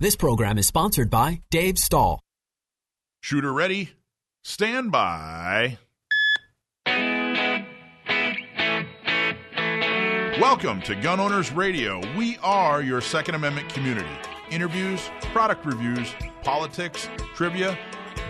This 0.00 0.16
program 0.16 0.56
is 0.56 0.66
sponsored 0.66 1.10
by 1.10 1.42
Dave 1.50 1.78
Stahl. 1.78 2.20
Shooter 3.20 3.52
ready? 3.52 3.90
Stand 4.42 4.90
by. 4.90 5.76
Welcome 10.40 10.80
to 10.84 10.94
Gun 10.94 11.20
Owners 11.20 11.52
Radio. 11.52 12.00
We 12.16 12.38
are 12.38 12.80
your 12.80 13.02
Second 13.02 13.34
Amendment 13.34 13.68
community. 13.68 14.08
Interviews, 14.50 15.10
product 15.34 15.66
reviews, 15.66 16.14
politics, 16.44 17.10
trivia. 17.34 17.78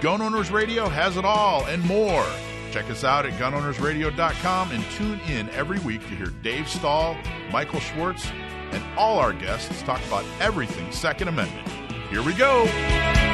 Gun 0.00 0.20
Owners 0.20 0.50
Radio 0.50 0.88
has 0.88 1.16
it 1.16 1.24
all 1.24 1.64
and 1.66 1.84
more. 1.84 2.26
Check 2.72 2.90
us 2.90 3.04
out 3.04 3.26
at 3.26 3.34
gunownersradio.com 3.34 4.72
and 4.72 4.84
tune 4.90 5.20
in 5.20 5.48
every 5.50 5.78
week 5.78 6.00
to 6.08 6.16
hear 6.16 6.32
Dave 6.42 6.68
Stahl, 6.68 7.16
Michael 7.52 7.78
Schwartz, 7.78 8.26
and 8.72 8.82
all 8.96 9.18
our 9.18 9.32
guests 9.32 9.82
talk 9.82 10.04
about 10.06 10.24
everything 10.40 10.90
Second 10.92 11.28
Amendment. 11.28 11.68
Here 12.10 12.22
we 12.22 12.34
go. 12.34 13.29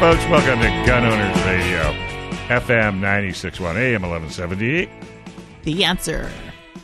Folks, 0.00 0.24
welcome 0.28 0.58
to 0.60 0.86
Gun 0.86 1.04
Owners 1.04 1.44
Radio, 1.44 1.82
FM 2.48 3.00
961 3.00 3.76
AM 3.76 4.00
1170. 4.00 4.88
The 5.64 5.84
answer. 5.84 6.30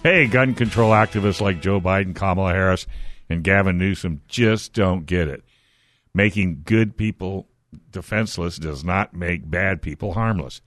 Hey, 0.03 0.27
gun 0.27 0.53
control 0.53 0.91
activists 0.91 1.41
like 1.41 1.63
Joe 1.63 1.81
Biden, 1.81 2.15
Kamala 2.15 2.53
Harris, 2.53 2.87
and 3.31 3.43
Gavin 3.43 3.79
Newsom 3.79 4.21
just 4.29 4.75
don't 4.75 5.07
get 5.07 5.29
it. 5.29 5.43
Making 6.13 6.61
good 6.67 6.99
people 6.99 7.49
defenseless 7.91 8.59
does 8.59 8.85
not 8.85 9.15
make 9.15 9.51
bad 9.51 9.81
people 9.81 10.13
harmless. 10.13 10.61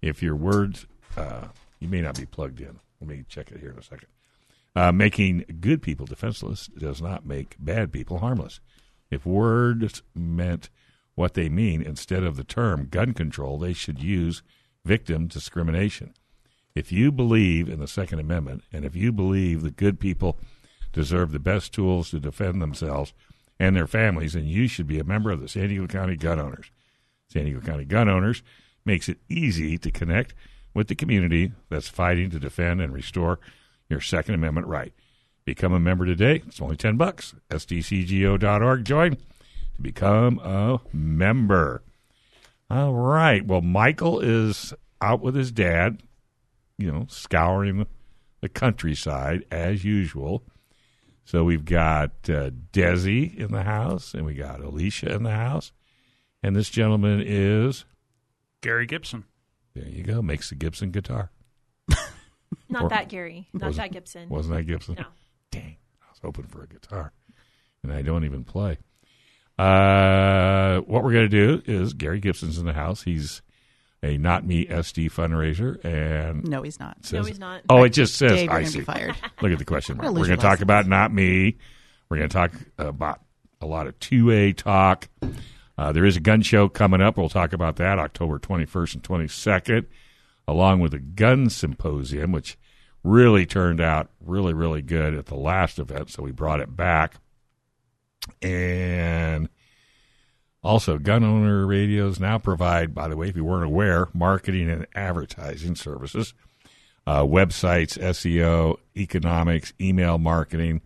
If 0.00 0.22
your 0.22 0.34
words, 0.34 0.86
uh, 1.18 1.48
you 1.78 1.88
may 1.88 2.00
not 2.00 2.18
be 2.18 2.24
plugged 2.24 2.62
in. 2.62 2.80
Let 3.02 3.10
me 3.10 3.26
check 3.28 3.52
it 3.52 3.60
here 3.60 3.70
in 3.70 3.78
a 3.78 3.82
second. 3.82 4.08
Uh, 4.74 4.92
making 4.92 5.44
good 5.60 5.82
people 5.82 6.06
defenseless 6.06 6.68
does 6.68 7.02
not 7.02 7.26
make 7.26 7.54
bad 7.58 7.92
people 7.92 8.20
harmless. 8.20 8.60
If 9.10 9.26
words 9.26 10.02
meant 10.14 10.70
what 11.14 11.34
they 11.34 11.48
mean 11.48 11.82
instead 11.82 12.22
of 12.22 12.36
the 12.36 12.44
term 12.44 12.88
gun 12.90 13.12
control, 13.12 13.58
they 13.58 13.72
should 13.72 14.02
use 14.02 14.42
victim 14.84 15.26
discrimination. 15.26 16.14
If 16.74 16.90
you 16.90 17.12
believe 17.12 17.68
in 17.68 17.80
the 17.80 17.88
Second 17.88 18.18
Amendment 18.18 18.64
and 18.72 18.84
if 18.84 18.96
you 18.96 19.12
believe 19.12 19.62
that 19.62 19.76
good 19.76 20.00
people 20.00 20.38
deserve 20.92 21.32
the 21.32 21.38
best 21.38 21.72
tools 21.72 22.10
to 22.10 22.20
defend 22.20 22.60
themselves 22.60 23.12
and 23.58 23.76
their 23.76 23.86
families, 23.86 24.32
then 24.32 24.46
you 24.46 24.68
should 24.68 24.86
be 24.86 24.98
a 24.98 25.04
member 25.04 25.30
of 25.30 25.40
the 25.40 25.48
San 25.48 25.68
Diego 25.68 25.86
County 25.86 26.16
Gun 26.16 26.40
Owners. 26.40 26.70
San 27.28 27.44
Diego 27.44 27.60
County 27.60 27.84
Gun 27.84 28.08
Owners 28.08 28.42
makes 28.84 29.08
it 29.08 29.18
easy 29.28 29.78
to 29.78 29.90
connect 29.90 30.34
with 30.74 30.88
the 30.88 30.94
community 30.94 31.52
that's 31.68 31.88
fighting 31.88 32.30
to 32.30 32.38
defend 32.38 32.80
and 32.80 32.92
restore 32.92 33.38
your 33.88 34.00
Second 34.00 34.34
Amendment 34.34 34.66
right. 34.66 34.92
Become 35.44 35.72
a 35.72 35.80
member 35.80 36.06
today. 36.06 36.42
It's 36.46 36.60
only 36.60 36.76
10 36.76 36.96
bucks. 36.96 37.34
SDCGO.org. 37.50 38.84
Join 38.84 39.16
become 39.82 40.38
a 40.40 40.80
member. 40.92 41.82
All 42.70 42.94
right. 42.94 43.44
Well, 43.46 43.60
Michael 43.60 44.20
is 44.20 44.72
out 45.00 45.20
with 45.20 45.34
his 45.34 45.52
dad, 45.52 46.02
you 46.78 46.90
know, 46.90 47.06
scouring 47.08 47.86
the 48.40 48.48
countryside 48.48 49.44
as 49.50 49.84
usual. 49.84 50.42
So 51.24 51.44
we've 51.44 51.64
got 51.64 52.10
uh, 52.28 52.50
Desi 52.72 53.36
in 53.36 53.52
the 53.52 53.62
house, 53.62 54.14
and 54.14 54.24
we 54.24 54.34
got 54.34 54.60
Alicia 54.60 55.12
in 55.14 55.22
the 55.22 55.30
house, 55.30 55.70
and 56.42 56.56
this 56.56 56.68
gentleman 56.68 57.22
is 57.24 57.84
Gary 58.60 58.86
Gibson. 58.86 59.24
there. 59.74 59.86
You 59.86 60.02
go, 60.02 60.20
makes 60.22 60.48
the 60.48 60.56
Gibson 60.56 60.90
guitar. 60.90 61.30
Not 62.68 62.84
Or- 62.84 62.88
that 62.88 63.08
Gary. 63.08 63.48
Not 63.52 63.68
wasn't- 63.68 63.76
that 63.86 63.92
Gibson. 63.92 64.28
Wasn't 64.28 64.54
that 64.56 64.64
Gibson? 64.64 64.96
No. 64.98 65.04
Dang, 65.52 65.76
I 66.02 66.10
was 66.10 66.18
hoping 66.22 66.46
for 66.46 66.62
a 66.64 66.66
guitar, 66.66 67.12
and 67.84 67.92
I 67.92 68.02
don't 68.02 68.24
even 68.24 68.42
play. 68.44 68.78
Uh, 69.62 70.80
what 70.80 71.04
we're 71.04 71.12
going 71.12 71.28
to 71.30 71.58
do 71.58 71.62
is 71.66 71.94
Gary 71.94 72.18
Gibson's 72.20 72.58
in 72.58 72.66
the 72.66 72.72
house. 72.72 73.02
He's 73.02 73.42
a 74.02 74.18
Not 74.18 74.44
Me 74.44 74.66
SD 74.66 75.10
fundraiser, 75.12 75.82
and 75.84 76.44
No, 76.44 76.62
he's 76.62 76.80
not. 76.80 77.04
says, 77.04 77.26
he's 77.28 77.38
not. 77.38 77.62
Oh, 77.68 77.84
it 77.84 77.90
just 77.90 78.16
says 78.16 78.32
Dave, 78.32 78.50
I 78.50 78.54
gonna 78.54 78.66
see. 78.66 78.78
be 78.80 78.84
fired. 78.84 79.14
Look 79.40 79.52
at 79.52 79.58
the 79.58 79.64
question 79.64 79.96
mark. 79.96 80.08
We're 80.08 80.26
going 80.26 80.30
to 80.38 80.42
talk 80.42 80.60
about 80.60 80.86
Not 80.88 81.12
Me. 81.12 81.56
We're 82.08 82.16
going 82.18 82.28
to 82.28 82.32
talk 82.34 82.52
about 82.78 83.20
a 83.60 83.66
lot 83.66 83.86
of 83.86 83.98
two 84.00 84.30
A 84.30 84.52
talk. 84.52 85.08
Uh, 85.78 85.92
there 85.92 86.04
is 86.04 86.16
a 86.16 86.20
gun 86.20 86.42
show 86.42 86.68
coming 86.68 87.00
up. 87.00 87.16
We'll 87.16 87.28
talk 87.28 87.52
about 87.52 87.76
that 87.76 87.98
October 87.98 88.38
21st 88.38 88.94
and 88.94 89.02
22nd, 89.04 89.86
along 90.48 90.80
with 90.80 90.92
a 90.94 90.98
gun 90.98 91.48
symposium, 91.48 92.32
which 92.32 92.58
really 93.04 93.46
turned 93.46 93.80
out 93.80 94.10
really, 94.20 94.52
really 94.52 94.82
good 94.82 95.14
at 95.14 95.26
the 95.26 95.36
last 95.36 95.78
event. 95.78 96.10
So 96.10 96.22
we 96.24 96.32
brought 96.32 96.60
it 96.60 96.76
back. 96.76 97.14
And 98.40 99.48
also, 100.62 100.98
gun 100.98 101.24
owner 101.24 101.66
radios 101.66 102.20
now 102.20 102.38
provide, 102.38 102.94
by 102.94 103.08
the 103.08 103.16
way, 103.16 103.28
if 103.28 103.36
you 103.36 103.44
weren't 103.44 103.64
aware, 103.64 104.08
marketing 104.14 104.70
and 104.70 104.86
advertising 104.94 105.74
services, 105.74 106.34
uh, 107.06 107.22
websites, 107.22 107.98
SEO, 107.98 108.76
economics, 108.96 109.72
email 109.80 110.18
marketing. 110.18 110.80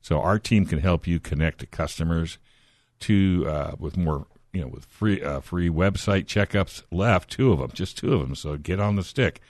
So 0.00 0.20
our 0.20 0.40
team 0.40 0.66
can 0.66 0.80
help 0.80 1.06
you 1.06 1.20
connect 1.20 1.60
to 1.60 1.66
customers 1.66 2.38
to 3.00 3.46
uh, 3.48 3.72
with 3.78 3.96
more, 3.96 4.26
you 4.52 4.60
know, 4.60 4.66
with 4.66 4.86
free 4.86 5.22
uh, 5.22 5.40
free 5.40 5.68
website 5.68 6.24
checkups 6.24 6.82
left, 6.90 7.30
two 7.30 7.52
of 7.52 7.60
them, 7.60 7.70
just 7.72 7.96
two 7.96 8.14
of 8.14 8.20
them. 8.20 8.34
So 8.34 8.56
get 8.56 8.80
on 8.80 8.96
the 8.96 9.04
stick. 9.04 9.40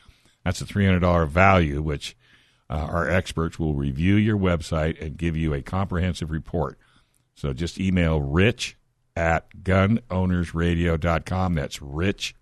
That's 0.44 0.60
a 0.60 0.66
three 0.66 0.84
hundred 0.84 1.00
dollar 1.00 1.25
value, 1.25 1.81
which 1.81 2.14
uh, 2.69 2.75
our 2.91 3.09
experts 3.09 3.59
will 3.59 3.75
review 3.75 4.16
your 4.16 4.37
website 4.37 5.00
and 5.00 5.16
give 5.16 5.37
you 5.37 5.54
a 5.54 5.62
comprehensive 5.62 6.31
report. 6.31 6.78
So 7.34 7.53
just 7.53 7.81
email 7.81 8.20
rich 8.20 8.76
at 9.16 9.48
gunownersradio.com. 9.62 11.54
That's 11.54 11.82
rich, 11.82 12.34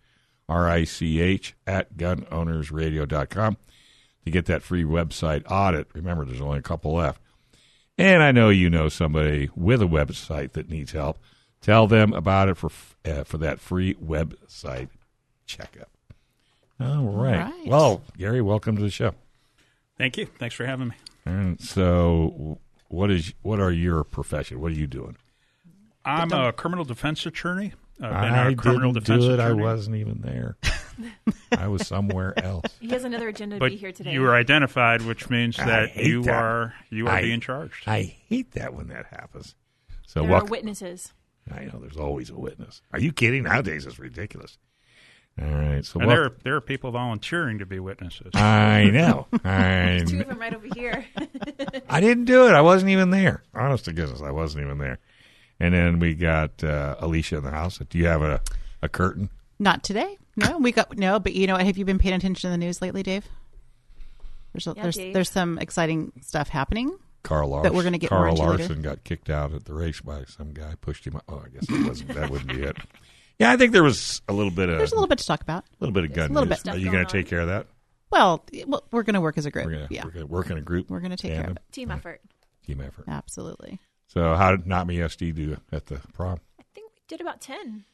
R 0.48 0.68
I 0.68 0.84
C 0.84 1.20
H, 1.20 1.54
at 1.66 1.96
gunownersradio.com 1.96 3.56
to 4.24 4.30
get 4.30 4.46
that 4.46 4.62
free 4.62 4.84
website 4.84 5.44
audit. 5.50 5.88
Remember, 5.94 6.24
there's 6.24 6.40
only 6.40 6.58
a 6.58 6.62
couple 6.62 6.94
left. 6.94 7.20
And 7.98 8.22
I 8.22 8.32
know 8.32 8.48
you 8.48 8.70
know 8.70 8.88
somebody 8.88 9.50
with 9.54 9.82
a 9.82 9.86
website 9.86 10.52
that 10.52 10.70
needs 10.70 10.92
help. 10.92 11.18
Tell 11.60 11.86
them 11.86 12.14
about 12.14 12.48
it 12.48 12.56
for 12.56 12.70
uh, 13.04 13.24
for 13.24 13.36
that 13.38 13.60
free 13.60 13.94
website 13.94 14.88
checkup. 15.44 15.90
All 16.80 17.04
right. 17.04 17.50
right. 17.50 17.66
Well, 17.66 18.02
Gary, 18.16 18.40
welcome 18.40 18.76
to 18.76 18.82
the 18.82 18.90
show. 18.90 19.14
Thank 19.98 20.16
you. 20.16 20.26
Thanks 20.38 20.54
for 20.54 20.64
having 20.64 20.88
me. 20.88 20.94
And 21.26 21.60
so, 21.60 22.58
what 22.90 23.10
is 23.10 23.32
what 23.42 23.58
are 23.60 23.72
your 23.72 24.04
profession? 24.04 24.60
What 24.60 24.72
are 24.72 24.76
you 24.76 24.86
doing? 24.86 25.16
I'm 26.04 26.32
a 26.32 26.52
criminal 26.52 26.84
defense 26.84 27.24
attorney. 27.26 27.72
I've 28.02 28.10
been 28.22 28.32
I 28.34 28.50
a 28.50 28.54
criminal 28.54 28.92
didn't 28.92 29.06
defense 29.06 29.24
do 29.24 29.30
it. 29.32 29.34
attorney. 29.34 29.60
I 29.60 29.62
wasn't 29.62 29.96
even 29.96 30.20
there. 30.22 30.56
I 31.52 31.68
was 31.68 31.86
somewhere 31.86 32.32
else. 32.42 32.64
He 32.80 32.88
has 32.90 33.04
another 33.04 33.28
agenda 33.28 33.56
to 33.56 33.60
But 33.60 33.70
be 33.72 33.76
here 33.76 33.92
today. 33.92 34.12
you 34.12 34.22
were 34.22 34.34
identified, 34.34 35.02
which 35.02 35.28
means 35.28 35.58
I 35.58 35.66
that 35.66 35.88
hate 35.90 36.06
you 36.06 36.22
that. 36.22 36.34
are 36.34 36.74
you 36.90 37.06
are 37.08 37.12
I- 37.16 37.22
being 37.22 37.40
charged. 37.40 37.86
I 37.86 38.02
hate 38.28 38.52
that 38.52 38.74
when 38.74 38.88
that 38.88 39.06
happens. 39.06 39.54
So, 40.06 40.20
there 40.22 40.30
what? 40.30 40.42
are 40.44 40.46
witnesses. 40.46 41.12
I 41.52 41.64
know 41.64 41.78
there's 41.80 41.96
always 41.96 42.30
a 42.30 42.34
witness. 42.38 42.80
Are 42.92 42.98
you 43.00 43.12
kidding? 43.12 43.42
Nowadays, 43.44 43.86
it's 43.86 43.98
ridiculous. 43.98 44.58
All 45.40 45.48
right. 45.48 45.84
So, 45.84 46.00
and 46.00 46.06
what? 46.06 46.14
there 46.14 46.24
are, 46.24 46.36
there 46.44 46.56
are 46.56 46.60
people 46.60 46.90
volunteering 46.90 47.58
to 47.58 47.66
be 47.66 47.78
witnesses. 47.80 48.30
I 48.34 48.84
know. 48.92 49.26
I 49.44 50.02
Two 50.06 50.20
of 50.20 50.28
them 50.28 50.38
right 50.38 50.52
over 50.54 50.66
here. 50.74 51.04
I 51.88 52.00
didn't 52.00 52.26
do 52.26 52.46
it. 52.46 52.52
I 52.52 52.60
wasn't 52.60 52.90
even 52.90 53.10
there. 53.10 53.42
Honest 53.54 53.86
to 53.86 53.92
goodness, 53.92 54.20
I 54.22 54.30
wasn't 54.30 54.64
even 54.64 54.78
there. 54.78 54.98
And 55.58 55.74
then 55.74 55.98
we 55.98 56.14
got 56.14 56.62
uh, 56.64 56.96
Alicia 57.00 57.38
in 57.38 57.44
the 57.44 57.50
house. 57.50 57.78
Do 57.78 57.98
you 57.98 58.06
have 58.06 58.22
a, 58.22 58.40
a 58.82 58.88
curtain? 58.88 59.30
Not 59.58 59.82
today. 59.82 60.16
No, 60.36 60.58
we 60.58 60.72
got 60.72 60.96
no. 60.96 61.18
But 61.18 61.34
you 61.34 61.46
know, 61.46 61.56
have 61.56 61.76
you 61.76 61.84
been 61.84 61.98
paying 61.98 62.14
attention 62.14 62.48
to 62.48 62.50
the 62.50 62.56
news 62.58 62.80
lately, 62.80 63.02
Dave? 63.02 63.26
There's 64.52 64.66
a, 64.66 64.74
Yeah, 64.76 64.82
there's 64.82 64.96
Dave. 64.96 65.14
there's 65.14 65.30
some 65.30 65.58
exciting 65.58 66.12
stuff 66.22 66.48
happening. 66.48 66.96
Carl 67.22 67.50
Larson. 67.50 67.64
That 67.70 67.76
we're 67.76 67.82
gonna 67.84 67.98
get 67.98 68.08
Carl 68.08 68.30
into 68.30 68.42
later. 68.42 68.58
Larson 68.58 68.82
got 68.82 69.04
kicked 69.04 69.28
out 69.28 69.52
at 69.52 69.64
the 69.66 69.74
race 69.74 70.00
by 70.00 70.24
some 70.24 70.52
guy. 70.52 70.74
Pushed 70.80 71.06
him. 71.06 71.20
Oh, 71.28 71.42
I 71.44 71.48
guess 71.50 71.68
it 71.68 71.86
wasn't. 71.86 72.14
that 72.14 72.30
wouldn't 72.30 72.48
be 72.50 72.62
it. 72.62 72.76
Yeah, 73.40 73.50
I 73.52 73.56
think 73.56 73.72
there 73.72 73.82
was 73.82 74.20
a 74.28 74.32
little 74.32 74.50
bit 74.52 74.68
of 74.68 74.78
There's 74.78 74.92
a 74.92 74.94
little 74.94 75.08
bit 75.08 75.18
to 75.18 75.26
talk 75.26 75.40
about. 75.40 75.64
A 75.64 75.68
little 75.80 75.94
bit 75.94 76.04
of 76.04 76.12
gun 76.12 76.30
a 76.30 76.32
little 76.34 76.48
news. 76.48 76.62
bit. 76.62 76.74
Are 76.74 76.76
you 76.76 76.82
Stuff 76.84 76.92
going 76.92 77.06
to 77.06 77.12
going 77.12 77.22
take 77.24 77.30
care 77.30 77.40
of 77.40 77.48
that? 77.48 77.66
Well, 78.10 78.44
well, 78.66 78.84
we're 78.92 79.02
going 79.02 79.14
to 79.14 79.20
work 79.20 79.38
as 79.38 79.46
a 79.46 79.50
group. 79.50 79.66
We're 79.66 79.72
going 79.72 79.88
to 79.88 79.94
yeah, 79.94 80.04
we're 80.04 80.10
going 80.10 80.26
to 80.26 80.32
work 80.32 80.50
in 80.50 80.58
a 80.58 80.62
group. 80.62 80.90
We're 80.90 81.00
gonna 81.00 81.16
take 81.16 81.30
care 81.32 81.40
of 81.40 81.46
tandem, 81.46 81.64
Team 81.72 81.90
effort. 81.90 82.20
Team 82.66 82.80
effort. 82.80 83.04
absolutely. 83.08 83.78
So 84.08 84.34
how 84.34 84.50
did 84.50 84.66
Not 84.66 84.86
Me 84.86 84.96
SD 84.98 85.34
do 85.34 85.56
at 85.72 85.86
the 85.86 86.00
prom? 86.12 86.38
I 86.60 86.64
think 86.74 86.90
we 86.92 87.00
did 87.08 87.20
about 87.20 87.40
10. 87.40 87.84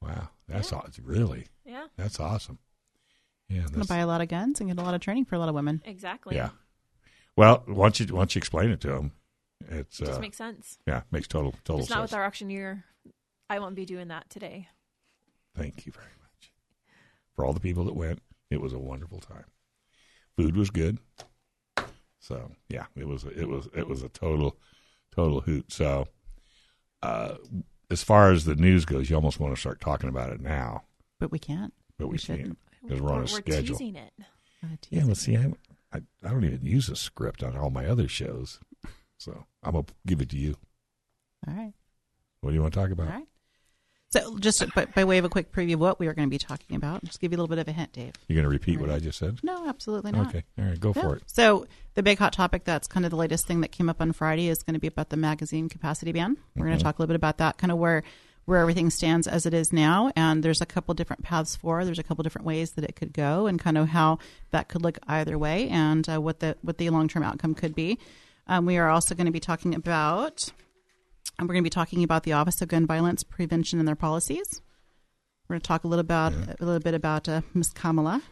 Wow, 0.00 0.28
that's 0.48 0.72
aw- 0.72 0.86
really 1.02 1.48
Yeah, 1.64 1.86
that's 1.96 2.18
awesome. 2.20 2.58
Yeah, 3.48 3.62
Gonna 3.70 3.84
buy 3.84 3.98
a 3.98 4.06
lot 4.06 4.20
of 4.22 4.28
guns 4.28 4.60
and 4.60 4.70
get 4.70 4.78
a 4.78 4.82
lot 4.82 4.94
of 4.94 5.00
training 5.00 5.24
for 5.26 5.34
a 5.34 5.38
lot 5.38 5.48
of 5.48 5.54
women. 5.54 5.82
exactly. 5.84 6.36
yeah. 6.36 6.50
Well, 7.36 7.62
once 7.66 7.98
you 8.00 8.06
once 8.14 8.34
you 8.34 8.38
explain 8.38 8.70
it 8.70 8.80
to 8.82 8.88
them, 8.88 9.12
it's 9.68 10.00
It 10.00 10.06
just 10.06 10.18
uh, 10.18 10.20
makes 10.20 10.36
sense. 10.38 10.78
yeah 10.86 11.02
makes 11.10 11.26
total 11.26 11.52
total 11.64 11.80
It's 11.80 11.90
not 11.90 11.96
sense. 11.98 12.12
with 12.12 12.18
our 12.18 12.24
auctioneer. 12.24 12.84
I 13.50 13.58
won't 13.58 13.74
be 13.74 13.84
doing 13.84 14.08
that 14.08 14.30
today. 14.30 14.68
Thank 15.56 15.86
you 15.86 15.92
very 15.92 16.06
much 16.20 16.52
for 17.34 17.44
all 17.44 17.52
the 17.52 17.60
people 17.60 17.84
that 17.84 17.94
went. 17.96 18.20
It 18.50 18.60
was 18.60 18.72
a 18.72 18.78
wonderful 18.78 19.20
time. 19.20 19.44
Food 20.36 20.56
was 20.56 20.70
good. 20.70 20.98
So 22.20 22.50
yeah, 22.68 22.86
it 22.96 23.06
was 23.06 23.24
it 23.24 23.48
was 23.48 23.68
it 23.74 23.86
was 23.86 24.02
a 24.02 24.08
total 24.08 24.56
total 25.14 25.40
hoot. 25.42 25.70
So 25.72 26.08
uh, 27.02 27.34
as 27.90 28.02
far 28.02 28.30
as 28.32 28.44
the 28.44 28.54
news 28.56 28.84
goes, 28.84 29.10
you 29.10 29.16
almost 29.16 29.38
want 29.40 29.54
to 29.54 29.60
start 29.60 29.80
talking 29.80 30.08
about 30.08 30.30
it 30.32 30.40
now, 30.40 30.84
But 31.20 31.30
we 31.30 31.38
can't. 31.38 31.72
but 31.98 32.06
we, 32.06 32.12
We 32.12 32.18
shouldn't. 32.18 32.58
because 32.82 33.00
we're 33.00 33.10
on 33.12 33.18
a 33.18 33.20
we're 33.22 33.26
schedule. 33.26 33.76
teasing 33.78 33.96
it. 33.96 34.12
Uh, 34.62 34.68
Yeah, 34.90 35.00
tease. 35.00 35.08
let's 35.08 35.20
see. 35.20 35.36
I, 35.36 35.52
I 35.92 35.98
I 36.24 36.30
don't 36.30 36.44
even 36.44 36.64
use 36.64 36.88
a 36.88 36.96
script 36.96 37.42
on 37.42 37.56
all 37.56 37.70
my 37.70 37.86
other 37.86 38.08
shows, 38.08 38.58
so 39.18 39.44
I'm 39.62 39.72
gonna 39.72 39.84
give 40.06 40.20
it 40.22 40.30
to 40.30 40.38
you. 40.38 40.56
All 41.46 41.54
right. 41.54 41.74
What 42.40 42.50
do 42.50 42.54
you 42.56 42.62
want 42.62 42.72
to 42.74 42.80
talk 42.80 42.90
about? 42.90 43.22
So, 44.14 44.38
just 44.38 44.62
by, 44.76 44.84
by 44.84 45.04
way 45.04 45.18
of 45.18 45.24
a 45.24 45.28
quick 45.28 45.50
preview 45.50 45.74
of 45.74 45.80
what 45.80 45.98
we 45.98 46.06
are 46.06 46.14
going 46.14 46.28
to 46.28 46.30
be 46.30 46.38
talking 46.38 46.76
about, 46.76 47.02
just 47.02 47.20
give 47.20 47.32
you 47.32 47.36
a 47.36 47.40
little 47.40 47.48
bit 47.48 47.58
of 47.58 47.66
a 47.66 47.72
hint, 47.72 47.92
Dave. 47.92 48.12
You're 48.28 48.36
going 48.36 48.44
to 48.44 48.48
repeat 48.48 48.78
what 48.78 48.88
I 48.88 49.00
just 49.00 49.18
said? 49.18 49.40
No, 49.42 49.66
absolutely 49.66 50.12
not. 50.12 50.28
Okay, 50.28 50.44
all 50.56 50.66
right, 50.66 50.78
go 50.78 50.92
for 50.92 51.16
it. 51.16 51.24
So, 51.26 51.66
the 51.94 52.02
big 52.04 52.18
hot 52.18 52.32
topic 52.32 52.62
that's 52.62 52.86
kind 52.86 53.04
of 53.04 53.10
the 53.10 53.16
latest 53.16 53.44
thing 53.48 53.62
that 53.62 53.72
came 53.72 53.88
up 53.88 54.00
on 54.00 54.12
Friday 54.12 54.46
is 54.46 54.62
going 54.62 54.74
to 54.74 54.78
be 54.78 54.86
about 54.86 55.08
the 55.08 55.16
magazine 55.16 55.68
capacity 55.68 56.12
ban. 56.12 56.36
We're 56.54 56.66
going 56.66 56.78
to 56.78 56.84
talk 56.84 56.96
a 56.96 57.02
little 57.02 57.12
bit 57.12 57.16
about 57.16 57.38
that, 57.38 57.58
kind 57.58 57.72
of 57.72 57.78
where 57.78 58.04
where 58.44 58.60
everything 58.60 58.88
stands 58.90 59.26
as 59.26 59.46
it 59.46 59.54
is 59.54 59.72
now, 59.72 60.12
and 60.14 60.44
there's 60.44 60.60
a 60.60 60.66
couple 60.66 60.94
different 60.94 61.24
paths 61.24 61.56
for. 61.56 61.84
There's 61.84 61.98
a 61.98 62.04
couple 62.04 62.22
different 62.22 62.46
ways 62.46 62.70
that 62.72 62.84
it 62.84 62.94
could 62.94 63.12
go, 63.12 63.48
and 63.48 63.58
kind 63.58 63.76
of 63.76 63.88
how 63.88 64.20
that 64.52 64.68
could 64.68 64.82
look 64.82 64.96
either 65.08 65.36
way, 65.36 65.68
and 65.70 66.08
uh, 66.08 66.20
what 66.20 66.38
the 66.38 66.56
what 66.62 66.78
the 66.78 66.88
long 66.90 67.08
term 67.08 67.24
outcome 67.24 67.56
could 67.56 67.74
be. 67.74 67.98
Um, 68.46 68.64
we 68.64 68.76
are 68.76 68.90
also 68.90 69.16
going 69.16 69.26
to 69.26 69.32
be 69.32 69.40
talking 69.40 69.74
about, 69.74 70.52
and 71.38 71.48
we're 71.48 71.54
going 71.54 71.62
to 71.64 71.66
be 71.66 71.70
talking 71.70 72.02
about 72.04 72.22
the 72.24 72.32
Office 72.32 72.60
of 72.62 72.68
Gun 72.68 72.86
Violence 72.86 73.22
Prevention 73.22 73.78
and 73.78 73.86
their 73.88 73.94
policies. 73.96 74.60
We're 75.48 75.54
going 75.54 75.60
to 75.60 75.66
talk 75.68 75.84
a 75.84 75.88
little 75.88 76.00
about 76.00 76.32
a 76.32 76.56
little 76.64 76.80
bit 76.80 76.94
about 76.94 77.28
uh, 77.28 77.42
Miss 77.52 77.68
Kamala. 77.70 78.22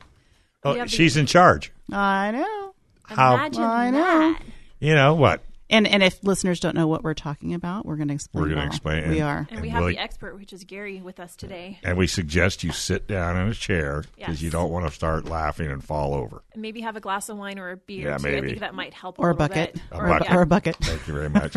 Oh, 0.65 0.73
We 0.73 0.79
have 0.79 0.89
the- 0.91 0.97
she's 0.97 1.17
in 1.17 1.27
charge. 1.27 1.73
I 1.93 2.31
know. 2.31 2.75
How- 3.05 3.35
Imagine 3.35 3.63
I 3.63 3.91
know. 3.91 3.99
that. 4.01 4.43
You 4.81 4.95
know 4.95 5.15
what? 5.15 5.43
And 5.73 5.89
and 5.89 6.03
if 6.03 6.23
listeners 6.23 6.61
don't 6.61 6.75
know 6.77 6.87
what 6.87 7.03
we're 7.03 7.15
talking 7.15 7.55
about, 7.55 7.85
we're 7.87 7.97
going 7.97 8.09
to 8.09 8.15
explain. 8.15 8.45
We're 8.45 8.51
it 8.51 8.55
gonna 8.55 8.67
explain 8.67 9.05
it. 9.05 9.09
We 9.09 9.21
are. 9.23 9.49
And 9.51 9.61
we 9.61 9.71
have 9.71 9.81
Willie- 9.81 9.95
the 9.95 10.01
expert, 10.01 10.37
which 10.39 10.53
is 10.53 10.65
Gary, 10.65 11.01
with 11.01 11.19
us 11.19 11.35
today. 11.35 11.79
And 11.83 11.97
we 11.97 12.07
suggest 12.07 12.63
you 12.63 12.73
sit 12.73 13.09
down 13.09 13.37
in 13.37 13.49
a 13.49 13.55
chair 13.55 14.05
because 14.17 14.35
Yes. 14.35 14.43
you 14.43 14.51
don't 14.51 14.71
want 14.71 14.87
to 14.87 14.93
start 14.93 15.25
laughing 15.25 15.71
and 15.71 15.83
fall 15.83 16.15
over. 16.15 16.43
Maybe 16.55 16.83
have 16.83 16.97
a 16.97 17.01
glass 17.01 17.29
of 17.29 17.39
wine 17.39 17.59
or 17.59 17.71
a 17.71 17.77
beer. 17.77 18.11
Yeah, 18.11 18.19
too. 18.19 18.23
maybe. 18.25 18.39
I 18.39 18.51
think 18.51 18.61
that 18.61 18.75
might 18.75 18.95
help. 18.95 19.19
Or 19.19 19.31
a 19.31 19.33
little 19.33 19.49
bucket. 19.49 19.73
bit. 19.75 19.83
A 19.93 19.97
Or, 19.99 20.09
bucket. 20.09 20.27
yeah. 20.29 20.37
Or 20.37 20.43
a 20.43 20.47
bucket. 20.47 20.77
Thank 20.77 21.09
you 21.09 21.15
very 21.15 21.31
much. 21.31 21.57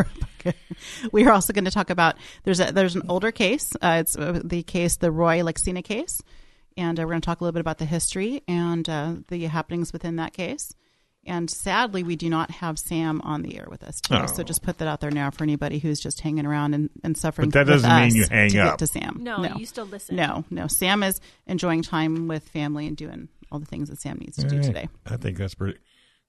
we 1.12 1.26
are 1.26 1.32
also 1.32 1.54
going 1.54 1.66
to 1.66 1.72
talk 1.72 1.90
about 1.90 2.16
there's 2.44 2.60
a 2.60 2.72
there's 2.72 2.96
an 2.96 3.04
older 3.10 3.32
case. 3.32 3.74
Uh, 3.82 3.98
it's 4.00 4.18
uh, 4.18 4.40
the 4.44 4.64
case, 4.64 4.96
the 4.98 5.12
Roy 5.12 5.40
Lacsina 5.40 5.84
case, 5.84 6.22
and 6.78 7.00
uh, 7.00 7.04
we're 7.04 7.10
going 7.10 7.22
to 7.22 7.26
talk 7.26 7.42
a 7.42 7.44
little 7.44 7.54
bit 7.54 7.60
about 7.62 7.80
the 7.80 7.86
history 7.86 8.44
and 8.48 8.88
uh, 8.88 9.16
the 9.28 9.46
happenings 9.46 9.92
within 9.92 10.16
that 10.18 10.34
case. 10.34 10.74
And 11.28 11.50
sadly, 11.50 12.04
we 12.04 12.16
do 12.16 12.30
not 12.30 12.52
have 12.52 12.78
Sam 12.78 13.20
on 13.22 13.42
the 13.42 13.58
air 13.58 13.66
with 13.70 13.84
us 13.84 14.00
today. 14.00 14.22
Oh. 14.24 14.28
So 14.28 14.44
just 14.44 14.62
put 14.62 14.78
that 14.78 14.88
out 14.88 15.02
there 15.02 15.10
now 15.12 15.32
for 15.32 15.44
anybody 15.44 15.80
who's 15.80 16.00
just 16.00 16.22
hanging 16.22 16.46
around 16.46 16.74
and, 16.76 16.90
and 17.04 17.18
suffering. 17.18 17.50
But 17.50 17.66
that 17.66 17.72
doesn't 17.74 17.90
mean 17.90 18.08
us 18.10 18.14
you 18.16 18.26
hang 18.30 18.50
to 18.52 18.60
up. 18.60 18.72
Get 18.74 18.80
to 18.80 18.88
Sam. 18.88 19.18
No, 19.22 19.44
you 19.58 19.66
still 19.66 19.86
listen. 19.86 20.16
No, 20.16 20.46
no. 20.52 20.68
Sam 20.68 21.02
is 21.02 21.20
enjoying 21.48 21.82
time 21.82 22.28
with 22.28 22.48
family 22.50 22.86
and 22.86 22.96
doing 22.96 23.30
all 23.52 23.58
the 23.60 23.66
things 23.66 23.90
that 23.90 24.00
Sam 24.00 24.18
needs 24.20 24.38
to 24.38 24.44
do 24.48 24.56
All 24.58 24.62
right. 24.62 24.68
today. 24.68 24.90
I 25.08 25.18
think 25.18 25.38
that's 25.38 25.56
pretty. 25.56 25.80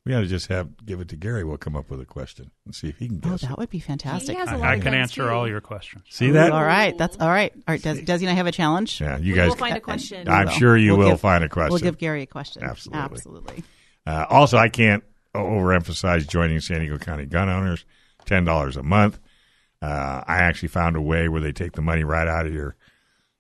We 0.07 0.15
ought 0.15 0.21
to 0.21 0.27
just 0.29 0.47
have 0.47 0.69
give 0.87 1.01
it 1.01 1.09
to 1.09 1.17
Gary. 1.17 1.43
We'll 1.45 1.57
come 1.57 1.75
up 1.75 1.91
with 1.91 2.01
a 2.01 2.05
question 2.07 2.53
and 2.65 2.73
see 2.75 2.89
if 2.89 2.97
he 2.99 3.09
can 3.09 3.21
Oh, 3.25 3.31
guess. 3.31 3.43
it. 3.43 3.49
that 3.49 3.59
would 3.59 3.71
be 3.71 3.81
fantastic. 3.81 4.31
He 4.31 4.37
has 4.37 4.49
a 4.49 4.53
I, 4.53 4.57
lot 4.57 4.65
I 4.69 4.75
of 4.77 4.83
can 4.83 4.95
answer 4.95 5.25
too. 5.25 5.29
all 5.29 5.49
your 5.49 5.61
questions. 5.61 6.05
See 6.11 6.31
that? 6.31 6.53
All 6.53 6.65
right, 6.65 6.97
that's 6.97 7.19
all 7.19 7.29
right. 7.29 7.53
All 7.53 7.63
right, 7.75 7.83
does 7.83 7.99
Desi 7.99 8.21
and 8.21 8.31
I 8.31 8.35
have 8.35 8.47
a 8.47 8.53
challenge? 8.53 9.01
Yeah, 9.01 9.19
you 9.19 9.33
We 9.33 9.39
guys. 9.41 9.49
will 9.49 9.57
find 9.57 9.77
a 9.77 9.81
question. 9.81 10.29
I'm 10.29 10.47
will. 10.47 10.53
sure 10.53 10.77
you 10.77 10.93
We'll 10.97 11.07
will 11.07 11.11
give- 11.15 11.21
find 11.21 11.43
a 11.43 11.49
question. 11.49 11.71
We'll 11.73 11.81
give 11.81 11.99
Gary 11.99 12.23
a 12.23 12.27
question. 12.27 12.63
Absolutely. 12.63 13.03
Absolutely. 13.03 13.65
Uh, 14.07 14.25
also, 14.31 14.57
I 14.57 14.69
can't 14.69 15.03
overemphasize 15.35 16.29
joining 16.29 16.61
San 16.61 16.81
Diego 16.81 16.99
County 16.99 17.27
gun 17.27 17.49
owners. 17.49 17.85
Ten 18.25 18.45
dollars 18.45 18.77
a 18.77 18.83
month. 18.83 19.19
Uh, 19.81 20.23
I 20.27 20.39
actually 20.39 20.69
found 20.69 20.97
a 20.97 21.01
way 21.01 21.29
where 21.29 21.41
they 21.41 21.53
take 21.53 21.73
the 21.73 21.83
money 21.83 22.03
right 22.03 22.27
out 22.27 22.47
of 22.47 22.53
your 22.53 22.75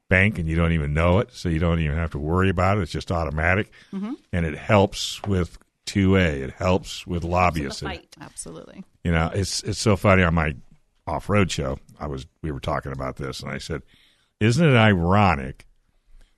bank 0.08 0.38
and 0.38 0.48
you 0.48 0.54
don't 0.54 0.72
even 0.72 0.94
know 0.94 1.18
it, 1.18 1.30
so 1.32 1.48
you 1.48 1.58
don't 1.58 1.80
even 1.80 1.96
have 1.96 2.10
to 2.12 2.18
worry 2.18 2.48
about 2.50 2.78
it. 2.78 2.82
It's 2.82 2.92
just 2.92 3.10
automatic, 3.10 3.72
Mm-hmm. 3.92 4.12
and 4.32 4.46
it 4.46 4.56
helps 4.56 5.20
with 5.24 5.58
two 5.86 6.16
A. 6.16 6.20
It 6.20 6.50
helps 6.52 7.04
with 7.06 7.24
lobbyists. 7.24 7.82
Absolutely. 8.20 8.84
you 9.02 9.10
know, 9.10 9.30
it's 9.34 9.62
it's 9.64 9.78
so 9.80 9.96
funny 9.96 10.22
on 10.22 10.34
my 10.34 10.54
off 11.06 11.28
road 11.28 11.50
show. 11.50 11.78
I 11.98 12.06
was 12.06 12.26
we 12.42 12.52
were 12.52 12.60
talking 12.60 12.92
about 12.92 13.16
this, 13.16 13.40
and 13.40 13.50
I 13.50 13.58
said, 13.58 13.82
"Isn't 14.38 14.64
it 14.68 14.76
ironic 14.76 15.66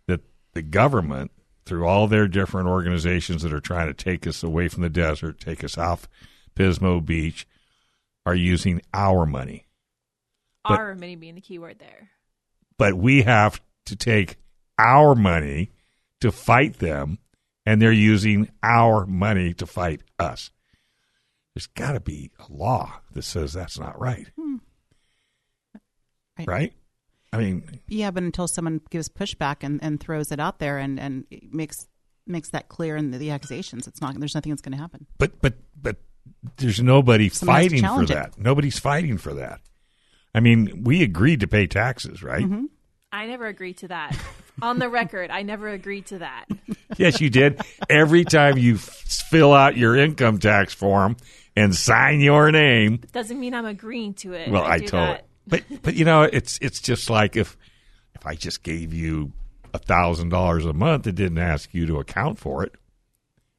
that 0.07 0.21
the 0.55 0.63
government, 0.63 1.33
through 1.69 1.87
all 1.87 2.07
their 2.09 2.27
different 2.27 2.67
organizations 2.69 3.43
that 3.43 3.53
are 3.53 3.61
trying 3.61 3.87
to 3.87 3.95
take 3.95 4.27
us 4.27 4.43
away 4.43 4.69
from 4.69 4.83
the 4.83 4.89
desert, 4.89 5.39
take 5.39 5.63
us 5.63 5.77
off 5.77 6.09
Pismo 6.57 7.05
Beach, 7.05 7.47
are 8.27 8.35
using 8.35 8.81
our 8.93 9.27
money, 9.27 9.67
But- 10.65 10.79
Our 10.81 10.95
money 10.95 11.17
being 11.17 11.35
the 11.35 11.41
key 11.41 11.59
word 11.59 11.79
there. 11.79 12.11
but 12.79 12.95
we 12.95 13.23
have 13.23 13.61
to 13.87 13.97
take 13.97 14.37
our 14.79 15.15
money 15.15 15.71
to 16.21 16.31
fight 16.33 16.79
them, 16.79 17.19
and 17.65 17.81
they're 17.81 17.93
using 17.93 18.51
our 18.63 19.07
money 19.07 19.55
to 19.55 19.67
fight 19.67 20.03
us." 20.19 20.51
There's 21.55 21.67
got 21.69 21.93
to 21.93 22.01
be 22.01 22.31
a 22.39 22.53
law 22.53 23.01
that 23.13 23.23
says 23.23 23.53
that's 23.53 23.79
not 23.79 23.99
right. 24.01 24.29
Hmm. 24.37 24.57
Right. 26.39 26.49
right? 26.49 26.73
I 27.33 27.39
mean, 27.39 27.81
Yeah, 27.89 28.11
but 28.11 28.23
until 28.23 28.49
someone 28.49 28.81
gives 28.91 29.09
pushback 29.09 29.57
and, 29.63 29.83
and 29.83 30.01
throws 30.01 30.33
it 30.33 30.41
out 30.41 30.59
there 30.59 30.79
and, 30.79 30.99
and 30.99 31.25
makes 31.51 31.87
makes 32.27 32.51
that 32.51 32.69
clear 32.69 32.97
in 32.97 33.11
the, 33.11 33.19
the 33.19 33.31
accusations, 33.31 33.87
it's 33.87 34.01
not. 34.01 34.19
There's 34.19 34.35
nothing 34.35 34.51
that's 34.53 34.63
going 34.63 34.73
to 34.77 34.79
happen. 34.79 35.07
but 35.19 35.41
but 35.41 35.55
but 35.81 35.97
there's 36.57 36.81
nobody 36.83 37.29
Someone 37.29 37.57
fighting 37.57 37.83
for 37.87 38.03
it. 38.03 38.09
that. 38.09 38.39
Nobody's 38.39 38.79
fighting 38.79 39.17
for 39.19 39.35
that. 39.35 39.61
I 40.35 40.41
mean, 40.41 40.85
we 40.85 41.03
agreed 41.03 41.41
to 41.41 41.49
pay 41.49 41.67
taxes, 41.67 42.23
right? 42.23 42.45
Mm-hmm. 42.45 42.67
I 43.11 43.27
never 43.27 43.47
agreed 43.47 43.79
to 43.79 43.89
that. 43.89 44.15
On 44.61 44.79
the 44.79 44.89
record, 44.91 45.31
I 45.31 45.43
never 45.43 45.69
agreed 45.69 46.07
to 46.07 46.19
that. 46.19 46.45
yes, 46.99 47.21
you 47.21 47.31
did. 47.31 47.61
Every 47.89 48.25
time 48.25 48.59
you 48.59 48.75
f- 48.75 48.81
fill 49.31 49.55
out 49.55 49.77
your 49.79 49.97
income 49.97 50.39
tax 50.39 50.75
form 50.75 51.17
and 51.57 51.75
sign 51.75 52.21
your 52.21 52.51
name, 52.53 53.01
Doesn't 53.13 53.41
mean 53.41 53.55
I'm 53.55 53.65
agreeing 53.65 54.13
to 54.15 54.35
it. 54.35 54.51
well, 54.51 54.63
I, 54.65 54.79
do 54.81 54.87
told 54.89 55.09
that. 55.09 55.27
But 55.49 55.65
but 55.83 55.95
you 55.95 56.05
know, 56.05 56.23
it's 56.23 56.59
it's 56.61 56.81
just 56.81 57.11
like 57.11 57.37
if 57.37 57.57
if 58.15 58.27
I 58.27 58.35
just 58.35 58.63
gave 58.63 58.93
you 58.93 59.33
a 59.73 59.79
thousand 59.79 60.29
dollars 60.31 60.67
a 60.67 60.73
month, 60.73 61.07
it 61.07 61.15
didn't 61.15 61.39
ask 61.39 61.73
you 61.73 61.87
to 61.87 61.99
account 61.99 62.39
for 62.39 62.63
it. 62.65 62.75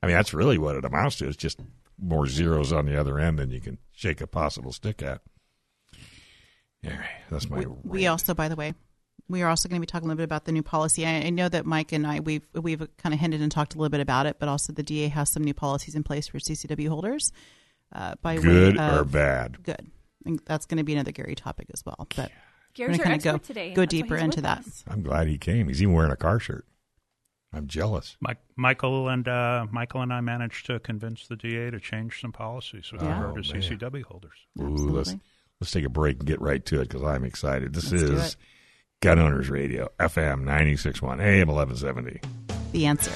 I 0.02 0.08
mean, 0.08 0.16
that's 0.16 0.34
really 0.34 0.58
what 0.58 0.76
it 0.76 0.86
amounts 0.86 1.18
to. 1.18 1.28
It's 1.28 1.38
just 1.38 1.60
more 2.02 2.26
zeros 2.28 2.72
on 2.72 2.86
the 2.86 3.00
other 3.00 3.20
end 3.20 3.40
than 3.40 3.50
you 3.52 3.60
can 3.60 3.78
shake 3.92 4.22
a 4.22 4.28
possible 4.28 4.72
stick 4.72 5.02
at. 5.02 5.22
All 6.86 6.92
right, 6.92 7.22
that's 7.30 7.50
my. 7.50 7.66
We 7.84 8.08
also, 8.08 8.34
by 8.34 8.48
the 8.48 8.56
way, 8.56 8.74
we 9.28 9.42
are 9.42 9.50
also 9.50 9.68
going 9.68 9.80
to 9.80 9.86
be 9.86 9.90
talking 9.90 10.08
a 10.08 10.10
little 10.10 10.18
bit 10.18 10.24
about 10.24 10.46
the 10.46 10.52
new 10.54 10.64
policy. 10.64 11.06
I, 11.06 11.26
I 11.26 11.30
know 11.30 11.50
that 11.50 11.66
Mike 11.66 11.92
and 11.92 12.08
I 12.08 12.20
we've 12.22 12.48
we've 12.54 12.88
kind 12.98 13.14
of 13.14 13.20
hinted 13.20 13.42
and 13.42 13.52
talked 13.52 13.76
a 13.76 13.78
little 13.78 13.90
bit 13.90 14.00
about 14.00 14.26
it, 14.26 14.38
but 14.40 14.48
also 14.48 14.72
the 14.72 14.84
DA 14.84 15.10
has 15.10 15.30
some 15.30 15.44
new 15.44 15.54
policies 15.54 15.96
in 15.96 16.04
place 16.04 16.28
for 16.28 16.40
CCW 16.40 16.88
holders. 16.88 17.32
Uh, 17.92 18.16
by 18.22 18.38
good 18.38 18.78
way 18.78 18.98
or 18.98 19.04
bad. 19.04 19.64
Good. 19.64 19.92
I 20.22 20.30
think 20.30 20.46
that's 20.46 20.66
going 20.66 20.78
to 20.80 20.84
be 20.84 20.94
another 20.94 21.12
Gary 21.12 21.36
topic 21.36 21.68
as 21.74 21.84
well. 21.86 22.08
But 22.16 22.32
Gary's 22.74 22.98
We're 22.98 23.06
our 23.06 23.10
gonna 23.18 23.22
go- 23.22 23.38
today. 23.38 23.74
go 23.74 23.82
That's 23.84 23.92
deeper 23.92 24.16
into 24.18 24.42
that. 24.42 24.60
us. 24.60 24.84
I'm 24.88 25.02
glad 25.02 25.28
he 25.28 25.38
came. 25.38 25.68
He's 25.70 25.82
even 25.82 25.94
wearing 25.94 26.12
a 26.12 26.16
car 26.18 26.40
shirt. 26.40 26.66
I'm 27.52 27.66
jealous. 27.68 28.16
Mike, 28.22 28.38
Michael 28.56 29.10
and 29.10 29.28
uh, 29.28 29.66
Michael 29.72 30.02
and 30.04 30.14
I 30.14 30.22
managed 30.22 30.68
to 30.68 30.80
convince 30.80 31.28
the 31.28 31.36
DA 31.36 31.72
to 31.72 31.80
change 31.80 32.22
some 32.22 32.32
policies 32.32 32.92
with 32.92 33.02
Yeah. 33.02 33.18
regard 33.20 33.44
to 33.44 33.50
Oh. 33.50 33.54
CCW 33.60 34.04
holders. 34.04 34.38
Ooh, 34.60 34.64
let's 34.68 35.10
Absolutely. 35.10 35.20
let's 35.60 35.72
take 35.72 35.86
a 35.86 35.90
break 35.90 36.20
and 36.20 36.28
get 36.28 36.40
right 36.42 36.64
to 36.68 36.82
it 36.82 36.90
because 36.90 37.02
I'm 37.02 37.24
excited. 37.26 37.74
This 37.74 37.92
Let's 37.92 38.04
is. 38.04 38.38
Gun 39.02 39.18
Owners 39.18 39.50
Radio, 39.50 39.88
FM 40.00 40.44
96.1, 40.44 41.20
AM 41.22 41.48
1170. 41.48 42.20
the 42.74 42.86
answer. 42.86 43.12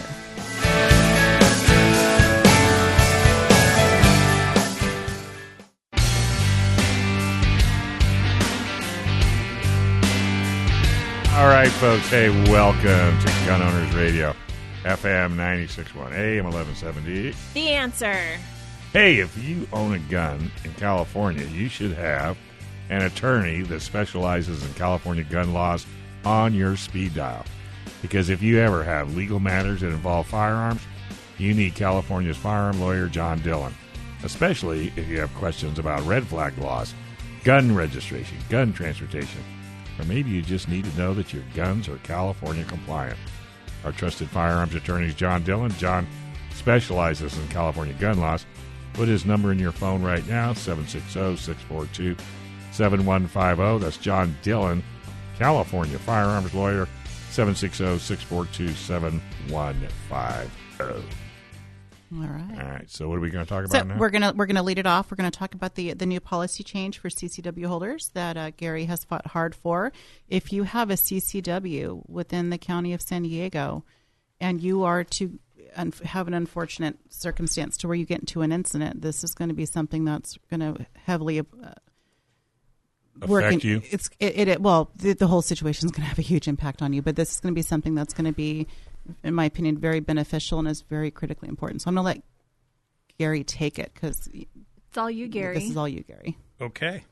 All 11.35 11.47
right, 11.47 11.67
folks. 11.67 12.07
Hey, 12.09 12.29
welcome 12.51 13.19
to 13.19 13.25
Gun 13.47 13.59
Owners 13.59 13.95
Radio, 13.95 14.35
FM 14.83 15.35
96.1, 15.35 16.13
AM 16.13 16.45
1170. 16.45 17.33
The 17.55 17.69
answer. 17.69 18.37
Hey, 18.93 19.17
if 19.17 19.35
you 19.43 19.67
own 19.73 19.95
a 19.95 19.99
gun 19.99 20.51
in 20.63 20.73
California, 20.75 21.43
you 21.47 21.69
should 21.69 21.93
have 21.93 22.37
an 22.91 23.01
attorney 23.01 23.63
that 23.63 23.81
specializes 23.81 24.63
in 24.63 24.73
California 24.75 25.23
gun 25.23 25.53
laws 25.53 25.87
on 26.23 26.53
your 26.53 26.77
speed 26.77 27.15
dial. 27.15 27.45
Because 28.03 28.29
if 28.29 28.43
you 28.43 28.59
ever 28.59 28.83
have 28.83 29.15
legal 29.15 29.39
matters 29.39 29.81
that 29.81 29.87
involve 29.87 30.27
firearms, 30.27 30.81
you 31.39 31.55
need 31.55 31.73
California's 31.73 32.37
firearm 32.37 32.79
lawyer, 32.79 33.07
John 33.07 33.39
Dillon, 33.39 33.73
especially 34.23 34.93
if 34.95 35.07
you 35.07 35.19
have 35.19 35.33
questions 35.33 35.79
about 35.79 36.05
red 36.05 36.27
flag 36.27 36.55
laws, 36.59 36.93
gun 37.43 37.73
registration, 37.73 38.37
gun 38.49 38.71
transportation, 38.71 39.41
or 39.99 40.05
maybe 40.05 40.29
you 40.29 40.41
just 40.41 40.67
need 40.67 40.85
to 40.85 40.97
know 40.97 41.13
that 41.13 41.33
your 41.33 41.43
guns 41.53 41.87
are 41.87 41.97
California 41.97 42.63
compliant. 42.65 43.17
Our 43.83 43.91
trusted 43.91 44.29
firearms 44.29 44.75
attorney 44.75 45.07
is 45.07 45.15
John 45.15 45.43
Dillon. 45.43 45.71
John 45.73 46.07
specializes 46.51 47.37
in 47.37 47.47
California 47.49 47.93
gun 47.95 48.19
laws. 48.19 48.45
Put 48.93 49.07
his 49.07 49.25
number 49.25 49.51
in 49.51 49.59
your 49.59 49.71
phone 49.71 50.03
right 50.03 50.25
now 50.27 50.53
760 50.53 51.37
642 51.37 52.15
7150. 52.71 53.83
That's 53.83 53.97
John 53.97 54.35
Dillon, 54.41 54.83
California 55.37 55.99
firearms 55.99 56.53
lawyer 56.53 56.87
760 57.29 57.99
642 57.99 58.73
7150. 58.73 61.22
All 62.15 62.27
right. 62.27 62.59
All 62.63 62.69
right, 62.69 62.89
so 62.89 63.09
what 63.09 63.17
are 63.17 63.21
we 63.21 63.29
going 63.29 63.45
to 63.45 63.49
talk 63.49 63.65
So 63.67 63.77
about 63.79 63.87
now? 63.87 63.97
we're 63.97 64.09
gonna 64.09 64.33
we're 64.35 64.45
gonna 64.45 64.61
lead 64.63 64.77
it 64.77 64.85
off. 64.85 65.09
We're 65.09 65.15
gonna 65.17 65.31
talk 65.31 65.53
about 65.55 65.75
the 65.75 65.93
the 65.93 66.05
new 66.05 66.19
policy 66.19 66.63
change 66.63 66.99
for 66.99 67.09
CCW 67.09 67.65
holders 67.65 68.11
that 68.13 68.37
uh, 68.37 68.51
Gary 68.55 68.85
has 68.85 69.03
fought 69.03 69.27
hard 69.27 69.55
for. 69.55 69.91
If 70.27 70.53
you 70.53 70.63
have 70.63 70.89
a 70.89 70.93
CCW 70.95 72.07
within 72.07 72.49
the 72.49 72.57
county 72.57 72.93
of 72.93 73.01
San 73.01 73.23
Diego, 73.23 73.83
and 74.39 74.61
you 74.61 74.83
are 74.83 75.03
to 75.05 75.39
un- 75.75 75.93
have 76.03 76.27
an 76.27 76.33
unfortunate 76.33 76.97
circumstance 77.09 77.77
to 77.77 77.87
where 77.87 77.95
you 77.95 78.05
get 78.05 78.19
into 78.19 78.41
an 78.41 78.51
incident, 78.51 79.01
this 79.01 79.23
is 79.23 79.33
going 79.33 79.49
to 79.49 79.55
be 79.55 79.65
something 79.65 80.05
that's 80.05 80.37
going 80.49 80.59
to 80.59 80.85
heavily 81.05 81.39
uh, 81.39 81.43
work. 83.27 83.51
In- 83.53 83.59
you? 83.61 83.81
It's 83.89 84.09
it, 84.19 84.47
it 84.47 84.61
well 84.61 84.91
the, 84.95 85.13
the 85.13 85.27
whole 85.27 85.41
situation 85.41 85.87
is 85.87 85.91
going 85.91 86.03
to 86.03 86.09
have 86.09 86.19
a 86.19 86.23
huge 86.23 86.47
impact 86.47 86.81
on 86.81 86.93
you, 86.93 87.01
but 87.01 87.15
this 87.15 87.31
is 87.31 87.39
going 87.39 87.53
to 87.53 87.57
be 87.57 87.61
something 87.63 87.95
that's 87.95 88.13
going 88.13 88.25
to 88.25 88.33
be, 88.33 88.67
in 89.23 89.33
my 89.33 89.45
opinion, 89.45 89.77
very 89.77 89.99
beneficial 89.99 90.59
and 90.59 90.67
is 90.67 90.81
very 90.81 91.11
critically 91.11 91.49
important. 91.49 91.81
So 91.81 91.89
I'm 91.89 91.95
going 91.95 92.03
to 92.03 92.07
let 92.19 92.23
Gary 93.19 93.43
take 93.43 93.79
it 93.79 93.91
because 93.93 94.27
It's 94.31 94.97
all 94.97 95.09
you, 95.11 95.27
Gary. 95.27 95.55
this 95.55 95.69
is 95.69 95.77
all 95.77 95.87
you, 95.87 96.03
Gary. 96.03 96.37
Okay. 96.61 97.03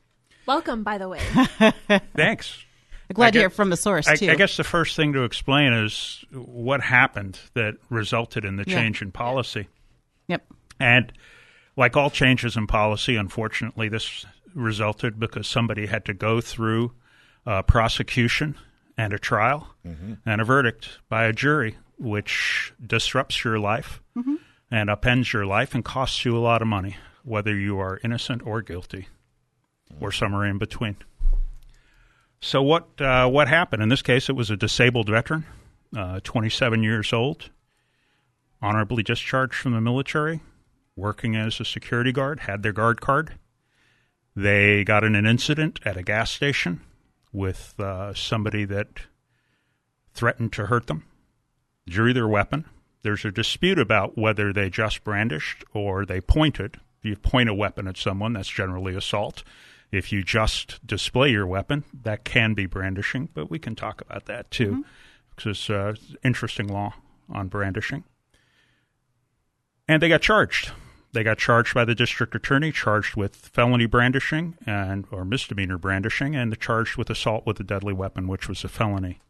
Welcome, 0.46 0.82
by 0.82 0.98
the 0.98 1.08
way. 1.08 1.20
Thanks. 2.16 2.64
I'm 3.10 3.14
glad 3.14 3.28
I 3.28 3.30
to 3.32 3.38
hear 3.40 3.50
from 3.50 3.70
the 3.70 3.76
source 3.76 4.08
I, 4.08 4.16
too. 4.16 4.30
I 4.30 4.34
guess 4.36 4.56
the 4.56 4.64
first 4.64 4.96
thing 4.96 5.12
to 5.12 5.24
explain 5.24 5.72
is 5.72 6.24
what 6.32 6.80
happened 6.80 7.38
that 7.54 7.74
resulted 7.90 8.44
in 8.44 8.56
the 8.56 8.64
Yeah. 8.66 8.80
change 8.80 9.02
in 9.02 9.12
policy. 9.12 9.68
Yep. 10.28 10.44
And 10.80 11.12
like 11.76 11.96
all 11.96 12.10
changes 12.10 12.56
in 12.56 12.66
policy, 12.66 13.16
unfortunately, 13.16 13.88
this 13.88 14.24
resulted 14.54 15.18
because 15.20 15.46
somebody 15.46 15.86
had 15.86 16.04
to 16.06 16.14
go 16.14 16.40
through 16.40 16.92
a 17.46 17.62
prosecution 17.62 18.56
and 19.02 19.12
a 19.12 19.18
trial 19.18 19.74
and 20.24 20.40
a 20.40 20.44
verdict 20.44 21.00
by 21.08 21.24
a 21.24 21.32
jury, 21.32 21.76
which 21.98 22.72
disrupts 22.84 23.42
your 23.42 23.58
life 23.58 24.00
and 24.70 24.88
upends 24.88 25.32
your 25.32 25.44
life 25.44 25.74
and 25.74 25.84
costs 25.84 26.24
you 26.24 26.36
a 26.36 26.38
lot 26.38 26.62
of 26.62 26.68
money, 26.68 26.96
whether 27.24 27.54
you 27.56 27.80
are 27.80 27.98
innocent 28.04 28.46
or 28.46 28.62
guilty 28.62 29.08
or 30.00 30.12
somewhere 30.12 30.44
in 30.46 30.56
between. 30.56 30.96
So 32.40 32.62
what 32.62 33.00
uh, 33.00 33.28
what 33.28 33.48
happened 33.48 33.82
in 33.82 33.88
this 33.88 34.02
case? 34.02 34.28
It 34.28 34.36
was 34.36 34.50
a 34.50 34.56
disabled 34.56 35.08
veteran, 35.08 35.46
uh, 35.96 36.20
27 36.22 36.84
years 36.84 37.12
old, 37.12 37.50
honorably 38.60 39.02
discharged 39.02 39.54
from 39.54 39.72
the 39.72 39.80
military, 39.80 40.40
working 40.94 41.34
as 41.34 41.58
a 41.58 41.64
security 41.64 42.12
guard, 42.12 42.40
had 42.40 42.62
their 42.62 42.72
guard 42.72 43.00
card. 43.00 43.34
They 44.36 44.84
got 44.84 45.02
in 45.02 45.16
an 45.16 45.26
incident 45.26 45.80
at 45.84 45.96
a 45.96 46.02
gas 46.04 46.30
station 46.30 46.80
with 47.32 47.74
uh, 47.80 48.12
somebody 48.14 48.64
that 48.66 48.88
threatened 50.14 50.52
to 50.52 50.66
hurt 50.66 50.86
them, 50.86 51.04
drew 51.88 52.12
their 52.12 52.28
weapon. 52.28 52.64
There's 53.02 53.24
a 53.24 53.32
dispute 53.32 53.78
about 53.78 54.16
whether 54.16 54.52
they 54.52 54.70
just 54.70 55.02
brandished 55.02 55.64
or 55.72 56.04
they 56.04 56.20
pointed. 56.20 56.76
If 56.98 57.04
you 57.04 57.16
point 57.16 57.48
a 57.48 57.54
weapon 57.54 57.88
at 57.88 57.96
someone, 57.96 58.34
that's 58.34 58.48
generally 58.48 58.94
assault. 58.94 59.42
If 59.90 60.12
you 60.12 60.22
just 60.22 60.86
display 60.86 61.30
your 61.30 61.46
weapon, 61.46 61.84
that 62.02 62.24
can 62.24 62.54
be 62.54 62.66
brandishing, 62.66 63.28
but 63.34 63.50
we 63.50 63.58
can 63.58 63.74
talk 63.74 64.00
about 64.00 64.26
that 64.26 64.50
too, 64.50 64.84
because 65.30 65.50
it's 65.50 65.70
uh, 65.70 65.94
interesting 66.22 66.68
law 66.68 66.94
on 67.28 67.48
brandishing. 67.48 68.04
And 69.88 70.00
they 70.00 70.08
got 70.08 70.22
charged. 70.22 70.70
They 71.12 71.22
got 71.22 71.38
charged 71.38 71.74
by 71.74 71.84
the 71.84 71.94
district 71.94 72.34
attorney, 72.34 72.72
charged 72.72 73.16
with 73.16 73.36
felony 73.36 73.84
brandishing 73.86 74.56
and 74.64 75.06
or 75.10 75.24
misdemeanor 75.24 75.76
brandishing, 75.76 76.34
and 76.34 76.58
charged 76.58 76.96
with 76.96 77.10
assault 77.10 77.44
with 77.46 77.60
a 77.60 77.64
deadly 77.64 77.92
weapon, 77.92 78.26
which 78.26 78.48
was 78.48 78.64
a 78.64 78.68
felony. 78.68 79.20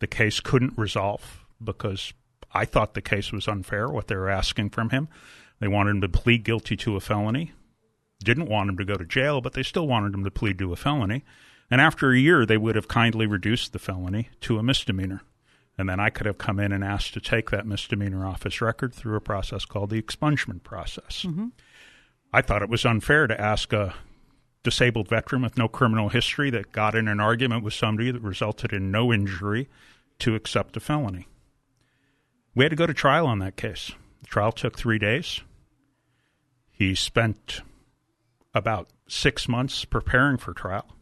The 0.00 0.06
case 0.06 0.40
couldn't 0.40 0.76
resolve 0.76 1.44
because 1.62 2.12
I 2.52 2.66
thought 2.66 2.92
the 2.94 3.00
case 3.00 3.32
was 3.32 3.48
unfair. 3.48 3.88
What 3.88 4.08
they 4.08 4.16
were 4.16 4.28
asking 4.28 4.70
from 4.70 4.90
him, 4.90 5.08
they 5.60 5.68
wanted 5.68 5.90
him 5.90 6.00
to 6.02 6.08
plead 6.08 6.44
guilty 6.44 6.76
to 6.78 6.96
a 6.96 7.00
felony. 7.00 7.52
Didn't 8.22 8.48
want 8.48 8.68
him 8.68 8.76
to 8.76 8.84
go 8.84 8.96
to 8.96 9.04
jail, 9.06 9.40
but 9.40 9.54
they 9.54 9.62
still 9.62 9.86
wanted 9.86 10.12
him 10.12 10.24
to 10.24 10.30
plead 10.30 10.58
to 10.58 10.72
a 10.74 10.76
felony. 10.76 11.24
And 11.70 11.80
after 11.80 12.10
a 12.10 12.18
year, 12.18 12.44
they 12.44 12.58
would 12.58 12.76
have 12.76 12.88
kindly 12.88 13.26
reduced 13.26 13.72
the 13.72 13.78
felony 13.78 14.28
to 14.42 14.58
a 14.58 14.62
misdemeanor. 14.62 15.22
And 15.80 15.88
then 15.88 15.98
I 15.98 16.10
could 16.10 16.26
have 16.26 16.36
come 16.36 16.60
in 16.60 16.72
and 16.72 16.84
asked 16.84 17.14
to 17.14 17.20
take 17.20 17.48
that 17.50 17.66
misdemeanor 17.66 18.26
off 18.26 18.42
his 18.42 18.60
record 18.60 18.92
through 18.92 19.16
a 19.16 19.20
process 19.20 19.64
called 19.64 19.88
the 19.88 20.02
expungement 20.02 20.62
process. 20.62 21.24
Mm-hmm. 21.26 21.46
I 22.34 22.42
thought 22.42 22.60
it 22.60 22.68
was 22.68 22.84
unfair 22.84 23.26
to 23.26 23.40
ask 23.40 23.72
a 23.72 23.94
disabled 24.62 25.08
veteran 25.08 25.40
with 25.40 25.56
no 25.56 25.68
criminal 25.68 26.10
history 26.10 26.50
that 26.50 26.72
got 26.72 26.94
in 26.94 27.08
an 27.08 27.18
argument 27.18 27.64
with 27.64 27.72
somebody 27.72 28.10
that 28.10 28.20
resulted 28.20 28.74
in 28.74 28.90
no 28.90 29.10
injury 29.10 29.70
to 30.18 30.34
accept 30.34 30.76
a 30.76 30.80
felony. 30.80 31.26
We 32.54 32.66
had 32.66 32.70
to 32.70 32.76
go 32.76 32.86
to 32.86 32.92
trial 32.92 33.26
on 33.26 33.38
that 33.38 33.56
case. 33.56 33.90
The 34.20 34.26
trial 34.26 34.52
took 34.52 34.76
three 34.76 34.98
days. 34.98 35.40
He 36.70 36.94
spent 36.94 37.62
about 38.52 38.90
six 39.08 39.48
months 39.48 39.86
preparing 39.86 40.36
for 40.36 40.52
trial. 40.52 40.94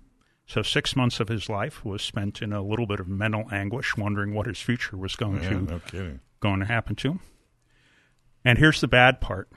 So 0.48 0.62
six 0.62 0.96
months 0.96 1.20
of 1.20 1.28
his 1.28 1.50
life 1.50 1.84
was 1.84 2.00
spent 2.00 2.40
in 2.40 2.54
a 2.54 2.62
little 2.62 2.86
bit 2.86 3.00
of 3.00 3.06
mental 3.06 3.44
anguish, 3.52 3.98
wondering 3.98 4.32
what 4.32 4.46
his 4.46 4.58
future 4.58 4.96
was 4.96 5.14
going 5.14 5.42
yeah, 5.42 5.48
to 5.50 5.60
no 5.60 6.18
going 6.40 6.60
to 6.60 6.66
happen 6.66 6.96
to 6.96 7.12
him. 7.12 7.20
And 8.46 8.58
here's 8.58 8.80
the 8.80 8.88
bad 8.88 9.20
part. 9.20 9.50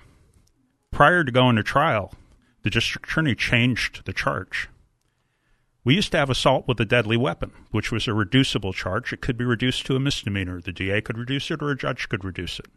Prior 0.91 1.23
to 1.23 1.31
going 1.31 1.55
to 1.55 1.63
trial, 1.63 2.13
the 2.63 2.69
district 2.69 3.07
attorney 3.07 3.35
changed 3.35 4.03
the 4.05 4.11
charge. 4.11 4.67
We 5.85 5.95
used 5.95 6.11
to 6.11 6.17
have 6.17 6.29
assault 6.29 6.67
with 6.67 6.79
a 6.81 6.85
deadly 6.85 7.15
weapon, 7.15 7.53
which 7.71 7.91
was 7.91 8.05
a 8.07 8.13
reducible 8.13 8.73
charge. 8.73 9.13
It 9.13 9.21
could 9.21 9.37
be 9.37 9.45
reduced 9.45 9.85
to 9.85 9.95
a 9.95 9.99
misdemeanor. 9.99 10.59
The 10.59 10.73
DA 10.73 11.01
could 11.01 11.17
reduce 11.17 11.49
it 11.51 11.61
or 11.61 11.71
a 11.71 11.77
judge 11.77 12.09
could 12.09 12.25
reduce 12.25 12.59
it. 12.59 12.67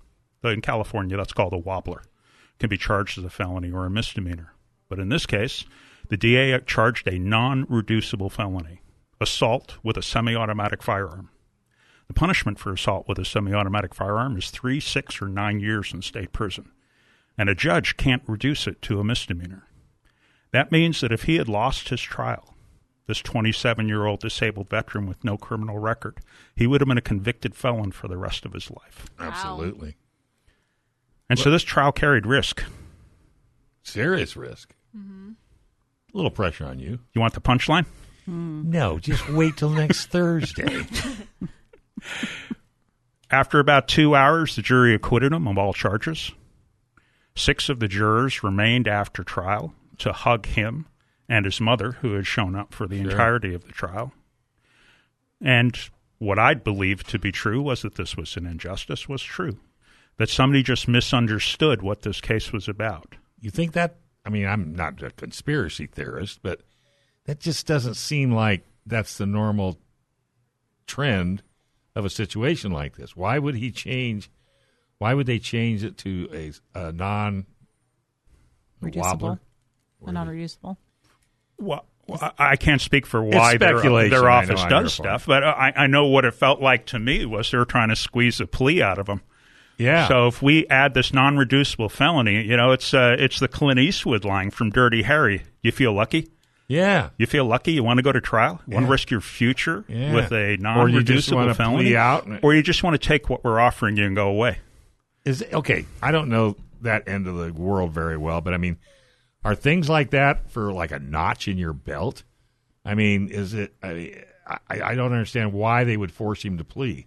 Though 0.40 0.50
in 0.50 0.60
California, 0.60 1.16
that's 1.16 1.32
called 1.32 1.52
a 1.52 1.58
wobbler. 1.58 2.02
It 2.02 2.60
can 2.60 2.70
be 2.70 2.78
charged 2.78 3.18
as 3.18 3.24
a 3.24 3.30
felony 3.30 3.72
or 3.72 3.84
a 3.84 3.90
misdemeanor. 3.90 4.54
But 4.88 5.00
in 5.00 5.08
this 5.08 5.26
case, 5.26 5.64
the 6.08 6.16
DA 6.16 6.58
charged 6.60 7.08
a 7.08 7.18
non 7.18 7.66
reducible 7.68 8.30
felony 8.30 8.80
assault 9.20 9.78
with 9.82 9.96
a 9.96 10.02
semi 10.02 10.34
automatic 10.34 10.82
firearm. 10.82 11.30
The 12.08 12.14
punishment 12.14 12.58
for 12.58 12.72
assault 12.72 13.08
with 13.08 13.18
a 13.18 13.24
semi 13.24 13.52
automatic 13.52 13.94
firearm 13.94 14.36
is 14.36 14.50
three, 14.50 14.80
six, 14.80 15.20
or 15.22 15.28
nine 15.28 15.60
years 15.60 15.92
in 15.92 16.02
state 16.02 16.32
prison. 16.32 16.70
And 17.36 17.48
a 17.48 17.54
judge 17.54 17.96
can't 17.96 18.22
reduce 18.26 18.66
it 18.66 18.80
to 18.82 19.00
a 19.00 19.04
misdemeanor. 19.04 19.66
That 20.52 20.70
means 20.70 21.00
that 21.00 21.10
if 21.12 21.24
he 21.24 21.36
had 21.36 21.48
lost 21.48 21.88
his 21.88 22.00
trial, 22.00 22.54
this 23.06 23.18
27 23.18 23.88
year 23.88 24.06
old 24.06 24.20
disabled 24.20 24.70
veteran 24.70 25.06
with 25.06 25.24
no 25.24 25.36
criminal 25.36 25.78
record, 25.78 26.20
he 26.54 26.66
would 26.66 26.80
have 26.80 26.88
been 26.88 26.98
a 26.98 27.02
convicted 27.02 27.54
felon 27.54 27.92
for 27.92 28.08
the 28.08 28.16
rest 28.16 28.44
of 28.44 28.52
his 28.52 28.70
life. 28.70 29.06
Absolutely. 29.18 29.96
And 31.28 31.38
so 31.38 31.50
this 31.50 31.62
trial 31.62 31.90
carried 31.90 32.26
risk. 32.26 32.62
Serious 33.82 34.36
risk. 34.36 34.74
Mm-hmm. 34.96 35.32
A 36.14 36.16
little 36.16 36.30
pressure 36.30 36.64
on 36.64 36.78
you. 36.78 37.00
You 37.12 37.20
want 37.20 37.34
the 37.34 37.40
punchline? 37.40 37.86
No, 38.26 38.98
just 38.98 39.28
wait 39.28 39.56
till 39.56 39.70
next 39.70 40.06
Thursday. 40.10 40.86
After 43.30 43.58
about 43.58 43.88
two 43.88 44.14
hours, 44.14 44.54
the 44.56 44.62
jury 44.62 44.94
acquitted 44.94 45.32
him 45.32 45.48
of 45.48 45.58
all 45.58 45.72
charges. 45.72 46.30
Six 47.34 47.68
of 47.68 47.80
the 47.80 47.88
jurors 47.88 48.44
remained 48.44 48.86
after 48.86 49.24
trial 49.24 49.74
to 49.98 50.12
hug 50.12 50.46
him 50.46 50.86
and 51.28 51.44
his 51.44 51.60
mother, 51.60 51.92
who 52.00 52.12
had 52.14 52.26
shown 52.26 52.54
up 52.54 52.72
for 52.72 52.86
the 52.86 53.00
Sure. 53.02 53.10
entirety 53.10 53.54
of 53.54 53.64
the 53.64 53.72
trial. 53.72 54.12
And 55.40 55.76
what 56.18 56.38
I 56.38 56.54
believed 56.54 57.08
to 57.10 57.18
be 57.18 57.32
true 57.32 57.60
was 57.62 57.82
that 57.82 57.96
this 57.96 58.16
was 58.16 58.36
an 58.36 58.46
injustice, 58.46 59.08
was 59.08 59.22
true. 59.22 59.58
That 60.18 60.28
somebody 60.28 60.62
just 60.62 60.86
misunderstood 60.86 61.82
what 61.82 62.02
this 62.02 62.20
case 62.20 62.52
was 62.52 62.68
about. 62.68 63.16
You 63.40 63.50
think 63.50 63.72
that? 63.72 63.96
I 64.24 64.30
mean, 64.30 64.46
I'm 64.46 64.74
not 64.74 65.02
a 65.02 65.10
conspiracy 65.10 65.86
theorist, 65.86 66.40
but 66.42 66.62
that 67.26 67.40
just 67.40 67.66
doesn't 67.66 67.94
seem 67.94 68.32
like 68.32 68.64
that's 68.86 69.18
the 69.18 69.26
normal 69.26 69.78
trend 70.86 71.42
of 71.94 72.04
a 72.04 72.10
situation 72.10 72.72
like 72.72 72.96
this. 72.96 73.16
Why 73.16 73.38
would 73.38 73.54
he 73.56 73.70
change? 73.70 74.30
Why 74.98 75.14
would 75.14 75.26
they 75.26 75.38
change 75.38 75.84
it 75.84 75.98
to 75.98 76.28
a, 76.32 76.52
a 76.78 76.92
non 76.92 77.46
Reducible. 78.80 79.28
wobbler? 79.28 79.38
A 80.06 80.12
non-reducible. 80.12 80.78
Well, 81.58 81.86
Well, 82.06 82.18
I 82.38 82.50
I 82.52 82.56
can't 82.56 82.80
speak 82.80 83.06
for 83.06 83.22
why 83.22 83.56
their, 83.56 83.80
their 83.80 84.28
office 84.28 84.62
does 84.66 84.92
stuff, 84.92 85.24
but 85.26 85.42
I, 85.44 85.72
I 85.74 85.86
know 85.86 86.06
what 86.06 86.24
it 86.24 86.34
felt 86.34 86.60
like 86.60 86.86
to 86.86 86.98
me 86.98 87.24
was 87.24 87.50
they 87.50 87.58
were 87.58 87.64
trying 87.64 87.88
to 87.88 87.96
squeeze 87.96 88.40
a 88.40 88.46
plea 88.46 88.82
out 88.82 88.98
of 88.98 89.06
them. 89.06 89.22
Yeah. 89.78 90.06
So 90.08 90.28
if 90.28 90.40
we 90.40 90.66
add 90.68 90.94
this 90.94 91.12
non-reducible 91.12 91.88
felony, 91.88 92.42
you 92.44 92.56
know, 92.56 92.72
it's 92.72 92.94
uh, 92.94 93.16
it's 93.18 93.40
the 93.40 93.48
Clint 93.48 93.80
Eastwood 93.80 94.24
line 94.24 94.50
from 94.50 94.70
Dirty 94.70 95.02
Harry. 95.02 95.42
You 95.62 95.72
feel 95.72 95.92
lucky? 95.92 96.28
yeah. 96.68 97.10
You 97.18 97.26
feel 97.26 97.44
lucky? 97.44 97.72
You 97.72 97.82
want 97.84 97.98
to 97.98 98.02
go 98.02 98.12
to 98.12 98.20
trial? 98.20 98.60
You 98.66 98.74
want 98.74 98.86
to 98.86 98.90
risk 98.92 99.10
your 99.10 99.20
future 99.20 99.84
Yeah. 99.88 100.14
with 100.14 100.32
a 100.32 100.36
Or 100.36 100.48
you 100.48 100.56
just 100.56 100.62
non-reducible 100.62 101.36
wanna 101.38 101.54
felony, 101.54 101.84
plea 101.84 101.96
out 101.96 102.26
and- 102.26 102.40
or 102.42 102.54
you 102.54 102.62
just 102.62 102.82
want 102.82 103.00
to 103.00 103.08
take 103.08 103.28
what 103.28 103.42
we're 103.44 103.60
offering 103.60 103.96
you 103.96 104.04
and 104.06 104.14
go 104.16 104.28
away? 104.28 104.58
Is 105.24 105.44
okay. 105.52 105.84
I 106.02 106.10
don't 106.12 106.28
know 106.28 106.56
that 106.82 107.08
end 107.08 107.26
of 107.26 107.36
the 107.36 107.52
world 107.52 107.92
very 107.92 108.16
well, 108.16 108.40
but 108.40 108.54
I 108.54 108.58
mean, 108.58 108.76
are 109.44 109.54
things 109.54 109.88
like 109.90 110.10
that 110.10 110.50
for 110.50 110.72
like 110.72 110.90
a 110.92 110.98
notch 110.98 111.48
in 111.48 111.58
your 111.58 111.72
belt? 111.72 112.22
I 112.84 112.94
mean, 112.94 113.28
is 113.28 113.54
it? 113.54 113.74
I, 113.82 114.22
I, 114.46 114.80
I 114.82 114.94
don't 114.94 115.12
understand 115.12 115.52
why 115.52 115.84
they 115.84 115.96
would 115.96 116.12
force 116.12 116.42
him 116.44 116.58
to 116.58 116.64
plea. 116.64 117.06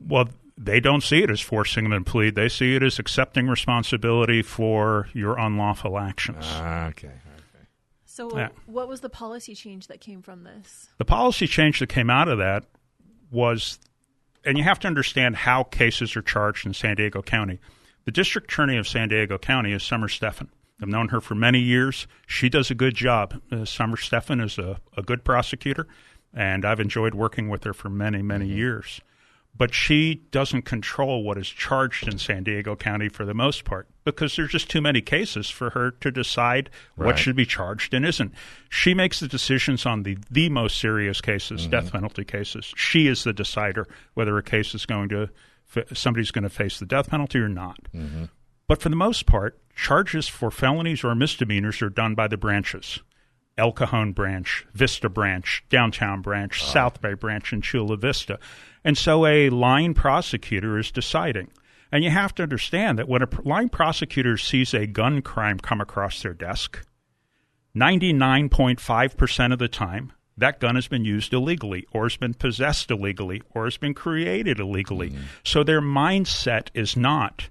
Well, 0.00 0.28
they 0.58 0.80
don't 0.80 1.02
see 1.02 1.22
it 1.22 1.30
as 1.30 1.40
forcing 1.40 1.90
them 1.90 2.04
to 2.04 2.10
plead. 2.10 2.34
They 2.34 2.48
see 2.48 2.74
it 2.76 2.82
as 2.82 2.98
accepting 2.98 3.46
responsibility 3.48 4.42
for 4.42 5.08
your 5.12 5.38
unlawful 5.38 5.98
actions. 5.98 6.44
Ah, 6.48 6.86
okay. 6.88 7.12
So, 8.04 8.34
Yeah. 8.36 8.48
what 8.64 8.88
was 8.88 9.02
the 9.02 9.10
policy 9.10 9.54
change 9.54 9.88
that 9.88 10.00
came 10.00 10.22
from 10.22 10.44
this? 10.44 10.88
The 10.96 11.04
policy 11.04 11.46
change 11.46 11.80
that 11.80 11.88
came 11.88 12.08
out 12.08 12.28
of 12.28 12.38
that 12.38 12.64
was, 13.30 13.78
and 14.44 14.56
you 14.56 14.64
have 14.64 14.78
to 14.80 14.86
understand 14.88 15.36
how 15.36 15.64
cases 15.64 16.16
are 16.16 16.22
charged 16.22 16.64
in 16.64 16.72
San 16.72 16.96
Diego 16.96 17.20
County. 17.20 17.60
The 18.06 18.12
district 18.12 18.50
attorney 18.50 18.78
of 18.78 18.88
San 18.88 19.08
Diego 19.10 19.36
County 19.36 19.72
is 19.72 19.82
Summer 19.82 20.08
Stephan. 20.08 20.48
I've 20.80 20.88
known 20.88 21.08
her 21.08 21.20
for 21.20 21.34
many 21.34 21.58
years. 21.58 22.06
She 22.26 22.48
does 22.48 22.70
a 22.70 22.74
good 22.74 22.94
job. 22.94 23.42
Uh, 23.52 23.64
Summer 23.66 23.96
Stephan 23.98 24.40
is 24.40 24.56
a, 24.58 24.78
a 24.96 25.02
good 25.02 25.22
prosecutor, 25.24 25.86
and 26.32 26.64
I've 26.64 26.80
enjoyed 26.80 27.14
working 27.14 27.48
with 27.50 27.64
her 27.64 27.74
for 27.74 27.90
many, 27.90 28.22
many 28.22 28.46
years. 28.46 29.00
But 29.56 29.72
she 29.72 30.16
doesn't 30.32 30.62
control 30.62 31.22
what 31.22 31.38
is 31.38 31.48
charged 31.48 32.08
in 32.08 32.18
San 32.18 32.42
Diego 32.42 32.76
County 32.76 33.08
for 33.08 33.24
the 33.24 33.32
most 33.32 33.64
part 33.64 33.88
because 34.04 34.36
there's 34.36 34.50
just 34.50 34.68
too 34.68 34.80
many 34.80 35.00
cases 35.00 35.48
for 35.48 35.70
her 35.70 35.92
to 35.92 36.10
decide 36.10 36.68
what 36.96 37.18
should 37.18 37.36
be 37.36 37.46
charged 37.46 37.94
and 37.94 38.04
isn't. 38.04 38.32
She 38.68 38.92
makes 38.92 39.20
the 39.20 39.28
decisions 39.28 39.86
on 39.86 40.02
the, 40.02 40.18
the 40.30 40.50
most 40.50 40.78
serious 40.78 41.20
cases, 41.20 41.62
mm-hmm. 41.62 41.70
death 41.70 41.92
penalty 41.92 42.24
cases. 42.24 42.72
She 42.76 43.06
is 43.06 43.24
the 43.24 43.32
decider 43.32 43.86
whether 44.14 44.36
a 44.36 44.42
case 44.42 44.74
is 44.74 44.84
going 44.84 45.08
to 45.10 45.30
somebody's 45.92 46.30
going 46.30 46.44
to 46.44 46.50
face 46.50 46.78
the 46.78 46.86
death 46.86 47.10
penalty 47.10 47.38
or 47.38 47.48
not. 47.48 47.78
Mm-hmm. 47.94 48.24
But 48.68 48.80
for 48.80 48.88
the 48.88 48.96
most 48.96 49.26
part, 49.26 49.58
charges 49.74 50.28
for 50.28 50.50
felonies 50.50 51.04
or 51.04 51.14
misdemeanors 51.14 51.82
are 51.82 51.90
done 51.90 52.14
by 52.14 52.28
the 52.28 52.36
branches. 52.36 53.00
El 53.58 53.72
Cajon 53.72 54.12
branch, 54.12 54.66
Vista 54.74 55.08
branch, 55.08 55.64
downtown 55.70 56.20
branch, 56.20 56.60
ah. 56.62 56.66
South 56.66 57.00
Bay 57.00 57.14
branch, 57.14 57.52
and 57.52 57.62
Chula 57.62 57.96
Vista. 57.96 58.38
And 58.86 58.96
so 58.96 59.26
a 59.26 59.50
line 59.50 59.94
prosecutor 59.94 60.78
is 60.78 60.92
deciding. 60.92 61.50
And 61.90 62.04
you 62.04 62.10
have 62.10 62.32
to 62.36 62.44
understand 62.44 63.00
that 63.00 63.08
when 63.08 63.20
a 63.20 63.28
line 63.44 63.68
prosecutor 63.68 64.36
sees 64.36 64.72
a 64.72 64.86
gun 64.86 65.22
crime 65.22 65.58
come 65.58 65.80
across 65.80 66.22
their 66.22 66.34
desk, 66.34 66.86
99.5% 67.76 69.52
of 69.52 69.58
the 69.58 69.66
time, 69.66 70.12
that 70.36 70.60
gun 70.60 70.76
has 70.76 70.86
been 70.86 71.04
used 71.04 71.32
illegally 71.32 71.84
or 71.90 72.04
has 72.04 72.16
been 72.16 72.34
possessed 72.34 72.92
illegally 72.92 73.42
or 73.50 73.64
has 73.64 73.76
been 73.76 73.92
created 73.92 74.60
illegally. 74.60 75.10
Mm-hmm. 75.10 75.22
So 75.42 75.64
their 75.64 75.82
mindset 75.82 76.68
is 76.72 76.96
not 76.96 77.48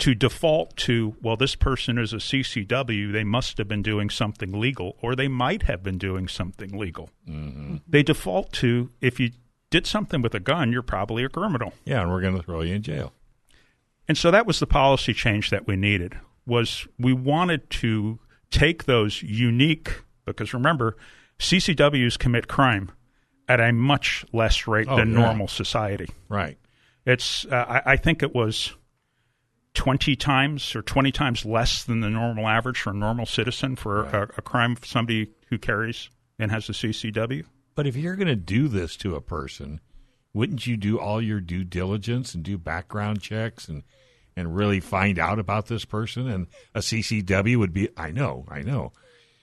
to 0.00 0.14
default 0.14 0.76
to, 0.76 1.16
well, 1.22 1.38
this 1.38 1.54
person 1.54 1.96
is 1.96 2.12
a 2.12 2.16
CCW, 2.16 3.12
they 3.12 3.24
must 3.24 3.56
have 3.56 3.66
been 3.66 3.82
doing 3.82 4.10
something 4.10 4.52
legal 4.52 4.98
or 5.00 5.16
they 5.16 5.28
might 5.28 5.62
have 5.62 5.82
been 5.82 5.96
doing 5.96 6.28
something 6.28 6.76
legal. 6.76 7.08
Mm-hmm. 7.26 7.76
They 7.88 8.02
default 8.02 8.52
to, 8.54 8.90
if 9.00 9.18
you 9.18 9.30
did 9.76 9.86
something 9.86 10.22
with 10.22 10.34
a 10.34 10.40
gun, 10.40 10.72
you're 10.72 10.82
probably 10.82 11.22
a 11.24 11.28
criminal. 11.28 11.74
Yeah, 11.84 12.00
and 12.02 12.10
we're 12.10 12.20
going 12.22 12.36
to 12.36 12.42
throw 12.42 12.62
you 12.62 12.74
in 12.74 12.82
jail. 12.82 13.12
And 14.08 14.16
so 14.16 14.30
that 14.30 14.46
was 14.46 14.58
the 14.60 14.66
policy 14.66 15.12
change 15.12 15.50
that 15.50 15.66
we 15.66 15.76
needed 15.76 16.14
was 16.46 16.86
we 16.98 17.12
wanted 17.12 17.68
to 17.70 18.18
take 18.50 18.84
those 18.84 19.22
unique 19.22 20.02
because 20.24 20.54
remember 20.54 20.96
CCWs 21.38 22.18
commit 22.18 22.48
crime 22.48 22.90
at 23.48 23.60
a 23.60 23.72
much 23.72 24.24
less 24.32 24.66
rate 24.66 24.86
Oh, 24.88 24.96
than 24.96 25.12
yeah. 25.12 25.18
normal 25.18 25.48
society. 25.48 26.08
Right. 26.28 26.56
It's 27.04 27.44
uh, 27.46 27.64
I, 27.84 27.92
I 27.92 27.96
think 27.96 28.22
it 28.22 28.34
was 28.34 28.74
20 29.74 30.16
times 30.16 30.74
or 30.74 30.82
20 30.82 31.12
times 31.12 31.44
less 31.44 31.84
than 31.84 32.00
the 32.00 32.08
normal 32.10 32.48
average 32.48 32.80
for 32.80 32.90
a 32.90 32.94
normal 32.94 33.26
citizen 33.26 33.76
for 33.76 34.04
a, 34.04 34.22
a 34.38 34.42
crime 34.42 34.76
somebody 34.82 35.32
who 35.50 35.58
carries 35.58 36.08
and 36.38 36.50
has 36.50 36.68
a 36.68 36.72
CCW. 36.72 37.44
But 37.76 37.86
if 37.86 37.94
you're 37.94 38.16
going 38.16 38.26
to 38.26 38.34
do 38.34 38.66
this 38.66 38.96
to 38.96 39.14
a 39.14 39.20
person, 39.20 39.80
wouldn't 40.34 40.66
you 40.66 40.76
do 40.76 40.98
all 40.98 41.22
your 41.22 41.40
due 41.40 41.62
diligence 41.62 42.34
and 42.34 42.42
do 42.42 42.58
background 42.58 43.20
checks 43.22 43.68
and 43.68 43.84
and 44.38 44.54
really 44.56 44.80
find 44.80 45.18
out 45.18 45.38
about 45.38 45.66
this 45.66 45.84
person? 45.84 46.26
And 46.28 46.46
a 46.74 46.80
CCW 46.80 47.56
would 47.58 47.72
be. 47.72 47.88
I 47.96 48.10
know. 48.10 48.44
I 48.48 48.62
know. 48.62 48.92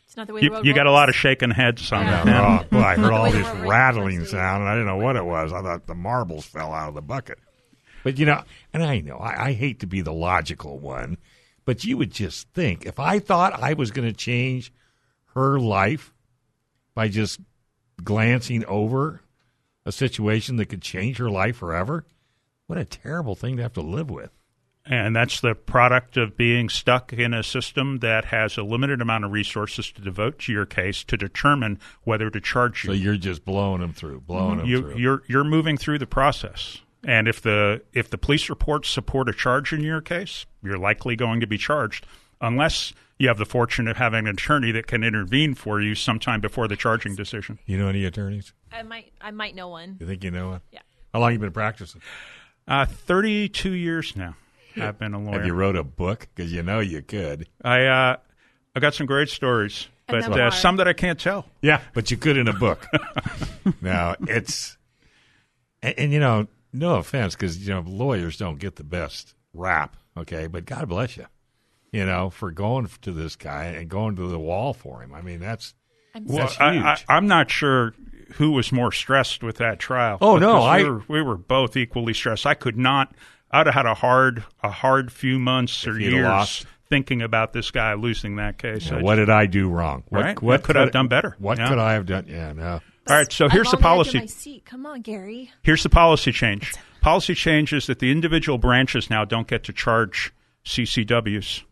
It's 0.05 0.17
not 0.17 0.27
the 0.27 0.33
way 0.33 0.41
You, 0.41 0.49
the 0.49 0.55
road 0.57 0.65
you 0.65 0.73
got 0.75 0.85
a 0.85 0.91
lot 0.91 1.09
of 1.09 1.15
shaking 1.15 1.49
heads 1.51 1.91
on 1.91 2.05
Yeah. 2.05 2.23
that. 2.25 2.65
Oh, 2.65 2.67
boy, 2.69 2.79
I 2.83 2.95
heard 2.95 3.11
all 3.13 3.23
way 3.23 3.31
the 3.31 3.37
this 3.39 3.47
rattling 3.65 4.19
works, 4.19 4.31
sound, 4.31 4.61
and 4.61 4.69
I 4.69 4.73
didn't 4.73 4.87
know 4.87 4.97
what 4.97 5.15
it 5.15 5.25
was. 5.25 5.51
I 5.53 5.61
thought 5.61 5.87
the 5.87 5.95
marbles 5.95 6.45
fell 6.45 6.73
out 6.73 6.89
of 6.89 6.95
the 6.95 7.01
bucket. 7.01 7.39
But 8.03 8.19
you 8.19 8.25
know, 8.27 8.43
and 8.73 8.83
I 8.83 8.99
know 8.99 9.17
I, 9.17 9.47
I 9.49 9.53
hate 9.53 9.79
to 9.79 9.87
be 9.87 10.01
the 10.01 10.13
logical 10.13 10.77
one, 10.77 11.17
but 11.65 11.83
you 11.85 11.97
would 11.97 12.11
just 12.11 12.49
think 12.49 12.85
if 12.85 12.99
I 12.99 13.17
thought 13.19 13.53
I 13.53 13.73
was 13.73 13.89
going 13.91 14.07
to 14.07 14.13
change 14.13 14.71
her 15.33 15.57
life 15.59 16.13
by 16.93 17.07
just 17.07 17.39
glancing 18.01 18.65
over 18.65 19.21
a 19.85 19.91
situation 19.91 20.55
that 20.57 20.67
could 20.67 20.81
change 20.81 21.17
her 21.17 21.29
life 21.29 21.57
forever, 21.57 22.05
what 22.67 22.79
a 22.79 22.85
terrible 22.85 23.35
thing 23.35 23.57
to 23.57 23.63
have 23.63 23.73
to 23.73 23.81
live 23.81 24.09
with. 24.09 24.31
And 24.85 25.15
that's 25.15 25.39
the 25.39 25.55
product 25.55 26.17
of 26.17 26.35
being 26.35 26.67
stuck 26.67 27.13
in 27.13 27.33
a 27.33 27.41
system 27.41 27.99
that 27.99 28.25
has 28.25 28.57
a 28.57 28.63
limited 28.63 29.01
amount 29.01 29.23
of 29.23 29.31
resources 29.31 29.89
to 29.93 30.01
devote 30.01 30.39
to 30.39 30.51
your 30.51 30.65
case 30.65 31.05
to 31.05 31.15
determine 31.15 31.79
whether 32.03 32.29
to 32.29 32.41
charge 32.41 32.83
you. 32.83 32.89
So 32.89 32.93
you're 32.93 33.15
just 33.15 33.45
blowing 33.45 33.79
them 33.79 33.93
through, 33.93 34.21
blowing 34.21 34.57
them 34.57 34.67
you, 34.67 34.81
through. 34.81 34.97
you're 34.97 35.23
you're 35.27 35.43
moving 35.45 35.77
through 35.77 35.99
the 35.99 36.07
process. 36.07 36.81
And 37.05 37.29
if 37.29 37.41
the 37.41 37.81
if 37.93 38.09
the 38.09 38.17
police 38.17 38.49
reports 38.49 38.89
support 38.89 39.29
a 39.29 39.33
charge 39.33 39.71
in 39.71 39.81
your 39.81 40.01
case, 40.01 40.45
you're 40.61 40.77
likely 40.77 41.15
going 41.15 41.39
to 41.39 41.47
be 41.47 41.57
charged, 41.57 42.05
unless 42.43 42.93
you 43.17 43.27
have 43.29 43.37
the 43.37 43.45
fortune 43.45 43.87
of 43.87 43.97
having 43.97 44.27
an 44.27 44.35
attorney 44.35 44.71
that 44.71 44.85
can 44.85 45.03
intervene 45.03 45.55
for 45.55 45.81
you 45.81 45.95
sometime 45.95 46.41
before 46.41 46.67
the 46.67 46.75
charging 46.75 47.15
decision. 47.15 47.57
you 47.65 47.77
know 47.77 47.87
any 47.87 48.05
attorneys? 48.05 48.53
I 48.71 48.83
might, 48.83 49.13
I 49.21 49.31
might 49.31 49.55
know 49.55 49.69
one. 49.69 49.97
You 49.99 50.05
think 50.05 50.23
you 50.23 50.29
know 50.31 50.49
one? 50.49 50.61
Yeah. 50.71 50.81
How 51.13 51.19
long 51.19 51.31
you 51.31 51.39
been 51.39 51.51
practicing? 51.51 52.01
Uh, 52.67 52.85
Thirty-two 52.85 53.73
years 53.73 54.15
now, 54.15 54.35
I've 54.75 54.97
been 54.97 55.13
a 55.13 55.19
lawyer. 55.19 55.39
Have 55.39 55.45
you 55.45 55.53
wrote 55.53 55.75
a 55.75 55.83
book? 55.83 56.27
Because 56.33 56.51
you 56.51 56.63
know 56.63 56.79
you 56.79 57.01
could. 57.01 57.47
I 57.63 57.85
uh, 57.85 58.17
I 58.75 58.79
got 58.79 58.93
some 58.93 59.05
great 59.05 59.29
stories, 59.29 59.87
but 60.07 60.23
uh, 60.31 60.49
some 60.49 60.77
that 60.77 60.87
I 60.87 60.93
can't 60.93 61.19
tell. 61.19 61.45
Yeah, 61.61 61.81
but 61.93 62.09
you 62.09 62.17
could 62.17 62.37
in 62.37 62.47
a 62.47 62.53
book. 62.53 62.87
now 63.81 64.15
it's, 64.21 64.77
and, 65.81 65.93
and 65.99 66.13
you 66.13 66.19
know, 66.19 66.47
no 66.71 66.95
offense, 66.95 67.35
because 67.35 67.67
you 67.67 67.73
know 67.73 67.83
lawyers 67.85 68.37
don't 68.37 68.59
get 68.59 68.77
the 68.77 68.83
best 68.83 69.35
rap. 69.53 69.95
Okay, 70.17 70.47
but 70.47 70.65
God 70.65 70.87
bless 70.89 71.17
you, 71.17 71.25
you 71.93 72.05
know, 72.05 72.29
for 72.29 72.51
going 72.51 72.89
to 73.03 73.11
this 73.13 73.37
guy 73.37 73.65
and 73.67 73.87
going 73.87 74.17
to 74.17 74.27
the 74.27 74.39
wall 74.39 74.73
for 74.73 75.01
him. 75.01 75.13
I 75.13 75.21
mean, 75.21 75.39
that's 75.39 75.73
I'm 76.13 76.25
Well, 76.25 76.37
That's 76.39 76.59
I, 76.59 76.67
I, 76.69 76.73
huge. 76.95 77.05
I'm 77.07 77.27
not 77.27 77.49
sure 77.49 77.93
who 78.33 78.51
was 78.51 78.71
more 78.71 78.91
stressed 78.91 79.41
with 79.43 79.57
that 79.57 79.79
trial. 79.79 80.17
Oh, 80.21 80.37
no, 80.37 80.57
I- 80.61 80.79
we 80.83 80.89
were, 80.89 81.03
we 81.07 81.21
were 81.21 81.37
both 81.37 81.77
equally 81.77 82.13
stressed. 82.13 82.45
I 82.45 82.53
could 82.55 82.77
not. 82.77 83.13
I'd 83.51 83.67
have 83.67 83.75
had 83.75 83.85
a 83.85 83.93
hard 83.93 84.43
a 84.63 84.69
hard 84.71 85.11
few 85.11 85.37
months 85.39 85.85
or 85.87 85.99
years 85.99 86.23
lost. 86.25 86.65
thinking 86.89 87.21
about 87.21 87.53
this 87.53 87.69
guy 87.71 87.93
losing 87.93 88.35
that 88.37 88.57
case. 88.57 88.85
you 88.87 88.91
know, 88.93 88.97
I 88.97 89.01
what 89.03 89.15
did 89.15 89.29
I 89.29 89.45
do 89.45 89.69
wrong? 89.69 90.03
What, 90.09 90.21
Right. 90.23 90.35
what 90.41 90.43
What 90.43 90.63
could 90.63 90.75
I 90.77 90.81
have 90.81 90.91
done 90.91 91.07
better? 91.07 91.35
What 91.39 91.57
Yeah. 91.59 91.69
could 91.69 91.77
I 91.77 91.93
have 91.93 92.05
done? 92.07 92.25
Yeah, 92.27 92.53
no. 92.53 92.81
All 93.07 93.15
right, 93.17 93.31
so 93.31 93.49
here's 93.49 93.67
I'm 93.73 93.79
the 93.81 93.87
on 93.87 93.97
the 93.97 94.01
edge 94.01 94.07
of 94.07 94.11
policy. 94.13 94.19
my 94.19 94.25
seat. 94.25 94.65
Come 94.65 94.85
on, 94.87 95.01
Gary. 95.01 95.51
Here's 95.61 95.83
the 95.83 95.89
policy 95.89 96.31
change. 96.31 96.73
Policy 97.01 97.35
change 97.35 97.73
is 97.73 97.85
that 97.87 97.99
the 97.99 98.11
individual 98.11 98.57
branches 98.57 99.09
now 99.09 99.25
don't 99.25 99.47
get 99.47 99.63
to 99.65 99.73
charge 99.73 100.31
CCWs. 100.65 101.63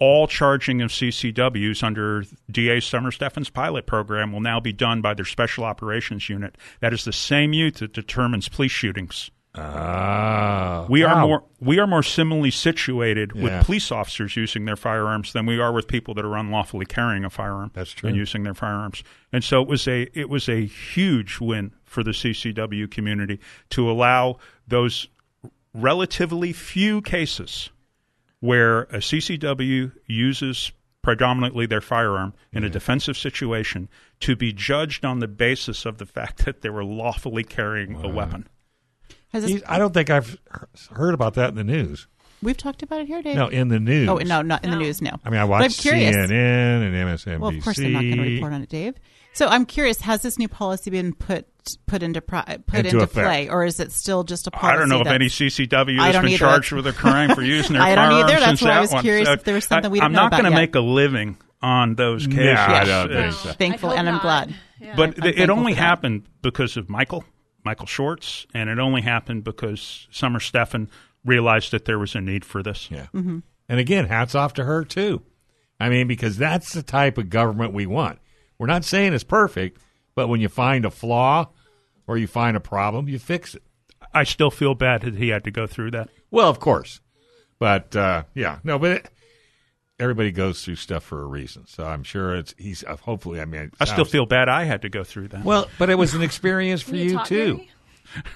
All 0.00 0.26
charging 0.26 0.82
of 0.82 0.90
CCWs 0.90 1.82
under 1.82 2.24
DA 2.50 2.80
Summer 2.80 3.10
Stephan's 3.12 3.48
pilot 3.50 3.86
program 3.86 4.32
will 4.32 4.40
now 4.40 4.58
be 4.60 4.72
done 4.72 5.00
by 5.00 5.14
their 5.14 5.24
special 5.24 5.64
operations 5.64 6.28
unit. 6.28 6.56
That 6.80 6.92
is 6.92 7.04
the 7.04 7.12
same 7.12 7.52
unit 7.52 7.76
that 7.76 7.92
determines 7.92 8.48
police 8.48 8.72
shootings. 8.72 9.30
Ah, 9.56 10.84
We 10.88 11.04
are 11.04 11.20
more 11.24 11.44
we 11.60 11.78
are 11.78 11.86
more 11.86 12.02
similarly 12.02 12.50
situated 12.50 13.30
Yeah. 13.34 13.42
with 13.44 13.66
police 13.66 13.92
officers 13.92 14.36
using 14.36 14.64
their 14.64 14.74
firearms 14.76 15.32
than 15.32 15.46
we 15.46 15.60
are 15.60 15.72
with 15.72 15.86
people 15.86 16.12
that 16.14 16.24
are 16.24 16.36
unlawfully 16.36 16.86
carrying 16.86 17.24
a 17.24 17.30
firearm. 17.30 17.70
That's 17.72 17.92
true. 17.92 18.08
And 18.08 18.16
using 18.16 18.42
their 18.42 18.54
firearms. 18.54 19.04
And 19.32 19.44
so 19.44 19.62
it 19.62 19.68
was 19.68 19.86
a 19.86 20.08
it 20.18 20.28
was 20.28 20.48
a 20.48 20.66
huge 20.66 21.38
win 21.40 21.72
for 21.84 22.02
the 22.02 22.10
CCW 22.12 22.88
community 22.90 23.38
to 23.70 23.88
allow 23.88 24.38
those 24.66 25.06
relatively 25.72 26.52
few 26.52 27.00
cases 27.00 27.70
where 28.44 28.82
a 28.82 28.98
CCW 28.98 29.90
uses 30.06 30.70
predominantly 31.00 31.64
their 31.64 31.80
firearm 31.80 32.34
in 32.52 32.62
a 32.62 32.66
mm-hmm. 32.66 32.74
defensive 32.74 33.16
situation, 33.16 33.88
to 34.20 34.36
be 34.36 34.52
judged 34.52 35.02
on 35.02 35.20
the 35.20 35.28
basis 35.28 35.86
of 35.86 35.96
the 35.96 36.04
fact 36.04 36.44
that 36.44 36.60
they 36.60 36.68
were 36.68 36.84
lawfully 36.84 37.42
carrying 37.42 37.94
a 38.04 38.08
weapon. 38.08 38.46
Has 39.28 39.46
this, 39.46 39.62
I 39.66 39.78
don't 39.78 39.94
think 39.94 40.10
I've 40.10 40.36
heard 40.92 41.14
about 41.14 41.34
that 41.34 41.48
in 41.48 41.54
the 41.54 41.64
news. 41.64 42.06
we've 42.42 42.56
talked 42.56 42.82
about 42.82 43.00
it 43.00 43.06
here, 43.06 43.22
Dave. 43.22 43.34
No, 43.34 43.48
in 43.48 43.68
the 43.68 43.80
news. 43.80 44.10
Oh 44.10 44.18
no, 44.18 44.42
not 44.42 44.62
in 44.62 44.70
the 44.70 44.76
news. 44.76 45.00
No. 45.00 45.12
I 45.24 45.30
mean, 45.30 45.40
I 45.40 45.44
But 45.44 45.48
watched 45.48 45.78
I'm 45.78 45.82
curious. 45.82 46.14
CNN 46.14 46.30
and 46.30 46.94
MSNBC. 46.94 47.38
Well, 47.38 47.48
of 47.48 47.64
course, 47.64 47.78
I'm 47.78 47.92
not 47.92 48.02
going 48.02 48.16
to 48.18 48.22
report 48.22 48.52
on 48.52 48.60
it, 48.60 48.68
Dave. 48.68 48.94
So 49.34 49.48
I'm 49.48 49.66
curious: 49.66 50.00
has 50.00 50.22
this 50.22 50.38
new 50.38 50.48
policy 50.48 50.90
been 50.90 51.12
put 51.12 51.46
put 51.86 52.02
into 52.02 52.20
pro- 52.20 52.42
put 52.66 52.86
Into 52.86 53.00
into, 53.00 53.06
play, 53.06 53.48
or 53.48 53.64
is 53.64 53.80
it 53.80 53.90
still 53.92 54.22
just 54.24 54.46
a 54.46 54.50
policy? 54.50 54.76
I 54.76 54.78
don't 54.78 54.88
know 54.88 55.00
if 55.00 55.06
any 55.06 55.26
CCW 55.26 55.98
I 55.98 56.06
has 56.06 56.16
been 56.16 56.26
either. 56.28 56.38
charged 56.38 56.72
with 56.72 56.86
a 56.86 56.92
crime 56.92 57.34
for 57.34 57.42
using 57.42 57.72
their 57.74 57.82
I 57.82 57.94
don't 57.94 58.10
firearms 58.10 58.30
either. 58.30 58.40
That's 58.40 58.46
since 58.60 58.62
why 58.62 58.70
I 58.70 58.74
that 58.74 58.80
was 58.80 58.92
one. 58.92 59.02
curious 59.02 59.26
So 59.26 59.32
if 59.32 59.44
there 59.44 59.54
was 59.54 59.64
something 59.64 59.90
we 59.90 60.00
I, 60.00 60.04
didn't 60.04 60.16
I'm 60.18 60.24
know 60.24 60.28
not 60.36 60.42
gonna 60.42 60.54
make 60.54 60.74
a 60.74 60.80
living 60.80 61.36
on 61.62 61.94
those 61.94 62.26
cases. 62.26 62.44
Yeah, 62.44 62.66
I 62.66 62.84
Yeah. 62.84 62.84
don't 63.06 63.08
think 63.12 63.32
so. 63.32 63.52
Thankful, 63.52 63.90
I'd 63.90 63.98
and 63.98 64.08
I'm 64.08 64.18
glad. 64.20 64.54
Yeah. 64.80 64.94
But 64.96 65.18
I'm 65.22 65.28
it, 65.28 65.38
it 65.38 65.50
only 65.50 65.72
happened 65.74 66.24
because 66.42 66.76
of 66.76 66.88
Michael, 66.90 67.24
Michael 67.64 67.86
Schwartz, 67.86 68.46
and 68.54 68.68
it 68.68 68.78
only 68.78 69.00
happened 69.02 69.44
because 69.44 70.06
Summer 70.10 70.40
Stephan 70.40 70.90
realized 71.24 71.70
that 71.72 71.86
there 71.86 71.98
was 71.98 72.14
a 72.14 72.20
need 72.20 72.44
for 72.44 72.62
this. 72.62 72.90
Yeah. 72.90 73.06
Mm-hmm. 73.14 73.38
And 73.68 73.80
again, 73.80 74.06
hats 74.06 74.34
off 74.34 74.52
to 74.54 74.64
her 74.64 74.84
too. 74.84 75.22
I 75.80 75.88
mean, 75.88 76.06
because 76.06 76.36
that's 76.36 76.72
the 76.74 76.82
type 76.82 77.16
of 77.18 77.30
government 77.30 77.72
we 77.72 77.86
want. 77.86 78.18
We're 78.64 78.68
not 78.68 78.86
saying 78.86 79.12
it's 79.12 79.24
perfect, 79.24 79.78
but 80.14 80.28
when 80.28 80.40
you 80.40 80.48
find 80.48 80.86
a 80.86 80.90
flaw 80.90 81.50
or 82.06 82.16
you 82.16 82.26
find 82.26 82.56
a 82.56 82.60
problem, 82.60 83.10
you 83.10 83.18
fix 83.18 83.54
it. 83.54 83.62
I 84.14 84.24
still 84.24 84.50
feel 84.50 84.74
bad 84.74 85.02
that 85.02 85.16
he 85.16 85.28
had 85.28 85.44
to 85.44 85.50
go 85.50 85.66
through 85.66 85.90
that. 85.90 86.08
Well, 86.30 86.48
of 86.48 86.60
course. 86.60 87.02
But 87.58 87.94
uh, 87.94 88.22
yeah, 88.32 88.60
no, 88.64 88.78
but 88.78 88.90
it, 88.90 89.10
everybody 90.00 90.32
goes 90.32 90.64
through 90.64 90.76
stuff 90.76 91.04
for 91.04 91.20
a 91.20 91.26
reason. 91.26 91.66
So 91.66 91.84
I'm 91.84 92.04
sure 92.04 92.36
it's 92.36 92.54
he's 92.56 92.82
uh, 92.84 92.96
hopefully. 92.96 93.38
I 93.38 93.44
mean, 93.44 93.70
I 93.78 93.84
still 93.84 94.06
feel 94.06 94.24
bad 94.24 94.48
I 94.48 94.64
had 94.64 94.80
to 94.80 94.88
go 94.88 95.04
through 95.04 95.28
that. 95.28 95.44
well, 95.44 95.68
but 95.78 95.90
it 95.90 95.96
was 95.96 96.14
an 96.14 96.22
experience 96.22 96.80
for 96.80 96.92
Can 96.92 97.00
you 97.00 97.24
too. 97.26 97.60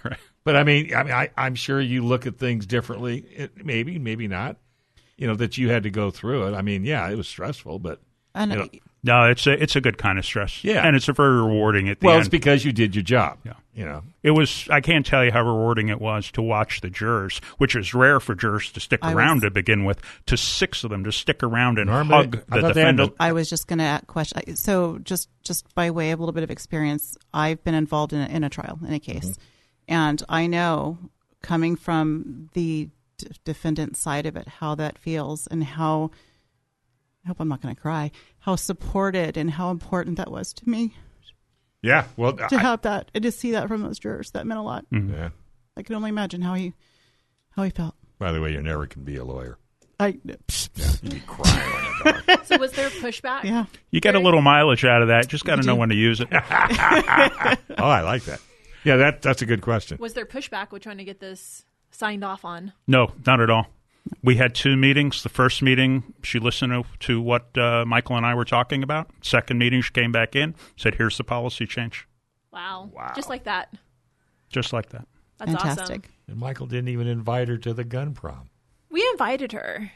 Gary? 0.03 0.17
But 0.45 0.57
I 0.57 0.65
mean, 0.65 0.95
I 0.95 1.03
mean, 1.05 1.13
I, 1.15 1.31
I'm 1.39 1.55
sure 1.55 1.81
you 1.81 2.05
look 2.05 2.27
at 2.27 2.39
things 2.39 2.67
differently. 2.67 3.19
It, 3.19 3.65
maybe, 3.65 3.99
maybe 3.99 4.29
not. 4.29 4.57
You 5.17 5.27
know 5.27 5.35
that 5.37 5.57
you 5.57 5.71
had 5.71 5.85
to 5.85 5.91
go 5.91 6.11
through 6.11 6.49
it. 6.49 6.55
I 6.55 6.61
mean, 6.61 6.85
yeah, 6.85 7.09
it 7.09 7.17
was 7.17 7.29
stressful, 7.29 7.79
but 7.79 8.03
And 8.35 8.53
you 8.53 8.57
know, 8.59 8.69
no, 9.09 9.25
it's 9.25 9.47
a 9.47 9.61
it's 9.63 9.75
a 9.77 9.81
good 9.81 9.99
kind 9.99 10.19
of 10.19 10.25
stress. 10.25 10.63
Yeah. 10.63 10.87
and 10.87 10.95
it's 10.95 11.09
a 11.09 11.13
very 11.13 11.37
rewarding 11.43 11.89
at 11.89 11.99
the 12.01 12.07
well, 12.07 12.15
end. 12.17 12.21
it's 12.21 12.29
because 12.29 12.65
you 12.65 12.73
did 12.73 12.95
your 12.95 13.03
job. 13.03 13.39
Yeah. 13.45 13.55
You 13.75 13.85
know, 13.85 14.03
It 14.25 14.33
was. 14.33 14.67
I 14.71 14.81
can't 14.81 15.07
tell 15.07 15.25
you 15.25 15.31
how 15.31 15.43
rewarding 15.43 15.89
it 15.89 16.01
was 16.01 16.33
to 16.33 16.43
watch 16.43 16.81
the 16.81 16.91
jurors, 16.91 17.41
which 17.59 17.77
is 17.77 17.95
rare 17.95 18.19
for 18.19 18.35
jurors 18.35 18.73
to 18.73 18.81
stick 18.81 18.99
I 19.03 19.13
around 19.13 19.37
was- 19.37 19.43
to 19.45 19.51
begin 19.53 19.85
with. 19.85 20.01
To 20.27 20.37
six 20.37 20.83
of 20.85 20.91
them 20.91 21.05
to 21.05 21.13
stick 21.13 21.43
around 21.45 21.79
and 21.79 21.89
Normally, 21.89 22.17
hug 22.25 22.37
I 22.51 22.57
the 22.57 22.63
thought 22.63 22.75
defendant. 22.75 23.15
I 23.21 23.33
was 23.33 23.49
just 23.49 23.69
going 23.69 23.79
to 23.79 23.85
ask 23.85 24.07
question. 24.09 24.57
So, 24.57 24.99
just 24.99 25.29
just 25.45 25.73
by 25.77 25.91
way 25.93 26.11
of 26.11 26.19
a 26.19 26.23
little 26.23 26.33
bit 26.33 26.43
of 26.43 26.51
experience, 26.51 27.17
I've 27.33 27.63
been 27.63 27.75
involved 27.75 28.13
in 28.13 28.21
a, 28.21 28.27
in 28.27 28.43
a 28.43 28.51
trial 28.51 28.79
in 28.87 28.93
a 28.93 28.99
case, 29.01 29.25
Mm-hmm. 29.31 29.95
and 29.95 30.23
I 30.29 30.47
know 30.49 30.99
coming 31.43 31.77
from 31.77 32.51
the 32.55 32.89
d- 33.19 33.27
defendant 33.45 33.97
side 33.97 34.27
of 34.27 34.35
it 34.37 34.49
how 34.49 34.75
that 34.75 34.99
feels 34.99 35.47
and 35.47 35.63
how. 35.63 36.11
I 37.25 37.29
hope 37.29 37.41
I'm 37.41 37.49
not 37.49 37.61
going 37.61 37.75
to 37.75 37.81
cry. 37.81 38.11
How 38.49 38.57
supported 38.57 39.37
and 39.37 39.51
how 39.51 39.71
important 39.71 40.17
that 40.17 40.31
was 40.31 40.55
to 40.55 40.67
me 40.67 40.95
yeah. 41.83 42.07
Well, 42.17 42.33
to 42.33 42.57
I, 42.57 42.59
have 42.59 42.83
that 42.83 43.11
and 43.15 43.23
to 43.23 43.31
see 43.31 43.53
that 43.53 43.69
from 43.69 43.83
those 43.83 43.99
jurors. 43.99 44.33
That 44.33 44.47
meant 44.47 44.59
a 44.59 44.63
lot. 44.63 44.85
Mm-hmm. 44.93 45.15
yeah. 45.15 45.29
I 45.77 45.83
can 45.83 45.95
only 45.95 46.09
imagine 46.09 46.43
how 46.43 46.55
he 46.55 46.75
how 47.51 47.63
he 47.63 47.71
felt. 47.71 47.95
By 48.19 48.33
the 48.33 48.41
way, 48.41 48.53
you 48.53 48.63
never 48.63 48.87
can 48.87 49.05
be 49.05 49.17
a 49.17 49.25
lawyer. 49.25 49.59
I 50.01 50.19
yeah, 50.25 50.37
You'd 51.03 51.15
be 51.15 51.21
crying 51.21 51.73
like 52.05 52.17
a 52.17 52.37
dog. 52.37 52.47
So 52.47 52.59
was 52.59 52.73
there 52.73 52.89
pushback? 52.89 53.45
yeah. 53.45 53.67
you 53.91 54.01
get 54.01 54.15
a 54.15 54.21
little 54.21 54.43
mileage 54.43 54.85
out 54.85 55.03
of 55.03 55.09
that. 55.09 55.29
Just 55.29 55.45
got 55.45 55.57
to 55.57 55.63
know 55.63 55.77
when 55.77 55.89
to 55.91 55.95
use 55.95 56.21
it. 56.21 56.29
Oh, 57.81 57.89
I 57.89 58.01
like 58.01 58.25
that. 58.25 58.41
Yeah, 58.83 58.97
that 58.97 59.23
that's 59.23 59.43
a 59.43 59.47
good 59.47 59.61
question. 59.61 59.99
Was 60.01 60.15
there 60.15 60.27
pushback 60.27 60.73
with 60.73 60.83
trying 60.83 60.99
to 60.99 61.05
get 61.05 61.21
this 61.21 61.65
signed 61.93 62.25
off 62.25 62.45
on? 62.45 62.73
No, 62.89 63.13
not 63.25 63.41
at 63.41 63.51
all. 63.51 63.69
We 64.23 64.37
had 64.37 64.55
two 64.55 64.77
meetings. 64.77 65.23
The 65.23 65.29
first 65.29 65.63
meeting, 65.63 66.15
she 66.23 66.39
listened 66.39 66.73
to, 66.73 66.85
to 67.07 67.21
what 67.21 67.57
uh, 67.57 67.85
Michael 67.87 68.17
and 68.17 68.27
I 68.27 68.35
were 68.35 68.45
talking 68.45 68.83
about. 68.83 69.11
Second 69.23 69.59
meeting, 69.59 69.81
she 69.83 69.93
came 69.93 70.13
back 70.13 70.35
in, 70.37 70.55
said, 70.77 70.95
"Here's 70.97 71.17
the 71.17 71.25
policy 71.25 71.67
change," 71.67 72.07
Wow. 72.53 72.91
Wow! 72.93 73.13
Just 73.15 73.29
like 73.29 73.45
that. 73.45 73.73
just 74.51 74.73
like 74.73 74.89
that. 74.91 75.07
That's 75.39 75.53
Fantastic. 75.53 75.81
awesome. 76.07 76.13
And 76.27 76.37
Michael 76.39 76.67
didn't 76.67 76.89
even 76.89 77.07
invite 77.07 77.49
her 77.49 77.57
to 77.59 77.73
the 77.73 77.85
gun 77.85 78.13
prom. 78.15 78.51
We 78.91 79.07
invited 79.13 79.53
her, 79.53 79.93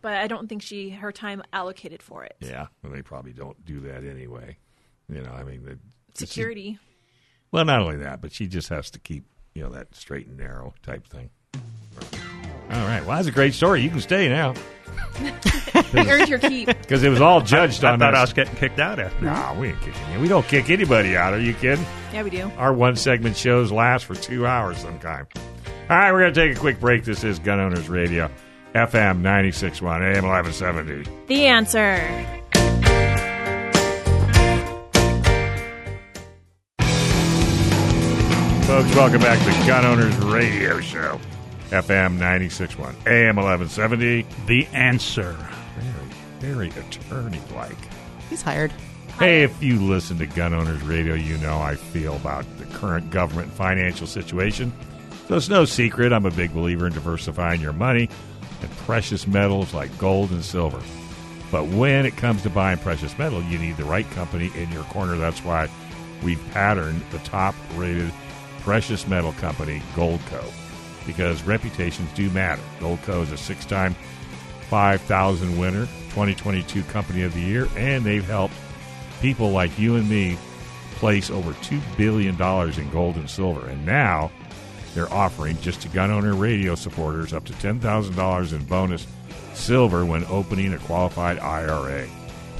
but 0.00 0.12
I 0.14 0.26
don't 0.26 0.48
think 0.48 0.62
she 0.62 0.90
her 0.90 1.10
time 1.10 1.42
allocated 1.52 2.02
for 2.02 2.22
it. 2.24 2.36
Yeah, 2.40 2.66
well, 2.82 2.92
they 2.92 3.02
probably 3.02 3.32
don't 3.32 3.62
do 3.64 3.80
that 3.80 4.04
anyway. 4.04 4.58
You 5.08 5.22
know, 5.22 5.32
I 5.32 5.42
mean, 5.44 5.64
the, 5.64 5.78
Security. 6.14 6.78
well, 7.52 7.64
not 7.64 7.80
only 7.80 7.96
that, 7.96 8.20
but 8.20 8.32
she 8.32 8.46
just 8.46 8.68
has 8.68 8.90
to 8.92 8.98
keep 9.00 9.24
you 9.54 9.62
know 9.62 9.70
that 9.70 9.94
straight 9.94 10.26
and 10.26 10.36
narrow 10.36 10.74
type 10.82 11.06
thing. 11.06 11.30
All 12.70 12.86
right, 12.86 13.04
well, 13.06 13.16
that's 13.16 13.28
a 13.28 13.32
great 13.32 13.54
story. 13.54 13.82
You 13.82 13.90
can 13.90 14.00
stay 14.00 14.28
now 14.28 14.54
You 15.20 15.32
earned 16.10 16.28
your 16.28 16.38
keep. 16.38 16.66
because 16.66 17.02
it 17.04 17.08
was 17.08 17.20
all 17.20 17.40
judged 17.40 17.84
I 17.84 17.92
on 17.92 17.98
thought 18.00 18.14
us. 18.14 18.18
I 18.18 18.22
was 18.22 18.32
getting 18.32 18.54
kicked 18.56 18.78
out 18.80 18.98
after. 18.98 19.24
Nah, 19.24 19.54
we 19.58 19.68
ain't 19.68 19.80
kicking 19.80 20.12
you. 20.12 20.20
We 20.20 20.28
don't 20.28 20.46
kick 20.46 20.68
anybody 20.70 21.16
out. 21.16 21.32
Are 21.32 21.38
you 21.40 21.54
kidding? 21.54 21.84
Yeah, 22.12 22.22
we 22.22 22.30
do. 22.30 22.50
Our 22.58 22.72
one 22.72 22.96
segment 22.96 23.36
shows 23.36 23.70
last 23.72 24.04
for 24.04 24.14
two 24.14 24.46
hours 24.46 24.78
sometime. 24.78 25.26
All 25.88 25.96
right, 25.96 26.12
we're 26.12 26.20
going 26.22 26.34
to 26.34 26.48
take 26.48 26.56
a 26.56 26.60
quick 26.60 26.80
break. 26.80 27.04
This 27.04 27.22
is 27.22 27.38
Gun 27.38 27.60
Owners 27.60 27.88
Radio, 27.88 28.28
FM 28.74 29.20
96.1, 29.22 30.16
AM 30.16 30.24
1170. 30.26 31.08
The 31.28 31.46
answer. 31.46 32.02
Folks, 38.66 38.92
welcome 38.96 39.20
back 39.20 39.38
to 39.38 39.66
Gun 39.66 39.86
Owners 39.86 40.16
Radio 40.18 40.80
Show, 40.80 41.20
FM 41.70 42.18
96.1, 42.18 43.06
AM 43.06 43.36
1170. 43.36 44.26
The 44.46 44.66
answer. 44.66 45.36
Very, 46.40 46.68
very 46.68 46.68
attorney 46.68 47.40
like. 47.54 47.76
He's 48.30 48.42
hired. 48.42 48.72
Hey, 49.18 49.42
if 49.42 49.62
you 49.62 49.80
listen 49.80 50.18
to 50.18 50.26
Gun 50.26 50.52
Owners 50.54 50.82
Radio, 50.82 51.14
you 51.14 51.38
know 51.38 51.58
I 51.58 51.74
feel 51.74 52.16
about 52.16 52.44
the 52.58 52.66
current 52.66 53.10
government 53.10 53.52
financial 53.52 54.06
situation. 54.06 54.72
So 55.26 55.36
it's 55.36 55.48
no 55.48 55.64
secret 55.64 56.12
I'm 56.12 56.26
a 56.26 56.30
big 56.30 56.54
believer 56.54 56.86
in 56.86 56.92
diversifying 56.92 57.60
your 57.60 57.72
money 57.72 58.08
and 58.62 58.70
precious 58.78 59.26
metals 59.26 59.74
like 59.74 59.96
gold 59.98 60.30
and 60.30 60.44
silver. 60.44 60.80
But 61.50 61.66
when 61.68 62.06
it 62.06 62.16
comes 62.16 62.42
to 62.42 62.50
buying 62.50 62.78
precious 62.78 63.16
metal, 63.18 63.42
you 63.42 63.58
need 63.58 63.76
the 63.76 63.84
right 63.84 64.08
company 64.10 64.50
in 64.54 64.70
your 64.70 64.84
corner. 64.84 65.16
That's 65.16 65.44
why 65.44 65.68
we've 66.22 66.42
patterned 66.52 67.02
the 67.10 67.18
top 67.20 67.54
rated 67.74 68.12
precious 68.60 69.06
metal 69.06 69.32
company, 69.32 69.80
Goldco, 69.94 70.44
because 71.06 71.42
reputations 71.42 72.10
do 72.14 72.28
matter. 72.30 72.62
Goldco 72.80 73.22
is 73.22 73.32
a 73.32 73.36
six 73.36 73.64
time 73.64 73.94
5,000 74.68 75.58
winner, 75.58 75.86
2022 76.10 76.82
Company 76.84 77.22
of 77.22 77.32
the 77.34 77.40
Year, 77.40 77.68
and 77.76 78.04
they've 78.04 78.26
helped 78.26 78.54
people 79.20 79.50
like 79.50 79.78
you 79.78 79.96
and 79.96 80.08
me 80.08 80.36
place 80.96 81.30
over 81.30 81.52
$2 81.52 81.80
billion 81.96 82.34
in 82.80 82.90
gold 82.90 83.16
and 83.16 83.30
silver. 83.30 83.68
And 83.68 83.86
now 83.86 84.30
they're 84.94 85.12
offering 85.12 85.60
just 85.60 85.82
to 85.82 85.88
gun 85.88 86.10
owner 86.10 86.34
radio 86.34 86.74
supporters 86.74 87.32
up 87.32 87.44
to 87.44 87.52
$10,000 87.52 88.52
in 88.52 88.64
bonus 88.64 89.06
silver 89.54 90.04
when 90.04 90.24
opening 90.26 90.72
a 90.72 90.78
qualified 90.78 91.38
IRA. 91.38 92.08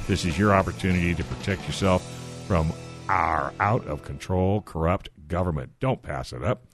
This 0.07 0.23
is 0.23 0.37
your 0.37 0.53
opportunity 0.53 1.13
to 1.15 1.23
protect 1.23 1.65
yourself 1.65 2.03
from 2.47 2.71
our 3.09 3.53
out 3.59 3.85
of 3.87 4.03
control, 4.03 4.61
corrupt 4.61 5.09
government. 5.27 5.71
Don't 5.79 6.01
pass 6.01 6.31
it 6.31 6.43
up. 6.43 6.66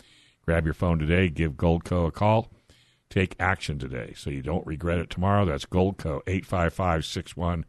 Grab 0.45 0.65
your 0.65 0.73
phone 0.73 0.99
today, 0.99 1.29
give 1.29 1.53
Goldco 1.53 2.07
a 2.07 2.11
call. 2.11 2.51
Take 3.09 3.35
action 3.39 3.77
today 3.77 4.13
so 4.15 4.29
you 4.29 4.41
don't 4.41 4.65
regret 4.65 4.97
it 4.97 5.09
tomorrow. 5.09 5.45
That's 5.45 5.65
Goldco 5.65 6.21
855 6.27 7.05
61 7.05 7.65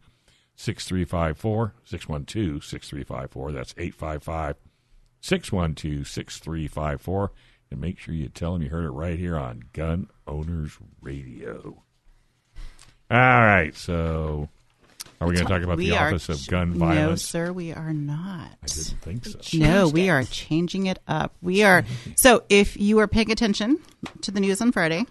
6354 0.57 1.75
612 1.85 2.65
6354. 2.65 3.53
That's 3.53 3.75
855 3.77 4.57
612 5.21 6.07
6354. 6.07 7.33
And 7.71 7.81
make 7.81 7.99
sure 7.99 8.15
you 8.15 8.29
tell 8.29 8.55
them 8.55 8.63
you 8.63 8.71
heard 8.71 8.85
it 8.85 8.91
right 8.91 9.19
here 9.19 9.37
on 9.37 9.65
Gun 9.73 10.09
Owners 10.27 10.79
Radio. 11.01 11.83
All 13.11 13.19
right, 13.19 13.75
so 13.75 14.49
are 15.25 15.29
we 15.29 15.35
going 15.35 15.47
to 15.47 15.53
talk 15.53 15.63
about 15.63 15.77
We 15.79 15.91
the 15.91 15.97
Office 15.97 16.29
of 16.29 16.47
Gun 16.47 16.73
Violence? 16.75 17.35
No, 17.35 17.41
sir, 17.47 17.53
we 17.53 17.73
are 17.73 17.93
not. 17.93 18.49
I 18.63 18.67
didn't 18.67 19.01
think 19.01 19.25
so. 19.27 19.59
No, 19.59 19.89
we 19.89 20.11
are 20.11 20.25
changing 20.25 20.87
it 20.87 20.99
up. 21.09 21.35
We 21.43 21.63
are 21.63 21.85
so 22.17 22.45
if 22.49 22.77
you 22.77 22.99
are 23.01 23.09
paying 23.09 23.31
attention 23.31 23.79
to 24.23 24.31
the 24.31 24.41
news 24.41 24.61
on 24.61 24.73
Friday, 24.73 25.07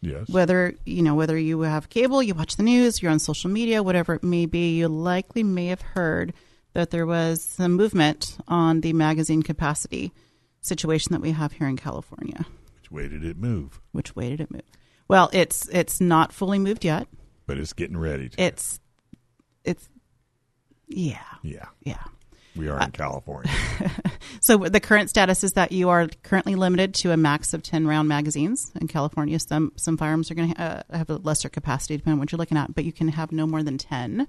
Yes. 0.00 0.28
whether 0.28 0.74
you 0.86 1.02
know 1.02 1.14
whether 1.14 1.36
you 1.36 1.60
have 1.62 1.88
cable, 1.88 2.22
you 2.22 2.34
watch 2.34 2.56
the 2.56 2.62
news, 2.62 3.02
you're 3.02 3.10
on 3.12 3.18
social 3.18 3.50
media, 3.50 3.82
whatever 3.82 4.14
it 4.14 4.22
may 4.22 4.46
be, 4.46 4.76
you 4.76 4.88
likely 4.88 5.42
may 5.42 5.66
have 5.66 5.82
heard 5.82 6.32
that 6.74 6.90
there 6.90 7.06
was 7.06 7.42
some 7.42 7.72
movement 7.72 8.36
on 8.46 8.80
the 8.82 8.92
magazine 8.92 9.42
capacity 9.42 10.12
situation 10.60 11.12
that 11.12 11.20
we 11.20 11.32
have 11.32 11.52
here 11.52 11.66
in 11.66 11.76
California. 11.76 12.46
Which 12.76 12.90
way 12.90 13.08
did 13.08 13.24
it 13.24 13.36
move? 13.36 13.80
Which 13.92 14.14
way 14.14 14.30
did 14.30 14.40
it 14.40 14.50
move? 14.50 14.62
Well, 15.08 15.30
it's 15.32 15.66
it's 15.68 16.00
not 16.00 16.32
fully 16.32 16.58
moved 16.58 16.84
yet. 16.84 17.08
But 17.46 17.58
it's 17.58 17.72
getting 17.72 17.96
ready 17.96 18.28
to. 18.28 18.40
It's 18.42 18.78
it's 19.68 19.88
yeah, 20.88 21.18
Yeah, 21.42 21.66
yeah. 21.84 22.02
we 22.56 22.68
are 22.68 22.80
in 22.80 22.90
California. 22.92 23.52
So 24.40 24.56
the 24.56 24.80
current 24.80 25.10
status 25.10 25.42
is 25.42 25.54
that 25.54 25.72
you 25.72 25.88
are 25.88 26.08
currently 26.22 26.54
limited 26.54 26.94
to 26.96 27.10
a 27.12 27.16
max 27.16 27.54
of 27.54 27.62
ten 27.62 27.86
round 27.86 28.08
magazines 28.08 28.70
in 28.80 28.86
California. 28.88 29.38
Some 29.38 29.72
some 29.76 29.96
firearms 29.96 30.30
are 30.30 30.34
going 30.34 30.54
to 30.54 30.60
uh, 30.62 30.82
have 30.96 31.10
a 31.10 31.16
lesser 31.16 31.48
capacity 31.48 31.96
depending 31.96 32.14
on 32.14 32.18
what 32.20 32.32
you're 32.32 32.38
looking 32.38 32.56
at, 32.56 32.74
but 32.74 32.84
you 32.84 32.92
can 32.92 33.08
have 33.08 33.32
no 33.32 33.46
more 33.46 33.62
than 33.62 33.78
ten, 33.78 34.28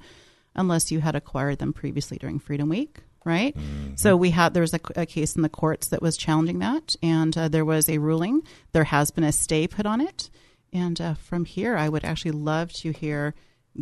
unless 0.56 0.92
you 0.92 1.00
had 1.00 1.16
acquired 1.16 1.60
them 1.60 1.74
previously 1.74 2.18
during 2.18 2.40
Freedom 2.40 2.70
Week. 2.70 3.00
Right. 3.26 3.56
So 3.96 4.16
we 4.16 4.32
had 4.32 4.54
there 4.54 4.62
was 4.62 4.74
a, 4.74 4.80
a 4.96 5.06
case 5.06 5.36
in 5.36 5.42
the 5.42 5.50
courts 5.50 5.90
that 5.90 6.02
was 6.02 6.18
challenging 6.18 6.60
that, 6.60 6.96
and 7.04 7.38
uh, 7.38 7.48
there 7.50 7.66
was 7.66 7.88
a 7.88 7.98
ruling. 8.00 8.42
There 8.72 8.86
has 8.86 9.12
been 9.12 9.26
a 9.26 9.32
stay 9.32 9.68
put 9.68 9.86
on 9.86 10.02
it, 10.02 10.30
and 10.74 11.00
uh, 11.00 11.14
from 11.14 11.46
here, 11.46 11.78
I 11.78 11.88
would 11.90 12.04
actually 12.06 12.32
love 12.32 12.72
to 12.74 12.92
hear 12.92 13.36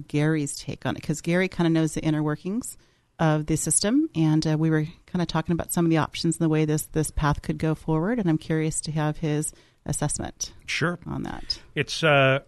Gary's 0.08 0.58
take 0.58 0.86
on 0.86 0.96
it 0.96 1.02
because 1.02 1.22
Gary 1.22 1.48
kind 1.48 1.68
of 1.68 1.74
knows 1.74 1.94
the 1.94 2.02
inner 2.02 2.24
workings 2.24 2.78
of 3.20 3.48
the 3.48 3.58
system, 3.58 4.10
and 4.16 4.46
uh, 4.46 4.58
we 4.58 4.70
were 4.70 4.86
kind 5.08 5.22
of 5.22 5.28
talking 5.28 5.54
about 5.54 5.72
some 5.74 5.86
of 5.86 5.90
the 5.90 5.98
options 5.98 6.38
and 6.38 6.46
the 6.46 6.50
way 6.50 6.66
this 6.66 6.84
this 6.88 7.10
path 7.10 7.42
could 7.42 7.58
go 7.58 7.74
forward. 7.74 8.20
And 8.20 8.30
I'm 8.30 8.38
curious 8.38 8.80
to 8.82 8.92
have 8.92 9.18
his 9.18 9.52
assessment 9.86 10.54
Sure. 10.66 11.00
on 11.08 11.24
that. 11.24 11.60
It's 11.74 12.04
uh, 12.04 12.40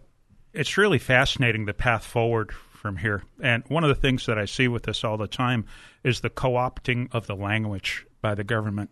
it's 0.52 0.76
really 0.76 0.98
fascinating 0.98 1.64
the 1.64 1.74
path 1.74 2.04
forward 2.04 2.52
from 2.52 2.96
here. 2.96 3.24
And 3.42 3.62
one 3.68 3.84
of 3.84 3.88
the 3.88 3.94
things 4.00 4.26
that 4.26 4.38
I 4.38 4.44
see 4.44 4.68
with 4.68 4.84
this 4.84 5.04
all 5.04 5.16
the 5.16 5.28
time 5.28 5.66
is 6.02 6.20
the 6.20 6.30
co-opting 6.30 7.08
of 7.12 7.26
the 7.26 7.36
language 7.36 8.06
by 8.22 8.34
the 8.34 8.44
government. 8.44 8.90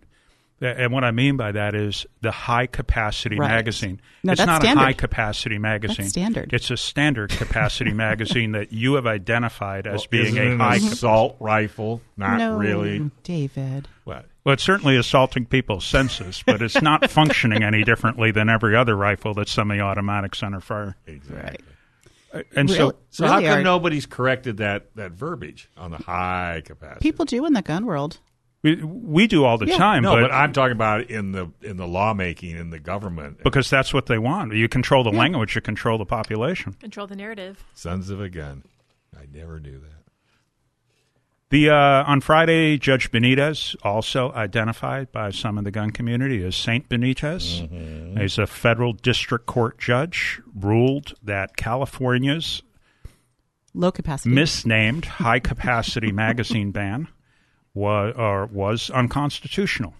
And 0.60 0.92
what 0.92 1.04
I 1.04 1.12
mean 1.12 1.36
by 1.36 1.52
that 1.52 1.76
is 1.76 2.04
the 2.20 2.32
high 2.32 2.66
capacity 2.66 3.38
Right. 3.38 3.48
magazine. 3.48 4.00
No, 4.24 4.32
it's 4.32 4.40
that's 4.40 4.46
not 4.48 4.62
standard. 4.62 4.82
a 4.82 4.84
high 4.86 4.92
capacity 4.92 5.56
magazine. 5.58 6.08
standard. 6.08 6.52
It's 6.52 6.70
a 6.72 6.76
standard 6.76 7.30
capacity 7.30 7.92
magazine 7.94 8.52
that 8.52 8.72
you 8.72 8.94
have 8.94 9.06
identified 9.06 9.86
as 9.86 10.06
being 10.06 10.26
Isn't 10.26 10.38
it 10.38 10.46
a 10.48 10.52
an 10.52 10.58
high. 10.60 10.76
assault 10.76 11.36
rifle. 11.38 12.02
Not 12.16 12.38
no, 12.38 12.56
really. 12.56 13.08
David. 13.22 13.86
What? 14.02 14.26
Well, 14.42 14.54
it's 14.54 14.62
certainly 14.64 14.96
assaulting 14.96 15.46
people's 15.46 15.84
senses, 15.84 16.42
but 16.44 16.60
it's 16.60 16.82
not 16.82 17.08
functioning 17.10 17.62
any 17.62 17.84
differently 17.84 18.30
than 18.32 18.48
every 18.48 18.74
other 18.74 18.96
rifle 18.96 19.34
that's 19.34 19.52
semi-automatic 19.52 20.34
center 20.34 20.60
fire. 20.60 20.96
Exactly. 21.06 21.64
And 22.56 22.68
Really- 22.68 22.74
so, 22.76 22.94
So 23.10 23.26
how 23.26 23.40
come 23.40 23.60
are- 23.60 23.62
nobody's 23.62 24.06
corrected 24.06 24.56
that 24.58 24.94
that 24.96 25.12
verbiage 25.12 25.68
on 25.76 25.92
the 25.92 25.98
high 25.98 26.62
capacity? 26.64 27.00
people 27.00 27.24
do 27.24 27.46
in 27.46 27.52
the 27.52 27.62
gun 27.62 27.86
world? 27.86 28.18
We, 28.62 28.76
we 28.82 29.26
do 29.26 29.44
all 29.44 29.56
the 29.58 29.66
Yeah. 29.66 29.76
time, 29.76 30.02
no, 30.02 30.14
but, 30.14 30.22
but, 30.22 30.32
I'm 30.32 30.52
talking 30.52 30.72
about 30.72 31.02
in 31.10 31.32
the 31.32 31.50
in 31.62 31.76
the 31.76 31.86
lawmaking 31.86 32.56
in 32.56 32.70
the 32.70 32.78
government. 32.80 33.42
because 33.44 33.70
that's 33.70 33.94
what 33.94 34.06
they 34.06 34.18
want. 34.18 34.52
You 34.54 34.68
control 34.68 35.04
the 35.04 35.10
language, 35.12 35.54
you 35.54 35.60
control 35.60 35.96
the 35.98 36.06
population. 36.06 36.72
Control 36.74 37.06
the 37.06 37.16
narrative. 37.16 37.64
Sons 37.74 38.10
of 38.10 38.20
a 38.20 38.28
gun. 38.28 38.64
I 39.16 39.26
never 39.32 39.58
knew 39.60 39.78
that. 39.78 39.92
The 41.50 41.70
uh, 41.70 42.04
on 42.04 42.20
Friday, 42.20 42.76
Judge 42.76 43.10
Benitez, 43.10 43.74
also 43.82 44.30
identified 44.32 45.10
by 45.12 45.30
some 45.30 45.56
in 45.56 45.64
the 45.64 45.70
gun 45.70 45.90
community 45.92 46.44
as 46.44 46.54
Saint 46.56 46.88
Benitez, 46.90 47.66
Mm-hmm. 47.68 48.20
he's 48.20 48.36
a 48.38 48.46
federal 48.46 48.92
district 48.92 49.46
court 49.46 49.78
judge, 49.78 50.42
ruled 50.54 51.14
that 51.22 51.56
California's 51.56 52.62
Low 53.72 53.90
capacity. 53.92 54.34
misnamed 54.34 55.04
high 55.06 55.38
capacity 55.40 56.12
magazine 56.26 56.70
ban 56.70 57.08
was, 57.74 58.14
or 58.16 58.46
was 58.46 58.90
unconstitutional 58.90 59.94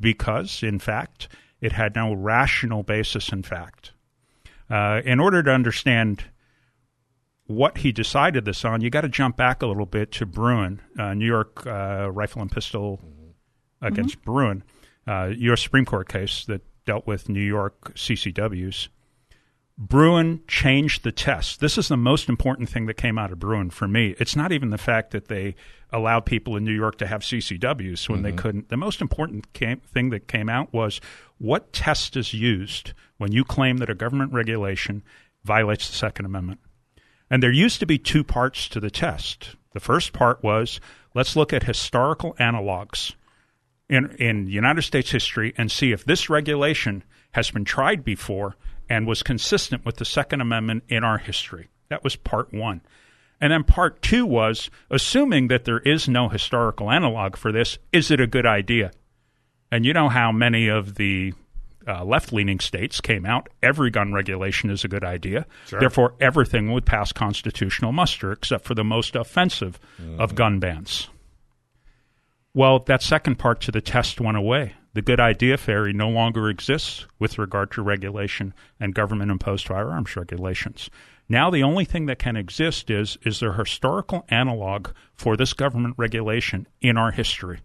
because, 0.00 0.62
in 0.62 0.78
fact, 0.78 1.28
it 1.60 1.72
had 1.72 1.94
no 1.94 2.12
rational 2.12 2.82
basis 2.82 3.30
in 3.30 3.42
fact. 3.42 3.92
Uh, 4.70 5.00
in 5.04 5.20
order 5.20 5.42
to 5.42 5.50
understand 5.50 6.24
what 7.46 7.78
he 7.78 7.92
decided 7.92 8.44
this 8.44 8.64
on, 8.64 8.80
you 8.80 8.90
got 8.90 9.02
to 9.02 9.08
jump 9.08 9.36
back 9.36 9.62
a 9.62 9.66
little 9.66 9.86
bit 9.86 10.10
to 10.12 10.26
Bruen, 10.26 10.80
uh, 10.98 11.14
New 11.14 11.26
York 11.26 11.66
uh, 11.66 12.10
Rifle 12.10 12.42
and 12.42 12.50
Pistol 12.50 13.00
against 13.82 14.22
Bruen, 14.22 14.64
uh, 15.06 15.30
U.S. 15.36 15.60
Supreme 15.60 15.84
Court 15.84 16.08
case 16.08 16.44
that 16.46 16.62
dealt 16.86 17.06
with 17.06 17.28
New 17.28 17.42
York 17.42 17.94
CCWs. 17.94 18.88
Bruen 19.76 20.40
changed 20.46 21.02
the 21.02 21.12
test. 21.12 21.60
This 21.60 21.76
is 21.76 21.88
the 21.88 21.96
most 21.96 22.28
important 22.28 22.68
thing 22.68 22.86
that 22.86 22.94
came 22.94 23.18
out 23.18 23.32
of 23.32 23.40
Bruen 23.40 23.70
for 23.70 23.88
me. 23.88 24.14
It's 24.18 24.36
not 24.36 24.52
even 24.52 24.70
the 24.70 24.78
fact 24.78 25.10
that 25.10 25.28
they 25.28 25.56
allowed 25.94 26.26
people 26.26 26.56
in 26.56 26.64
New 26.64 26.74
York 26.74 26.98
to 26.98 27.06
have 27.06 27.22
CCWs 27.22 28.08
when 28.08 28.22
they 28.22 28.30
mm-hmm. 28.30 28.38
couldn't. 28.38 28.68
The 28.68 28.76
most 28.76 29.00
important 29.00 29.52
came, 29.52 29.80
thing 29.80 30.10
that 30.10 30.26
came 30.26 30.48
out 30.48 30.72
was 30.72 31.00
what 31.38 31.72
test 31.72 32.16
is 32.16 32.34
used 32.34 32.92
when 33.18 33.32
you 33.32 33.44
claim 33.44 33.78
that 33.78 33.88
a 33.88 33.94
government 33.94 34.32
regulation 34.32 35.04
violates 35.44 35.88
the 35.88 35.94
Second 35.94 36.26
Amendment. 36.26 36.60
And 37.30 37.42
there 37.42 37.52
used 37.52 37.80
to 37.80 37.86
be 37.86 37.98
two 37.98 38.24
parts 38.24 38.68
to 38.70 38.80
the 38.80 38.90
test. 38.90 39.56
The 39.72 39.80
first 39.80 40.12
part 40.12 40.42
was 40.42 40.80
let's 41.14 41.36
look 41.36 41.52
at 41.52 41.62
historical 41.62 42.34
analogs 42.34 43.14
in 43.88 44.10
in 44.16 44.46
United 44.48 44.82
States 44.82 45.10
history 45.10 45.54
and 45.56 45.70
see 45.70 45.92
if 45.92 46.04
this 46.04 46.28
regulation 46.28 47.04
has 47.32 47.50
been 47.50 47.64
tried 47.64 48.04
before 48.04 48.56
and 48.88 49.06
was 49.06 49.22
consistent 49.22 49.84
with 49.84 49.96
the 49.96 50.04
Second 50.04 50.40
Amendment 50.40 50.84
in 50.88 51.04
our 51.04 51.18
history. 51.18 51.68
That 51.88 52.04
was 52.04 52.16
part 52.16 52.52
one. 52.52 52.82
And 53.40 53.52
then 53.52 53.64
part 53.64 54.00
two 54.00 54.24
was 54.24 54.70
assuming 54.90 55.48
that 55.48 55.64
there 55.64 55.80
is 55.80 56.08
no 56.08 56.28
historical 56.28 56.90
analog 56.90 57.36
for 57.36 57.52
this, 57.52 57.78
is 57.92 58.10
it 58.10 58.20
a 58.20 58.26
good 58.26 58.46
idea? 58.46 58.90
And 59.70 59.84
you 59.84 59.92
know 59.92 60.08
how 60.08 60.32
many 60.32 60.68
of 60.68 60.94
the 60.94 61.32
uh, 61.86 62.04
left 62.04 62.32
leaning 62.32 62.60
states 62.60 63.00
came 63.00 63.26
out, 63.26 63.48
every 63.62 63.90
gun 63.90 64.12
regulation 64.12 64.70
is 64.70 64.84
a 64.84 64.88
good 64.88 65.04
idea. 65.04 65.46
Therefore, 65.80 66.14
everything 66.20 66.72
would 66.72 66.86
pass 66.86 67.12
constitutional 67.12 67.92
muster 67.92 68.32
except 68.32 68.64
for 68.64 68.74
the 68.74 68.84
most 68.84 69.16
offensive 69.16 69.78
of 70.18 70.34
gun 70.34 70.60
bans. 70.60 71.08
Well, 72.54 72.78
that 72.80 73.02
second 73.02 73.36
part 73.38 73.60
to 73.62 73.72
the 73.72 73.80
test 73.80 74.20
went 74.20 74.36
away. 74.36 74.74
The 74.94 75.02
good 75.02 75.18
idea 75.18 75.56
fairy 75.56 75.92
no 75.92 76.08
longer 76.08 76.48
exists 76.48 77.06
with 77.18 77.36
regard 77.36 77.72
to 77.72 77.82
regulation 77.82 78.54
and 78.78 78.94
government 78.94 79.32
imposed 79.32 79.66
firearms 79.66 80.16
regulations. 80.16 80.88
Now 81.28 81.50
the 81.50 81.62
only 81.62 81.84
thing 81.84 82.06
that 82.06 82.18
can 82.18 82.36
exist 82.36 82.90
is 82.90 83.18
is 83.22 83.40
there 83.40 83.52
historical 83.54 84.24
analog 84.28 84.88
for 85.14 85.36
this 85.36 85.52
government 85.52 85.94
regulation 85.96 86.66
in 86.80 86.96
our 86.96 87.10
history? 87.10 87.60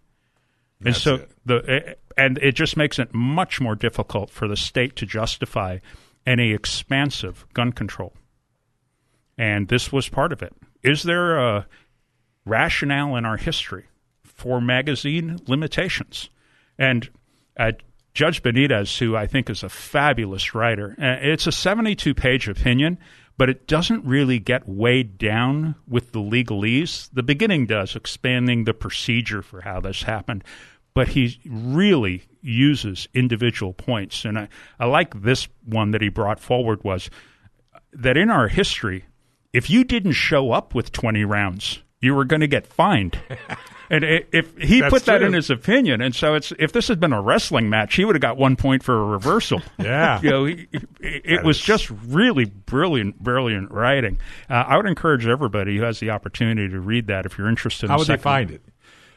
And 0.80 0.94
That's 0.94 1.02
so 1.02 1.16
it. 1.16 1.32
the 1.46 1.96
and 2.18 2.38
it 2.38 2.54
just 2.54 2.78
makes 2.78 3.00
it 3.00 3.14
much 3.14 3.60
more 3.60 3.76
difficult 3.76 4.30
for 4.30 4.48
the 4.48 4.56
state 4.56 4.96
to 4.98 5.06
justify 5.06 5.80
any 6.26 6.54
expansive 6.54 7.46
gun 7.54 7.72
control. 7.72 8.14
And 9.38 9.68
this 9.68 9.92
was 9.92 10.10
part 10.10 10.32
of 10.32 10.42
it. 10.42 10.54
Is 10.84 11.04
there 11.04 11.38
a 11.38 11.68
rationale 12.46 13.16
in 13.16 13.26
our 13.26 13.38
history 13.38 13.86
for 14.24 14.62
magazine 14.62 15.40
limitations? 15.48 16.30
And 16.78 17.10
uh, 17.58 17.72
Judge 18.14 18.42
Benitez, 18.44 18.98
who 18.98 19.16
I 19.16 19.28
think 19.28 19.50
is 19.50 19.64
a 19.64 19.70
fabulous 19.70 20.54
writer, 20.54 20.96
uh, 20.98 21.18
it's 21.22 21.48
a 21.48 21.52
72 21.52 22.14
page 22.14 22.48
opinion, 22.50 22.98
but 23.40 23.50
it 23.50 23.68
doesn't 23.68 24.04
really 24.04 24.38
get 24.38 24.68
weighed 24.68 25.18
down 25.18 25.74
with 25.88 26.12
the 26.12 26.20
legalese. 26.20 27.10
The 27.14 27.24
beginning 27.24 27.68
does, 27.68 27.96
expanding 27.96 28.66
the 28.66 28.74
procedure 28.74 29.42
for 29.42 29.62
how 29.62 29.80
this 29.80 30.04
happened, 30.04 30.44
but 30.94 31.08
he 31.08 31.40
really 31.46 32.24
uses 32.42 33.08
individual 33.14 33.72
points. 33.72 34.26
And 34.26 34.38
I, 34.38 34.50
I 34.78 34.88
like 34.88 35.22
this 35.22 35.48
one 35.64 35.92
that 35.92 36.02
he 36.02 36.10
brought 36.10 36.42
forward 36.42 36.84
was 36.84 37.10
that 37.94 38.18
in 38.18 38.30
our 38.30 38.50
history, 38.50 39.06
if 39.54 39.70
you 39.70 39.86
didn't 39.86 40.12
show 40.12 40.52
up 40.52 40.76
with 40.76 40.92
20 40.92 41.24
rounds, 41.24 41.82
you 42.02 42.16
were 42.16 42.26
going 42.26 42.42
to 42.42 42.48
get 42.48 42.68
fined. 42.68 43.18
and 43.90 44.04
if 44.04 44.58
he 44.58 44.82
That's 44.82 44.92
put 44.94 45.06
that 45.06 45.18
true. 45.20 45.28
in 45.28 45.34
his 45.34 45.50
opinion, 45.50 46.02
and 46.02 46.14
so 46.16 46.36
it's 46.36 46.52
if 46.60 46.72
this 46.72 46.88
had 46.88 47.00
been 47.00 47.14
a 47.14 47.22
wrestling 47.22 47.70
match, 47.70 47.96
he 47.96 48.06
would 48.06 48.16
have 48.16 48.22
got 48.22 48.38
one 48.38 48.56
point 48.56 48.84
for 48.84 48.96
a 49.00 49.04
reversal. 49.06 49.62
Yeah. 49.80 50.22
you 50.22 50.30
know, 50.30 50.46
he, 50.46 50.68
it, 51.00 51.22
it 51.26 51.44
was 51.44 51.60
just 51.60 51.90
really 52.08 52.46
brilliant, 52.46 53.20
brilliant 53.20 53.72
writing. 53.72 54.20
Uh, 54.50 54.54
I 54.68 54.78
would 54.78 54.86
encourage 54.86 55.26
everybody 55.26 55.78
who 55.78 55.84
has 55.84 56.00
the 56.00 56.10
opportunity 56.12 56.70
to 56.70 56.80
read 56.80 57.08
that 57.08 57.26
if 57.26 57.38
you're 57.38 57.50
interested. 57.50 57.88
How 57.90 57.96
in 57.96 58.00
would 58.00 58.08
they 58.08 58.18
find 58.18 58.52
it? 58.52 58.62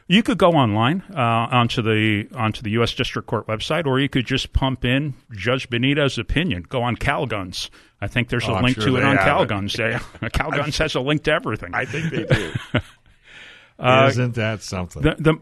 you 0.07 0.21
could 0.21 0.37
go 0.37 0.51
online 0.51 1.01
uh, 1.15 1.19
onto 1.19 1.81
the 1.81 2.27
onto 2.35 2.61
the 2.61 2.71
U.S. 2.71 2.93
District 2.93 3.25
Court 3.27 3.47
website, 3.47 3.85
or 3.85 3.99
you 3.99 4.09
could 4.09 4.25
just 4.25 4.51
pump 4.53 4.83
in 4.83 5.13
Judge 5.31 5.69
Benitez's 5.69 6.17
opinion. 6.17 6.65
Go 6.67 6.81
on 6.83 6.97
CalGuns. 6.97 7.69
I 8.01 8.07
think 8.07 8.27
there's 8.27 8.43
Oh, 8.49 8.59
a 8.59 8.61
link 8.61 8.75
sure 8.75 8.87
to 8.87 8.97
it 8.97 9.03
on 9.03 9.15
it. 9.15 9.19
CalGuns. 9.21 9.77
Yeah, 9.79 9.99
CalGuns 10.29 10.77
has 10.79 10.95
a 10.95 10.99
link 10.99 11.23
to 11.23 11.31
everything. 11.31 11.73
I 11.73 11.85
think 11.85 12.11
they 12.11 12.23
do. 12.25 12.51
Uh, 13.79 14.07
Isn't 14.09 14.35
that 14.35 14.61
something? 14.61 15.01
the, 15.01 15.15
the, 15.19 15.35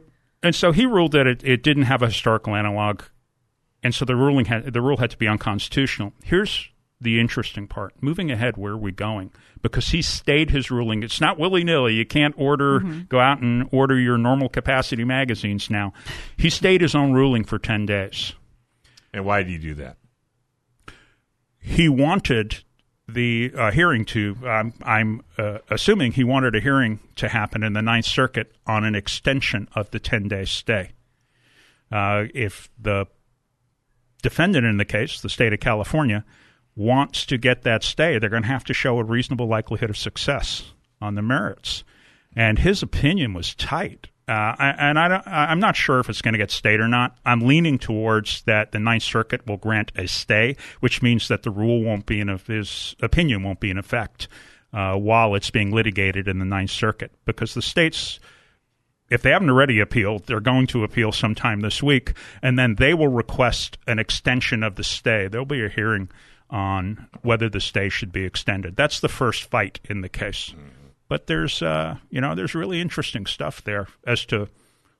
and 0.44 0.56
so 0.56 0.72
he 0.72 0.86
ruled 0.86 1.12
that 1.12 1.28
it, 1.28 1.44
it 1.44 1.62
didn't 1.64 1.84
have 1.84 2.02
a 2.02 2.08
historical 2.08 2.56
analog, 2.56 3.02
and 3.84 3.94
so 3.94 4.06
the 4.06 4.16
ruling 4.16 4.46
had 4.46 4.74
the 4.74 4.82
rule 4.82 4.98
had 4.98 5.12
to 5.12 5.18
be 5.18 5.28
unconstitutional. 5.28 6.14
Here's 6.24 6.70
the 7.00 7.20
interesting 7.20 7.68
part. 7.68 7.94
Moving 8.02 8.30
ahead, 8.32 8.58
where 8.58 8.74
are 8.74 8.78
we 8.78 8.92
going? 8.92 9.32
Because 9.62 9.90
he 9.90 10.02
stayed 10.04 10.52
his 10.52 10.70
ruling. 10.72 11.02
It's 11.04 11.20
not 11.20 11.38
willy 11.40 11.64
nilly. 11.64 11.96
You 11.96 12.06
can't 12.06 12.36
order 12.38 12.80
go 13.10 13.20
out 13.20 13.42
and 13.42 13.68
order 13.72 14.00
your 14.00 14.18
normal 14.18 14.50
capacity 14.50 15.04
magazines 15.04 15.70
now. 15.70 15.94
He 16.38 16.50
stayed 16.50 16.82
his 16.82 16.94
own 16.96 17.12
ruling 17.14 17.44
for 17.44 17.58
ten 17.60 17.86
days. 17.86 18.34
and 19.14 19.26
why 19.26 19.44
did 19.44 19.52
he 19.52 19.58
do 19.58 19.74
that? 19.76 19.98
He 21.60 21.90
wanted 21.90 22.64
the 23.08 23.52
uh, 23.58 23.72
hearing 23.72 24.06
to. 24.06 24.38
Um, 24.46 24.74
I'm 24.84 25.22
uh, 25.38 25.60
assuming 25.70 26.14
he 26.14 26.24
wanted 26.24 26.56
a 26.56 26.60
hearing 26.60 27.00
to 27.16 27.30
happen 27.30 27.64
in 27.64 27.74
the 27.74 27.82
Ninth 27.82 28.06
Circuit 28.06 28.54
on 28.66 28.84
an 28.84 28.96
extension 28.96 29.68
of 29.76 29.92
the 29.92 30.00
10 30.00 30.28
day 30.28 30.46
stay. 30.46 30.92
Uh, 31.92 32.26
if 32.34 32.70
the 32.80 33.06
defendant 34.22 34.66
in 34.66 34.78
the 34.78 34.86
case, 34.86 35.22
the 35.22 35.30
state 35.30 35.54
of 35.54 35.60
California, 35.60 36.24
wants 36.76 37.26
to 37.26 37.38
get 37.38 37.64
that 37.64 37.84
stay, 37.84 38.18
they're 38.18 38.30
going 38.30 38.44
to 38.44 38.48
have 38.48 38.64
to 38.66 38.74
show 38.74 38.98
a 38.98 39.04
reasonable 39.04 39.48
likelihood 39.48 39.90
of 39.90 39.98
success 39.98 40.72
on 41.02 41.16
the 41.16 41.22
merits. 41.22 41.84
And 42.36 42.60
his 42.60 42.82
opinion 42.82 43.34
was 43.34 43.54
tight. 43.56 44.08
Uh, 44.32 44.56
and 44.80 44.98
I 44.98 45.52
am 45.52 45.60
not 45.60 45.76
sure 45.76 46.00
if 46.00 46.10
it's 46.10 46.22
going 46.22 46.32
to 46.32 46.38
get 46.38 46.52
stayed 46.52 46.80
or 46.80 46.88
not. 46.88 47.18
I'm 47.26 47.42
leaning 47.42 47.78
towards 47.78 48.44
that 48.44 48.72
the 48.72 48.80
Ninth 48.80 49.04
Circuit 49.04 49.46
will 49.46 49.58
grant 49.58 49.92
a 49.98 50.08
stay, 50.08 50.56
which 50.80 51.02
means 51.02 51.28
that 51.28 51.44
the 51.44 51.52
rule 51.52 51.84
won't 51.84 52.06
be 52.06 52.22
in 52.22 52.30
his 52.30 52.96
opinion 53.02 53.44
won't 53.44 53.60
be 53.60 53.70
in 53.70 53.78
effect 53.78 54.30
uh, 54.72 54.96
while 54.96 55.36
it's 55.36 55.52
being 55.52 55.72
litigated 55.72 56.30
in 56.30 56.40
the 56.40 56.46
Ninth 56.46 56.70
Circuit, 56.72 57.12
because 57.26 57.56
the 57.56 57.62
states, 57.62 58.22
if 59.10 59.22
they 59.22 59.32
haven't 59.32 59.50
already 59.50 59.82
appealed, 59.82 60.28
they're 60.28 60.40
going 60.40 60.68
to 60.68 60.86
appeal 60.86 61.12
sometime 61.12 61.60
this 61.60 61.84
week, 61.84 62.14
and 62.42 62.58
then 62.58 62.76
they 62.76 62.94
will 62.94 63.10
request 63.10 63.78
an 63.86 64.00
extension 64.00 64.64
of 64.64 64.76
the 64.76 64.84
stay. 64.86 65.28
There'll 65.28 65.46
be 65.46 65.66
a 65.66 65.68
hearing 65.68 66.10
on 66.50 67.10
whether 67.22 67.50
the 67.50 67.60
stay 67.60 67.90
should 67.90 68.14
be 68.14 68.24
extended. 68.24 68.78
That's 68.78 69.02
the 69.02 69.10
first 69.10 69.44
fight 69.44 69.82
in 69.90 70.00
the 70.00 70.10
case. 70.10 70.56
Mm. 70.56 70.81
But 71.12 71.28
there's, 71.28 71.62
uh, 71.62 71.98
you 72.10 72.22
know, 72.22 72.36
there's 72.36 72.56
really 72.56 72.80
interesting 72.80 73.26
stuff 73.26 73.62
there 73.62 73.90
as 74.08 74.24
to 74.28 74.48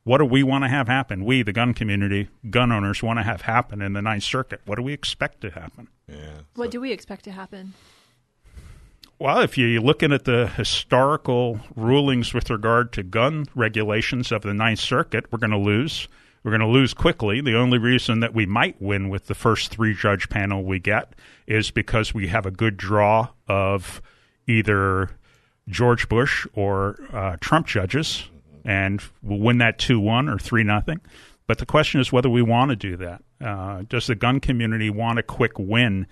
what 0.04 0.18
do 0.18 0.26
we 0.26 0.44
want 0.44 0.66
to 0.66 0.68
have 0.68 0.90
happen? 0.90 1.24
We, 1.24 1.42
the 1.42 1.54
gun 1.54 1.74
community, 1.74 2.28
gun 2.50 2.70
owners, 2.70 3.02
want 3.02 3.20
to 3.20 3.24
have 3.24 3.44
happen 3.44 3.82
in 3.82 3.94
the 3.94 4.02
Ninth 4.02 4.24
Circuit. 4.24 4.60
What 4.66 4.76
do 4.76 4.84
we 4.84 4.92
expect 4.92 5.40
to 5.40 5.52
happen? 5.52 5.88
Yeah. 6.10 6.40
What 6.56 6.70
do 6.70 6.82
we 6.82 6.92
expect 6.92 7.24
to 7.24 7.32
happen? 7.32 7.76
Well, 9.20 9.40
if 9.40 9.58
you're 9.58 9.80
looking 9.80 10.12
at 10.12 10.26
the 10.26 10.48
historical 10.48 11.62
rulings 11.78 12.34
with 12.34 12.50
regard 12.50 12.92
to 12.92 13.04
gun 13.04 13.46
regulations 13.56 14.34
of 14.34 14.42
the 14.42 14.54
Ninth 14.54 14.82
Circuit, 14.82 15.32
we're 15.32 15.40
going 15.40 15.52
to 15.52 15.58
lose. 15.58 16.10
We're 16.44 16.52
going 16.52 16.60
to 16.60 16.68
lose 16.68 16.94
quickly. 16.94 17.40
The 17.40 17.56
only 17.56 17.78
reason 17.78 18.20
that 18.20 18.34
we 18.34 18.46
might 18.46 18.82
win 18.82 19.08
with 19.08 19.28
the 19.28 19.34
first 19.34 19.72
three 19.72 19.94
judge 19.94 20.28
panel 20.28 20.66
we 20.66 20.78
get 20.78 21.14
is 21.48 21.72
because 21.72 22.14
we 22.14 22.28
have 22.28 22.46
a 22.46 22.52
good 22.52 22.76
draw 22.76 23.30
of 23.48 24.02
either 24.46 25.12
George 25.72 26.08
Bush 26.10 26.46
or 26.54 26.98
uh, 27.12 27.38
Trump 27.40 27.66
judges, 27.66 28.30
and 28.64 29.02
we'll 29.24 29.40
win 29.40 29.58
that 29.60 29.80
2 29.80 30.00
1 30.00 30.30
or 30.30 30.38
3 30.38 30.64
nothing. 30.64 31.02
But 31.48 31.58
the 31.58 31.66
question 31.66 32.00
is 32.00 32.12
whether 32.12 32.30
we 32.30 32.42
want 32.42 32.70
to 32.70 32.76
do 32.76 32.98
that. 32.98 33.24
Uh, 33.44 33.84
does 33.90 34.08
the 34.08 34.16
gun 34.16 34.40
community 34.40 34.90
want 34.90 35.20
a 35.20 35.24
quick 35.24 35.58
win? 35.58 36.06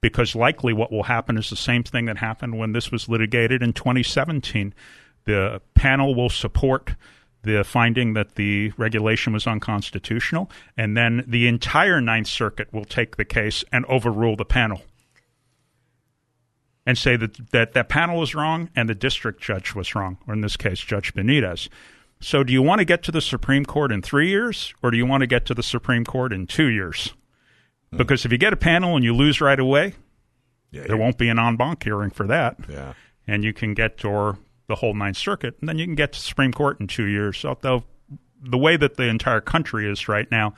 Because 0.00 0.34
likely 0.34 0.72
what 0.72 0.90
will 0.90 1.02
happen 1.02 1.36
is 1.36 1.50
the 1.50 1.56
same 1.56 1.82
thing 1.82 2.06
that 2.06 2.18
happened 2.18 2.56
when 2.56 2.72
this 2.72 2.90
was 2.90 3.08
litigated 3.08 3.62
in 3.62 3.72
2017. 3.72 4.72
The 5.24 5.60
panel 5.74 6.14
will 6.14 6.30
support 6.30 6.94
the 7.42 7.62
finding 7.64 8.14
that 8.14 8.34
the 8.36 8.72
regulation 8.76 9.32
was 9.32 9.46
unconstitutional, 9.46 10.50
and 10.76 10.96
then 10.96 11.24
the 11.26 11.46
entire 11.46 12.00
Ninth 12.00 12.26
Circuit 12.26 12.72
will 12.72 12.84
take 12.84 13.16
the 13.16 13.24
case 13.24 13.64
and 13.72 13.84
overrule 13.86 14.36
the 14.36 14.44
panel 14.44 14.82
and 16.88 16.96
say 16.96 17.16
that, 17.16 17.50
that 17.50 17.74
that 17.74 17.90
panel 17.90 18.18
was 18.18 18.34
wrong 18.34 18.70
and 18.74 18.88
the 18.88 18.94
district 18.94 19.42
judge 19.42 19.74
was 19.74 19.94
wrong, 19.94 20.16
or 20.26 20.32
in 20.32 20.40
this 20.40 20.56
case, 20.56 20.80
Judge 20.80 21.12
Benitez. 21.12 21.68
So, 22.18 22.42
do 22.42 22.50
you 22.50 22.62
want 22.62 22.78
to 22.78 22.86
get 22.86 23.02
to 23.02 23.12
the 23.12 23.20
Supreme 23.20 23.66
Court 23.66 23.92
in 23.92 24.00
three 24.00 24.30
years, 24.30 24.72
or 24.82 24.90
do 24.90 24.96
you 24.96 25.04
want 25.04 25.20
to 25.20 25.26
get 25.26 25.44
to 25.46 25.54
the 25.54 25.62
Supreme 25.62 26.06
Court 26.06 26.32
in 26.32 26.46
two 26.46 26.68
years? 26.68 27.12
Hmm. 27.90 27.98
Because 27.98 28.24
if 28.24 28.32
you 28.32 28.38
get 28.38 28.54
a 28.54 28.56
panel 28.56 28.96
and 28.96 29.04
you 29.04 29.14
lose 29.14 29.38
right 29.38 29.60
away, 29.60 29.96
yeah, 30.70 30.84
there 30.84 30.96
yeah. 30.96 31.02
won't 31.02 31.18
be 31.18 31.28
an 31.28 31.38
en 31.38 31.56
banc 31.56 31.84
hearing 31.84 32.08
for 32.08 32.26
that. 32.26 32.56
Yeah. 32.66 32.94
And 33.26 33.44
you 33.44 33.52
can 33.52 33.74
get 33.74 33.98
to 33.98 34.38
the 34.66 34.76
whole 34.76 34.94
Ninth 34.94 35.18
Circuit, 35.18 35.58
and 35.60 35.68
then 35.68 35.78
you 35.78 35.84
can 35.84 35.94
get 35.94 36.14
to 36.14 36.18
the 36.18 36.24
Supreme 36.24 36.52
Court 36.52 36.80
in 36.80 36.86
two 36.86 37.06
years. 37.06 37.44
Although 37.44 37.84
the 38.42 38.56
way 38.56 38.78
that 38.78 38.96
the 38.96 39.08
entire 39.08 39.42
country 39.42 39.86
is 39.86 40.08
right 40.08 40.28
now, 40.30 40.54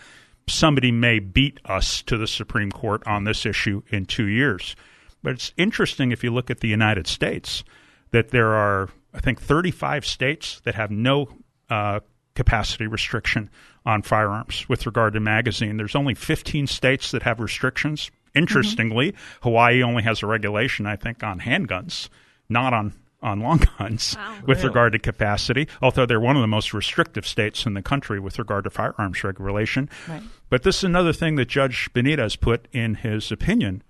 somebody 0.46 0.92
may 0.92 1.18
beat 1.18 1.58
us 1.64 2.02
to 2.02 2.16
the 2.16 2.28
Supreme 2.28 2.70
Court 2.70 3.02
on 3.04 3.24
this 3.24 3.44
issue 3.44 3.82
in 3.90 4.06
two 4.06 4.26
years. 4.26 4.76
But 5.22 5.34
it's 5.34 5.52
interesting 5.56 6.12
if 6.12 6.24
you 6.24 6.32
look 6.32 6.50
at 6.50 6.60
the 6.60 6.68
United 6.68 7.06
States 7.06 7.64
that 8.10 8.30
there 8.30 8.54
are, 8.54 8.88
I 9.14 9.20
think, 9.20 9.40
35 9.40 10.06
states 10.06 10.60
that 10.64 10.74
have 10.74 10.90
no 10.90 11.28
uh, 11.68 12.00
capacity 12.34 12.86
restriction 12.86 13.50
on 13.84 14.02
firearms 14.02 14.68
with 14.68 14.86
regard 14.86 15.14
to 15.14 15.20
magazine. 15.20 15.76
There's 15.76 15.96
only 15.96 16.14
15 16.14 16.66
states 16.66 17.10
that 17.10 17.22
have 17.22 17.40
restrictions. 17.40 18.10
Interestingly, 18.34 19.12
mm-hmm. 19.12 19.42
Hawaii 19.42 19.82
only 19.82 20.02
has 20.04 20.22
a 20.22 20.26
regulation, 20.26 20.86
I 20.86 20.96
think, 20.96 21.22
on 21.22 21.40
handguns, 21.40 22.08
not 22.48 22.72
on 22.72 22.94
on 23.22 23.40
long 23.40 23.58
guns 23.78 24.16
wow, 24.16 24.38
with 24.46 24.58
really? 24.58 24.68
regard 24.68 24.92
to 24.92 24.98
capacity, 24.98 25.68
although 25.82 26.06
they're 26.06 26.20
one 26.20 26.36
of 26.36 26.42
the 26.42 26.48
most 26.48 26.72
restrictive 26.72 27.26
states 27.26 27.66
in 27.66 27.74
the 27.74 27.82
country 27.82 28.18
with 28.18 28.38
regard 28.38 28.64
to 28.64 28.70
firearms 28.70 29.22
regulation. 29.22 29.90
Right. 30.08 30.22
But 30.48 30.62
this 30.62 30.78
is 30.78 30.84
another 30.84 31.12
thing 31.12 31.36
that 31.36 31.46
Judge 31.46 31.90
Benitez 31.92 32.40
put 32.40 32.66
in 32.72 32.94
his 32.94 33.30
opinion 33.30 33.82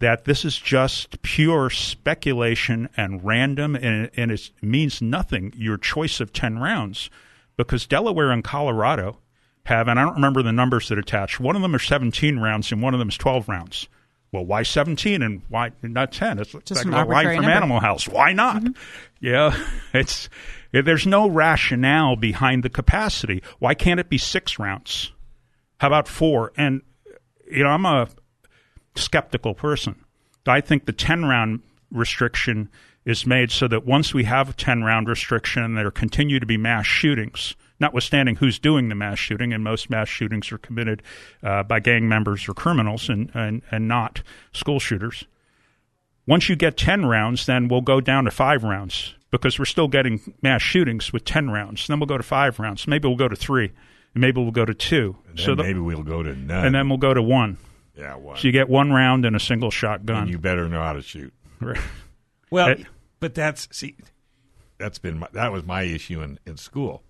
that 0.00 0.24
this 0.24 0.44
is 0.44 0.58
just 0.58 1.22
pure 1.22 1.70
speculation 1.70 2.88
and 2.96 3.24
random, 3.24 3.76
and, 3.76 4.10
and 4.16 4.32
it 4.32 4.50
means 4.60 5.00
nothing, 5.00 5.52
your 5.56 5.76
choice 5.76 6.20
of 6.20 6.32
10 6.32 6.58
rounds, 6.58 7.10
because 7.56 7.86
Delaware 7.86 8.30
and 8.30 8.42
Colorado 8.42 9.18
have, 9.64 9.88
and 9.88 10.00
I 10.00 10.04
don't 10.04 10.14
remember 10.14 10.42
the 10.42 10.52
numbers 10.52 10.88
that 10.88 10.98
attach, 10.98 11.38
one 11.38 11.54
of 11.54 11.62
them 11.62 11.74
are 11.74 11.78
17 11.78 12.38
rounds 12.38 12.72
and 12.72 12.82
one 12.82 12.94
of 12.94 12.98
them 12.98 13.10
is 13.10 13.16
12 13.18 13.48
rounds. 13.48 13.88
Well, 14.32 14.44
why 14.44 14.62
17 14.62 15.22
and 15.22 15.42
why 15.48 15.72
not 15.82 16.12
10? 16.12 16.38
It's 16.38 16.52
just 16.64 16.86
like 16.86 17.08
line 17.08 17.26
from 17.26 17.34
number. 17.36 17.50
Animal 17.50 17.80
House. 17.80 18.08
Why 18.08 18.32
not? 18.32 18.62
Mm-hmm. 18.62 18.72
Yeah, 19.20 19.56
it's 19.92 20.28
there's 20.72 21.06
no 21.06 21.28
rationale 21.28 22.14
behind 22.14 22.62
the 22.62 22.70
capacity. 22.70 23.42
Why 23.58 23.74
can't 23.74 23.98
it 23.98 24.08
be 24.08 24.18
six 24.18 24.58
rounds? 24.58 25.12
How 25.78 25.88
about 25.88 26.06
four? 26.06 26.52
And 26.56 26.82
you 27.50 27.64
know, 27.64 27.70
I'm 27.70 27.84
a 27.84 28.08
skeptical 28.94 29.54
person. 29.54 30.04
I 30.46 30.60
think 30.60 30.86
the 30.86 30.92
10 30.92 31.24
round 31.24 31.60
restriction 31.90 32.68
is 33.04 33.26
made 33.26 33.50
so 33.50 33.66
that 33.68 33.86
once 33.86 34.12
we 34.12 34.24
have 34.24 34.50
a 34.50 34.52
10 34.52 34.82
round 34.82 35.08
restriction, 35.08 35.74
there 35.74 35.90
continue 35.90 36.38
to 36.40 36.46
be 36.46 36.56
mass 36.56 36.86
shootings, 36.86 37.54
notwithstanding 37.78 38.36
who's 38.36 38.58
doing 38.58 38.88
the 38.88 38.94
mass 38.94 39.18
shooting, 39.18 39.52
and 39.52 39.64
most 39.64 39.90
mass 39.90 40.08
shootings 40.08 40.52
are 40.52 40.58
committed 40.58 41.02
uh, 41.42 41.62
by 41.62 41.80
gang 41.80 42.08
members 42.08 42.48
or 42.48 42.54
criminals 42.54 43.08
and, 43.08 43.30
and, 43.34 43.62
and 43.70 43.88
not 43.88 44.22
school 44.52 44.78
shooters. 44.78 45.24
Once 46.26 46.48
you 46.48 46.56
get 46.56 46.76
10 46.76 47.06
rounds, 47.06 47.46
then 47.46 47.68
we'll 47.68 47.80
go 47.80 48.00
down 48.00 48.24
to 48.24 48.30
five 48.30 48.62
rounds 48.62 49.14
because 49.30 49.58
we're 49.58 49.64
still 49.64 49.88
getting 49.88 50.20
mass 50.42 50.62
shootings 50.62 51.12
with 51.12 51.24
10 51.24 51.50
rounds. 51.50 51.86
Then 51.86 51.98
we'll 51.98 52.06
go 52.06 52.18
to 52.18 52.22
five 52.22 52.58
rounds. 52.58 52.86
Maybe 52.86 53.08
we'll 53.08 53.16
go 53.16 53.28
to 53.28 53.36
three. 53.36 53.72
Maybe 54.14 54.40
we'll 54.40 54.50
go 54.50 54.64
to 54.64 54.74
two. 54.74 55.16
so 55.36 55.54
the, 55.54 55.62
maybe 55.62 55.78
we'll 55.78 56.02
go 56.02 56.22
to 56.22 56.34
none. 56.34 56.66
And 56.66 56.74
then 56.74 56.88
we'll 56.88 56.98
go 56.98 57.14
to 57.14 57.22
one. 57.22 57.58
Yeah, 57.96 58.16
one. 58.16 58.36
So 58.36 58.48
you 58.48 58.52
get 58.52 58.68
one 58.68 58.92
round 58.92 59.24
in 59.24 59.34
a 59.34 59.40
single 59.40 59.70
shotgun. 59.70 60.22
And 60.22 60.30
you 60.30 60.38
better 60.38 60.68
know 60.68 60.82
how 60.82 60.94
to 60.94 61.02
shoot. 61.02 61.32
well, 62.50 62.68
it, 62.68 62.86
but 63.18 63.34
that's 63.34 63.68
see, 63.70 63.96
that's 64.78 64.98
been 64.98 65.18
my, 65.18 65.28
that 65.32 65.52
was 65.52 65.64
my 65.64 65.82
issue 65.82 66.22
in, 66.22 66.38
in 66.46 66.56
school. 66.56 67.02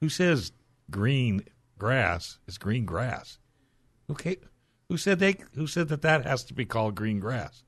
Who 0.00 0.08
says 0.08 0.52
green 0.90 1.44
grass 1.78 2.38
is 2.46 2.58
green 2.58 2.84
grass? 2.84 3.38
Okay, 4.10 4.36
who 4.88 4.96
said 4.96 5.18
they? 5.18 5.36
Who 5.54 5.66
said 5.66 5.88
that 5.88 6.02
that 6.02 6.24
has 6.24 6.44
to 6.44 6.54
be 6.54 6.64
called 6.64 6.94
green 6.94 7.20
grass? 7.20 7.62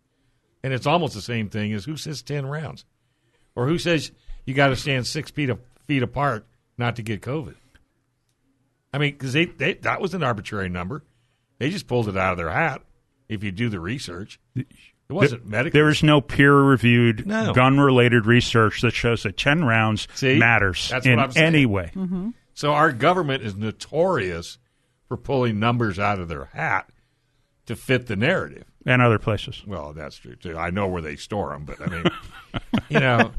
And 0.62 0.72
it's 0.72 0.87
almost 0.87 1.14
the 1.14 1.22
same 1.22 1.48
thing 1.48 1.72
as 1.72 1.85
who 1.85 1.96
says 1.96 2.22
ten 2.22 2.46
rounds, 2.46 2.85
or 3.54 3.66
who 3.66 3.78
says 3.78 4.11
you 4.46 4.54
got 4.54 4.68
to 4.68 4.76
stand 4.76 5.06
six 5.06 5.30
feet 5.30 5.50
of, 5.50 5.61
feet 5.87 6.02
apart 6.02 6.46
not 6.78 6.96
to 6.96 7.02
get 7.02 7.20
COVID. 7.20 7.54
I 8.92 8.98
mean, 8.98 9.12
because 9.12 9.35
they, 9.35 9.44
they 9.44 9.74
that 9.74 10.00
was 10.00 10.14
an 10.14 10.22
arbitrary 10.22 10.68
number. 10.68 11.04
They 11.59 11.71
just 11.71 11.87
pulled 11.87 12.09
it 12.09 12.16
out 12.16 12.33
of 12.33 12.38
their 12.38 12.51
hat. 12.51 12.83
If 13.29 13.42
you 13.42 13.51
do 13.51 13.69
the 13.69 13.81
research, 13.81 14.38
it 14.55 14.66
wasn't 15.09 15.47
medical. 15.47 15.77
There 15.77 15.88
is 15.88 16.03
no 16.03 16.21
peer-reviewed 16.21 17.27
no. 17.27 17.53
gun-related 17.53 18.27
research 18.27 18.83
that 18.83 18.92
shows 18.92 19.23
that 19.23 19.37
ten 19.37 19.64
rounds 19.64 20.07
See? 20.14 20.38
matters 20.38 20.90
That's 20.90 21.07
in 21.07 21.19
any 21.37 21.66
way. 21.66 21.90
Mm-hmm. 21.95 22.31
So 22.55 22.73
our 22.73 22.92
government 22.92 23.42
is 23.42 23.57
notorious 23.57 24.59
for 25.09 25.17
pulling 25.17 25.59
numbers 25.59 25.98
out 25.98 26.19
of 26.19 26.29
their 26.29 26.46
hat 26.46 26.88
to 27.67 27.77
fit 27.77 28.07
the 28.07 28.17
narrative. 28.17 28.65
And 28.85 29.02
other 29.02 29.19
places. 29.19 29.63
Well, 29.67 29.92
that's 29.92 30.17
true 30.17 30.37
too. 30.37 30.57
I 30.57 30.71
know 30.71 30.87
where 30.87 31.02
they 31.02 31.17
store 31.17 31.50
them, 31.50 31.65
but 31.65 31.81
I 31.81 31.87
mean, 31.87 32.04
you 32.88 33.00
know, 33.00 33.33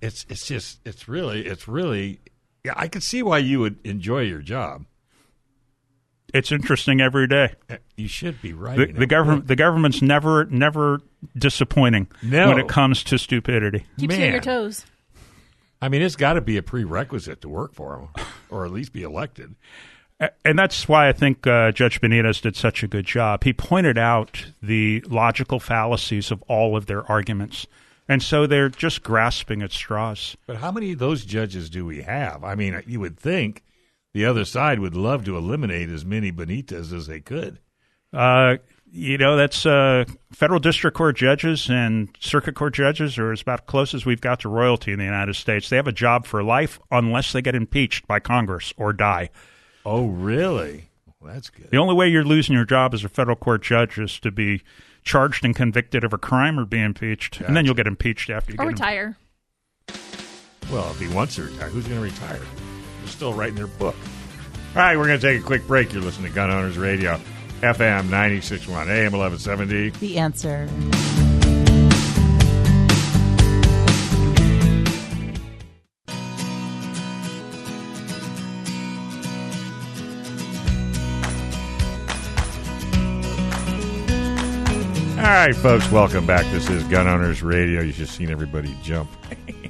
it's 0.00 0.26
it's 0.28 0.46
just 0.46 0.80
it's 0.84 1.08
really 1.08 1.46
it's 1.46 1.66
really. 1.66 2.20
Yeah, 2.64 2.74
I 2.76 2.88
can 2.88 3.00
see 3.00 3.22
why 3.22 3.38
you 3.38 3.60
would 3.60 3.78
enjoy 3.84 4.22
your 4.22 4.40
job 4.40 4.84
it's 6.36 6.52
interesting 6.52 7.00
every 7.00 7.26
day. 7.26 7.54
You 7.96 8.08
should 8.08 8.40
be 8.42 8.52
right. 8.52 8.76
The, 8.76 8.92
the 8.92 9.06
government, 9.06 9.46
the 9.46 9.56
government's 9.56 10.02
never, 10.02 10.44
never 10.46 11.00
disappointing 11.36 12.08
no. 12.22 12.48
when 12.48 12.58
it 12.58 12.68
comes 12.68 13.02
to 13.04 13.18
stupidity. 13.18 13.86
Keeps 13.98 14.12
Man. 14.12 14.20
you 14.20 14.26
on 14.26 14.32
your 14.32 14.42
toes. 14.42 14.84
I 15.80 15.88
mean, 15.88 16.02
it's 16.02 16.16
got 16.16 16.34
to 16.34 16.40
be 16.40 16.56
a 16.56 16.62
prerequisite 16.62 17.40
to 17.42 17.48
work 17.48 17.74
for 17.74 18.08
them, 18.14 18.26
or 18.50 18.64
at 18.64 18.72
least 18.72 18.92
be 18.92 19.02
elected. 19.02 19.54
And 20.44 20.58
that's 20.58 20.88
why 20.88 21.08
I 21.08 21.12
think 21.12 21.46
uh, 21.46 21.72
Judge 21.72 22.00
Benitez 22.00 22.40
did 22.40 22.56
such 22.56 22.82
a 22.82 22.88
good 22.88 23.04
job. 23.04 23.44
He 23.44 23.52
pointed 23.52 23.98
out 23.98 24.46
the 24.62 25.02
logical 25.02 25.60
fallacies 25.60 26.30
of 26.30 26.42
all 26.48 26.76
of 26.76 26.86
their 26.86 27.04
arguments. 27.10 27.66
And 28.08 28.22
so 28.22 28.46
they're 28.46 28.70
just 28.70 29.02
grasping 29.02 29.62
at 29.62 29.72
straws. 29.72 30.36
But 30.46 30.56
how 30.56 30.72
many 30.72 30.92
of 30.92 30.98
those 30.98 31.24
judges 31.24 31.68
do 31.68 31.84
we 31.84 32.02
have? 32.02 32.44
I 32.44 32.54
mean, 32.54 32.82
you 32.86 33.00
would 33.00 33.18
think 33.18 33.62
the 34.16 34.24
other 34.24 34.46
side 34.46 34.80
would 34.80 34.96
love 34.96 35.26
to 35.26 35.36
eliminate 35.36 35.90
as 35.90 36.02
many 36.02 36.32
Benitas 36.32 36.90
as 36.90 37.06
they 37.06 37.20
could. 37.20 37.58
Uh, 38.14 38.56
you 38.90 39.18
know, 39.18 39.36
that's 39.36 39.66
uh, 39.66 40.06
federal 40.32 40.58
district 40.58 40.96
court 40.96 41.18
judges 41.18 41.68
and 41.68 42.08
circuit 42.18 42.54
court 42.54 42.72
judges 42.72 43.18
are 43.18 43.30
as 43.30 43.42
about 43.42 43.66
close 43.66 43.92
as 43.92 44.06
we've 44.06 44.22
got 44.22 44.40
to 44.40 44.48
royalty 44.48 44.90
in 44.90 44.98
the 44.98 45.04
United 45.04 45.36
States. 45.36 45.68
They 45.68 45.76
have 45.76 45.86
a 45.86 45.92
job 45.92 46.24
for 46.24 46.42
life 46.42 46.80
unless 46.90 47.32
they 47.32 47.42
get 47.42 47.54
impeached 47.54 48.06
by 48.06 48.18
Congress 48.18 48.72
or 48.78 48.94
die. 48.94 49.28
Oh, 49.84 50.06
really? 50.06 50.88
Well, 51.20 51.34
that's 51.34 51.50
good. 51.50 51.70
The 51.70 51.76
only 51.76 51.94
way 51.94 52.08
you're 52.08 52.24
losing 52.24 52.54
your 52.54 52.64
job 52.64 52.94
as 52.94 53.04
a 53.04 53.10
federal 53.10 53.36
court 53.36 53.62
judge 53.62 53.98
is 53.98 54.18
to 54.20 54.30
be 54.30 54.62
charged 55.02 55.44
and 55.44 55.54
convicted 55.54 56.04
of 56.04 56.14
a 56.14 56.18
crime 56.18 56.58
or 56.58 56.64
be 56.64 56.80
impeached, 56.80 57.42
and 57.42 57.54
then 57.54 57.66
you'll 57.66 57.74
get 57.74 57.86
impeached 57.86 58.30
after 58.30 58.52
you 58.52 58.56
Or 58.58 58.64
get 58.64 58.72
retire. 58.72 59.18
Well, 60.72 60.90
if 60.90 61.00
he 61.00 61.08
wants 61.08 61.34
to 61.34 61.42
retire, 61.42 61.68
who's 61.68 61.86
going 61.86 62.00
to 62.00 62.02
retire? 62.02 62.40
Still 63.16 63.32
writing 63.32 63.54
their 63.54 63.66
book. 63.66 63.96
All 64.74 64.82
right, 64.82 64.94
we're 64.94 65.06
going 65.06 65.18
to 65.18 65.26
take 65.26 65.40
a 65.40 65.42
quick 65.42 65.66
break. 65.66 65.90
You're 65.90 66.02
listening 66.02 66.28
to 66.28 66.34
Gun 66.34 66.50
Owners 66.50 66.76
Radio, 66.76 67.18
FM 67.62 68.10
961, 68.10 68.90
AM 68.90 69.12
1170. 69.12 69.88
The 70.00 70.18
answer. 70.18 70.68
All 85.16 85.22
right, 85.22 85.56
folks, 85.56 85.90
welcome 85.90 86.26
back. 86.26 86.44
This 86.52 86.68
is 86.68 86.84
Gun 86.84 87.08
Owners 87.08 87.42
Radio. 87.42 87.80
You 87.80 87.94
just 87.94 88.14
seen 88.14 88.30
everybody 88.30 88.76
jump. 88.82 89.08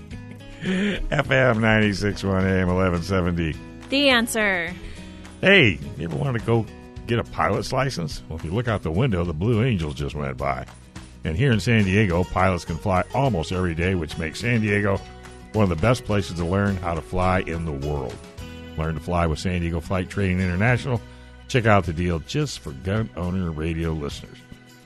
FM 0.67 1.61
961, 1.61 2.45
AM 2.45 2.67
1170. 2.67 3.55
The 3.89 4.09
answer. 4.09 4.75
Hey, 5.41 5.79
you 5.97 6.05
ever 6.05 6.17
want 6.17 6.37
to 6.37 6.45
go 6.45 6.67
get 7.07 7.21
a 7.21 7.25
pilot's 7.25 7.73
license? 7.73 8.21
Well, 8.29 8.37
if 8.37 8.45
you 8.45 8.51
look 8.51 8.67
out 8.67 8.83
the 8.83 8.91
window, 8.91 9.23
the 9.23 9.33
Blue 9.33 9.63
Angels 9.63 9.95
just 9.95 10.17
went 10.17 10.37
by. 10.37 10.67
And 11.23 11.37
here 11.37 11.53
in 11.53 11.61
San 11.61 11.85
Diego, 11.85 12.25
pilots 12.25 12.65
can 12.65 12.79
fly 12.79 13.05
almost 13.15 13.53
every 13.53 13.77
day, 13.77 13.95
which 13.95 14.19
makes 14.19 14.41
San 14.41 14.61
Diego 14.61 15.01
one 15.53 15.63
of 15.63 15.69
the 15.69 15.77
best 15.77 16.05
places 16.05 16.37
to 16.39 16.45
learn 16.45 16.77
how 16.79 16.95
to 16.95 17.01
fly 17.01 17.41
in 17.41 17.65
the 17.65 17.89
world. 17.89 18.17
Learn 18.77 18.95
to 18.95 19.01
fly 19.01 19.25
with 19.27 19.39
San 19.39 19.61
Diego 19.61 19.79
Flight 19.79 20.11
Training 20.11 20.41
International. 20.41 21.01
Check 21.47 21.67
out 21.67 21.85
the 21.85 21.93
deal 21.93 22.19
just 22.21 22.59
for 22.59 22.73
gun 22.73 23.09
owner 23.17 23.53
radio 23.53 23.93
listeners. 23.93 24.39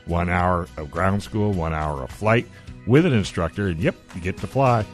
One 0.05 0.28
hour 0.28 0.68
of 0.76 0.91
ground 0.91 1.22
school, 1.22 1.53
one 1.53 1.72
hour 1.72 2.03
of 2.03 2.11
flight 2.11 2.47
with 2.87 3.07
an 3.07 3.14
instructor, 3.14 3.68
and 3.68 3.81
yep, 3.81 3.95
you 4.14 4.20
get 4.20 4.37
to 4.39 4.47
fly. 4.47 4.85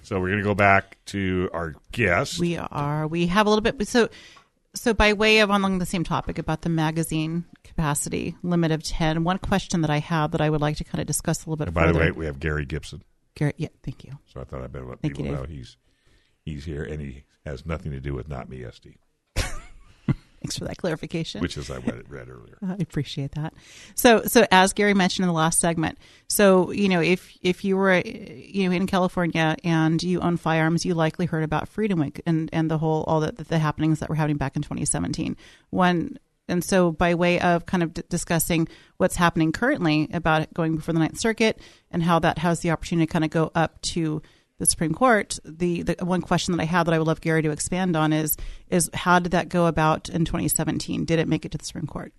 So 0.03 0.21
we're 0.21 0.29
going 0.29 0.39
to 0.39 0.45
go 0.45 0.55
back 0.55 0.97
to 1.07 1.51
our 1.53 1.75
guest. 1.93 2.39
We 2.39 2.57
are. 2.57 3.07
We 3.07 3.27
have 3.27 3.47
a 3.47 3.51
little 3.51 3.63
bit. 3.63 3.87
So, 3.89 4.09
so 4.75 4.95
by 4.95 5.13
way 5.13 5.41
of 5.41 5.51
along 5.51 5.79
the 5.79 5.87
same 5.87 6.05
topic 6.05 6.39
about 6.39 6.63
the 6.63 6.69
magazine 6.69 7.45
capacity 7.65 8.37
limit 8.43 8.73
of 8.73 8.83
ten, 8.83 9.25
one 9.25 9.39
question 9.39 9.81
that 9.83 9.91
I 9.91 9.99
have 9.99 10.33
that 10.33 10.41
I 10.41 10.51
would 10.51 10.61
like 10.61 10.77
to 10.77 10.85
kind 10.85 11.01
of 11.01 11.07
discuss 11.07 11.45
a 11.45 11.51
little 11.51 11.57
bit. 11.57 11.69
And 11.69 11.75
by 11.75 11.91
the 11.91 11.99
way, 11.99 12.11
we 12.13 12.27
have 12.27 12.41
Gary 12.41 12.65
Gibson. 12.65 13.03
Garrett, 13.35 13.57
yeah, 13.59 13.69
thank 13.83 14.05
you. 14.05 14.19
So 14.33 14.41
I 14.41 14.45
thought 14.45 14.63
I'd 14.63 14.73
better 14.73 14.87
let 14.87 15.01
Thank 15.01 15.17
people 15.17 15.31
you, 15.31 15.37
know 15.37 15.45
he's 15.45 15.77
he's 16.45 16.65
here 16.65 16.83
and 16.83 17.01
he 17.01 17.25
has 17.45 17.65
nothing 17.65 17.93
to 17.93 18.01
do 18.01 18.15
with 18.15 18.29
not 18.29 18.49
me 18.49 18.61
SD, 18.61 18.97
Thanks 20.43 20.57
for 20.57 20.65
that 20.65 20.79
clarification. 20.79 21.43
which 21.43 21.59
is 21.59 21.71
I 21.71 21.77
read, 21.77 22.09
read 22.09 22.29
earlier. 22.31 22.57
I 22.67 22.77
appreciate 22.81 23.33
that. 23.33 23.53
So, 23.95 24.23
so 24.25 24.47
as 24.51 24.73
Gary 24.73 24.95
mentioned 24.95 25.25
in 25.25 25.29
the 25.29 25.35
last 25.35 25.61
segment, 25.61 25.99
so 26.29 26.71
you 26.71 26.89
know, 26.89 27.01
if 27.01 27.37
if 27.43 27.63
you 27.63 27.77
were, 27.77 28.01
you 28.01 28.69
know, 28.69 28.75
in 28.75 28.87
California 28.87 29.57
and 29.65 30.03
you 30.03 30.21
own 30.21 30.39
firearms, 30.39 30.87
you 30.87 30.95
likely 30.95 31.27
heard 31.27 31.45
about 31.45 31.69
Freedom 31.69 32.01
Week 32.01 32.23
and 32.25 32.49
and 32.55 32.71
the 32.71 32.79
whole 32.79 33.05
all 33.07 33.21
the 33.21 33.33
the 33.33 33.59
happenings 33.59 34.01
that 34.01 34.09
were 34.09 34.15
happening 34.15 34.39
back 34.39 34.57
in 34.57 34.63
2017. 34.63 35.37
When 35.69 36.19
and 36.51 36.65
so, 36.65 36.93
by 36.93 37.15
way 37.15 37.41
of 37.41 37.67
kind 37.67 37.83
of 37.83 37.95
d- 37.95 38.03
discussing 38.09 38.69
what's 38.97 39.17
happening 39.17 39.53
currently 39.53 40.09
about 40.13 40.43
it 40.43 40.53
going 40.53 40.77
before 40.77 40.93
the 40.93 41.01
Ninth 41.01 41.19
Circuit 41.19 41.61
and 41.91 42.03
how 42.03 42.19
that 42.19 42.39
has 42.39 42.61
the 42.61 42.71
opportunity 42.71 43.07
to 43.07 43.13
kind 43.13 43.25
of 43.25 43.31
go 43.31 43.51
up 43.55 43.81
to 43.83 44.21
the 44.61 44.67
Supreme 44.67 44.93
Court, 44.93 45.39
the, 45.43 45.83
the 45.83 46.05
one 46.05 46.21
question 46.21 46.55
that 46.55 46.63
I 46.63 46.67
have 46.67 46.85
that 46.85 46.95
I 46.95 46.99
would 46.99 47.07
love 47.07 47.23
Gary 47.23 47.41
to 47.43 47.51
expand 47.51 47.97
on 47.97 48.13
is 48.13 48.37
is 48.69 48.91
how 48.93 49.19
did 49.19 49.33
that 49.33 49.49
go 49.49 49.67
about 49.67 50.09
in 50.11 50.27
2017? 50.27 51.07
Did 51.07 51.19
it 51.19 51.27
make 51.27 51.45
it 51.45 51.53
to 51.53 51.59
the 51.59 51.65
Supreme 51.65 51.87
Court? 51.87 52.13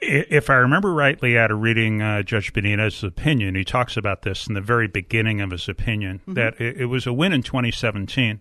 If 0.00 0.50
I 0.50 0.54
remember 0.54 0.92
rightly, 0.92 1.38
out 1.38 1.50
of 1.50 1.60
reading 1.60 2.02
uh, 2.02 2.22
Judge 2.22 2.52
Benitez's 2.52 3.04
opinion, 3.04 3.54
he 3.54 3.64
talks 3.64 3.96
about 3.96 4.22
this 4.22 4.46
in 4.46 4.54
the 4.54 4.60
very 4.60 4.88
beginning 4.88 5.40
of 5.40 5.50
his 5.50 5.68
opinion 5.68 6.20
that 6.26 6.60
it, 6.60 6.78
it 6.82 6.86
was 6.86 7.06
a 7.06 7.12
win 7.12 7.32
in 7.32 7.42
2017 7.42 8.40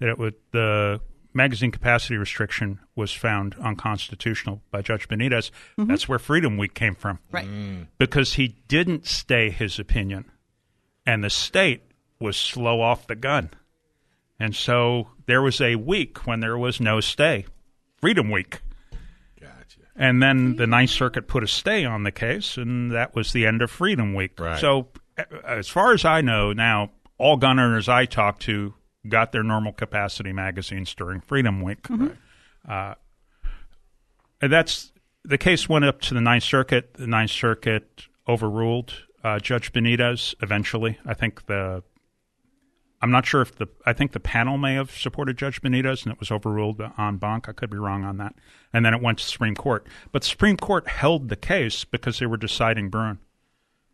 that 0.00 0.08
it 0.08 0.18
would 0.18 0.34
the 0.52 1.00
magazine 1.34 1.70
capacity 1.72 2.16
restriction 2.16 2.78
was 2.94 3.12
found 3.12 3.54
unconstitutional 3.60 4.62
by 4.70 4.80
Judge 4.80 5.08
Benitez. 5.08 5.50
Mm-hmm. 5.76 5.86
That's 5.86 6.08
where 6.08 6.18
Freedom 6.18 6.56
Week 6.56 6.74
came 6.74 6.94
from, 6.94 7.18
Right. 7.32 7.46
Mm. 7.46 7.88
because 7.98 8.34
he 8.34 8.56
didn't 8.68 9.06
stay 9.06 9.50
his 9.50 9.78
opinion, 9.78 10.30
and 11.04 11.22
the 11.24 11.30
state 11.30 11.82
was 12.20 12.36
slow 12.36 12.80
off 12.80 13.06
the 13.06 13.16
gun, 13.16 13.50
and 14.38 14.54
so 14.54 15.08
there 15.26 15.42
was 15.42 15.60
a 15.60 15.74
week 15.76 16.26
when 16.26 16.40
there 16.40 16.56
was 16.56 16.80
no 16.80 17.00
stay, 17.00 17.44
Freedom 17.96 18.30
Week. 18.30 18.60
Gotcha. 19.40 19.80
And 19.96 20.22
then 20.22 20.56
the 20.56 20.66
Ninth 20.66 20.90
Circuit 20.90 21.26
put 21.28 21.42
a 21.42 21.46
stay 21.48 21.84
on 21.84 22.02
the 22.04 22.12
case, 22.12 22.56
and 22.56 22.92
that 22.92 23.14
was 23.14 23.32
the 23.32 23.46
end 23.46 23.60
of 23.62 23.70
Freedom 23.70 24.14
Week. 24.14 24.38
Right. 24.38 24.60
So, 24.60 24.88
as 25.44 25.68
far 25.68 25.92
as 25.92 26.04
I 26.04 26.20
know 26.20 26.52
now, 26.52 26.90
all 27.18 27.36
gun 27.36 27.58
owners 27.58 27.88
I 27.88 28.04
talk 28.06 28.40
to 28.40 28.74
got 29.08 29.32
their 29.32 29.42
normal 29.42 29.72
capacity 29.72 30.32
magazines 30.32 30.94
during 30.94 31.20
Freedom 31.20 31.60
Week. 31.60 31.86
Uh, 32.68 32.94
and 34.40 34.52
that's 34.52 34.92
the 35.24 35.38
case 35.38 35.68
went 35.68 35.84
up 35.84 36.00
to 36.02 36.14
the 36.14 36.20
Ninth 36.20 36.44
Circuit. 36.44 36.94
The 36.94 37.06
Ninth 37.06 37.30
Circuit 37.30 38.06
overruled 38.28 38.92
uh, 39.22 39.38
Judge 39.38 39.72
Benitez 39.72 40.34
eventually. 40.42 40.98
I 41.06 41.14
think 41.14 41.46
the 41.46 41.82
I'm 43.00 43.10
not 43.10 43.26
sure 43.26 43.42
if 43.42 43.56
the 43.56 43.66
I 43.84 43.92
think 43.92 44.12
the 44.12 44.20
panel 44.20 44.56
may 44.56 44.74
have 44.74 44.90
supported 44.90 45.36
Judge 45.36 45.60
Benitez 45.60 46.04
and 46.04 46.12
it 46.12 46.20
was 46.20 46.30
overruled 46.30 46.80
en 46.98 47.16
banc. 47.16 47.48
I 47.48 47.52
could 47.52 47.70
be 47.70 47.76
wrong 47.76 48.04
on 48.04 48.16
that. 48.18 48.34
And 48.72 48.84
then 48.84 48.94
it 48.94 49.02
went 49.02 49.18
to 49.18 49.24
Supreme 49.24 49.54
Court. 49.54 49.86
But 50.12 50.22
the 50.22 50.28
Supreme 50.28 50.56
Court 50.56 50.88
held 50.88 51.28
the 51.28 51.36
case 51.36 51.84
because 51.84 52.18
they 52.18 52.26
were 52.26 52.36
deciding 52.36 52.88
Bruen. 52.88 53.18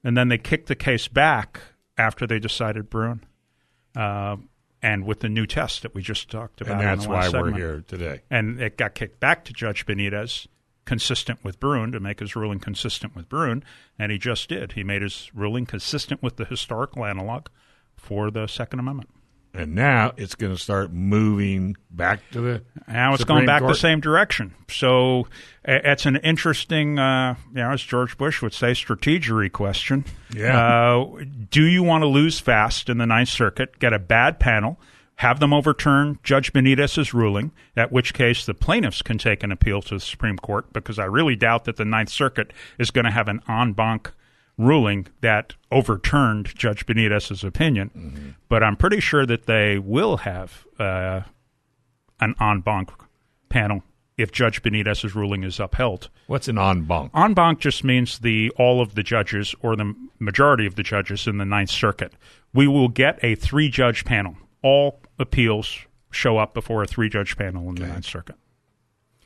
And 0.04 0.16
then 0.16 0.28
they 0.28 0.38
kicked 0.38 0.68
the 0.68 0.76
case 0.76 1.08
back 1.08 1.60
after 1.98 2.26
they 2.26 2.38
decided 2.38 2.88
Bruen. 2.88 3.24
Uh, 3.96 4.36
and 4.82 5.04
with 5.04 5.20
the 5.20 5.28
new 5.28 5.46
test 5.46 5.82
that 5.82 5.94
we 5.94 6.02
just 6.02 6.30
talked 6.30 6.60
about. 6.60 6.80
And 6.80 6.80
that's 6.80 7.06
why 7.06 7.28
last 7.28 7.34
we're 7.34 7.52
here 7.52 7.84
today. 7.86 8.22
And 8.30 8.60
it 8.60 8.76
got 8.76 8.94
kicked 8.94 9.20
back 9.20 9.44
to 9.46 9.52
Judge 9.52 9.86
Benitez, 9.86 10.46
consistent 10.84 11.44
with 11.44 11.60
Bruen, 11.60 11.92
to 11.92 12.00
make 12.00 12.20
his 12.20 12.34
ruling 12.34 12.60
consistent 12.60 13.14
with 13.14 13.28
Bruen. 13.28 13.62
And 13.98 14.10
he 14.10 14.18
just 14.18 14.48
did. 14.48 14.72
He 14.72 14.82
made 14.82 15.02
his 15.02 15.30
ruling 15.34 15.66
consistent 15.66 16.22
with 16.22 16.36
the 16.36 16.44
historical 16.44 17.04
analog 17.04 17.46
for 17.94 18.30
the 18.30 18.46
Second 18.46 18.80
Amendment. 18.80 19.10
And 19.52 19.74
now 19.74 20.12
it's 20.16 20.36
going 20.36 20.54
to 20.54 20.58
start 20.58 20.92
moving 20.92 21.76
back 21.90 22.20
to 22.30 22.40
the. 22.40 22.62
Now 22.86 23.14
it's 23.14 23.22
Supreme 23.22 23.38
going 23.38 23.46
back 23.46 23.62
Court. 23.62 23.72
the 23.72 23.78
same 23.78 24.00
direction. 24.00 24.54
So 24.68 25.26
it's 25.64 26.06
an 26.06 26.16
interesting, 26.16 27.00
uh, 27.00 27.34
you 27.48 27.56
know, 27.56 27.70
as 27.72 27.82
George 27.82 28.16
Bush 28.16 28.42
would 28.42 28.54
say, 28.54 28.72
strategery 28.72 29.50
question. 29.50 30.04
Yeah. 30.32 30.56
Uh, 30.56 31.24
do 31.50 31.64
you 31.64 31.82
want 31.82 32.02
to 32.02 32.06
lose 32.06 32.38
fast 32.38 32.88
in 32.88 32.98
the 32.98 33.06
Ninth 33.06 33.28
Circuit, 33.28 33.80
get 33.80 33.92
a 33.92 33.98
bad 33.98 34.38
panel, 34.38 34.78
have 35.16 35.40
them 35.40 35.52
overturn 35.52 36.20
Judge 36.22 36.52
Benitez's 36.52 37.12
ruling, 37.12 37.50
at 37.76 37.90
which 37.90 38.14
case 38.14 38.46
the 38.46 38.54
plaintiffs 38.54 39.02
can 39.02 39.18
take 39.18 39.42
an 39.42 39.50
appeal 39.50 39.82
to 39.82 39.94
the 39.94 40.00
Supreme 40.00 40.38
Court, 40.38 40.72
because 40.72 40.98
I 40.98 41.04
really 41.06 41.34
doubt 41.34 41.64
that 41.64 41.76
the 41.76 41.84
Ninth 41.84 42.10
Circuit 42.10 42.52
is 42.78 42.90
going 42.90 43.04
to 43.04 43.10
have 43.10 43.28
an 43.28 43.40
en 43.48 43.72
banc 43.72 44.12
ruling 44.60 45.06
that 45.20 45.54
overturned 45.70 46.54
Judge 46.54 46.86
Benitez's 46.86 47.42
opinion. 47.42 48.36
But 48.48 48.62
I'm 48.62 48.76
pretty 48.76 49.00
sure 49.00 49.26
that 49.26 49.46
they 49.46 49.78
will 49.78 50.18
have 50.18 50.66
uh, 50.78 51.22
an 52.20 52.34
en 52.40 52.60
banc 52.60 52.90
panel 53.48 53.82
if 54.16 54.30
Judge 54.30 54.62
Benitez's 54.62 55.14
ruling 55.14 55.44
is 55.44 55.58
upheld. 55.58 56.10
What's 56.26 56.48
an 56.48 56.58
en 56.58 56.84
banc? 56.84 57.10
En 57.14 57.32
banc 57.34 57.58
just 57.58 57.84
means 57.84 58.18
the 58.18 58.50
all 58.56 58.80
of 58.80 58.94
the 58.94 59.02
judges 59.02 59.54
or 59.62 59.76
the 59.76 59.94
majority 60.18 60.66
of 60.66 60.74
the 60.74 60.82
judges 60.82 61.26
in 61.26 61.38
the 61.38 61.44
Ninth 61.44 61.70
Circuit. 61.70 62.12
We 62.52 62.68
will 62.68 62.88
get 62.88 63.18
a 63.22 63.34
three 63.34 63.70
judge 63.70 64.04
panel. 64.04 64.36
All 64.62 65.00
appeals 65.18 65.78
show 66.10 66.36
up 66.38 66.52
before 66.52 66.82
a 66.82 66.86
three 66.86 67.08
judge 67.08 67.36
panel 67.36 67.68
in 67.70 67.76
the 67.76 67.86
Ninth 67.86 68.04
Circuit. 68.04 68.36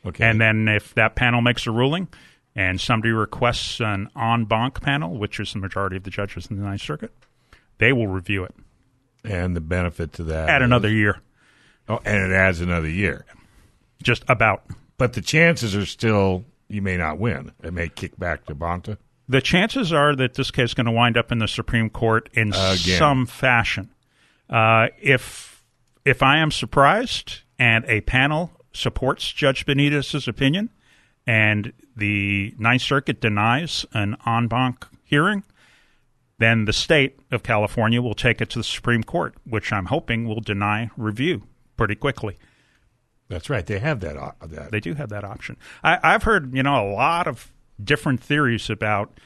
Okay. 0.06 0.24
And 0.24 0.40
then 0.40 0.68
if 0.68 0.94
that 0.94 1.16
panel 1.16 1.40
makes 1.40 1.66
a 1.66 1.70
ruling 1.70 2.08
and 2.56 2.80
somebody 2.80 3.12
requests 3.12 3.80
an 3.80 4.08
en 4.16 4.44
banc 4.44 4.80
panel, 4.80 5.16
which 5.18 5.40
is 5.40 5.52
the 5.52 5.58
majority 5.58 5.96
of 5.96 6.04
the 6.04 6.10
judges 6.10 6.46
in 6.50 6.56
the 6.56 6.62
Ninth 6.62 6.80
Circuit, 6.82 7.12
they 7.78 7.92
will 7.92 8.08
review 8.08 8.44
it. 8.44 8.54
And 9.24 9.56
the 9.56 9.60
benefit 9.60 10.12
to 10.14 10.24
that 10.24 10.48
Add 10.48 10.62
is- 10.62 10.66
another 10.66 10.90
year. 10.90 11.20
Oh, 11.88 12.00
and 12.04 12.16
it 12.30 12.34
adds 12.34 12.60
another 12.60 12.88
year. 12.88 13.24
Just 14.02 14.24
about. 14.28 14.64
But 14.96 15.12
the 15.14 15.20
chances 15.20 15.74
are 15.76 15.84
still 15.86 16.44
you 16.68 16.80
may 16.82 16.96
not 16.96 17.18
win. 17.18 17.52
It 17.62 17.72
may 17.74 17.88
kick 17.88 18.18
back 18.18 18.46
to 18.46 18.54
Bonta. 18.54 18.96
The 19.28 19.40
chances 19.40 19.92
are 19.92 20.14
that 20.16 20.34
this 20.34 20.50
case 20.50 20.70
is 20.70 20.74
going 20.74 20.86
to 20.86 20.92
wind 20.92 21.16
up 21.16 21.30
in 21.32 21.38
the 21.38 21.48
Supreme 21.48 21.88
Court 21.90 22.28
in 22.34 22.48
Again. 22.48 22.76
some 22.76 23.26
fashion. 23.26 23.90
Uh, 24.48 24.88
if 25.00 25.62
if 26.04 26.22
I 26.22 26.38
am 26.38 26.50
surprised 26.50 27.40
and 27.58 27.84
a 27.86 28.00
panel 28.02 28.50
supports 28.72 29.30
Judge 29.32 29.64
Benitez's 29.66 30.26
opinion, 30.28 30.70
and 31.26 31.72
the 31.96 32.54
Ninth 32.58 32.82
Circuit 32.82 33.20
denies 33.20 33.86
an 33.92 34.16
en 34.26 34.48
banc 34.48 34.86
hearing, 35.04 35.42
then 36.38 36.64
the 36.64 36.72
state 36.72 37.18
of 37.30 37.42
California 37.42 38.02
will 38.02 38.14
take 38.14 38.40
it 38.40 38.50
to 38.50 38.58
the 38.58 38.64
Supreme 38.64 39.04
Court, 39.04 39.34
which 39.44 39.72
I'm 39.72 39.86
hoping 39.86 40.26
will 40.26 40.40
deny 40.40 40.90
review 40.96 41.42
pretty 41.76 41.94
quickly. 41.94 42.36
That's 43.28 43.48
right. 43.48 43.64
They 43.64 43.78
have 43.78 44.00
that. 44.00 44.16
uh, 44.16 44.32
that. 44.42 44.70
They 44.70 44.80
do 44.80 44.94
have 44.94 45.08
that 45.08 45.24
option. 45.24 45.56
I, 45.82 45.98
I've 46.02 46.24
heard, 46.24 46.54
you 46.54 46.62
know, 46.62 46.88
a 46.88 46.90
lot 46.92 47.26
of 47.26 47.52
different 47.82 48.22
theories 48.22 48.68
about 48.68 49.18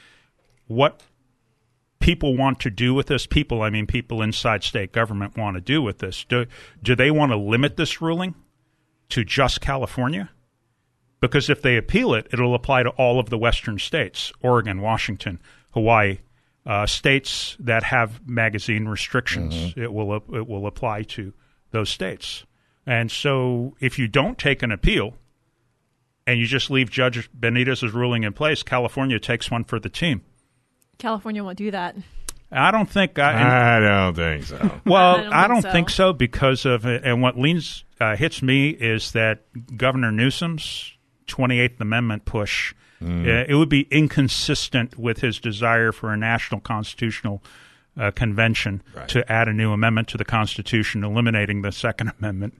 what 0.67 1.01
people 1.99 2.37
want 2.37 2.59
to 2.61 2.69
do 2.69 2.93
with 2.93 3.07
this. 3.07 3.25
People, 3.25 3.61
I 3.61 3.69
mean, 3.69 3.87
people 3.87 4.21
inside 4.21 4.63
state 4.63 4.91
government 4.91 5.37
want 5.37 5.57
to 5.57 5.61
do 5.61 5.81
with 5.81 5.97
this. 5.97 6.23
Do, 6.23 6.45
do 6.81 6.95
they 6.95 7.11
want 7.11 7.31
to 7.31 7.37
limit 7.37 7.75
this 7.75 8.01
ruling 8.01 8.35
to 9.09 9.25
just 9.25 9.61
California? 9.61 10.29
Because 11.19 11.49
if 11.49 11.61
they 11.61 11.75
appeal 11.77 12.13
it, 12.13 12.27
it'll 12.31 12.55
apply 12.55 12.83
to 12.83 12.89
all 12.91 13.19
of 13.19 13.29
the 13.29 13.37
western 13.37 13.77
states 13.79 14.31
Oregon, 14.41 14.81
Washington, 14.81 15.39
Hawaii. 15.71 16.19
Uh, 16.65 16.85
states 16.85 17.57
that 17.59 17.83
have 17.83 18.27
magazine 18.27 18.85
restrictions, 18.85 19.73
it 19.75 19.91
will 19.91 20.17
it 20.17 20.47
will 20.47 20.67
apply 20.67 21.01
to 21.01 21.33
those 21.71 21.89
states. 21.89 22.43
And 22.85 23.09
so, 23.09 23.75
if 23.79 23.97
you 23.97 24.07
don't 24.07 24.37
take 24.37 24.61
an 24.61 24.71
appeal, 24.71 25.15
and 26.27 26.39
you 26.39 26.45
just 26.45 26.69
leave 26.69 26.91
Judge 26.91 27.27
Benitez's 27.33 27.91
ruling 27.91 28.23
in 28.23 28.33
place, 28.33 28.61
California 28.61 29.19
takes 29.19 29.49
one 29.49 29.63
for 29.63 29.79
the 29.79 29.89
team. 29.89 30.21
California 30.99 31.43
won't 31.43 31.57
do 31.57 31.71
that. 31.71 31.95
I 32.51 32.69
don't 32.69 32.89
think. 32.89 33.17
I, 33.17 33.77
I 33.77 33.79
don't 33.79 34.15
think 34.15 34.43
so. 34.43 34.81
well, 34.85 35.15
I 35.15 35.21
don't 35.21 35.33
I 35.33 35.41
think 35.41 35.49
don't 35.49 35.61
so. 35.61 35.71
think 35.71 35.89
so 35.89 36.13
because 36.13 36.65
of 36.65 36.85
and 36.85 37.21
what 37.21 37.37
leans 37.37 37.83
uh, 37.99 38.15
hits 38.15 38.41
me 38.41 38.69
is 38.69 39.11
that 39.13 39.43
Governor 39.75 40.11
Newsom's 40.11 40.93
28th 41.29 41.79
Amendment 41.79 42.25
push. 42.25 42.73
uh, 43.01 43.05
it 43.47 43.55
would 43.55 43.69
be 43.69 43.87
inconsistent 43.91 44.97
with 44.99 45.19
his 45.21 45.39
desire 45.39 45.91
for 45.93 46.11
a 46.11 46.17
national 46.17 46.59
constitutional 46.59 47.41
uh, 47.97 48.11
convention 48.11 48.81
Right. 48.93 49.07
to 49.09 49.31
add 49.31 49.47
a 49.47 49.53
new 49.53 49.71
amendment 49.71 50.07
to 50.09 50.17
the 50.17 50.25
Constitution, 50.25 51.03
eliminating 51.03 51.61
the 51.61 51.71
Second 51.71 52.11
Amendment. 52.19 52.55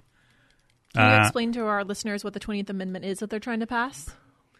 Can 0.96 1.12
you 1.12 1.18
Uh, 1.18 1.22
explain 1.22 1.52
to 1.54 1.66
our 1.66 1.84
listeners 1.84 2.24
what 2.24 2.34
the 2.34 2.40
20th 2.40 2.70
Amendment 2.70 3.04
is 3.06 3.20
that 3.20 3.30
they're 3.30 3.40
trying 3.40 3.60
to 3.60 3.68
pass? 3.68 4.10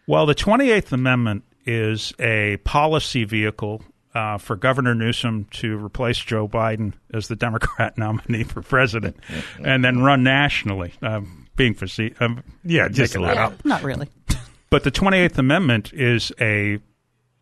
Well, 0.06 0.26
the 0.26 0.34
28th 0.34 0.92
Amendment 0.92 1.44
is 1.66 2.12
a 2.18 2.56
policy 2.58 3.24
vehicle 3.24 3.82
uh, 4.14 4.38
for 4.38 4.56
Governor 4.56 4.94
Newsom 4.94 5.44
to 5.52 5.76
replace 5.84 6.18
Joe 6.18 6.48
Biden 6.48 6.94
as 7.12 7.28
the 7.28 7.36
Democrat 7.36 7.96
nominee 7.98 8.42
for 8.44 8.60
president 8.62 9.16
and 9.64 9.84
then 9.84 10.02
run 10.02 10.22
nationally. 10.22 10.92
Um, 11.02 11.39
being 11.60 11.74
facetious. 11.74 12.16
Um, 12.20 12.42
Yeah, 12.64 12.88
just 12.88 13.14
making 13.14 13.24
a 13.24 13.34
that 13.34 13.40
little. 13.42 13.52
up. 13.58 13.64
Not 13.64 13.82
really. 13.82 14.08
But 14.70 14.84
the 14.84 14.92
28th 14.92 15.36
Amendment 15.36 15.92
is 15.92 16.30
a 16.40 16.78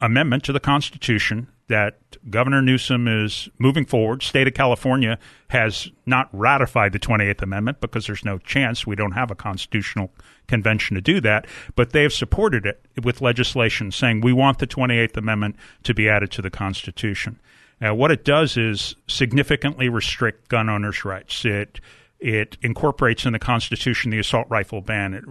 amendment 0.01 0.45
to 0.45 0.53
the 0.53 0.61
Constitution 0.61 1.49
that 1.67 1.99
Governor 2.31 2.63
Newsom 2.63 3.07
is 3.07 3.51
moving 3.59 3.85
forward. 3.85 4.23
State 4.23 4.49
of 4.49 4.55
California 4.55 5.19
has 5.49 5.91
not 6.07 6.31
ratified 6.33 6.93
the 6.93 6.99
28th 6.99 7.43
Amendment 7.43 7.83
because 7.83 8.07
there's 8.07 8.25
no 8.25 8.39
chance 8.39 8.87
we 8.87 8.97
don't 8.97 9.13
have 9.13 9.31
a 9.31 9.35
constitutional 9.35 10.11
convention 10.47 10.95
to 10.95 11.03
do 11.03 11.21
that, 11.21 11.47
but 11.77 11.91
they 11.93 12.03
have 12.03 12.15
supported 12.15 12.65
it 12.65 12.81
with 13.05 13.21
legislation 13.21 13.93
saying 13.93 14.23
we 14.23 14.33
want 14.33 14.59
the 14.59 14.67
28th 14.67 15.19
Amendment 15.19 15.57
to 15.83 15.93
be 15.93 16.09
added 16.09 16.31
to 16.31 16.41
the 16.41 16.49
Constitution. 16.51 17.39
Now, 17.79 17.95
what 17.95 18.11
it 18.11 18.25
does 18.25 18.57
is 18.57 18.97
significantly 19.07 19.91
restrict 19.91 20.49
gun 20.49 20.71
owners' 20.71 21.05
rights. 21.05 21.45
It 21.45 21.79
it 22.21 22.57
incorporates 22.63 23.25
in 23.27 23.33
the 23.33 23.39
Constitution 23.39 24.11
the 24.11 24.19
assault 24.19 24.47
rifle 24.51 24.81
ban. 24.81 25.15
It 25.15 25.25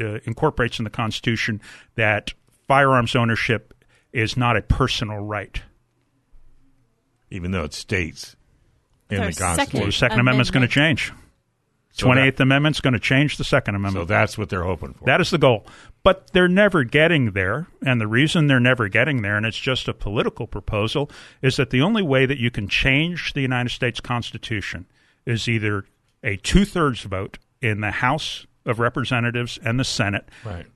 uh, 0.00 0.20
incorporates 0.24 0.78
in 0.78 0.84
the 0.84 0.90
Constitution 0.90 1.60
that 1.96 2.32
firearms 2.66 3.16
ownership 3.16 3.74
is 4.12 4.36
not 4.36 4.56
a 4.56 4.62
personal 4.62 5.18
right. 5.18 5.60
Even 7.30 7.50
though 7.50 7.64
it 7.64 7.74
states 7.74 8.36
in 9.10 9.18
Their 9.18 9.26
the 9.28 9.32
second- 9.32 9.46
Well, 9.48 9.54
the 9.54 9.56
Constitution. 9.56 9.92
Second 9.92 10.20
Amendment's 10.20 10.50
going 10.50 10.68
to 10.68 10.80
Amendment. 10.80 10.98
change. 11.00 11.12
So 11.92 12.06
Twenty 12.06 12.20
that- 12.20 12.26
Eighth 12.28 12.40
Amendment's 12.40 12.80
going 12.80 12.92
to 12.94 13.00
change 13.00 13.36
the 13.36 13.44
Second 13.44 13.74
Amendment. 13.74 13.94
So 13.94 13.98
Amendment. 14.02 14.20
that's 14.20 14.38
what 14.38 14.48
they're 14.48 14.62
hoping 14.62 14.94
for. 14.94 15.04
That 15.04 15.20
is 15.20 15.30
the 15.30 15.38
goal. 15.38 15.66
But 16.04 16.32
they're 16.32 16.48
never 16.48 16.84
getting 16.84 17.32
there. 17.32 17.66
And 17.84 18.00
the 18.00 18.06
reason 18.06 18.46
they're 18.46 18.60
never 18.60 18.88
getting 18.88 19.22
there, 19.22 19.36
and 19.36 19.44
it's 19.44 19.58
just 19.58 19.88
a 19.88 19.94
political 19.94 20.46
proposal, 20.46 21.10
is 21.42 21.56
that 21.56 21.70
the 21.70 21.82
only 21.82 22.02
way 22.02 22.24
that 22.24 22.38
you 22.38 22.50
can 22.50 22.68
change 22.68 23.32
the 23.32 23.40
United 23.42 23.70
States 23.70 24.00
Constitution 24.00 24.86
is 25.26 25.48
either 25.48 25.84
a 26.22 26.36
two 26.36 26.64
thirds 26.64 27.02
vote 27.02 27.38
in 27.60 27.80
the 27.80 27.90
House 27.90 28.46
of 28.64 28.78
Representatives 28.78 29.58
and 29.64 29.78
the 29.78 29.84
Senate 29.84 30.28
right. 30.44 30.66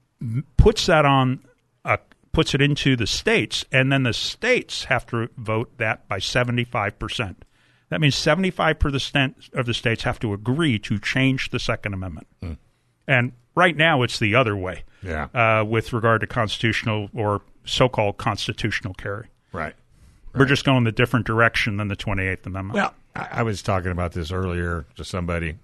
puts 0.56 0.86
that 0.86 1.04
on 1.04 1.40
uh, 1.84 1.98
puts 2.32 2.54
it 2.54 2.62
into 2.62 2.96
the 2.96 3.06
states 3.06 3.64
and 3.70 3.92
then 3.92 4.02
the 4.02 4.12
states 4.12 4.84
have 4.84 5.06
to 5.06 5.28
vote 5.36 5.76
that 5.78 6.08
by 6.08 6.18
75%. 6.18 7.36
That 7.90 8.00
means 8.00 8.14
75% 8.14 9.52
of 9.52 9.66
the 9.66 9.74
states 9.74 10.04
have 10.04 10.18
to 10.20 10.32
agree 10.32 10.78
to 10.78 10.98
change 10.98 11.50
the 11.50 11.58
second 11.58 11.92
amendment. 11.92 12.26
And 13.06 13.32
right 13.54 13.76
now 13.76 14.02
it's 14.02 14.18
the 14.18 14.34
other 14.34 14.56
way. 14.56 14.84
Yeah. 15.02 15.28
Uh, 15.34 15.64
with 15.64 15.92
regard 15.92 16.22
to 16.22 16.26
constitutional 16.26 17.10
or 17.14 17.42
so-called 17.64 18.16
constitutional 18.16 18.94
carry. 18.94 19.28
Right. 19.52 19.74
We're 20.34 20.46
just 20.46 20.64
going 20.64 20.84
the 20.84 20.92
different 20.92 21.26
direction 21.26 21.76
than 21.76 21.88
the 21.88 21.96
28th 21.96 22.46
amendment. 22.46 22.74
Well, 22.74 22.94
I, 23.14 23.28
I 23.32 23.42
was 23.42 23.62
talking 23.62 23.90
about 23.90 24.12
this 24.12 24.30
earlier 24.32 24.86
to 24.96 25.04
somebody. 25.04 25.56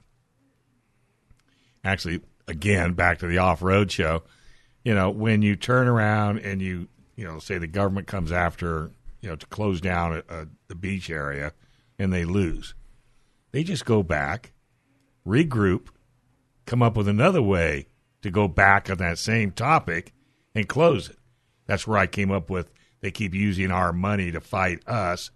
Actually, 1.85 2.21
again, 2.47 2.95
back 2.95 3.19
to 3.19 3.27
the 3.27 3.39
off-road 3.39 3.91
show. 3.91 4.23
You 4.85 4.95
know, 4.95 5.11
when 5.11 5.43
you 5.43 5.57
turn 5.57 5.89
around 5.89 6.39
and 6.39 6.61
you, 6.61 6.89
you 7.17 7.25
know, 7.25 7.39
say 7.39 7.59
the 7.59 7.67
government 7.67 8.07
comes 8.07 8.33
after, 8.33 8.91
you 9.21 9.29
know, 9.29 9.37
to 9.37 9.47
close 9.47 9.81
down 9.81 10.15
a, 10.15 10.23
a, 10.29 10.47
the 10.69 10.75
beach 10.75 11.11
area, 11.11 11.53
and 11.99 12.13
they 12.13 12.25
lose, 12.25 12.75
they 13.53 13.65
just 13.65 13.85
go 13.85 14.03
back, 14.03 14.53
regroup, 15.27 15.89
come 16.67 16.83
up 16.83 16.97
with 16.97 17.09
another 17.09 17.43
way 17.43 17.87
to 18.23 18.31
go 18.31 18.49
back 18.49 18.91
on 18.91 18.99
that 18.99 19.19
same 19.19 19.51
topic 19.51 20.13
and 20.55 20.69
close 20.69 21.09
it. 21.09 21.17
That's 21.67 21.87
where 21.87 21.99
I 21.99 22.07
came 22.07 22.31
up 22.31 22.51
with 22.51 22.71
they 23.01 23.11
keep 23.11 23.35
using 23.35 23.71
our 23.71 23.93
money 23.93 24.33
to 24.33 24.41
fight 24.41 24.87
us, 24.89 25.31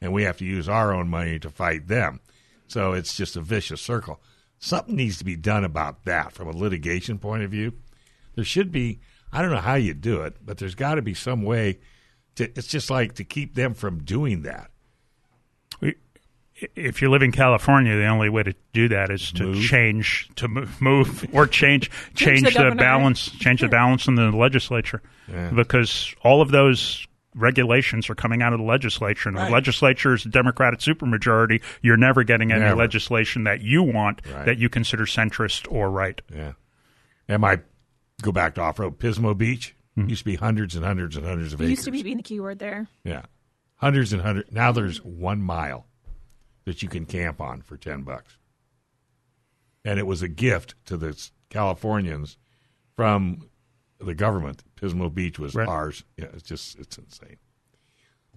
and 0.00 0.12
we 0.12 0.22
have 0.24 0.36
to 0.38 0.44
use 0.44 0.68
our 0.68 0.92
own 0.92 1.08
money 1.08 1.38
to 1.38 1.50
fight 1.50 1.88
them. 1.88 2.20
So 2.66 2.92
it's 2.92 3.16
just 3.16 3.36
a 3.36 3.40
vicious 3.40 3.80
circle. 3.80 4.20
Something 4.58 4.96
needs 4.96 5.18
to 5.18 5.24
be 5.24 5.36
done 5.36 5.64
about 5.64 6.04
that 6.04 6.32
from 6.32 6.48
a 6.48 6.56
litigation 6.56 7.18
point 7.18 7.42
of 7.42 7.50
view. 7.50 7.72
There 8.34 8.44
should 8.44 8.70
be, 8.72 9.00
I 9.32 9.40
don't 9.42 9.50
know 9.50 9.58
how 9.60 9.74
you 9.74 9.94
do 9.94 10.22
it, 10.22 10.36
but 10.44 10.58
there's 10.58 10.74
got 10.74 10.96
to 10.96 11.02
be 11.02 11.14
some 11.14 11.42
way 11.42 11.78
to, 12.36 12.44
it's 12.58 12.66
just 12.66 12.90
like 12.90 13.14
to 13.14 13.24
keep 13.24 13.54
them 13.54 13.74
from 13.74 14.02
doing 14.04 14.42
that. 14.42 14.70
If 16.74 17.00
you 17.02 17.08
live 17.08 17.22
in 17.22 17.30
California, 17.30 17.94
the 17.96 18.06
only 18.06 18.28
way 18.28 18.42
to 18.42 18.52
do 18.72 18.88
that 18.88 19.10
is 19.12 19.30
to 19.32 19.44
Move. 19.44 19.62
change 19.62 20.28
to 20.34 20.48
mo- 20.48 20.66
move 20.80 21.24
or 21.32 21.46
change 21.46 21.88
change, 22.16 22.52
the 22.52 22.70
the, 22.70 22.74
balance 22.74 23.30
change 23.30 23.60
the 23.60 23.68
balance 23.68 24.08
in 24.08 24.16
the 24.16 24.32
legislature 24.32 25.00
Yeah. 25.30 25.50
because 25.50 26.12
all 26.24 26.42
of 26.42 26.50
those 26.50 27.06
regulations 27.34 28.08
are 28.10 28.14
coming 28.14 28.42
out 28.42 28.52
of 28.52 28.58
the 28.58 28.64
legislature 28.64 29.28
and 29.28 29.36
Right. 29.38 29.46
the 29.46 29.52
legislature 29.52 30.14
is 30.14 30.24
a 30.24 30.28
democratic 30.28 30.80
supermajority 30.80 31.62
you're 31.82 31.96
never 31.96 32.24
getting 32.24 32.50
any 32.50 32.60
Never. 32.62 32.76
legislation 32.76 33.44
that 33.44 33.60
you 33.60 33.82
want 33.82 34.22
Right. 34.26 34.46
that 34.46 34.58
you 34.58 34.68
consider 34.68 35.04
centrist 35.04 35.70
or 35.70 35.90
right 35.90 36.20
Yeah. 36.34 36.52
And 37.28 37.44
I 37.44 37.58
go 38.22 38.32
back 38.32 38.54
to 38.54 38.62
off 38.62 38.78
road. 38.78 38.98
Pismo 38.98 39.36
Beach 39.36 39.74
hmm. 39.94 40.08
used 40.08 40.20
to 40.20 40.24
be 40.24 40.36
hundreds 40.36 40.74
and 40.74 40.84
hundreds 40.84 41.16
and 41.16 41.26
hundreds 41.26 41.52
of 41.52 41.60
It 41.60 41.64
acres. 41.64 41.70
used 41.70 41.84
to 41.84 41.90
be 41.90 42.02
being 42.02 42.16
the 42.16 42.22
key 42.22 42.40
word 42.40 42.58
there. 42.58 42.88
Yeah. 43.04 43.22
Hundreds 43.76 44.12
and 44.12 44.22
hundreds. 44.22 44.50
Now 44.50 44.72
there's 44.72 45.04
one 45.04 45.42
mile 45.42 45.86
that 46.64 46.82
you 46.82 46.88
can 46.88 47.04
camp 47.06 47.40
on 47.40 47.60
for 47.62 47.76
10 47.76 48.02
bucks. 48.02 48.38
And 49.84 49.98
it 49.98 50.06
was 50.06 50.22
a 50.22 50.28
gift 50.28 50.74
to 50.86 50.96
the 50.96 51.16
Californians 51.50 52.36
from 52.96 53.47
the 54.00 54.14
government. 54.14 54.62
Pismo 54.80 55.12
Beach 55.12 55.38
was 55.38 55.54
Right. 55.54 55.68
ours. 55.68 56.04
Yeah, 56.16 56.26
it's 56.32 56.42
just, 56.42 56.78
it's 56.78 56.98
insane. 56.98 57.36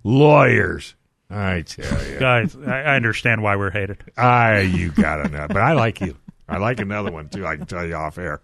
Lawyers. 0.04 0.96
I 1.30 1.62
tell 1.62 2.06
you. 2.08 2.20
guys 2.20 2.58
I, 2.58 2.82
I 2.82 2.96
understand 2.98 3.42
why 3.42 3.56
we're 3.56 3.72
hated 3.72 4.04
I, 4.18 4.62
you 4.62 4.92
gotta 4.92 5.30
know. 5.30 5.48
But 5.48 5.58
I 5.62 5.72
like 5.74 6.02
you. 6.02 6.18
I 6.50 6.58
like 6.58 6.82
another 6.82 7.10
one 7.12 7.30
too. 7.30 7.48
I 7.48 7.56
can 7.56 7.66
tell 7.66 7.86
you 7.86 7.96
off 7.96 8.18
air. 8.18 8.42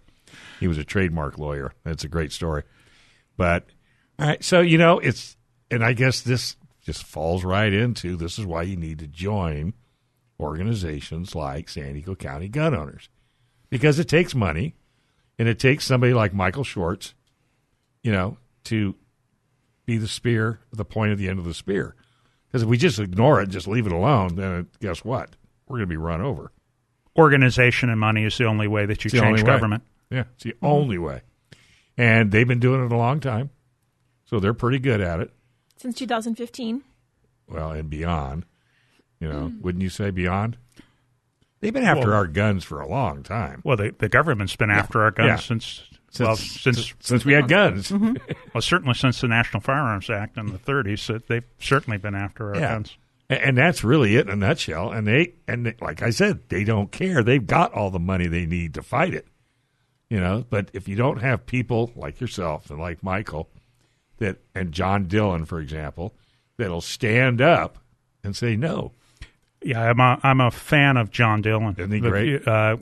He 0.62 0.68
was 0.70 0.78
a 0.78 0.86
trademark 0.86 1.38
lawyer. 1.38 1.74
That's 1.84 2.06
a 2.06 2.08
great 2.08 2.32
story. 2.32 2.64
But 3.36 3.66
all 4.18 4.28
right, 4.28 4.42
so 4.44 4.62
you 4.62 4.78
know 4.78 5.00
it's, 5.00 5.36
and 5.70 5.84
I 5.84 5.92
guess 5.94 6.22
this 6.22 6.56
just 6.82 7.04
falls 7.04 7.44
right 7.44 7.74
into 7.74 8.16
this 8.16 8.40
is 8.40 8.46
why 8.46 8.62
you 8.62 8.78
need 8.78 9.00
to 9.00 9.08
join 9.08 9.74
organizations 10.40 11.36
like 11.36 11.68
San 11.68 11.94
Diego 11.94 12.16
County 12.16 12.48
Gun 12.48 12.74
Owners 12.74 13.10
because 13.70 14.00
it 14.00 14.08
takes 14.08 14.34
money 14.34 14.76
and 15.40 15.48
it 15.48 15.60
takes 15.60 15.86
somebody 15.86 16.14
like 16.14 16.34
Michael 16.34 16.64
Schwartz, 16.64 17.14
you 18.04 18.12
know, 18.12 18.38
to 18.66 18.96
be 19.86 19.98
the 19.98 20.08
spear, 20.08 20.60
the 20.72 20.86
point 20.86 21.12
of 21.12 21.18
the 21.18 21.30
end 21.30 21.40
of 21.40 21.46
the 21.46 21.54
spear. 21.54 21.96
Because 22.48 22.64
if 22.64 22.70
we 22.70 22.78
just 22.78 23.00
ignore 23.00 23.42
it, 23.42 23.50
just 23.50 23.68
leave 23.68 23.86
it 23.86 23.92
alone, 23.92 24.36
then 24.36 24.68
guess 24.82 25.04
what? 25.04 25.36
We're 25.68 25.78
going 25.78 25.88
to 25.90 25.94
be 25.94 25.98
run 25.98 26.22
over. 26.22 26.52
Organization 27.18 27.90
and 27.90 28.00
money 28.00 28.24
is 28.24 28.38
the 28.38 28.46
only 28.46 28.68
way 28.68 28.86
that 28.86 29.04
you 29.04 29.10
It's 29.10 29.14
change 29.14 29.26
only 29.26 29.44
way. 29.44 29.48
government. 29.48 29.84
Yeah, 30.10 30.24
it's 30.36 30.44
the 30.44 30.56
only 30.62 30.98
way. 30.98 31.22
And 31.98 32.32
they've 32.32 32.48
been 32.48 32.60
doing 32.60 32.86
it 32.86 32.92
a 32.92 32.98
long 32.98 33.20
time, 33.20 33.50
so 34.26 34.40
they're 34.40 34.54
pretty 34.54 34.80
good 34.80 35.02
at 35.02 35.20
it. 35.20 35.32
Since 35.78 35.96
2015. 35.96 36.84
Well, 37.50 37.72
and 37.72 37.90
beyond, 37.90 38.46
you 39.20 39.28
know, 39.28 39.50
mm. 39.50 39.62
wouldn't 39.62 39.82
you 39.82 39.90
say 39.90 40.12
beyond? 40.12 40.58
They've 41.60 41.74
been 41.74 41.84
after 41.84 42.08
Well- 42.10 42.18
our 42.18 42.28
guns 42.28 42.64
for 42.64 42.80
a 42.82 42.88
long 42.88 43.24
time. 43.24 43.62
Well, 43.64 43.78
the, 43.78 43.94
the 43.98 44.10
government's 44.10 44.56
been 44.56 44.70
after 44.70 45.02
our 45.02 45.12
guns 45.12 45.28
Yeah. 45.28 45.36
since, 45.38 45.84
Since, 46.12 46.28
well, 46.28 46.36
since 46.36 46.94
since 47.00 47.26
we 47.26 47.34
had 47.34 47.46
uh, 47.46 47.48
guns. 47.48 47.90
Mm-hmm. 47.90 48.16
well, 48.54 48.62
certainly 48.62 48.94
since 48.94 49.22
the 49.22 49.28
National 49.28 49.62
Firearms 49.62 50.10
Act 50.10 50.38
in 50.38 50.48
the 50.48 50.60
30s. 50.60 51.08
that 51.08 51.28
They've 51.28 51.44
certainly 51.60 51.98
been 51.98 52.16
after 52.16 52.50
our 52.54 52.60
Yeah. 52.60 52.74
guns. 52.74 52.98
And, 53.30 53.40
and 53.40 53.58
that's 53.58 53.84
really 53.84 54.16
it 54.16 54.28
in 54.28 54.32
a 54.34 54.36
nutshell. 54.36 54.92
And 54.92 55.06
they 55.08 55.34
and 55.48 55.66
they, 55.66 55.76
like 55.82 56.02
I 56.02 56.12
said, 56.12 56.48
they 56.50 56.64
don't 56.64 56.92
care. 56.92 57.24
They've 57.24 57.46
got 57.46 57.74
all 57.74 57.90
the 57.92 58.00
money 58.00 58.28
they 58.28 58.46
need 58.46 58.74
to 58.76 58.82
fight 58.84 59.14
it. 59.14 59.28
You 60.10 60.20
know, 60.22 60.46
but 60.50 60.70
if 60.74 60.88
you 60.88 60.96
don't 60.96 61.22
have 61.22 61.46
people 61.46 61.92
like 61.96 62.22
yourself 62.22 62.70
and 62.70 62.80
like 62.80 63.04
Michael, 63.04 63.50
that 64.20 64.38
and 64.56 64.72
John 64.72 65.08
Dillon, 65.08 65.44
for 65.44 65.60
example, 65.60 66.16
that'll 66.56 66.80
stand 66.82 67.42
up 67.42 67.80
and 68.24 68.34
say 68.34 68.56
no. 68.56 68.94
Yeah, 69.64 69.82
I'm 69.90 70.00
a, 70.00 70.20
I'm 70.24 70.42
a 70.42 70.52
fan 70.52 70.98
of 70.98 71.12
John 71.12 71.42
Dillon. 71.42 71.76
Isn't 71.78 71.92
he 71.92 72.00
But, 72.00 72.10
great? 72.10 72.48
Uh, 72.48 72.78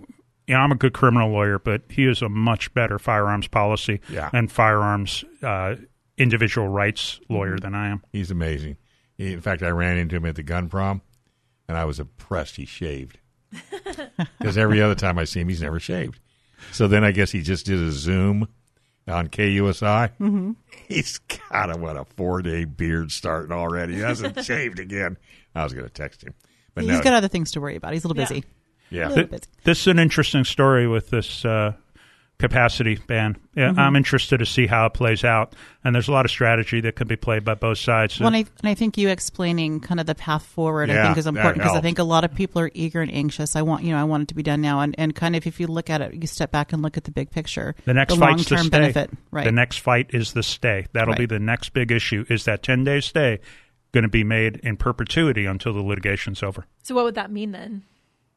you 0.47 0.53
know, 0.53 0.59
I'm 0.59 0.71
a 0.71 0.75
good 0.75 0.93
criminal 0.93 1.31
lawyer, 1.31 1.57
but 1.57 1.81
he 1.89 2.05
is 2.05 2.21
a 2.21 2.29
much 2.29 2.73
better 2.73 2.99
firearms 2.99 3.47
policy 3.47 4.01
Yeah. 4.09 4.29
and 4.33 4.51
firearms 4.51 5.23
uh, 5.41 5.75
individual 6.17 6.67
rights 6.67 7.19
lawyer 7.29 7.57
than 7.57 7.73
I 7.73 7.89
am. 7.89 8.03
He's 8.11 8.29
amazing. 8.31 8.77
He, 9.17 9.33
in 9.33 9.41
fact, 9.41 9.63
I 9.63 9.69
ran 9.69 9.97
into 9.97 10.17
him 10.17 10.25
at 10.25 10.35
the 10.35 10.43
gun 10.43 10.69
prom, 10.69 11.01
and 11.67 11.77
I 11.77 11.85
was 11.85 11.99
impressed. 11.99 12.57
He 12.57 12.65
shaved 12.65 13.17
because 14.39 14.57
every 14.57 14.81
other 14.81 14.95
time 14.95 15.17
I 15.17 15.23
see 15.23 15.39
him, 15.41 15.49
he's 15.49 15.61
never 15.61 15.79
shaved. 15.79 16.19
So 16.71 16.87
then 16.87 17.03
I 17.03 17.11
guess 17.11 17.31
he 17.31 17.41
just 17.41 17.65
did 17.65 17.79
a 17.79 17.91
Zoom 17.91 18.47
on 19.07 19.27
KUSI. 19.29 20.09
Mm-hmm. 20.19 20.51
He's 20.87 21.19
got 21.19 21.75
a 21.75 21.77
what 21.79 21.95
a 21.95 22.05
four 22.17 22.41
day 22.41 22.65
beard 22.65 23.11
starting 23.11 23.51
already. 23.51 23.95
He 23.95 23.99
hasn't 23.99 24.43
shaved 24.45 24.79
again. 24.79 25.17
I 25.53 25.63
was 25.63 25.73
going 25.73 25.85
to 25.85 25.93
text 25.93 26.23
him, 26.23 26.33
but 26.75 26.83
He's 26.83 26.93
no, 26.93 27.01
got 27.01 27.13
other 27.13 27.27
things 27.27 27.51
to 27.53 27.61
worry 27.61 27.75
about. 27.77 27.93
He's 27.93 28.03
a 28.05 28.07
little 28.07 28.21
Yeah. 28.21 28.27
busy. 28.29 28.43
yeah, 28.91 29.07
A 29.07 29.09
little 29.09 29.15
Th- 29.23 29.29
busy. 29.31 29.43
This 29.63 29.81
is 29.81 29.87
an 29.87 29.97
interesting 29.99 30.43
story 30.43 30.87
with 30.87 31.09
this 31.09 31.43
uh, 31.43 31.73
capacity 32.37 32.99
ban. 33.07 33.37
Yeah, 33.55 33.69
Mm-hmm. 33.69 33.79
I'm 33.79 33.95
interested 33.95 34.39
to 34.39 34.45
see 34.45 34.67
how 34.67 34.85
it 34.87 34.93
plays 34.93 35.23
out, 35.23 35.55
and 35.85 35.95
there's 35.95 36.09
a 36.09 36.11
lot 36.11 36.25
of 36.25 36.31
strategy 36.31 36.81
that 36.81 36.97
can 36.97 37.07
be 37.07 37.15
played 37.15 37.45
by 37.45 37.53
both 37.53 37.77
sides. 37.77 38.19
Well, 38.19 38.27
and 38.27 38.35
I, 38.35 38.39
and 38.39 38.69
I 38.69 38.73
think 38.73 38.97
you 38.97 39.07
explaining 39.07 39.79
kind 39.79 40.01
of 40.01 40.05
the 40.05 40.15
path 40.15 40.45
forward, 40.45 40.89
I 40.89 41.01
think 41.05 41.17
is 41.17 41.27
important 41.27 41.63
because 41.63 41.77
I 41.77 41.79
think 41.81 41.97
a 41.97 42.03
lot 42.03 42.25
of 42.25 42.35
people 42.35 42.61
are 42.61 42.69
eager 42.73 43.01
and 43.01 43.09
anxious. 43.13 43.55
I 43.55 43.61
want, 43.61 43.85
you 43.85 43.91
know, 43.91 43.97
I 43.97 44.03
want 44.03 44.23
it 44.23 44.27
to 44.29 44.35
be 44.35 44.43
done 44.43 44.59
now, 44.59 44.81
and, 44.81 44.93
and 44.97 45.15
kind 45.15 45.37
of 45.37 45.47
if 45.47 45.61
you 45.61 45.67
look 45.67 45.89
at 45.89 46.01
it, 46.01 46.13
you 46.13 46.27
step 46.27 46.51
back 46.51 46.73
and 46.73 46.81
look 46.81 46.97
at 46.97 47.05
the 47.05 47.11
big 47.11 47.31
picture, 47.31 47.73
the 47.85 47.93
next 47.93 48.13
the 48.15 48.19
fight's 48.19 48.43
the 48.45 48.55
long-term 48.55 48.67
stay. 48.67 48.77
benefit, 48.79 49.09
right? 49.31 49.45
The 49.45 49.53
next 49.53 49.77
fight 49.77 50.07
is 50.13 50.33
the 50.33 50.43
stay. 50.43 50.87
That'll 50.91 51.15
be 51.15 51.25
the 51.27 51.39
next 51.39 51.69
big 51.69 51.89
issue. 51.93 52.25
Is 52.29 52.43
that 52.43 52.61
10 52.61 52.83
day 52.83 52.99
stay 52.99 53.39
going 53.95 54.03
to 54.03 54.09
be 54.09 54.23
made 54.23 54.57
in 54.57 54.77
perpetuity 54.77 55.45
until 55.47 55.73
the 55.73 55.81
litigation's 55.81 56.43
over? 56.43 56.67
So 56.83 56.93
what 56.93 57.05
would 57.05 57.15
that 57.15 57.31
mean 57.31 57.51
then? 57.51 57.83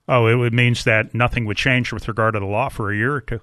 Oh, 0.09 0.27
it 0.27 0.37
would 0.37 0.55
means 0.55 0.85
that 0.85 1.13
nothing 1.15 1.45
would 1.45 1.59
change 1.59 1.93
with 1.93 2.09
regard 2.09 2.33
to 2.33 2.41
the 2.41 2.47
law 2.47 2.71
for 2.71 2.91
a 2.91 2.97
year 2.97 3.13
or 3.15 3.21
two. 3.21 3.41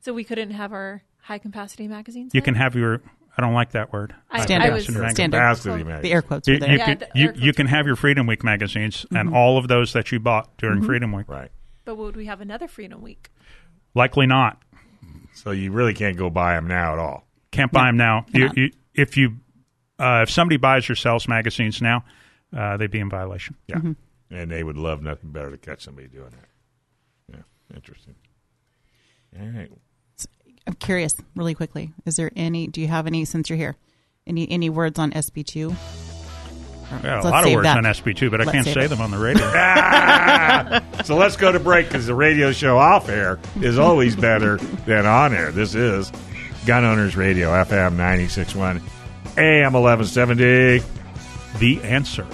So 0.00 0.12
we 0.12 0.24
couldn't 0.24 0.50
have 0.50 0.72
our 0.72 1.02
high 1.22 1.38
capacity 1.38 1.86
magazines. 1.86 2.32
You 2.34 2.40
then? 2.40 2.46
can 2.46 2.54
have 2.56 2.74
your. 2.74 3.02
I 3.38 3.42
don't 3.42 3.52
like 3.54 3.72
that 3.72 3.92
word. 3.92 4.14
I, 4.30 4.40
Standard. 4.40 4.70
I 4.70 4.74
was 4.74 4.84
Standard. 4.84 5.10
Standard. 5.10 5.36
capacity, 5.36 5.82
the 5.84 6.12
air 6.12 6.22
quotes 6.22 6.48
You, 6.48 6.54
were 6.54 6.60
there. 6.60 6.70
you 6.72 6.78
Yeah, 6.78 6.86
could- 6.86 6.98
the 7.00 7.08
you, 7.14 7.26
air 7.28 7.34
you 7.34 7.40
quotes. 7.42 7.56
can 7.58 7.66
have 7.66 7.86
your 7.86 7.94
Freedom 7.96 8.26
Week 8.26 8.42
magazines 8.42 9.02
Mm-hmm. 9.04 9.16
and 9.16 9.34
all 9.34 9.58
of 9.58 9.68
those 9.68 9.92
that 9.92 10.10
you 10.10 10.18
bought 10.18 10.56
during 10.56 10.82
Freedom 10.82 11.12
Week. 11.12 11.28
right. 11.28 11.50
but 11.84 11.96
would 11.96 12.16
we 12.16 12.24
have 12.26 12.40
another 12.40 12.66
Freedom 12.66 13.00
Week? 13.02 13.30
Likely 13.94 14.26
not. 14.26 14.62
So 15.34 15.50
you 15.50 15.70
really 15.70 15.92
can't 15.94 16.16
go 16.16 16.30
buy 16.30 16.54
them 16.54 16.66
now 16.66 16.94
at 16.94 16.98
all. 16.98 17.26
Can't 17.52 17.70
buy 17.70 17.86
them 17.86 17.96
now. 17.98 18.24
You, 18.32 18.50
you, 18.56 18.70
if 18.94 19.16
you, 19.18 19.36
uh, 19.98 20.20
if 20.22 20.30
somebody 20.30 20.56
buys 20.56 20.88
or 20.90 20.94
sells 20.94 21.26
magazines 21.28 21.80
now, 21.82 22.04
uh, 22.56 22.76
they'd 22.76 22.90
be 22.90 23.00
in 23.00 23.10
violation. 23.10 23.54
Yeah, 23.68 23.80
and 24.30 24.50
they 24.50 24.62
would 24.62 24.76
love 24.76 25.02
nothing 25.02 25.30
better 25.30 25.50
to 25.50 25.58
catch 25.58 25.82
somebody 25.84 26.08
doing 26.08 26.30
that. 26.30 27.36
Yeah, 27.36 27.76
interesting. 27.76 28.14
All 29.38 29.46
right. 29.48 29.70
I'm 30.66 30.74
curious, 30.74 31.14
really 31.36 31.54
quickly. 31.54 31.92
Is 32.06 32.16
there 32.16 32.30
any? 32.34 32.66
Do 32.66 32.80
you 32.80 32.88
have 32.88 33.06
any 33.06 33.24
since 33.24 33.48
you're 33.48 33.56
here? 33.56 33.76
Any 34.26 34.50
any 34.50 34.68
words 34.68 34.98
on 34.98 35.12
SB 35.12 35.46
two? 35.46 35.74
Yeah, 37.02 37.20
a 37.20 37.22
lot 37.22 37.46
of 37.46 37.52
words 37.52 37.66
on 37.66 37.82
SB2, 37.82 38.30
but 38.30 38.40
I 38.40 38.44
Let's 38.44 38.52
can't 38.54 38.66
say 38.66 38.84
it. 38.84 38.88
them 38.88 39.00
on 39.00 39.10
the 39.10 39.18
radio. 39.18 39.44
So 41.04 41.14
let's 41.16 41.36
go 41.36 41.52
to 41.52 41.60
break 41.60 41.86
because 41.86 42.06
the 42.06 42.14
radio 42.14 42.50
show 42.52 42.78
off 42.78 43.08
air 43.08 43.38
is 43.60 43.78
always 43.78 44.16
better 44.16 44.56
than 44.86 45.04
on 45.06 45.34
air. 45.34 45.52
This 45.52 45.74
is 45.74 46.10
Gun 46.64 46.84
Owners 46.84 47.16
Radio, 47.16 47.50
FM 47.50 47.92
961, 47.92 48.80
AM 49.38 49.72
1170. 49.74 50.82
the 51.58 51.82
answer. 51.82 52.26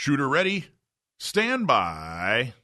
Shooter 0.00 0.30
ready? 0.30 0.64
Stand 1.18 1.66
by. 1.66 2.54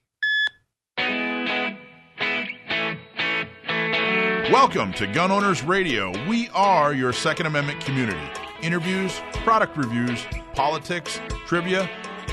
Welcome 4.51 4.95
to 4.95 5.07
Gun 5.07 5.31
Owners 5.31 5.63
Radio. 5.63 6.15
We 6.27 6.49
are 6.55 6.95
your 6.95 7.13
Second 7.13 7.45
Amendment 7.45 7.85
community. 7.85 8.19
Interviews, 8.63 9.21
product 9.45 9.77
reviews, 9.77 10.25
politics, 10.55 11.21
trivia. 11.47 11.91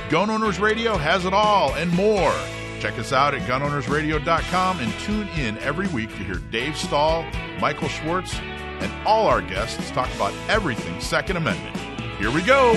Gun 0.10 0.30
Owners 0.30 0.62
Radio 0.62 0.96
has 0.96 1.26
it 1.26 1.34
all 1.34 1.76
and 1.76 1.92
more. 1.92 2.34
Check 2.80 2.98
us 2.98 3.12
out 3.12 3.34
at 3.34 3.42
gunownersradio.com 3.42 4.80
and 4.80 4.94
tune 5.00 5.28
in 5.38 5.58
every 5.58 5.90
week 5.90 6.12
to 6.12 6.24
hear 6.24 6.36
Dave 6.36 6.78
Stahl, 6.78 7.26
Michael 7.60 7.90
Schwartz, 7.90 8.36
and 8.36 9.06
all 9.06 9.28
our 9.28 9.42
guests 9.42 9.92
talk 9.92 10.10
about 10.16 10.34
everything 10.48 10.98
Second 11.02 11.36
Amendment. 11.36 11.76
Here 12.20 12.32
we 12.32 12.42
go. 12.42 12.74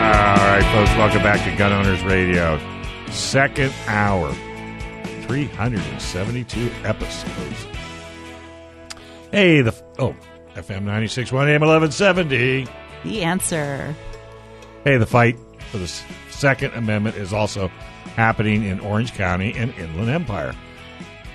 All 0.00 0.06
right, 0.06 0.62
folks, 0.72 0.96
welcome 0.96 1.22
back 1.22 1.44
to 1.44 1.54
Gun 1.56 1.72
Owners 1.72 2.02
Radio. 2.04 2.58
Second 3.10 3.70
hour, 3.86 4.32
372 5.26 6.70
episodes. 6.84 7.66
Hey, 9.30 9.60
the 9.60 9.74
oh, 9.98 10.16
FM 10.54 10.84
961 10.84 11.48
AM 11.50 11.60
1170. 11.60 12.66
The 13.04 13.22
answer. 13.22 13.94
Hey, 14.84 14.96
the 14.96 15.04
fight 15.04 15.38
for 15.70 15.76
the 15.76 15.86
Second 16.30 16.72
Amendment 16.72 17.16
is 17.16 17.34
also 17.34 17.68
happening 18.16 18.64
in 18.64 18.80
Orange 18.80 19.12
County 19.12 19.52
and 19.54 19.74
Inland 19.74 20.08
Empire. 20.08 20.56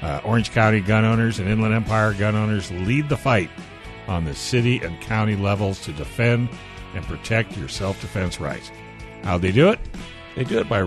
Uh, 0.02 0.22
Orange 0.26 0.52
County 0.52 0.82
gun 0.82 1.06
owners 1.06 1.38
and 1.38 1.48
Inland 1.48 1.76
Empire 1.76 2.14
gun 2.14 2.36
owners 2.36 2.72
lead 2.72 3.10
the 3.10 3.18
fight 3.18 3.52
on 4.08 4.26
the 4.26 4.34
city 4.34 4.80
and 4.80 5.00
county 5.02 5.36
levels 5.36 5.82
to 5.82 5.94
defend 5.94 6.50
and 6.96 7.06
protect 7.06 7.58
your 7.58 7.68
self 7.68 8.00
defense 8.02 8.40
rights. 8.40 8.72
How'd 9.24 9.42
they 9.42 9.52
do 9.52 9.70
it? 9.70 9.80
They 10.36 10.44
do 10.44 10.60
it 10.60 10.70
by 10.70 10.82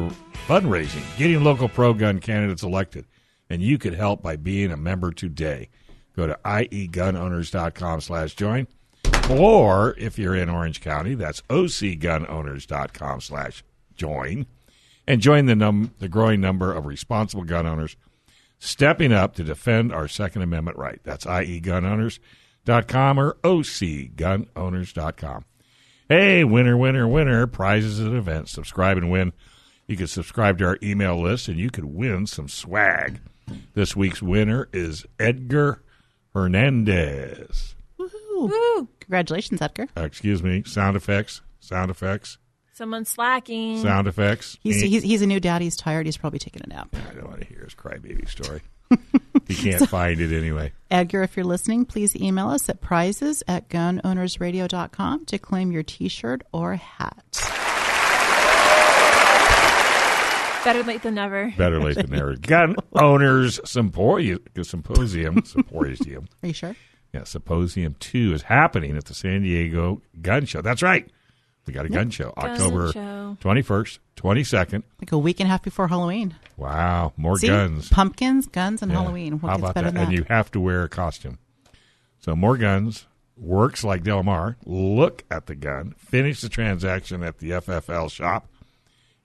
fundraising, 0.47 1.03
getting 1.19 1.43
local 1.45 1.69
pro 1.69 1.93
gun 1.95 2.21
candidates 2.21 2.63
elected. 2.63 3.07
And 3.51 3.63
you 3.63 3.79
could 3.79 3.95
help 3.95 4.23
by 4.23 4.37
being 4.37 4.71
a 4.71 4.77
member 4.77 5.11
today. 5.11 5.71
Go 6.15 6.27
to 6.27 6.39
iegunowners.com 6.45 8.01
slash 8.01 8.35
join. 8.35 8.67
Or 9.31 9.95
if 9.99 10.19
you're 10.19 10.35
in 10.35 10.49
Orange 10.49 10.81
County, 10.81 11.15
that's 11.15 11.43
ocgunowners.com 11.43 13.21
slash 13.21 13.63
join. 13.95 14.47
And 15.07 15.21
join 15.23 15.47
the, 15.47 15.55
num- 15.55 15.95
the 15.99 16.09
growing 16.09 16.41
number 16.41 16.75
of 16.75 16.87
responsible 16.87 17.45
gun 17.45 17.67
owners 17.67 17.97
stepping 18.59 19.13
up 19.13 19.37
to 19.37 19.45
defend 19.45 19.93
our 19.93 20.09
Second 20.09 20.43
Amendment 20.43 20.77
right. 20.77 20.99
That's 21.05 21.25
iegunowners.com 21.25 23.19
or 23.19 23.35
ocgunowners.com. 23.43 25.45
Hey, 26.09 26.43
winner, 26.43 26.77
winner, 26.77 27.07
winner, 27.07 27.47
prizes 27.47 27.99
and 28.01 28.17
events. 28.17 28.53
Subscribe 28.53 28.97
and 28.97 29.11
win. 29.11 29.33
You 29.87 29.97
can 29.97 30.07
subscribe 30.07 30.59
to 30.59 30.65
our 30.65 30.79
email 30.83 31.21
list 31.21 31.49
and 31.49 31.59
you 31.59 31.71
could 31.71 31.85
win 31.85 32.27
some 32.27 32.49
swag. 32.49 33.21
This 33.75 33.95
week's 33.95 34.23
winner 34.23 34.69
is 34.73 35.05
Edgar 35.19 35.83
Hernandez. 36.35 37.75
Woo. 37.99 38.89
Congratulations, 39.01 39.61
Edgar. 39.61 39.89
Uh, 39.97 40.03
excuse 40.03 40.43
me, 40.43 40.63
sound 40.65 40.97
effects, 40.97 41.41
sound 41.61 41.91
effects, 41.91 42.39
Someone's 42.73 43.09
slacking. 43.09 43.83
sound 43.83 44.07
effects. 44.07 44.57
He's, 44.63 44.81
he's, 44.81 45.03
he's 45.03 45.21
a 45.23 45.27
new 45.27 45.41
dad. 45.41 45.61
He's 45.63 45.77
tired. 45.77 46.07
He's 46.07 46.17
probably 46.17 46.39
taking 46.39 46.63
a 46.65 46.69
nap. 46.69 46.95
I 47.11 47.15
don't 47.15 47.27
want 47.29 47.41
to 47.41 47.47
hear 47.47 47.65
his 47.65 47.75
crybaby 47.75 48.29
story. 48.29 48.63
He 49.47 49.55
can't 49.55 49.89
find 49.89 50.21
it 50.21 50.37
anyway. 50.37 50.73
Edgar, 50.91 51.23
if 51.23 51.37
you're 51.37 51.45
listening, 51.45 51.85
please 51.85 52.17
email 52.17 52.49
us 52.49 52.69
at 52.69 52.81
prizes 52.81 53.43
at 53.47 53.69
gunownersradio.com 53.69 55.27
to 55.27 55.39
claim 55.39 55.73
your 55.73 55.83
t 55.83 56.09
shirt 56.09 56.43
or 56.53 56.77
hat. 56.77 57.25
Better 60.65 60.83
late 60.83 61.03
than 61.03 61.15
never. 61.15 61.53
Better 61.57 61.81
late 61.81 61.97
than 61.97 62.11
never. 62.11 62.37
Gun 62.37 62.77
owners 62.93 63.61
symposium, 63.65 64.41
symposium, 64.63 65.45
symposium. 65.45 66.29
Are 66.43 66.47
you 66.47 66.53
sure? 66.53 66.77
Yeah, 67.15 67.25
Symposium 67.25 67.97
2 68.01 68.35
is 68.35 68.43
happening 68.43 68.95
at 68.97 69.07
the 69.07 69.15
San 69.15 69.43
Diego 69.43 70.03
Gun 70.21 70.45
Show. 70.45 70.61
That's 70.61 70.83
right. 70.83 71.11
We 71.67 71.73
got 71.73 71.87
a 71.87 71.89
gun 71.89 72.11
show 72.11 72.33
Gun 72.39 72.51
October 72.51 72.93
show. 72.93 73.37
21st, 73.41 73.99
22nd. 74.17 74.83
Like 75.01 75.13
a 75.13 75.19
week 75.19 75.41
and 75.41 75.47
a 75.47 75.51
half 75.51 75.63
before 75.63 75.89
Halloween. 75.89 76.35
Wow, 76.59 77.13
more 77.17 77.39
See? 77.39 77.47
guns. 77.47 77.89
Pumpkins, 77.89 78.47
guns, 78.49 78.83
and 78.83 78.91
Yeah. 78.93 78.99
Halloween. 79.01 79.39
What 79.41 79.49
How 79.51 79.57
gets 79.57 79.63
about 79.65 79.75
better 79.77 79.87
that? 79.87 79.95
than 79.95 80.03
And 80.03 80.13
that? 80.13 80.17
you 80.19 80.25
have 80.29 80.51
to 80.51 80.61
wear 80.61 80.83
a 80.83 80.89
costume. 80.89 81.39
So 82.19 82.35
more 82.37 82.57
guns. 82.59 83.07
Works 83.37 83.85
like 83.85 84.03
Del 84.03 84.25
Mar. 84.25 84.57
Look 84.67 85.23
at 85.31 85.47
the 85.47 85.55
gun. 85.55 85.95
Finish 85.97 86.41
the 86.41 86.49
transaction 86.49 87.23
at 87.23 87.39
the 87.39 87.51
FFL 87.53 88.11
shop. 88.11 88.49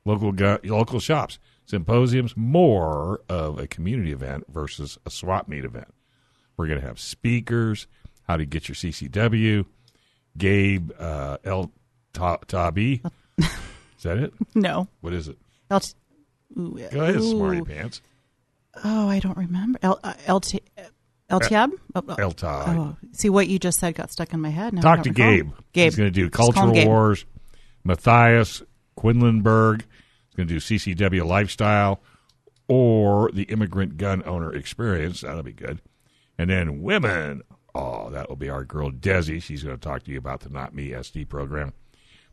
Local 0.05 0.31
gun, 0.31 0.59
local 0.63 0.99
shops. 0.99 1.39
Symposiums 1.65 2.37
more 2.37 3.21
of 3.27 3.57
a 3.57 3.65
community 3.65 4.11
event 4.11 4.43
versus 4.47 4.99
a 5.05 5.09
swap 5.09 5.47
meet 5.47 5.65
event. 5.65 5.91
We're 6.55 6.67
going 6.67 6.79
to 6.81 6.85
have 6.85 6.99
speakers. 6.99 7.87
How 8.27 8.37
to 8.37 8.45
get 8.45 8.67
your 8.69 8.75
CCW. 8.75 9.65
Gabe 10.37 10.91
uh, 10.99 11.37
El 11.43 11.71
Tabi. 12.13 13.01
Is 13.39 14.03
that 14.03 14.17
it? 14.19 14.33
no. 14.53 14.87
What 15.01 15.13
is 15.13 15.27
it? 15.29 15.37
El- 15.71 15.81
ooh, 16.57 16.77
Go 16.91 17.01
ahead, 17.01 17.15
ooh. 17.15 17.31
smarty 17.31 17.61
pants. 17.61 18.01
Oh, 18.83 19.07
I 19.07 19.19
don't 19.19 19.37
remember. 19.37 19.79
El, 19.83 19.99
uh, 20.03 20.13
LT, 20.27 20.55
LTAB? 21.29 21.71
Oh, 21.95 22.03
oh. 22.07 22.33
Oh, 22.43 22.95
see 23.11 23.29
what 23.29 23.47
you 23.47 23.59
just 23.59 23.79
said 23.79 23.95
got 23.95 24.11
stuck 24.11 24.33
in 24.33 24.41
my 24.41 24.49
head. 24.49 24.73
Now 24.73 24.81
Talk 24.81 25.03
to. 25.03 25.09
Gabe. 25.11 25.51
Gabe. 25.73 25.85
He's 25.85 25.95
going 25.95 26.07
to 26.07 26.11
do 26.11 26.29
Just 26.29 26.33
call 26.33 26.47
him 26.47 26.73
Cultural 26.73 26.87
Wars. 26.87 27.25
Matthias 27.83 28.63
Quinlanberg. 28.97 29.81
He's 29.81 30.35
going 30.35 30.47
to 30.47 30.53
do 30.53 30.59
CCW 30.59 31.25
Lifestyle 31.25 32.01
or 32.67 33.31
the 33.31 33.43
Immigrant 33.43 33.97
Gun 33.97 34.23
Owner 34.25 34.53
Experience. 34.53 35.21
That'll 35.21 35.43
be 35.43 35.53
good. 35.53 35.81
And 36.37 36.49
then 36.49 36.81
women. 36.81 37.43
Oh, 37.75 38.09
that 38.11 38.29
will 38.29 38.35
be 38.35 38.49
our 38.49 38.63
girl 38.63 38.91
Desi. 38.91 39.41
She's 39.41 39.63
going 39.63 39.77
to 39.77 39.81
talk 39.81 40.03
to 40.03 40.11
you 40.11 40.17
about 40.17 40.41
the 40.41 40.49
Not 40.49 40.75
Me 40.75 40.89
SD 40.89 41.27
program. 41.27 41.73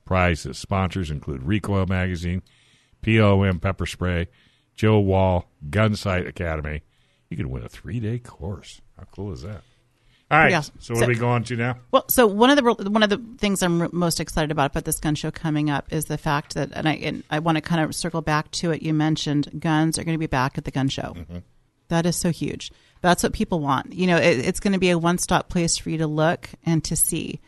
Prizes 0.05 0.59
sponsors 0.59 1.11
include 1.11 1.43
Recoil 1.45 1.87
Magazine, 1.87 2.43
POM 3.03 3.59
Pepper 3.61 3.87
Spray, 3.87 4.29
Joe 4.77 4.99
Wall, 5.01 5.49
Gunsite 5.69 6.27
Academy. 6.29 6.83
You 7.29 7.37
can 7.37 7.51
win 7.51 7.63
a 7.65 7.69
three 7.69 8.01
day 8.01 8.19
course. 8.19 8.81
How 8.99 9.05
cool 9.15 9.33
is 9.33 9.43
that? 9.43 9.63
All 10.31 10.39
right. 10.39 10.53
Awesome. 10.55 10.77
So, 10.79 10.95
what 10.95 11.01
So- 11.01 11.05
are 11.07 11.09
we 11.09 11.15
going 11.17 11.43
to 11.45 11.57
now? 11.57 11.79
Well, 11.91 12.05
so 12.09 12.27
one 12.27 12.51
of 12.51 12.57
the 12.57 12.91
one 12.91 13.03
of 13.03 13.11
the 13.11 13.21
things 13.39 13.63
I'm 13.63 13.89
most 13.93 14.21
excited 14.21 14.51
about 14.53 14.71
about 14.71 14.85
this 14.85 14.99
gun 15.01 15.15
show 15.17 15.31
coming 15.31 15.71
up 15.71 15.93
is 15.93 16.05
the 16.05 16.19
fact 16.19 16.55
that, 16.55 16.71
and 16.73 16.89
I 16.89 16.95
and 16.95 17.25
I 17.31 17.41
want 17.41 17.57
to 17.57 17.63
kind 17.63 17.83
of 17.83 17.95
circle 17.95 18.23
back 18.23 18.51
to 18.53 18.71
it. 18.71 18.83
You 18.83 18.95
mentioned 18.95 19.61
guns 19.61 19.99
are 19.99 20.05
going 20.05 20.15
to 20.15 20.19
be 20.21 20.27
back 20.27 20.57
at 20.57 20.65
the 20.65 20.71
gun 20.71 20.89
show. 20.89 21.15
Mm-hmm. 21.17 21.39
That 21.89 22.07
is 22.07 22.15
so 22.15 22.31
huge. 22.31 22.71
That's 23.01 23.25
what 23.25 23.33
people 23.33 23.59
want. 23.59 23.93
You 23.93 24.07
know, 24.07 24.17
it, 24.19 24.39
it's 24.47 24.61
going 24.61 24.75
to 24.75 24.79
be 24.79 24.91
a 24.91 24.99
one 24.99 25.19
stop 25.19 25.49
place 25.49 25.77
for 25.77 25.91
you 25.91 25.99
to 25.99 26.07
look 26.07 26.49
and 26.65 26.85
to 26.85 26.95
see 26.95 27.41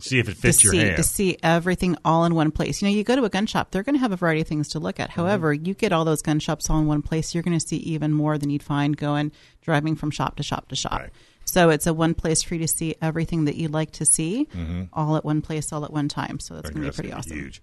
See 0.00 0.18
if 0.18 0.28
it 0.28 0.34
to 0.34 0.40
fits 0.40 0.64
your 0.64 0.72
see 0.72 0.78
hand. 0.78 0.96
to 0.96 1.02
see 1.04 1.38
everything 1.42 1.96
all 2.04 2.24
in 2.24 2.34
one 2.34 2.50
place. 2.50 2.82
You 2.82 2.88
know, 2.88 2.94
you 2.94 3.04
go 3.04 3.14
to 3.14 3.24
a 3.24 3.28
gun 3.28 3.46
shop, 3.46 3.70
they're 3.70 3.84
going 3.84 3.94
to 3.94 4.00
have 4.00 4.10
a 4.10 4.16
variety 4.16 4.40
of 4.40 4.48
things 4.48 4.68
to 4.70 4.80
look 4.80 4.98
at. 4.98 5.10
However, 5.10 5.54
mm-hmm. 5.54 5.66
you 5.66 5.74
get 5.74 5.92
all 5.92 6.04
those 6.04 6.20
gun 6.20 6.40
shops 6.40 6.68
all 6.68 6.80
in 6.80 6.86
one 6.86 7.00
place, 7.00 7.32
you're 7.32 7.44
going 7.44 7.58
to 7.58 7.64
see 7.64 7.76
even 7.76 8.12
more 8.12 8.36
than 8.36 8.50
you'd 8.50 8.62
find 8.62 8.96
going 8.96 9.30
driving 9.60 9.94
from 9.94 10.10
shop 10.10 10.36
to 10.36 10.42
shop 10.42 10.68
to 10.68 10.76
shop. 10.76 11.00
Right. 11.00 11.10
So 11.44 11.70
it's 11.70 11.86
a 11.86 11.94
one 11.94 12.14
place 12.14 12.42
for 12.42 12.54
you 12.54 12.60
to 12.60 12.68
see 12.68 12.96
everything 13.00 13.44
that 13.44 13.54
you'd 13.54 13.72
like 13.72 13.92
to 13.92 14.04
see, 14.04 14.48
mm-hmm. 14.52 14.84
all 14.92 15.16
at 15.16 15.24
one 15.24 15.42
place, 15.42 15.72
all 15.72 15.84
at 15.84 15.92
one 15.92 16.08
time. 16.08 16.40
So 16.40 16.54
that's 16.54 16.70
going 16.70 16.82
to 16.82 16.90
be 16.90 16.94
pretty 16.94 17.12
awesome. 17.12 17.36
Huge. 17.36 17.62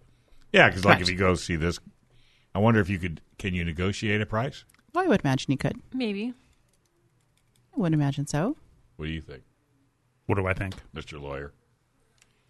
Yeah, 0.53 0.69
because 0.69 0.86
like 0.86 1.01
if 1.01 1.09
you 1.09 1.17
go 1.17 1.34
see 1.36 1.55
this, 1.55 1.79
I 2.55 2.59
wonder 2.59 2.79
if 2.79 2.89
you 2.89 2.99
could. 2.99 3.21
Can 3.39 3.53
you 3.53 3.65
negotiate 3.65 4.21
a 4.21 4.25
price? 4.25 4.63
Well, 4.93 5.03
I 5.03 5.07
would 5.07 5.21
imagine 5.23 5.51
you 5.51 5.57
could. 5.57 5.82
Maybe. 5.93 6.34
I 7.75 7.79
would 7.79 7.93
imagine 7.93 8.27
so. 8.27 8.55
What 8.97 9.07
do 9.07 9.11
you 9.11 9.21
think, 9.21 9.43
What 10.27 10.36
do 10.36 10.45
I 10.45 10.53
think? 10.53 10.75
Mister 10.93 11.17
Lawyer? 11.17 11.53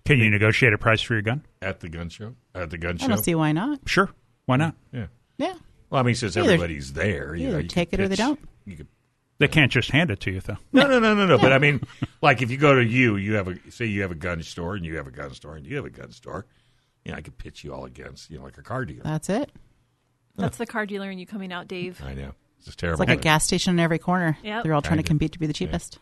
Can 0.06 0.20
you 0.20 0.30
negotiate 0.30 0.74
a 0.74 0.78
price 0.78 1.02
for 1.02 1.14
your 1.14 1.22
gun? 1.22 1.46
At 1.62 1.80
the 1.80 1.90
gun 1.90 2.10
show? 2.10 2.36
At 2.56 2.70
the 2.72 2.78
gun 2.78 2.98
show? 2.98 3.06
I 3.06 3.10
don't 3.10 3.24
see 3.24 3.36
why 3.36 3.52
not. 3.52 3.80
Sure. 3.86 4.10
Why 4.46 4.58
not? 4.58 4.76
Yeah. 4.92 5.08
Yeah. 5.38 5.54
Well, 5.90 6.00
I 6.02 6.04
mean, 6.04 6.16
since 6.16 6.36
Either- 6.38 6.46
everybody's 6.54 6.94
there, 6.94 7.36
you 7.36 7.48
either 7.48 7.58
know, 7.58 7.62
you 7.64 7.68
take 7.68 7.92
could 7.92 8.00
it 8.00 8.04
or 8.04 8.08
they 8.08 8.14
pitch- 8.14 8.20
don't. 8.26 8.40
You 8.66 8.78
could. 8.78 8.88
They 9.40 9.48
can't 9.48 9.72
just 9.72 9.90
hand 9.90 10.12
it 10.12 10.20
to 10.22 10.32
you, 10.32 10.40
though. 10.40 10.58
No, 10.72 10.88
no, 10.88 11.00
no, 11.00 11.16
no, 11.16 11.26
no. 11.26 11.38
But 11.38 11.52
I 11.52 11.58
mean, 11.66 11.82
like 12.22 12.42
if 12.42 12.52
you 12.52 12.58
go 12.58 12.76
to 12.76 12.84
you, 12.86 13.16
you 13.18 13.34
have 13.34 13.48
a 13.48 13.58
say 13.72 13.86
you 13.86 14.02
have 14.04 14.12
a 14.12 14.16
gun 14.16 14.42
store 14.44 14.76
and 14.76 14.86
you 14.86 14.98
have 14.98 15.08
a 15.08 15.12
gun 15.12 15.34
store 15.34 15.56
and 15.56 15.66
you 15.66 15.76
have 15.78 15.86
a 15.86 15.90
gun 15.90 16.12
store. 16.12 16.46
You 17.06 17.12
know, 17.12 17.18
I 17.18 17.22
could 17.22 17.38
pitch 17.38 17.64
you 17.64 17.74
all 17.74 17.86
against 17.86 18.30
you 18.30 18.38
know 18.38 18.44
like 18.44 18.58
a 18.60 18.62
car 18.62 18.86
dealer. 18.86 19.02
That's 19.04 19.30
it. 19.30 19.52
That's 20.36 20.58
the 20.58 20.66
car 20.68 20.86
dealer 20.86 21.10
and 21.10 21.20
you 21.20 21.26
coming 21.26 21.52
out, 21.52 21.68
Dave. 21.68 22.02
I 22.06 22.14
know. 22.14 22.34
It's 22.68 22.76
terrible. 22.76 23.02
It's 23.02 23.10
like 23.10 23.18
a 23.18 23.22
gas 23.22 23.44
station 23.46 23.74
in 23.74 23.80
every 23.80 24.00
corner. 24.00 24.38
Yep. 24.44 24.64
They're 24.64 24.74
all 24.74 24.82
trying 24.82 24.98
to 24.98 25.04
compete 25.04 25.32
to 25.34 25.40
be 25.40 25.48
the 25.48 25.54
cheapest. 25.54 26.00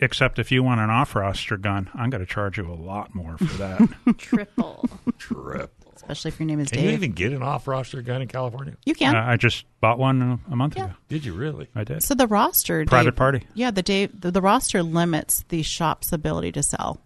Except 0.00 0.38
if 0.38 0.50
you 0.50 0.62
want 0.64 0.80
an 0.80 0.90
off-roster 0.90 1.56
gun, 1.56 1.88
I'm 1.94 2.10
going 2.10 2.20
to 2.24 2.26
charge 2.26 2.58
you 2.58 2.66
a 2.70 2.74
lot 2.74 3.14
more 3.14 3.38
for 3.38 3.44
that. 3.58 3.88
Triple. 4.18 4.88
Triple. 5.18 5.70
Especially 5.94 6.30
if 6.30 6.40
your 6.40 6.46
name 6.46 6.58
is 6.60 6.70
Can 6.70 6.78
Dave. 6.80 6.88
you 6.90 6.96
even 6.96 7.12
get 7.12 7.32
an 7.32 7.42
off-roster 7.42 8.02
gun 8.02 8.22
in 8.22 8.26
California? 8.28 8.74
You 8.84 8.94
can. 8.94 9.14
Uh, 9.14 9.22
I 9.24 9.36
just 9.36 9.64
bought 9.80 9.98
one 9.98 10.20
a, 10.48 10.52
a 10.52 10.56
month 10.56 10.76
Yeah. 10.76 10.86
ago. 10.86 10.94
Did 11.08 11.24
you 11.24 11.34
really? 11.34 11.68
I 11.74 11.84
did. 11.84 12.02
So 12.02 12.14
the 12.14 12.26
roster, 12.26 12.84
Private 12.86 13.10
Dave- 13.12 13.16
party. 13.16 13.46
Yeah, 13.54 13.70
the 13.70 13.82
Dave, 13.82 14.18
the, 14.20 14.30
the 14.32 14.40
roster 14.40 14.82
limits 14.82 15.44
the 15.50 15.62
shop's 15.62 16.12
ability 16.12 16.52
to 16.52 16.62
sell. 16.62 17.00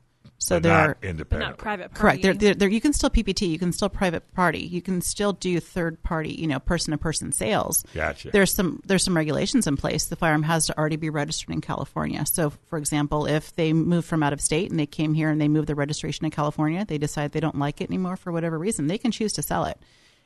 So 0.44 0.56
But 0.56 0.62
there 0.64 0.72
not 0.72 0.88
are 0.90 0.96
But 1.00 1.08
independent. 1.08 1.50
not 1.52 1.58
private 1.58 1.90
party. 1.94 2.00
correct. 2.00 2.22
There, 2.22 2.34
there, 2.34 2.54
there, 2.54 2.68
you 2.68 2.80
can 2.82 2.92
still 2.92 3.08
PPT. 3.08 3.48
You 3.48 3.58
can 3.58 3.72
still 3.72 3.88
private 3.88 4.34
party. 4.34 4.58
You 4.58 4.82
can 4.82 5.00
still 5.00 5.32
do 5.32 5.58
third 5.58 6.02
party. 6.02 6.32
You 6.34 6.46
know, 6.46 6.58
person 6.58 6.90
to 6.92 6.98
person 6.98 7.32
sales. 7.32 7.82
Gotcha. 7.94 8.30
There's 8.30 8.52
some 8.52 8.82
there's 8.84 9.02
some 9.02 9.16
regulations 9.16 9.66
in 9.66 9.78
place. 9.78 10.04
The 10.04 10.16
firearm 10.16 10.42
has 10.42 10.66
to 10.66 10.76
already 10.78 10.96
be 10.96 11.08
registered 11.08 11.48
in 11.54 11.62
California. 11.62 12.24
So, 12.26 12.50
for 12.66 12.76
example, 12.78 13.24
if 13.24 13.54
they 13.56 13.72
move 13.72 14.04
from 14.04 14.22
out 14.22 14.34
of 14.34 14.40
state 14.42 14.70
and 14.70 14.78
they 14.78 14.86
came 14.86 15.14
here 15.14 15.30
and 15.30 15.40
they 15.40 15.48
move 15.48 15.64
their 15.64 15.76
registration 15.76 16.24
to 16.24 16.30
California, 16.30 16.84
they 16.84 16.98
decide 16.98 17.32
they 17.32 17.40
don't 17.40 17.58
like 17.58 17.80
it 17.80 17.88
anymore 17.88 18.16
for 18.16 18.30
whatever 18.30 18.58
reason, 18.58 18.86
they 18.86 18.98
can 18.98 19.12
choose 19.12 19.32
to 19.32 19.42
sell 19.42 19.64
it. 19.64 19.78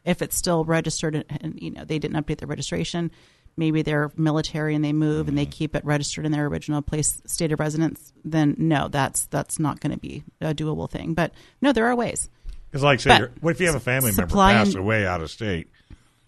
If 0.04 0.22
it's 0.22 0.36
still 0.36 0.64
registered 0.64 1.14
and, 1.14 1.24
and 1.40 1.60
you 1.62 1.70
know 1.70 1.84
they 1.84 1.98
didn't 2.00 2.16
update 2.24 2.38
their 2.38 2.48
registration, 2.48 3.10
maybe 3.58 3.82
they're 3.82 4.10
military 4.16 4.74
and 4.74 4.84
they 4.84 4.92
move 4.92 5.28
and 5.28 5.36
they 5.36 5.42
Mm-hmm. 5.44 5.50
keep 5.50 5.74
it 5.76 5.84
registered 5.84 6.24
in 6.24 6.32
their 6.32 6.46
original 6.46 6.80
place 6.80 7.20
state 7.26 7.52
of 7.52 7.60
residence, 7.60 8.12
then 8.24 8.54
no, 8.56 8.88
that's 8.88 9.26
that's 9.26 9.58
not 9.58 9.80
going 9.80 9.92
to 9.92 9.98
be 9.98 10.22
a 10.40 10.54
doable 10.54 10.88
thing. 10.88 11.12
But 11.14 11.32
no, 11.60 11.72
there 11.72 11.86
are 11.86 11.96
ways. 11.96 12.30
Because, 12.70 12.82
like, 12.82 13.00
say, 13.00 13.18
But 13.18 13.32
what 13.40 13.50
if 13.50 13.60
you 13.60 13.66
have 13.66 13.74
a 13.74 13.80
family 13.80 14.12
member 14.12 14.34
pass 14.34 14.68
and- 14.68 14.76
away 14.76 15.06
out 15.06 15.20
of 15.20 15.30
state, 15.30 15.68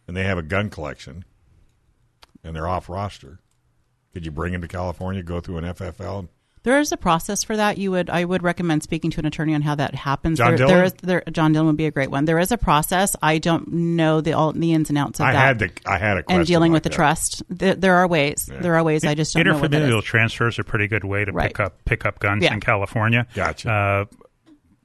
and 0.08 0.16
they 0.16 0.24
have 0.24 0.38
a 0.38 0.42
gun 0.42 0.70
collection, 0.70 1.24
and 2.42 2.54
they're 2.56 2.68
off 2.68 2.88
roster? 2.88 3.38
Could 4.12 4.24
you 4.26 4.32
bring 4.32 4.52
them 4.52 4.62
to 4.62 4.68
California, 4.68 5.22
go 5.22 5.40
through 5.40 5.58
an 5.58 5.64
FFL? 5.64 6.28
There 6.62 6.78
is 6.78 6.92
a 6.92 6.96
process 6.98 7.42
for 7.42 7.56
that. 7.56 7.78
You 7.78 7.90
would 7.92 8.10
I 8.10 8.24
would 8.24 8.42
recommend 8.42 8.82
speaking 8.82 9.10
to 9.12 9.20
an 9.20 9.24
attorney 9.26 9.54
on 9.54 9.62
how 9.62 9.74
that 9.76 9.94
happens. 9.94 10.38
John 10.38 10.50
there, 10.50 10.56
Dillon? 10.58 10.74
there 10.74 10.84
is 10.84 10.92
there 11.02 11.22
John 11.32 11.52
Dillon 11.52 11.68
would 11.68 11.76
be 11.78 11.86
a 11.86 11.90
great 11.90 12.10
one. 12.10 12.26
There 12.26 12.38
is 12.38 12.52
a 12.52 12.58
process. 12.58 13.16
I 13.22 13.38
don't 13.38 13.66
know 13.72 14.20
the 14.20 14.34
all 14.34 14.52
the 14.52 14.72
ins 14.74 14.90
and 14.90 14.98
outs 14.98 15.20
of 15.20 15.26
I 15.26 15.32
that. 15.32 15.38
had 15.38 15.58
the 15.58 15.70
I 15.86 15.96
had 15.98 16.18
a 16.18 16.22
question 16.22 16.40
and 16.40 16.46
dealing 16.46 16.72
like 16.72 16.76
with 16.76 16.82
the 16.84 16.90
trust. 16.90 17.42
There, 17.48 17.74
there 17.74 17.94
are 17.96 18.06
ways. 18.06 18.46
There 18.52 18.74
are 18.74 18.84
ways. 18.84 19.04
I 19.06 19.14
just 19.14 19.34
don't 19.34 19.46
know 19.46 19.58
what 19.58 19.70
that 19.70 19.82
Interfamilial 19.82 19.98
is. 20.00 20.04
transfer 20.04 20.48
is 20.48 20.58
a 20.58 20.64
pretty 20.64 20.86
good 20.86 21.04
way 21.04 21.24
to 21.24 21.32
Right. 21.32 21.48
pick 21.48 21.60
up 21.60 21.84
pick 21.86 22.04
up 22.04 22.18
guns 22.18 22.44
Yeah. 22.44 22.52
in 22.52 22.60
California. 22.60 23.26
Gotcha. 23.34 23.70
Uh, 23.70 24.04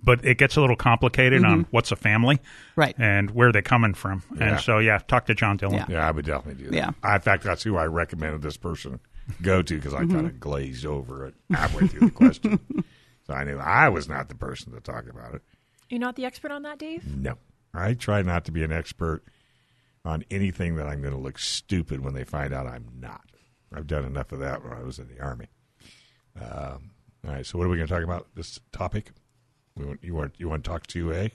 but 0.01 0.23
it 0.23 0.37
gets 0.37 0.55
a 0.55 0.61
little 0.61 0.75
complicated 0.75 1.43
on 1.43 1.65
what's 1.71 1.91
a 1.91 1.95
family, 1.95 2.35
Mm-hmm. 2.35 2.79
Right. 2.79 2.95
and 2.99 3.31
where 3.31 3.51
they're 3.51 3.61
coming 3.63 3.95
from. 3.95 4.21
Yeah. 4.37 4.43
And 4.51 4.59
so, 4.61 4.77
yeah, 4.77 4.99
talk 4.99 5.25
to 5.25 5.33
John 5.33 5.57
Dillon. 5.57 5.75
Yeah. 5.77 5.85
Yeah, 5.89 6.07
I 6.07 6.11
would 6.11 6.25
definitely 6.25 6.63
do 6.63 6.69
that. 6.69 6.75
Yeah. 6.77 6.91
I, 7.03 7.15
in 7.15 7.21
fact, 7.21 7.43
that's 7.43 7.63
who 7.63 7.75
I 7.75 7.85
recommended 7.85 8.43
this 8.43 8.55
person 8.55 8.99
go 9.41 9.61
to 9.61 9.75
because 9.75 9.93
I 9.93 10.01
Mm-hmm. 10.01 10.13
kind 10.15 10.27
of 10.27 10.39
glazed 10.39 10.85
over 10.85 11.25
it 11.27 11.35
halfway 11.51 11.87
through 11.87 12.07
the 12.09 12.11
question. 12.15 12.59
so 13.27 13.33
I 13.33 13.43
knew 13.43 13.57
I 13.57 13.89
was 13.89 14.07
not 14.09 14.29
the 14.29 14.35
person 14.35 14.71
to 14.73 14.79
talk 14.79 15.07
about 15.09 15.35
it. 15.35 15.41
You're 15.89 15.99
not 15.99 16.15
the 16.15 16.25
expert 16.25 16.51
on 16.51 16.63
that, 16.63 16.79
Dave? 16.79 17.05
No. 17.15 17.35
I 17.73 17.93
try 17.93 18.21
not 18.21 18.45
to 18.45 18.51
be 18.51 18.63
an 18.63 18.71
expert 18.71 19.23
on 20.03 20.23
anything 20.31 20.75
that 20.77 20.87
I'm 20.87 21.01
going 21.01 21.13
to 21.13 21.19
look 21.19 21.37
stupid 21.39 22.03
when 22.03 22.13
they 22.13 22.23
find 22.23 22.53
out 22.53 22.67
I'm 22.67 22.87
not. 22.99 23.21
I've 23.73 23.87
done 23.87 24.05
enough 24.05 24.31
of 24.31 24.39
that 24.39 24.63
when 24.63 24.71
I 24.73 24.81
was 24.81 24.99
in 24.99 25.07
the 25.07 25.19
Army. 25.21 25.47
Um, 26.39 26.91
all 27.27 27.33
right, 27.33 27.45
so 27.45 27.57
what 27.57 27.65
are 27.65 27.69
we 27.69 27.77
going 27.77 27.87
to 27.87 27.93
talk 27.93 28.03
about 28.03 28.27
this 28.35 28.59
topic? 28.71 29.11
We 29.75 29.85
want, 29.85 30.03
you 30.03 30.13
want 30.15 30.33
you 30.37 30.47
want 30.47 30.63
to 30.63 30.69
talk 30.69 30.87
to 30.87 31.11
A, 31.13 31.31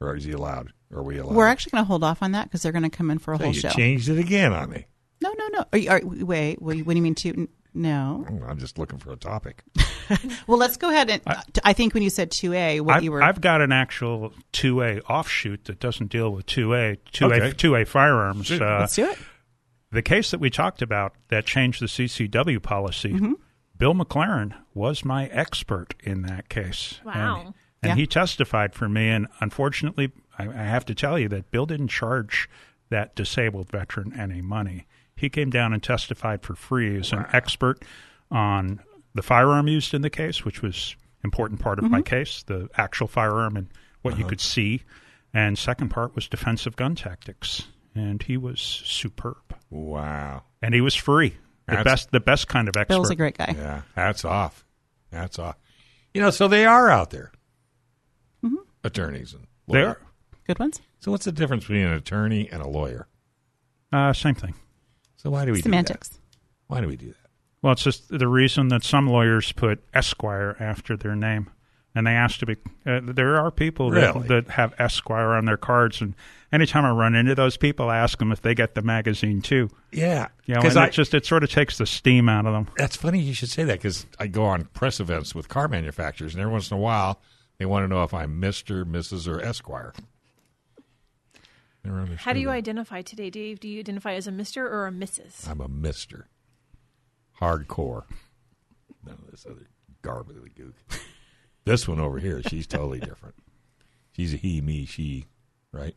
or 0.00 0.16
is 0.16 0.24
he 0.24 0.32
allowed? 0.32 0.72
Or 0.90 0.98
are 0.98 1.02
we 1.02 1.18
allowed? 1.18 1.34
We're 1.36 1.46
actually 1.48 1.70
going 1.70 1.84
to 1.84 1.88
hold 1.88 2.04
off 2.04 2.22
on 2.22 2.32
that 2.32 2.44
because 2.44 2.62
they're 2.62 2.72
going 2.72 2.82
to 2.82 2.90
come 2.90 3.10
in 3.10 3.18
for 3.18 3.32
a 3.32 3.38
So 3.38 3.44
whole 3.44 3.54
you 3.54 3.60
show. 3.60 3.70
changed 3.70 4.08
it 4.10 4.18
again 4.18 4.52
on 4.52 4.70
me. 4.70 4.86
No, 5.22 5.32
no, 5.38 5.48
no. 5.52 5.64
Are 5.72 5.78
you, 5.78 5.90
are, 5.90 6.00
wait, 6.04 6.60
what 6.60 6.72
do 6.72 6.78
you 6.78 6.84
what 6.84 6.92
do 6.92 6.96
you 6.98 7.02
mean 7.02 7.14
to? 7.16 7.48
No. 7.74 8.26
I'm 8.46 8.58
just 8.58 8.76
looking 8.78 8.98
for 8.98 9.12
a 9.12 9.16
topic. 9.16 9.62
Well, 10.46 10.58
let's 10.58 10.76
go 10.76 10.90
ahead 10.90 11.08
and. 11.08 11.22
I, 11.64 11.72
think 11.72 11.94
when 11.94 12.02
you 12.02 12.10
said 12.10 12.30
two 12.30 12.52
A, 12.52 12.80
what 12.80 12.96
I've, 12.96 13.02
you 13.04 13.12
were. 13.12 13.22
I've 13.22 13.40
got 13.40 13.62
an 13.62 13.72
actual 13.72 14.34
2A 14.52 15.00
offshoot 15.08 15.64
that 15.66 15.80
doesn't 15.80 16.08
deal 16.10 16.30
with 16.30 16.44
2A, 16.44 16.98
2A, 17.12 17.32
Okay. 17.40 17.50
2A 17.52 17.86
firearms. 17.86 18.46
Shoot. 18.48 18.60
Uh, 18.60 18.80
let's 18.80 18.96
do 18.96 19.06
it. 19.08 19.16
the 19.90 20.02
case 20.02 20.30
that 20.32 20.40
we 20.40 20.50
talked 20.50 20.82
about 20.82 21.14
that 21.28 21.46
changed 21.46 21.80
the 21.80 21.86
CCW 21.86 22.60
policy, 22.62 23.12
Mm-hmm. 23.12 23.32
Bill 23.78 23.94
McLaren 23.94 24.54
was 24.74 25.02
my 25.04 25.26
expert 25.28 25.94
in 26.00 26.22
that 26.22 26.50
case. 26.50 27.00
Wow. 27.06 27.36
And, 27.46 27.54
and 27.82 27.88
Yeah. 27.90 27.94
he 27.94 28.06
testified 28.06 28.74
for 28.74 28.88
me. 28.90 29.08
And 29.08 29.28
unfortunately, 29.40 30.12
I, 30.38 30.46
I 30.48 30.64
have 30.64 30.84
to 30.86 30.94
tell 30.94 31.18
you 31.18 31.28
that 31.30 31.50
Bill 31.50 31.64
didn't 31.64 31.88
charge 31.88 32.50
that 32.90 33.14
disabled 33.16 33.70
veteran 33.70 34.12
any 34.18 34.42
money. 34.42 34.86
He 35.16 35.28
came 35.28 35.50
down 35.50 35.72
and 35.72 35.82
testified 35.82 36.42
for 36.42 36.54
free 36.54 36.98
as 36.98 37.12
an 37.12 37.26
expert 37.32 37.84
on 38.30 38.80
the 39.14 39.22
firearm 39.22 39.68
used 39.68 39.94
in 39.94 40.02
the 40.02 40.10
case, 40.10 40.44
which 40.44 40.62
was 40.62 40.96
important 41.24 41.60
part 41.60 41.78
of 41.78 41.84
my 41.84 41.98
mm-hmm. 41.98 42.04
case, 42.04 42.42
the 42.44 42.68
actual 42.76 43.06
firearm 43.06 43.56
and 43.56 43.68
what 44.02 44.14
you 44.14 44.20
uh-huh. 44.20 44.30
could 44.30 44.40
see. 44.40 44.82
And 45.34 45.56
second 45.56 45.88
part 45.88 46.14
was 46.14 46.28
defensive 46.28 46.76
gun 46.76 46.94
tactics. 46.94 47.68
And 47.94 48.22
he 48.22 48.36
was 48.36 48.60
superb 48.60 49.54
Wow. 49.70 50.44
and 50.62 50.74
he 50.74 50.80
was 50.80 50.94
free. 50.94 51.36
The 51.66 51.76
That's- 51.76 51.84
best, 51.84 52.10
the 52.10 52.20
best 52.20 52.48
kind 52.48 52.68
of 52.68 52.76
expert. 52.76 52.94
Bill's 52.94 53.10
a 53.10 53.14
great 53.14 53.36
guy. 53.36 53.54
Yeah, 53.56 53.82
hats 53.94 54.24
off. 54.24 54.64
Hats 55.12 55.38
off. 55.38 55.56
You 56.14 56.20
know, 56.20 56.30
so 56.30 56.48
they 56.48 56.66
are 56.66 56.90
out 56.90 57.10
there, 57.10 57.32
mm-hmm. 58.44 58.56
attorneys 58.84 59.32
and 59.32 59.46
They 59.68 59.82
are. 59.82 59.98
Good 60.46 60.58
ones. 60.58 60.80
So 61.00 61.10
what's 61.10 61.24
the 61.24 61.32
difference 61.32 61.64
between 61.64 61.86
an 61.86 61.92
attorney 61.92 62.48
and 62.50 62.62
a 62.62 62.68
lawyer? 62.68 63.06
Uh, 63.92 64.12
same 64.12 64.34
thing. 64.34 64.54
So 65.22 65.30
why 65.30 65.44
do 65.44 65.52
we 65.52 65.62
Semantics. 65.62 66.08
do 66.08 66.14
that? 66.14 66.18
Semantics. 66.18 66.66
Why 66.68 66.80
do 66.80 66.88
we 66.88 66.96
do 66.96 67.08
that? 67.08 67.16
Well, 67.62 67.72
it's 67.74 67.84
just 67.84 68.08
the 68.08 68.26
reason 68.28 68.68
that 68.68 68.82
some 68.82 69.06
lawyers 69.06 69.52
put 69.52 69.84
Esquire 69.94 70.56
after 70.58 70.96
their 70.96 71.14
name, 71.14 71.48
and 71.94 72.04
they 72.06 72.10
ask 72.12 72.40
to 72.40 72.46
be. 72.46 72.56
Uh, 72.84 73.00
there 73.04 73.36
are 73.36 73.52
people 73.52 73.90
that, 73.90 74.14
Really? 74.16 74.26
that 74.28 74.48
have 74.50 74.74
Esquire 74.80 75.30
on 75.34 75.44
their 75.44 75.56
cards, 75.56 76.00
and 76.00 76.14
anytime 76.52 76.84
I 76.84 76.90
run 76.90 77.14
into 77.14 77.36
those 77.36 77.56
people, 77.56 77.88
I 77.88 77.98
ask 77.98 78.18
them 78.18 78.32
if 78.32 78.42
they 78.42 78.54
get 78.56 78.74
the 78.74 78.82
magazine 78.82 79.42
too. 79.42 79.70
Yeah, 79.92 80.26
You 80.46 80.54
know, 80.54 80.60
because 80.62 80.74
and 80.74 80.84
I 80.84 80.86
it 80.88 80.92
just 80.92 81.14
it 81.14 81.24
sort 81.24 81.44
of 81.44 81.50
takes 81.50 81.78
the 81.78 81.86
steam 81.86 82.28
out 82.28 82.46
of 82.46 82.52
them. 82.52 82.66
that's 82.76 82.96
funny 82.96 83.20
you 83.20 83.32
should 83.34 83.50
say 83.50 83.62
that 83.62 83.74
because 83.74 84.06
I 84.18 84.26
go 84.26 84.44
on 84.44 84.64
press 84.74 84.98
events 84.98 85.32
with 85.34 85.48
car 85.48 85.68
manufacturers, 85.68 86.34
and 86.34 86.40
every 86.40 86.52
once 86.52 86.68
in 86.68 86.76
a 86.76 86.80
while 86.80 87.20
they 87.58 87.64
want 87.66 87.84
to 87.84 87.88
know 87.88 88.02
if 88.02 88.12
I'm 88.12 88.40
Mister, 88.40 88.84
Mrs., 88.84 89.28
or 89.28 89.40
Esquire. 89.40 89.92
How 92.16 92.32
do 92.32 92.40
you 92.40 92.50
identify 92.50 93.02
today, 93.02 93.30
Dave? 93.30 93.58
Do 93.58 93.68
you 93.68 93.80
identify 93.80 94.14
as 94.14 94.26
a 94.26 94.30
Mr. 94.30 94.58
or 94.58 94.86
a 94.86 94.92
Mrs.? 94.92 95.48
I'm 95.48 95.60
a 95.60 95.68
Mister. 95.68 96.28
Hardcore. 97.40 98.04
None 99.04 99.18
of 99.24 99.30
this 99.30 99.46
other 99.50 99.68
garbage 100.02 100.36
of 100.36 100.44
the 100.44 100.50
gook. 100.50 100.74
This 101.64 101.86
one 101.86 102.00
over 102.00 102.18
here, 102.18 102.42
she's 102.48 102.66
totally 102.66 102.98
different. 102.98 103.36
She's 104.12 104.34
a 104.34 104.36
he, 104.36 104.60
me, 104.60 104.84
she, 104.84 105.26
right? 105.72 105.96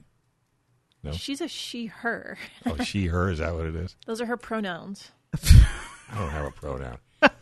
No? 1.04 1.12
She's 1.12 1.42
a 1.42 1.48
she, 1.48 1.88
her. 1.88 2.38
Oh, 2.66 2.78
she, 2.84 3.08
her. 3.08 3.30
Is 3.30 3.40
that 3.40 3.54
what 3.54 3.66
it 3.66 3.76
is? 3.76 3.96
Those 4.06 4.22
are 4.22 4.26
her 4.26 4.38
pronouns. 4.38 5.12
I 5.34 6.18
don't 6.18 6.30
have 6.30 6.46
a 6.46 6.52
pronoun. 6.52 6.98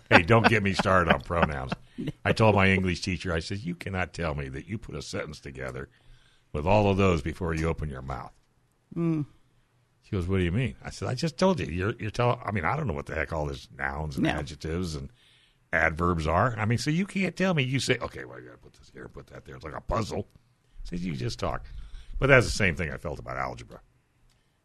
hey, 0.10 0.22
don't 0.24 0.48
get 0.48 0.64
me 0.64 0.74
started 0.74 1.14
on 1.14 1.22
pronouns. 1.22 1.74
I 2.26 2.32
told 2.32 2.56
my 2.56 2.70
English 2.70 3.02
teacher, 3.02 3.34
I 3.34 3.40
said, 3.40 3.60
you 3.60 3.76
cannot 3.76 4.14
tell 4.14 4.36
me 4.36 4.50
that 4.50 4.68
you 4.68 4.78
put 4.78 4.96
a 4.96 5.02
sentence 5.02 5.40
together 5.40 5.90
with 6.54 6.66
all 6.66 6.90
of 6.90 6.98
those 6.98 7.22
before 7.22 7.54
you 7.54 7.68
open 7.68 7.90
your 7.90 8.02
mouth. 8.02 8.32
Hmm. 8.94 9.22
She 10.04 10.12
goes, 10.12 10.28
what 10.28 10.38
do 10.38 10.44
you 10.44 10.52
mean? 10.52 10.76
I 10.84 10.90
said, 10.92 11.08
I 11.08 11.16
just 11.16 11.38
told 11.38 11.60
you. 11.60 11.66
You're, 11.66 11.94
you're 12.00 12.12
telling. 12.12 12.40
I 12.46 12.52
mean, 12.52 12.66
I 12.66 12.76
don't 12.78 12.88
know 12.88 12.94
what 12.94 13.08
the 13.08 13.16
heck 13.16 13.34
all 13.34 13.46
these 13.48 13.68
nouns 13.78 14.16
and 14.16 14.26
No. 14.26 14.32
adjectives 14.32 14.96
and 14.96 15.10
adverbs 15.72 16.28
are. 16.28 16.56
I 16.58 16.66
mean, 16.66 16.78
so 16.78 16.92
you 16.92 17.06
can't 17.06 17.36
tell 17.36 17.54
me. 17.54 17.64
You 17.64 17.80
say, 17.80 17.98
okay, 18.02 18.26
well, 18.26 18.38
I 18.38 18.42
got 18.42 18.52
to 18.52 18.58
put 18.58 18.74
this 18.74 18.92
here, 18.94 19.08
put 19.08 19.28
that 19.28 19.46
there. 19.46 19.56
It's 19.56 19.64
like 19.66 19.76
a 19.76 19.82
puzzle. 19.82 20.28
I 20.86 20.90
said, 20.90 21.00
you 21.00 21.14
just 21.16 21.40
talk. 21.40 21.66
But 22.20 22.28
that's 22.28 22.46
the 22.46 22.52
same 22.52 22.76
thing 22.76 22.92
I 22.92 22.98
felt 22.98 23.20
about 23.20 23.38
algebra. 23.38 23.80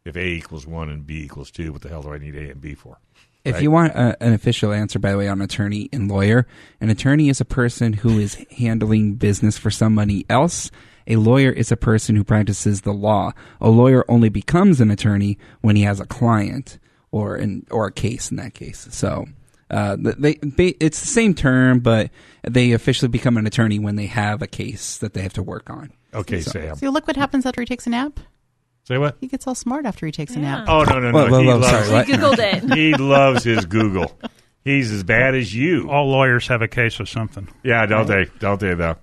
If 0.05 0.15
A 0.15 0.25
equals 0.25 0.67
one 0.67 0.89
and 0.89 1.05
B 1.05 1.23
equals 1.23 1.51
two, 1.51 1.71
what 1.73 1.81
the 1.81 1.89
hell 1.89 2.01
do 2.03 2.13
I 2.13 2.17
need 2.19 2.35
A 2.35 2.51
and 2.51 2.61
B 2.61 2.75
for? 2.75 2.99
If 3.45 3.55
Right. 3.55 3.63
you 3.63 3.71
want 3.71 3.93
a, 3.93 4.21
an 4.21 4.33
official 4.33 4.71
answer, 4.73 4.99
by 4.99 5.11
the 5.11 5.17
way, 5.17 5.27
on 5.29 5.41
attorney 5.41 5.89
and 5.93 6.09
lawyer, 6.09 6.45
an 6.81 6.89
attorney 6.89 7.29
is 7.29 7.41
a 7.41 7.45
person 7.45 7.93
who 7.93 8.19
is 8.19 8.35
handling 8.57 9.15
business 9.15 9.57
for 9.57 9.71
somebody 9.71 10.25
else. 10.29 10.69
A 11.09 11.15
lawyer 11.15 11.51
is 11.51 11.71
a 11.71 11.77
person 11.77 12.15
who 12.15 12.23
practices 12.23 12.81
the 12.81 12.93
law. 12.93 13.31
A 13.59 13.69
lawyer 13.69 14.05
only 14.07 14.29
becomes 14.29 14.79
an 14.79 14.91
attorney 14.91 15.37
when 15.61 15.75
he 15.75 15.81
has 15.81 15.99
a 15.99 16.05
client 16.05 16.79
or 17.11 17.35
an 17.35 17.65
or 17.71 17.87
a 17.87 17.91
case 17.91 18.29
in 18.29 18.37
that 18.37 18.53
case. 18.53 18.87
So 18.91 19.25
uh, 19.71 19.97
they, 19.99 20.35
they 20.35 20.67
it's 20.79 20.99
the 20.99 21.07
same 21.07 21.33
term, 21.33 21.79
but 21.79 22.11
they 22.47 22.71
officially 22.71 23.09
become 23.09 23.37
an 23.37 23.47
attorney 23.47 23.79
when 23.79 23.95
they 23.95 24.05
have 24.05 24.41
a 24.41 24.47
case 24.47 24.99
that 24.99 25.13
they 25.13 25.21
have 25.21 25.33
to 25.33 25.43
work 25.43 25.69
on. 25.69 25.91
Okay, 26.13 26.41
Sam. 26.41 26.75
So 26.75 26.89
look 26.89 27.07
what 27.07 27.15
happens 27.15 27.45
after 27.45 27.61
he 27.61 27.65
takes 27.65 27.87
a 27.87 27.89
nap. 27.89 28.19
Say 28.83 28.97
what? 28.97 29.17
He 29.21 29.27
gets 29.27 29.45
all 29.45 29.55
smart 29.55 29.85
after 29.85 30.05
he 30.05 30.11
takes 30.11 30.35
a 30.35 30.39
nap. 30.39 30.65
Oh 30.67 30.83
no 30.83 30.99
no 30.99 31.11
no! 31.11 31.17
Whoa, 31.17 31.29
whoa, 31.29 31.39
he, 31.41 31.47
whoa, 31.47 31.57
loves, 31.57 31.69
sorry, 31.69 31.89
what? 31.89 32.09
I 32.09 32.11
Googled 32.11 32.39
it. 32.39 32.77
he 32.77 32.93
loves 32.95 33.43
his 33.43 33.65
Google. 33.65 34.17
He's 34.63 34.91
as 34.91 35.03
bad 35.03 35.35
as 35.35 35.53
you. 35.53 35.89
All 35.89 36.07
lawyers 36.09 36.47
have 36.47 36.61
a 36.61 36.67
case 36.67 36.99
of 36.99 37.07
something. 37.07 37.47
Yeah, 37.63 37.85
don't 37.85 38.07
they? 38.07 38.25
Don't 38.39 38.59
they 38.59 38.73
though? 38.73 38.97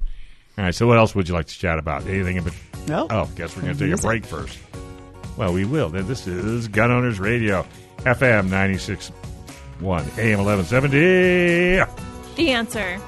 All 0.59 0.65
right. 0.65 0.75
So 0.75 0.87
what 0.87 0.99
else 0.99 1.15
would 1.15 1.29
you 1.29 1.35
like 1.35 1.47
to 1.47 1.59
chat 1.59 1.79
about? 1.79 2.07
Anything? 2.07 2.37
In 2.37 2.45
bet- 2.45 2.55
No. 2.89 3.07
Oh, 3.11 3.29
guess 3.37 3.55
we're 3.57 3.63
going 3.63 3.77
to 3.77 3.89
take 3.91 3.99
a 3.99 4.03
break 4.03 4.25
first. 4.25 4.59
Well, 5.37 5.53
we 5.53 5.65
will. 5.65 5.91
Then 5.91 6.07
This 6.09 6.27
is 6.27 6.67
Gun 6.69 6.91
Owners 6.91 7.21
Radio, 7.21 7.67
FM 7.99 8.49
96.1, 8.49 9.13
AM 10.19 10.39
1170. 10.45 11.85
The 12.37 12.51
answer. 12.53 12.99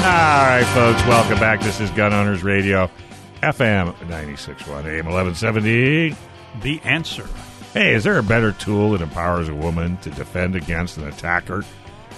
All 0.00 0.44
right, 0.46 0.64
folks, 0.74 1.02
welcome 1.06 1.38
back. 1.38 1.60
This 1.60 1.80
is 1.80 1.90
Gun 1.90 2.14
Owners 2.14 2.42
Radio, 2.42 2.90
FM 3.42 3.94
96.1, 4.08 4.68
AM 4.84 5.06
1170. 5.06 6.16
The 6.60 6.80
answer. 6.82 7.26
Hey, 7.72 7.94
is 7.94 8.02
there 8.02 8.18
a 8.18 8.22
better 8.22 8.50
tool 8.52 8.90
that 8.92 9.00
empowers 9.00 9.48
a 9.48 9.54
woman 9.54 9.96
to 9.98 10.10
defend 10.10 10.56
against 10.56 10.96
an 10.96 11.06
attacker 11.06 11.64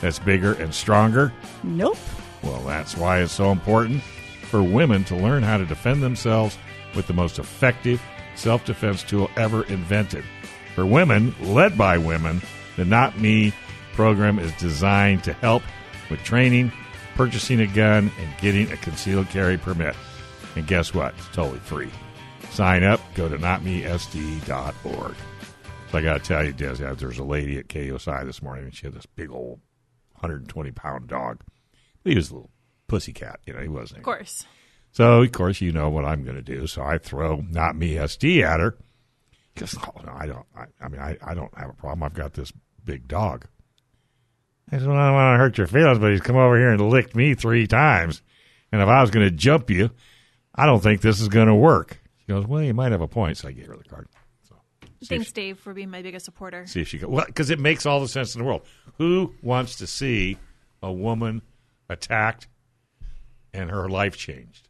that's 0.01 0.19
bigger 0.19 0.55
and 0.55 0.75
stronger? 0.75 1.33
Nope. 1.63 1.99
Well, 2.43 2.63
that's 2.63 2.97
why 2.97 3.21
it's 3.21 3.33
so 3.33 3.53
important 3.53 4.03
for 4.03 4.63
women 4.63 5.05
to 5.05 5.17
learn 5.17 5.43
how 5.43 5.59
to 5.59 5.67
defend 5.67 6.03
themselves 6.03 6.57
with 6.95 7.07
the 7.07 7.13
most 7.13 7.39
effective 7.39 8.01
self 8.35 8.65
defense 8.65 9.03
tool 9.03 9.31
ever 9.37 9.65
invented. 9.65 10.25
For 10.75 10.87
women, 10.87 11.35
led 11.41 11.77
by 11.77 11.99
women, 11.99 12.41
the 12.77 12.87
Not 12.87 13.19
Me 13.19 13.53
program 13.93 14.39
is 14.39 14.53
designed 14.53 15.25
to 15.25 15.35
help 15.35 15.63
with 16.09 16.21
training, 16.21 16.73
purchasing 17.15 17.61
a 17.61 17.67
gun, 17.67 18.11
and 18.19 18.39
getting 18.41 18.73
a 18.73 18.77
concealed 18.79 19.29
carry 19.29 19.59
permit. 19.59 19.95
And 20.57 20.67
guess 20.67 20.93
what? 20.93 21.15
It's 21.17 21.29
totally 21.29 21.61
free. 21.61 21.91
Sign 22.51 22.83
up, 22.83 23.01
go 23.15 23.29
to 23.29 23.39
notmesd.org. 23.39 25.15
So 25.91 25.99
I 25.99 26.03
got 26.03 26.15
to 26.15 26.21
tell 26.21 26.45
you, 26.45 26.53
Des, 26.53 26.75
there 26.75 27.09
was 27.09 27.19
a 27.19 27.25
lady 27.25 27.59
at 27.59 27.69
KUSI 27.69 28.25
this 28.25 28.43
morning, 28.43 28.65
and 28.65 28.75
she 28.75 28.87
had 28.87 28.95
this 28.95 29.07
big 29.07 29.31
old 29.31 29.61
120 30.13 30.71
pound 30.73 31.09
dog. 31.09 31.41
He 32.05 32.15
was 32.15 32.31
a 32.31 32.35
little 32.35 32.51
pussy 32.87 33.13
cat, 33.13 33.41
you 33.47 33.53
know, 33.53 33.61
he 33.61 33.69
wasn't. 33.69 33.99
Of 33.99 34.05
course. 34.05 34.47
So, 34.93 35.23
of 35.23 35.33
course, 35.33 35.61
you 35.61 35.73
know 35.73 35.89
what 35.89 36.05
I'm 36.05 36.25
going 36.25 36.37
to 36.37 36.43
do. 36.43 36.67
So 36.67 36.83
I 36.83 36.99
throw 36.99 37.45
not 37.49 37.77
me 37.77 37.95
SD 37.95 38.43
at 38.43 38.61
her. 38.61 38.77
Because, 39.55 39.77
oh, 39.79 40.01
no, 40.05 40.13
I 40.13 40.27
don't. 40.27 40.47
I, 40.57 40.65
I 40.81 40.89
mean, 40.89 41.01
I, 41.01 41.17
I 41.25 41.35
don't 41.35 41.57
have 41.57 41.71
a 41.71 41.75
problem. 41.75 42.03
I've 42.03 42.15
got 42.15 42.35
this 42.35 42.53
big 42.85 43.07
dog. 43.09 43.47
I 44.73 44.79
said, 44.79 44.87
well, 44.87 44.97
I 44.97 45.07
don't 45.07 45.15
want 45.15 45.35
to 45.35 45.39
hurt 45.39 45.59
your 45.59 45.67
feelings, 45.67 45.99
but 45.99 46.13
he's 46.13 46.21
come 46.21 46.37
over 46.37 46.57
here 46.57 46.71
and 46.71 46.91
licked 46.91 47.17
me 47.17 47.35
three 47.35 47.67
times. 47.67 48.23
And 48.73 48.81
if 48.81 48.89
I 48.89 49.01
was 49.01 49.11
going 49.11 49.27
to 49.27 49.35
jump 49.35 49.71
you, 49.71 49.91
I 50.55 50.67
don't 50.67 50.83
think 50.83 51.01
this 51.01 51.21
is 51.21 51.29
going 51.29 51.49
to 51.49 51.55
work. 51.55 52.01
She 52.21 52.27
goes, 52.33 52.47
"Well, 52.47 52.63
you 52.63 52.75
might 52.75 52.93
have 52.93 53.01
a 53.01 53.09
point." 53.09 53.37
So 53.39 53.49
I 53.49 53.53
gave 53.53 53.67
her 53.67 53.77
the 53.77 53.85
card. 53.85 54.09
So 54.49 54.57
Thanks, 55.05 55.27
she- 55.29 55.33
Dave, 55.33 55.59
for 55.59 55.73
being 55.75 55.91
my 55.91 56.03
biggest 56.03 56.25
supporter. 56.25 56.67
see 56.67 56.81
if 56.81 56.89
she 56.89 56.99
goes. 56.99 57.09
Well, 57.11 57.25
because 57.27 57.51
it 57.51 57.59
makes 57.59 57.87
all 57.87 58.01
the 58.01 58.09
sense 58.09 58.35
in 58.35 58.41
the 58.41 58.45
world. 58.47 58.63
Who 58.99 59.35
wants 59.43 59.77
to 59.77 59.87
see 59.87 60.39
a 60.83 60.93
woman 60.93 61.43
attacked 61.89 62.49
and 63.53 63.71
her 63.71 63.89
life 63.89 64.17
changed? 64.17 64.69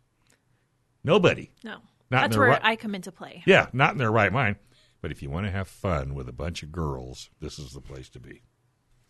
Nobody. 1.03 1.51
No, 1.65 1.79
Not 2.11 2.23
that's 2.23 2.37
where 2.37 2.49
right- 2.51 2.61
I 2.63 2.77
come 2.77 2.95
into 2.95 3.11
play. 3.11 3.43
Yeah, 3.47 3.69
not 3.73 3.93
in 3.93 3.99
their 3.99 4.13
right 4.13 4.33
mind. 4.33 4.57
But 5.01 5.11
if 5.11 5.23
you 5.23 5.31
want 5.31 5.47
to 5.47 5.51
have 5.51 5.67
fun 5.67 6.15
with 6.15 6.29
a 6.29 6.33
bunch 6.33 6.63
of 6.63 6.71
girls, 6.71 7.31
this 7.41 7.59
is 7.59 7.73
the 7.73 7.81
place 7.81 8.11
to 8.11 8.21
be. 8.21 8.43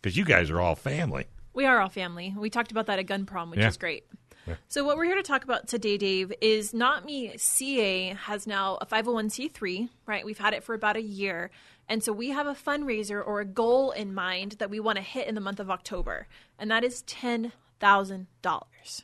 Because 0.01 0.15
you 0.15 0.23
guys 0.23 0.49
are 0.49 0.61
all 0.61 0.73
family. 0.75 1.25
We 1.53 1.65
are 1.65 1.81
all 1.81 1.89
family. 1.89 2.33
We 2.37 2.49
talked 2.49 2.71
about 2.71 2.85
that 2.85 2.97
at 2.97 3.07
Gun 3.07 3.25
Prom, 3.25 3.49
which 3.51 3.59
Yeah. 3.59 3.67
is 3.67 3.75
great. 3.77 4.05
So 4.67 4.83
what 4.83 4.97
we're 4.97 5.05
here 5.05 5.15
to 5.15 5.23
talk 5.23 5.43
about 5.43 5.67
today, 5.67 5.97
Dave, 5.97 6.33
is 6.41 6.73
Not 6.73 7.05
Me 7.05 7.33
CA 7.37 8.09
has 8.09 8.47
now 8.47 8.77
a 8.81 8.85
501c3, 8.85 9.89
right? 10.05 10.25
We've 10.25 10.37
had 10.37 10.53
it 10.53 10.63
for 10.63 10.73
about 10.73 10.95
a 10.95 11.01
year. 11.01 11.51
And 11.87 12.03
so 12.03 12.13
we 12.13 12.29
have 12.29 12.47
a 12.47 12.53
fundraiser 12.53 13.25
or 13.25 13.41
a 13.41 13.45
goal 13.45 13.91
in 13.91 14.13
mind 14.13 14.53
that 14.59 14.69
we 14.69 14.79
want 14.79 14.97
to 14.97 15.03
hit 15.03 15.27
in 15.27 15.35
the 15.35 15.41
month 15.41 15.59
of 15.59 15.69
October. 15.69 16.27
And 16.57 16.71
that 16.71 16.83
is 16.83 17.03
$10,000. 17.03 18.25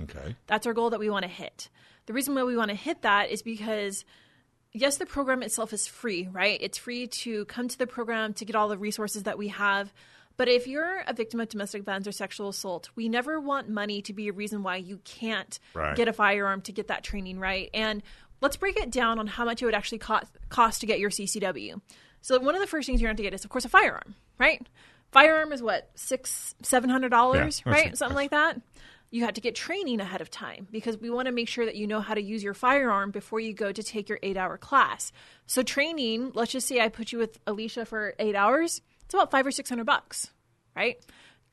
Okay. 0.01 0.35
That's 0.47 0.65
our 0.67 0.73
goal 0.73 0.89
that 0.89 0.99
we 0.99 1.09
want 1.09 1.23
to 1.23 1.29
hit. 1.29 1.69
The 2.05 2.13
reason 2.13 2.33
why 2.33 2.43
we 2.43 2.55
want 2.55 2.69
to 2.69 2.75
hit 2.75 3.01
that 3.01 3.29
is 3.29 3.41
because 3.41 4.05
yes, 4.71 4.97
the 4.97 5.05
program 5.05 5.43
itself 5.43 5.73
is 5.73 5.88
free, 5.88 6.29
right? 6.31 6.57
It's 6.61 6.77
free 6.77 7.07
to 7.07 7.45
come 7.45 7.67
to 7.67 7.77
the 7.77 7.88
program 7.88 8.33
to 8.35 8.45
get 8.45 8.55
all 8.55 8.69
the 8.69 8.77
resources 8.77 9.23
that 9.23 9.38
we 9.38 9.49
have. 9.49 9.93
But 10.38 10.47
if 10.47 10.67
you're 10.67 11.01
a 11.07 11.13
victim 11.13 11.39
of 11.39 11.49
domestic 11.49 11.83
violence 11.83 12.07
or 12.07 12.11
sexual 12.11 12.49
assault, 12.49 12.89
we 12.95 13.09
never 13.09 13.39
want 13.41 13.69
money 13.69 14.01
to 14.03 14.13
be 14.13 14.27
a 14.27 14.33
reason 14.33 14.63
why 14.63 14.75
you 14.77 14.99
can't 15.03 15.59
Right. 15.73 15.95
get 15.95 16.07
a 16.07 16.13
firearm 16.13 16.61
to 16.61 16.71
get 16.71 16.88
that 16.88 17.03
training 17.03 17.39
right. 17.39 17.69
And 17.73 18.03
let's 18.39 18.55
break 18.55 18.77
it 18.77 18.91
down 18.91 19.17
on 19.19 19.25
how 19.27 19.45
much 19.45 19.61
it 19.61 19.65
would 19.65 19.73
actually 19.73 19.97
cost, 19.97 20.27
cost 20.49 20.81
to 20.81 20.85
get 20.88 20.99
your 20.99 21.09
CCW. 21.09 21.81
So 22.21 22.39
one 22.39 22.55
of 22.55 22.61
the 22.61 22.67
first 22.67 22.85
things 22.88 23.01
you're 23.01 23.07
going 23.09 23.17
to 23.17 23.23
get 23.23 23.33
is, 23.33 23.43
of 23.43 23.49
course, 23.49 23.65
a 23.65 23.69
firearm, 23.69 24.15
right? 24.38 24.65
Firearm 25.11 25.51
is 25.53 25.61
what 25.63 25.89
six, 25.95 26.53
seven 26.61 26.89
hundred 26.89 27.09
dollars, 27.09 27.63
Yeah, 27.65 27.71
right? 27.71 27.97
Something 27.97 28.15
like 28.15 28.31
that. 28.31 28.61
You 29.09 29.23
have 29.23 29.35
to 29.35 29.41
get 29.41 29.55
training 29.55 30.01
ahead 30.01 30.19
of 30.19 30.29
time 30.29 30.67
because 30.69 30.97
we 30.97 31.09
want 31.09 31.27
to 31.27 31.31
make 31.31 31.47
sure 31.47 31.63
that 31.65 31.75
you 31.77 31.88
know 31.88 32.01
how 32.01 32.13
to 32.13 32.21
use 32.21 32.43
your 32.43 32.53
firearm 32.53 33.09
before 33.11 33.39
you 33.39 33.53
go 33.53 33.71
to 33.71 33.81
take 33.81 34.09
your 34.09 34.19
eight 34.21 34.35
hour 34.35 34.57
class. 34.57 35.13
So 35.45 35.63
training, 35.63 36.31
let's 36.35 36.51
just 36.51 36.67
say 36.67 36.81
I 36.81 36.89
put 36.89 37.13
you 37.13 37.17
with 37.17 37.39
Alicia 37.47 37.85
for 37.85 38.15
eight 38.19 38.35
hours, 38.35 38.81
it's 39.08 39.14
about 39.14 39.32
five 39.32 39.47
or 39.47 39.51
six 39.51 39.70
hundred 39.70 39.86
bucks, 39.86 40.32
right? 40.76 40.97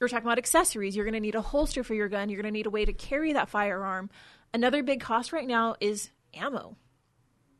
You're 0.00 0.08
talking 0.08 0.26
about 0.26 0.38
accessories. 0.38 0.96
You're 0.96 1.04
going 1.04 1.14
to 1.14 1.20
need 1.20 1.36
a 1.36 1.40
holster 1.40 1.84
for 1.84 1.94
your 1.94 2.08
gun. 2.08 2.28
You're 2.28 2.42
going 2.42 2.52
to 2.52 2.58
need 2.58 2.66
a 2.66 2.70
way 2.70 2.84
to 2.84 2.92
carry 2.92 3.32
that 3.34 3.48
firearm. 3.48 4.10
Another 4.52 4.82
big 4.82 5.00
cost 5.00 5.32
right 5.32 5.46
now 5.46 5.76
is 5.80 6.10
ammo. 6.34 6.76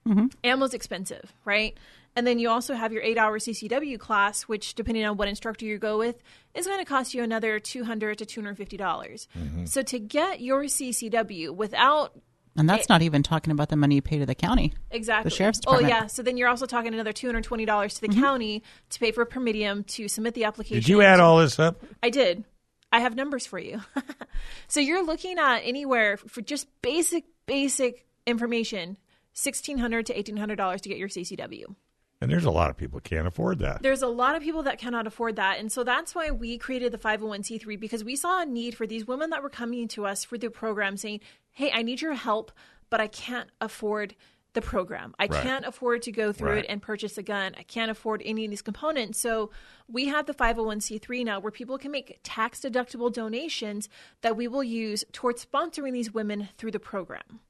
Mm-hmm. 0.06 0.26
Ammo's 0.42 0.74
expensive, 0.74 1.32
right? 1.44 1.78
And 2.16 2.26
then 2.26 2.40
you 2.40 2.48
also 2.50 2.74
have 2.74 2.92
your 2.92 3.02
eight 3.02 3.18
hour 3.18 3.38
CCW 3.38 3.98
class, 3.98 4.42
which, 4.42 4.74
depending 4.74 5.04
on 5.04 5.16
what 5.16 5.28
instructor 5.28 5.64
you 5.64 5.78
go 5.78 5.96
with, 5.96 6.20
is 6.54 6.66
going 6.66 6.80
to 6.80 6.84
cost 6.84 7.14
you 7.14 7.22
another 7.22 7.60
200 7.60 8.18
to 8.18 8.26
$250. 8.26 8.76
dollars 8.76 9.28
mm-hmm. 9.38 9.64
So 9.66 9.82
to 9.82 9.98
get 10.00 10.40
your 10.40 10.64
CCW 10.64 11.54
without 11.54 12.18
And 12.56 12.68
that's 12.68 12.88
not 12.88 13.02
even 13.02 13.22
talking 13.22 13.50
about 13.50 13.68
the 13.68 13.76
money 13.76 13.96
you 13.96 14.02
pay 14.02 14.18
to 14.18 14.26
the 14.26 14.34
county. 14.34 14.72
Exactly. 14.90 15.28
The 15.28 15.34
sheriff's 15.34 15.60
oh, 15.66 15.72
department. 15.72 15.92
Oh 15.92 15.96
yeah. 15.96 16.06
So 16.06 16.22
then 16.22 16.36
you're 16.36 16.48
also 16.48 16.66
talking 16.66 16.94
another 16.94 17.12
two 17.12 17.26
hundred 17.26 17.44
twenty 17.44 17.64
dollars 17.64 17.94
to 17.94 18.00
the 18.02 18.08
mm-hmm. 18.08 18.20
county 18.20 18.62
to 18.90 19.00
pay 19.00 19.10
for 19.10 19.22
a 19.22 19.26
per 19.26 19.40
medium 19.40 19.84
to 19.84 20.08
submit 20.08 20.34
the 20.34 20.44
application. 20.44 20.76
Did 20.76 20.88
you 20.88 21.02
add 21.02 21.20
all 21.20 21.38
this 21.38 21.58
up? 21.58 21.82
I 22.02 22.10
did. 22.10 22.44
I 22.92 23.00
have 23.00 23.16
numbers 23.16 23.44
for 23.44 23.58
you. 23.58 23.80
so 24.68 24.78
you're 24.78 25.04
looking 25.04 25.38
at 25.38 25.58
anywhere 25.58 26.16
for 26.16 26.42
just 26.42 26.68
basic 26.80 27.24
basic 27.46 28.06
information, 28.26 28.96
$1,600 29.34 30.06
to 30.06 30.18
eighteen 30.18 30.36
hundred 30.36 30.56
dollars 30.56 30.80
to 30.82 30.88
get 30.88 30.98
your 30.98 31.08
CCW. 31.08 31.74
And 32.20 32.32
there's 32.32 32.44
a 32.44 32.50
lot 32.50 32.70
of 32.70 32.76
people 32.78 33.00
can't 33.00 33.26
afford 33.26 33.58
that. 33.58 33.82
There's 33.82 34.00
a 34.00 34.08
lot 34.08 34.34
of 34.34 34.42
people 34.42 34.62
that 34.62 34.78
cannot 34.78 35.06
afford 35.06 35.36
that. 35.36 35.58
And 35.58 35.70
so 35.70 35.84
that's 35.84 36.14
why 36.14 36.30
we 36.30 36.56
created 36.56 36.90
the 36.90 36.96
501c3 36.96 37.78
because 37.78 38.02
we 38.02 38.16
saw 38.16 38.40
a 38.40 38.46
need 38.46 38.74
for 38.74 38.86
these 38.86 39.06
women 39.06 39.28
that 39.28 39.42
were 39.42 39.50
coming 39.50 39.88
to 39.88 40.06
us 40.06 40.24
for 40.24 40.38
the 40.38 40.48
program 40.48 40.96
saying, 40.96 41.20
Hey, 41.54 41.70
I 41.72 41.82
need 41.82 42.02
your 42.02 42.14
help, 42.14 42.52
but 42.90 43.00
I 43.00 43.06
can't 43.06 43.48
afford 43.60 44.14
the 44.52 44.60
program. 44.62 45.14
I 45.18 45.26
Right. 45.26 45.42
can't 45.42 45.64
afford 45.64 46.02
to 46.02 46.12
go 46.12 46.32
through 46.32 46.50
Right. 46.50 46.64
it 46.64 46.70
and 46.70 46.80
purchase 46.80 47.18
a 47.18 47.22
gun. 47.24 47.54
I 47.58 47.64
can't 47.64 47.90
afford 47.90 48.22
any 48.24 48.44
of 48.44 48.50
these 48.50 48.62
components. 48.62 49.18
So 49.18 49.50
we 49.88 50.06
have 50.06 50.26
the 50.26 50.34
501c3 50.34 51.24
now 51.24 51.40
where 51.40 51.50
people 51.50 51.76
can 51.76 51.90
make 51.90 52.20
tax 52.22 52.60
deductible 52.60 53.12
donations 53.12 53.88
that 54.20 54.36
we 54.36 54.46
will 54.46 54.62
use 54.62 55.04
towards 55.12 55.44
sponsoring 55.44 55.92
these 55.92 56.14
women 56.14 56.50
through 56.56 56.70
the 56.70 56.78
program. 56.78 57.40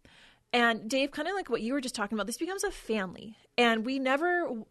And 0.53 0.89
Dave, 0.89 1.11
kind 1.11 1.29
of 1.29 1.35
like 1.35 1.51
what 1.51 1.61
you 1.61 1.73
were 1.75 1.81
just 1.81 1.95
talking 1.95 2.17
about, 2.17 2.27
this 2.27 2.39
becomes 2.39 2.65
a 2.65 2.71
family. 2.71 3.37
And 3.59 3.85
we 3.85 3.99
never 3.99 4.65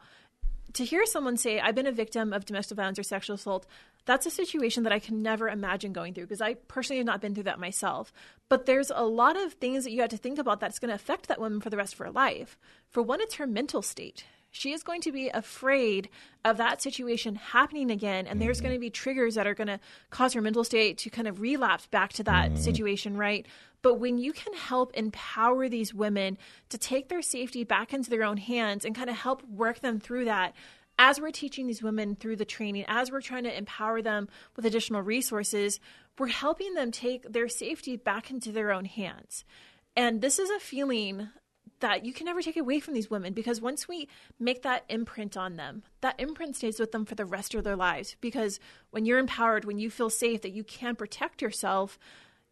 to 0.73 0.83
hear 0.83 1.05
someone 1.05 1.37
say, 1.37 1.59
I've 1.59 1.75
been 1.75 1.85
a 1.85 1.91
victim 1.91 2.33
of 2.33 2.45
domestic 2.45 2.77
violence 2.77 2.97
or 2.97 3.03
sexual 3.03 3.35
assault, 3.35 3.67
that's 4.05 4.25
a 4.25 4.31
situation 4.31 4.83
that 4.83 4.93
I 4.93 4.99
can 4.99 5.21
never 5.21 5.47
imagine 5.47 5.93
going 5.93 6.13
through 6.13 6.25
because 6.25 6.41
I 6.41 6.55
personally 6.55 6.97
have 6.97 7.05
not 7.05 7.21
been 7.21 7.33
through 7.33 7.45
that 7.45 7.59
myself. 7.59 8.11
But 8.49 8.65
there's 8.65 8.91
a 8.93 9.05
lot 9.05 9.37
of 9.37 9.53
things 9.53 9.83
that 9.83 9.91
you 9.91 10.01
have 10.01 10.09
to 10.09 10.17
think 10.17 10.37
about 10.37 10.59
that's 10.59 10.79
going 10.79 10.89
to 10.89 10.95
affect 10.95 11.27
that 11.27 11.39
woman 11.39 11.61
for 11.61 11.69
the 11.69 11.77
rest 11.77 11.93
of 11.93 11.99
her 11.99 12.11
life. 12.11 12.57
For 12.89 13.01
one, 13.01 13.21
it's 13.21 13.35
her 13.35 13.47
mental 13.47 13.81
state. 13.81 14.25
She 14.51 14.71
is 14.71 14.83
going 14.83 15.01
to 15.01 15.11
be 15.11 15.29
afraid 15.29 16.09
of 16.45 16.57
that 16.57 16.79
situation 16.79 17.35
happening 17.35 17.89
again, 17.89 18.27
and 18.27 18.39
there's 18.39 18.57
mm-hmm. 18.57 18.67
going 18.67 18.75
to 18.75 18.79
be 18.79 18.91
triggers 18.91 19.33
that 19.33 19.47
are 19.47 19.55
going 19.55 19.67
to 19.67 19.79
cause 20.11 20.33
her 20.33 20.41
mental 20.41 20.63
state 20.63 20.99
to 20.99 21.09
kind 21.09 21.27
of 21.27 21.41
relapse 21.41 21.87
back 21.87 22.13
to 22.13 22.23
that 22.25 22.51
mm-hmm. 22.51 22.61
situation, 22.61 23.17
right? 23.17 23.47
But 23.81 23.95
when 23.95 24.19
you 24.19 24.31
can 24.31 24.53
help 24.53 24.93
empower 24.93 25.67
these 25.67 25.91
women 25.91 26.37
to 26.69 26.77
take 26.77 27.09
their 27.09 27.23
safety 27.23 27.63
back 27.63 27.93
into 27.93 28.11
their 28.11 28.23
own 28.23 28.37
hands 28.37 28.85
and 28.85 28.95
kind 28.95 29.09
of 29.09 29.15
help 29.15 29.43
work 29.43 29.79
them 29.79 29.99
through 29.99 30.25
that, 30.25 30.53
as 30.97 31.19
we're 31.19 31.31
teaching 31.31 31.67
these 31.67 31.83
women 31.83 32.15
through 32.15 32.35
the 32.35 32.45
training, 32.45 32.85
as 32.87 33.11
we're 33.11 33.21
trying 33.21 33.43
to 33.43 33.57
empower 33.57 34.01
them 34.01 34.27
with 34.55 34.65
additional 34.65 35.01
resources, 35.01 35.79
we're 36.17 36.27
helping 36.27 36.73
them 36.73 36.91
take 36.91 37.23
their 37.31 37.47
safety 37.47 37.95
back 37.95 38.29
into 38.29 38.51
their 38.51 38.71
own 38.71 38.85
hands. 38.85 39.43
And 39.95 40.21
this 40.21 40.39
is 40.39 40.49
a 40.49 40.59
feeling 40.59 41.29
that 41.79 42.05
you 42.05 42.13
can 42.13 42.25
never 42.25 42.41
take 42.41 42.55
away 42.55 42.79
from 42.79 42.93
these 42.93 43.09
women 43.09 43.33
because 43.33 43.59
once 43.59 43.89
we 43.89 44.07
make 44.39 44.61
that 44.61 44.85
imprint 44.87 45.35
on 45.35 45.57
them, 45.57 45.83
that 46.01 46.15
imprint 46.17 46.55
stays 46.55 46.79
with 46.79 46.93
them 46.93 47.03
for 47.03 47.15
the 47.15 47.25
rest 47.25 47.53
of 47.53 47.63
their 47.63 47.75
lives. 47.75 48.15
Because 48.21 48.59
when 48.91 49.05
you're 49.05 49.19
empowered, 49.19 49.65
when 49.65 49.79
you 49.79 49.89
feel 49.89 50.09
safe 50.09 50.41
that 50.43 50.53
you 50.53 50.63
can 50.63 50.95
protect 50.95 51.41
yourself, 51.41 51.99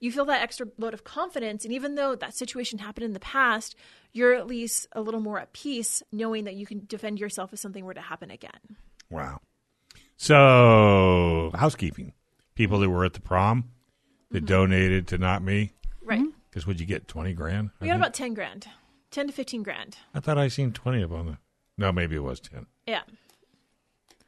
you 0.01 0.11
feel 0.11 0.25
that 0.25 0.41
extra 0.41 0.67
load 0.77 0.93
of 0.93 1.05
confidence. 1.05 1.63
And 1.63 1.73
even 1.73 1.95
though 1.95 2.15
that 2.15 2.33
situation 2.35 2.79
happened 2.79 3.05
in 3.05 3.13
the 3.13 3.19
past, 3.21 3.75
you're 4.11 4.33
at 4.33 4.47
least 4.47 4.87
a 4.91 4.99
little 4.99 5.21
more 5.21 5.39
at 5.39 5.53
peace 5.53 6.03
knowing 6.11 6.43
that 6.43 6.55
you 6.55 6.65
can 6.65 6.83
defend 6.87 7.19
yourself 7.19 7.53
if 7.53 7.59
something 7.59 7.85
were 7.85 7.93
to 7.93 8.01
happen 8.01 8.29
again. 8.29 8.59
Wow. 9.09 9.39
So, 10.17 11.51
housekeeping. 11.55 12.13
People 12.55 12.79
that 12.79 12.89
were 12.89 13.05
at 13.05 13.13
the 13.13 13.21
prom 13.21 13.69
that 14.31 14.37
Mm-hmm. 14.39 14.45
donated 14.45 15.07
to 15.09 15.17
not 15.17 15.41
me. 15.43 15.73
Right. 16.03 16.23
Because 16.49 16.65
would 16.67 16.79
you 16.79 16.85
get 16.85 17.07
20 17.07 17.33
grand? 17.33 17.69
I 17.79 17.83
We 17.83 17.87
got 17.87 17.93
think? 17.93 18.01
about 18.01 18.13
10 18.13 18.33
grand, 18.33 18.67
10 19.11 19.27
to 19.27 19.33
15 19.33 19.63
grand. 19.63 19.97
I 20.13 20.19
thought 20.19 20.37
I 20.37 20.47
seen 20.47 20.71
20 20.73 21.03
up 21.03 21.11
on 21.11 21.25
the. 21.25 21.37
No, 21.77 21.91
maybe 21.91 22.15
it 22.15 22.23
was 22.23 22.39
10. 22.39 22.65
Yeah. 22.87 23.01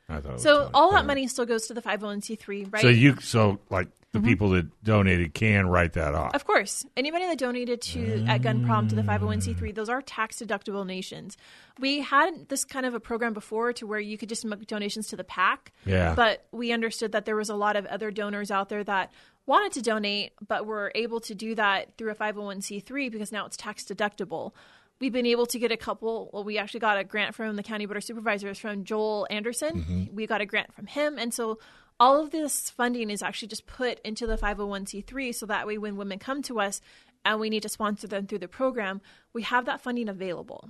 I 0.10 0.20
thought 0.20 0.42
So 0.42 0.70
all 0.74 0.92
that 0.92 1.06
money 1.06 1.28
still 1.28 1.46
goes 1.46 1.68
to 1.68 1.74
the 1.74 1.82
501c3, 1.82 2.74
right? 2.74 2.82
So, 2.82 2.90
you, 2.90 3.18
so 3.22 3.60
like 3.70 3.88
the 4.14 4.20
Mm-hmm. 4.20 4.28
people 4.28 4.50
that 4.50 4.84
donated 4.84 5.34
can 5.34 5.68
write 5.68 5.94
that 5.94 6.14
off. 6.14 6.36
Of 6.36 6.46
course, 6.46 6.86
anybody 6.96 7.26
that 7.26 7.40
donated 7.40 7.82
to 7.82 8.24
at 8.28 8.44
Gun 8.44 8.64
Prom 8.64 8.88
to 8.90 8.96
the 8.96 9.02
501c3, 9.02 9.74
those 9.74 9.90
are 9.90 10.04
tax 10.04 10.38
deductible 10.38 10.74
donations. 10.76 11.36
We 11.80 12.02
had 12.02 12.48
this 12.48 12.64
kind 12.64 12.86
of 12.86 12.94
a 12.94 13.00
program 13.00 13.34
before 13.34 13.74
to 13.74 13.88
where 13.88 14.00
you 14.00 14.20
could 14.20 14.30
just 14.30 14.46
make 14.46 14.68
donations 14.68 15.08
to 15.08 15.16
the 15.16 15.24
PAC. 15.24 15.72
Yeah. 15.84 16.14
But 16.14 16.46
we 16.52 16.72
understood 16.72 17.14
that 17.14 17.26
there 17.26 17.36
was 17.36 17.50
a 17.50 17.56
lot 17.56 17.76
of 17.76 17.88
other 17.88 18.12
donors 18.12 18.52
out 18.52 18.70
there 18.70 18.84
that 18.84 19.12
wanted 19.48 19.72
to 19.74 19.82
donate, 19.82 20.34
but 20.48 20.68
were 20.68 20.92
able 20.94 21.20
to 21.22 21.34
do 21.34 21.56
that 21.56 21.98
through 21.98 22.12
a 22.12 22.16
501c3 22.16 23.12
because 23.12 23.32
now 23.32 23.48
it's 23.48 23.58
tax 23.58 23.84
deductible. 23.84 24.52
We've 25.00 25.12
been 25.12 25.26
able 25.26 25.46
to 25.48 25.60
get 25.60 25.72
a 25.72 25.78
couple. 25.78 26.30
Well, 26.32 26.44
we 26.44 26.58
actually 26.58 26.80
got 26.80 26.98
a 26.98 27.04
grant 27.04 27.36
from 27.36 27.56
the 27.56 27.64
county 27.64 27.86
board 27.86 27.98
of 27.98 28.04
supervisors 28.04 28.58
from 28.58 28.84
Joel 28.86 29.28
Anderson. 29.30 29.82
Mm-hmm. 29.84 30.16
We 30.16 30.28
got 30.28 30.42
a 30.42 30.46
grant 30.46 30.74
from 30.74 30.86
him, 30.86 31.18
and 31.18 31.34
so 31.34 31.60
all 32.00 32.22
of 32.22 32.32
this 32.32 32.70
funding 32.70 33.10
is 33.10 33.22
actually 33.22 33.50
just 33.50 33.66
put 33.66 34.00
into 34.02 34.26
the 34.28 34.38
501c3 34.38 35.36
so 35.36 35.46
that 35.46 35.68
way 35.68 35.78
when 35.78 35.96
women 35.96 36.20
come 36.20 36.42
to 36.44 36.60
us 36.60 36.82
and 37.26 37.40
we 37.40 37.50
need 37.50 37.64
to 37.64 37.70
sponsor 37.70 38.08
them 38.08 38.28
through 38.28 38.40
the 38.40 38.48
program, 38.48 39.00
we 39.32 39.44
have 39.44 39.66
that 39.66 39.80
funding 39.82 40.10
available. 40.10 40.70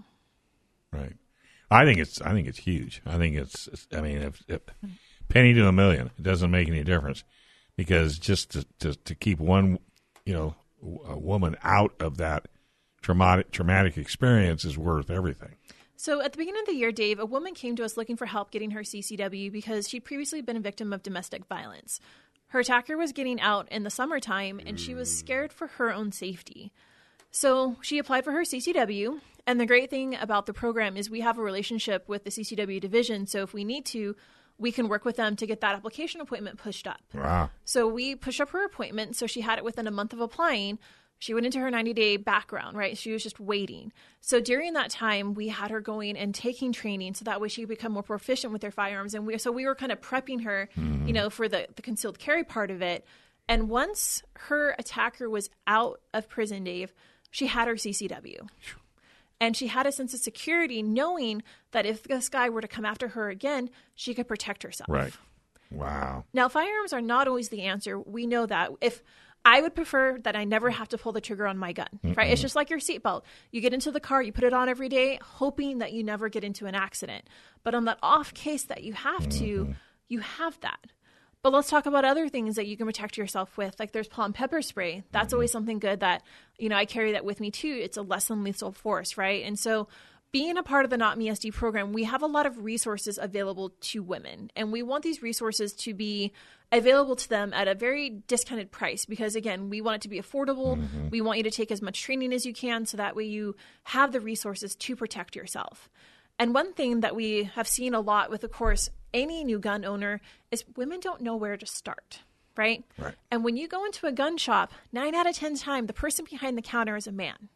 Right. 0.92 1.16
I 1.72 1.86
think 1.86 2.00
it's. 2.00 2.22
I 2.22 2.32
think 2.34 2.48
it's 2.48 2.60
huge. 2.60 3.02
I 3.06 3.18
think 3.18 3.36
it's. 3.36 3.68
it's- 3.68 3.88
I 3.98 4.02
mean, 4.02 4.18
if, 4.18 4.44
if 4.48 4.62
penny 5.30 5.54
to 5.54 5.68
a 5.68 5.72
million, 5.72 6.12
it 6.18 6.24
doesn't 6.24 6.52
make 6.52 6.68
any 6.68 6.84
difference 6.84 7.24
because 7.76 8.20
just 8.20 8.52
to, 8.52 8.66
to 8.80 8.94
to 8.96 9.16
keep 9.16 9.40
one, 9.40 9.80
you 10.26 10.34
know, 10.34 10.56
a 11.08 11.18
woman 11.18 11.56
out 11.64 11.94
of 12.00 12.18
that 12.18 12.48
traumatic 13.04 13.51
traumatic 13.51 13.97
experience 13.97 14.66
is 14.66 14.78
worth 14.78 15.12
everything. 15.12 15.56
So 15.95 16.22
at 16.22 16.34
the 16.34 16.38
beginning 16.38 16.62
of 16.62 16.66
the 16.66 16.76
year, 16.76 16.91
Dave, 16.91 17.20
a 17.20 17.26
woman 17.26 17.54
came 17.54 17.76
to 17.76 17.84
us 17.86 17.95
looking 17.95 18.18
for 18.18 18.26
help 18.26 18.49
getting 18.49 18.72
her 18.72 18.82
CCW 18.82 19.51
because 19.51 19.88
she'd 19.88 20.04
previously 20.04 20.41
been 20.41 20.58
a 20.58 20.62
victim 20.62 20.91
of 20.91 21.04
domestic 21.04 21.45
violence. 21.45 21.99
Her 22.47 22.60
attacker 22.60 22.97
was 22.97 23.14
getting 23.14 23.39
out 23.39 23.72
in 23.72 23.84
the 23.84 23.89
summertime 23.89 24.60
and 24.66 24.80
she 24.80 24.93
was 24.93 25.16
scared 25.16 25.54
for 25.54 25.68
her 25.68 25.93
own 25.93 26.12
safety. 26.12 26.74
So 27.32 27.78
she 27.82 27.99
applied 27.99 28.24
for 28.24 28.32
her 28.32 28.43
CCW 28.43 29.20
And 29.45 29.60
the 29.60 29.66
great 29.66 29.89
thing 29.89 30.16
about 30.16 30.45
the 30.45 30.54
program 30.54 30.97
is 30.97 31.10
we 31.10 31.22
have 31.22 31.38
a 31.38 31.41
relationship 31.41 32.08
with 32.08 32.24
the 32.24 32.30
CCW 32.30 32.80
division. 32.80 33.26
So 33.28 33.41
if 33.41 33.54
we 33.54 33.64
need 33.64 33.86
to, 33.88 34.16
we 34.58 34.72
can 34.72 34.88
work 34.88 35.04
with 35.04 35.16
them 35.16 35.36
to 35.38 35.47
get 35.47 35.62
that 35.62 35.76
application 35.76 36.22
appointment 36.22 36.58
pushed 36.58 36.88
up. 36.88 37.01
Wow. 37.14 37.49
So 37.66 37.88
we 37.88 38.16
push 38.16 38.39
up 38.39 38.49
her 38.49 38.64
appointment. 38.66 39.16
So 39.16 39.26
she 39.26 39.41
had 39.41 39.58
it 39.58 39.64
within 39.64 39.88
a 39.88 39.91
month 39.91 40.14
of 40.14 40.22
applying. 40.22 40.80
She 41.24 41.34
went 41.34 41.46
into 41.46 41.60
her 41.60 41.72
90 41.72 41.94
day 41.94 42.18
background, 42.18 42.76
right? 42.76 42.98
She 42.98 43.14
was 43.14 43.24
just 43.24 43.40
waiting. 43.40 43.94
So 44.20 44.42
during 44.42 44.74
that 44.74 44.90
time, 44.90 45.36
we 45.36 45.48
had 45.48 45.72
her 45.72 45.80
going 45.80 46.18
and 46.18 46.36
taking 46.36 46.74
training 46.74 47.14
so 47.14 47.24
that 47.24 47.40
way 47.40 47.48
she 47.48 47.62
could 47.62 47.70
become 47.70 47.94
more 47.94 48.04
proficient 48.04 48.52
with 48.52 48.62
her 48.62 48.72
firearms. 48.72 49.14
And 49.14 49.26
we, 49.26 49.38
so 49.38 49.50
we 49.50 49.66
were 49.66 49.74
kind 49.74 49.94
of 49.94 50.02
prepping 50.02 50.44
her, 50.44 50.68
you 50.76 50.84
hmm. 50.84 51.12
know, 51.12 51.30
for 51.30 51.48
the, 51.48 51.70
the 51.78 51.82
concealed 51.82 52.20
carry 52.20 52.44
part 52.44 52.72
of 52.72 52.82
it. 52.82 53.06
And 53.48 53.70
once 53.70 54.22
her 54.34 54.76
attacker 54.78 55.30
was 55.30 55.50
out 55.66 56.02
of 56.14 56.28
prison, 56.28 56.66
Dave, 56.66 56.94
she 57.32 57.48
had 57.48 57.70
her 57.70 57.76
CCW. 57.76 58.50
And 59.40 59.56
she 59.56 59.68
had 59.68 59.88
a 59.88 59.94
sense 59.94 60.14
of 60.14 60.20
security 60.20 60.84
knowing 60.84 61.42
that 61.72 61.86
if 61.86 62.04
this 62.04 62.28
guy 62.28 62.50
were 62.50 62.60
to 62.60 62.68
come 62.68 62.84
after 62.84 63.08
her 63.08 63.30
again, 63.30 63.70
she 63.96 64.14
could 64.14 64.28
protect 64.28 64.64
herself. 64.64 64.90
Right. 64.90 65.14
Wow. 65.72 66.26
Now, 66.34 66.50
firearms 66.50 66.92
are 66.92 67.02
not 67.02 67.30
always 67.30 67.48
the 67.48 67.62
answer. 67.62 67.98
We 67.98 68.28
know 68.28 68.46
that. 68.46 68.72
If 68.82 69.02
I 69.46 69.62
would 69.62 69.76
prefer 69.76 70.18
that 70.24 70.36
I 70.36 70.46
never 70.46 70.72
mm. 70.72 70.76
have 70.76 70.89
to 70.89 70.98
pull 70.98 71.12
the 71.12 71.22
trigger 71.22 71.46
on 71.46 71.58
my 71.58 71.74
gun, 71.74 71.88
right? 72.16 72.32
It's 72.32 72.41
just 72.41 72.56
like 72.56 72.70
your 72.70 72.80
seatbelt. 72.80 73.24
You 73.52 73.60
get 73.60 73.74
into 73.74 73.91
the 73.91 74.00
car, 74.00 74.22
you 74.22 74.32
put 74.32 74.46
it 74.46 74.54
on 74.54 74.70
every 74.70 74.88
day, 74.88 75.20
hoping 75.22 75.80
that 75.80 75.91
you 75.91 76.04
never 76.04 76.30
get 76.30 76.44
into 76.44 76.66
an 76.66 76.76
accident. 76.76 77.28
But 77.64 77.76
on 77.76 77.86
that 77.86 78.00
off 78.02 78.34
case 78.34 78.64
that 78.66 78.84
you 78.84 78.94
have 78.94 79.28
to, 79.30 79.44
mm-hmm. 79.66 79.72
you 80.08 80.20
have 80.20 80.60
that. 80.62 80.80
But 81.41 81.52
let's 81.52 81.70
talk 81.70 81.86
about 81.86 82.06
other 82.06 82.30
things 82.30 82.56
that 82.56 82.68
you 82.68 82.78
can 82.78 82.86
protect 82.86 83.18
yourself 83.18 83.58
with. 83.58 83.78
Like 83.78 83.91
there's 83.91 84.08
palm 84.08 84.32
pepper 84.32 84.62
spray. 84.62 85.04
That's 85.12 85.28
mm-hmm. 85.28 85.36
always 85.36 85.52
something 85.52 85.80
good 85.80 86.00
that, 86.00 86.24
you 86.58 86.70
know, 86.70 86.78
I 86.78 86.86
carry 86.86 87.12
that 87.12 87.26
with 87.26 87.41
me 87.41 87.52
too. 87.52 87.80
It's 87.82 87.98
a 87.98 88.02
less 88.02 88.28
than 88.28 88.46
lethal 88.46 88.72
force, 88.72 89.18
right? 89.18 89.44
And 89.44 89.60
so 89.60 89.89
being 90.34 90.58
a 90.58 90.64
part 90.64 90.84
of 90.84 90.90
the 90.90 90.98
Not 90.98 91.18
Me 91.18 91.30
SD 91.30 91.54
program, 91.54 91.94
we 91.94 92.04
have 92.06 92.24
a 92.24 92.28
lot 92.28 92.48
of 92.48 92.64
resources 92.64 93.20
available 93.22 93.70
to 93.80 94.02
women. 94.02 94.50
And 94.56 94.72
we 94.72 94.82
want 94.82 95.04
these 95.04 95.22
resources 95.22 95.74
to 95.74 95.94
be 95.94 96.34
available 96.72 97.16
to 97.16 97.30
them 97.30 97.54
at 97.54 97.68
a 97.68 97.76
very 97.76 98.10
discounted 98.28 98.72
price 98.72 99.06
because, 99.06 99.36
again, 99.36 99.70
we 99.70 99.80
want 99.80 99.98
it 99.98 100.02
to 100.02 100.10
be 100.10 100.20
affordable. 100.20 100.76
Mm-hmm. 100.76 101.10
We 101.12 101.22
want 101.22 101.38
you 101.38 101.44
to 101.44 101.52
take 101.52 101.72
as 101.72 101.84
much 101.84 102.02
training 102.02 102.34
as 102.34 102.48
you 102.48 102.54
can 102.54 102.88
so 102.88 102.98
that 102.98 103.16
way 103.16 103.26
you 103.26 103.56
have 103.84 104.12
the 104.12 104.20
resources 104.20 104.76
to 104.76 104.96
protect 104.96 105.36
yourself. 105.36 105.88
And 106.40 106.56
one 106.56 106.74
thing 106.74 107.02
that 107.02 107.16
we 107.16 107.44
have 107.56 107.68
seen 107.68 107.94
a 107.94 108.02
lot 108.02 108.32
with, 108.32 108.44
of 108.44 108.52
course, 108.52 108.90
any 109.14 109.44
new 109.44 109.60
gun 109.60 109.86
owner 109.86 110.20
is 110.50 110.66
women 110.76 111.00
don't 111.00 111.22
know 111.22 111.36
where 111.36 111.58
to 111.58 111.66
start, 111.68 112.22
right? 112.58 112.84
Right. 112.98 113.14
And 113.30 113.44
when 113.44 113.56
you 113.56 113.68
go 113.68 113.86
into 113.86 114.08
a 114.08 114.12
gun 114.12 114.38
shop, 114.38 114.74
nine 114.92 115.14
out 115.14 115.30
of 115.30 115.36
10 115.36 115.58
times, 115.58 115.86
the 115.86 115.94
person 115.94 116.26
behind 116.28 116.58
the 116.58 116.64
counter 116.64 116.96
is 116.96 117.06
a 117.06 117.12
man. 117.12 117.50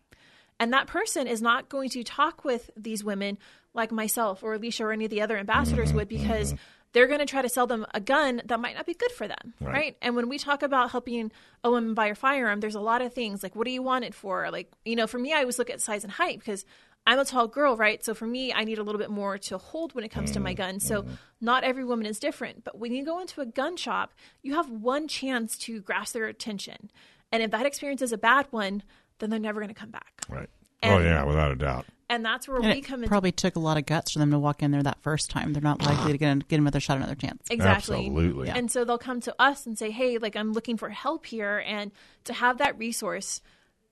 And 0.59 0.73
that 0.73 0.87
person 0.87 1.27
is 1.27 1.41
not 1.41 1.69
going 1.69 1.89
to 1.89 2.03
talk 2.03 2.43
with 2.43 2.71
these 2.75 3.03
women 3.03 3.37
like 3.73 3.91
myself 3.91 4.43
or 4.43 4.55
Alicia 4.55 4.85
or 4.85 4.91
any 4.91 5.05
of 5.05 5.11
the 5.11 5.21
other 5.21 5.37
ambassadors 5.37 5.89
mm-hmm, 5.89 5.97
would 5.97 6.09
because 6.09 6.53
mm-hmm. 6.53 6.61
they're 6.93 7.07
going 7.07 7.19
to 7.19 7.25
try 7.25 7.41
to 7.41 7.49
sell 7.49 7.67
them 7.67 7.85
a 7.93 7.99
gun 7.99 8.41
that 8.45 8.59
might 8.59 8.75
not 8.75 8.85
be 8.85 8.95
good 8.95 9.11
for 9.11 9.27
them, 9.27 9.53
Right. 9.61 9.73
right. 9.73 9.97
And 10.01 10.15
when 10.15 10.29
we 10.29 10.39
talk 10.39 10.63
about 10.63 10.91
helping 10.91 11.31
a 11.63 11.69
woman 11.69 11.93
buy 11.93 12.07
a 12.07 12.15
firearm, 12.15 12.59
there's 12.59 12.75
a 12.75 12.79
lot 12.79 13.01
of 13.01 13.13
things 13.13 13.43
like, 13.43 13.55
what 13.55 13.65
do 13.65 13.71
you 13.71 13.83
want 13.83 14.03
it 14.03 14.15
for? 14.15 14.49
Like, 14.51 14.71
you 14.83 14.95
know, 14.95 15.05
for 15.05 15.19
me, 15.19 15.31
I 15.31 15.41
always 15.41 15.59
look 15.59 15.69
at 15.69 15.81
size 15.81 16.03
and 16.03 16.11
height 16.13 16.39
because 16.39 16.65
I'm 17.05 17.19
a 17.19 17.25
tall 17.25 17.47
girl, 17.47 17.77
right? 17.77 18.03
So 18.03 18.13
for 18.13 18.25
me, 18.25 18.51
I 18.51 18.65
need 18.65 18.79
a 18.79 18.83
little 18.83 18.99
bit 18.99 19.09
more 19.09 19.37
to 19.37 19.57
hold 19.57 19.95
when 19.95 20.03
it 20.03 20.09
comes 20.09 20.31
to 20.31 20.41
my 20.41 20.53
mm-hmm, 20.53 20.57
gun. 20.57 20.79
So 20.81 21.05
not 21.39 21.63
every 21.63 21.85
woman 21.85 22.05
is 22.05 22.19
different. 22.19 22.65
But 22.65 22.77
when 22.79 22.93
you 22.93 23.05
go 23.05 23.21
into 23.21 23.39
a 23.39 23.45
gun 23.45 23.77
shop, 23.77 24.13
you 24.41 24.55
have 24.55 24.69
one 24.69 25.07
chance 25.07 25.57
to 25.59 25.79
grasp 25.79 26.13
their 26.13 26.25
attention. 26.25 26.89
And 27.31 27.41
if 27.43 27.51
that 27.51 27.65
experience 27.65 28.01
is 28.01 28.11
a 28.11 28.17
bad 28.17 28.47
one, 28.49 28.83
then 29.20 29.30
they're 29.30 29.39
never 29.39 29.59
going 29.59 29.74
to 29.74 29.80
come 29.80 29.91
back. 29.91 30.22
Right. 30.30 30.49
oh 30.84 30.99
yeah, 30.99 31.24
without 31.24 31.51
a 31.51 31.55
doubt. 31.55 31.86
And 32.09 32.24
that's 32.24 32.47
where 32.47 32.57
And 32.57 32.68
we 32.68 32.78
it 32.78 32.82
come 32.82 33.03
in. 33.03 33.09
probably 33.09 33.34
took 33.34 33.57
a 33.57 33.59
lot 33.59 33.78
of 33.78 33.86
guts 33.86 34.11
for 34.11 34.20
them 34.20 34.32
to 34.32 34.39
walk 34.39 34.63
in 34.63 34.72
there 34.72 34.82
that 34.84 35.01
first 35.01 35.30
time. 35.30 35.51
They're 35.51 35.61
not 35.61 35.82
likely 35.82 36.13
to 36.13 36.18
get, 36.18 36.47
get 36.47 36.57
another 36.59 36.80
shot, 36.80 36.95
another 36.95 37.15
chance. 37.15 37.43
Exactly. 37.49 37.97
Absolutely. 38.07 38.49
And 38.49 38.72
so 38.72 38.86
they'll 38.86 38.97
come 38.97 39.20
to 39.22 39.36
us 39.39 39.65
and 39.65 39.78
say, 39.78 39.91
hey, 39.91 40.18
like, 40.18 40.38
I'm 40.38 40.53
looking 40.53 40.78
for 40.78 40.89
help 40.89 41.26
here. 41.26 41.61
And 41.68 41.91
to 42.24 42.32
have 42.34 42.59
that 42.59 42.78
resource, 42.78 43.41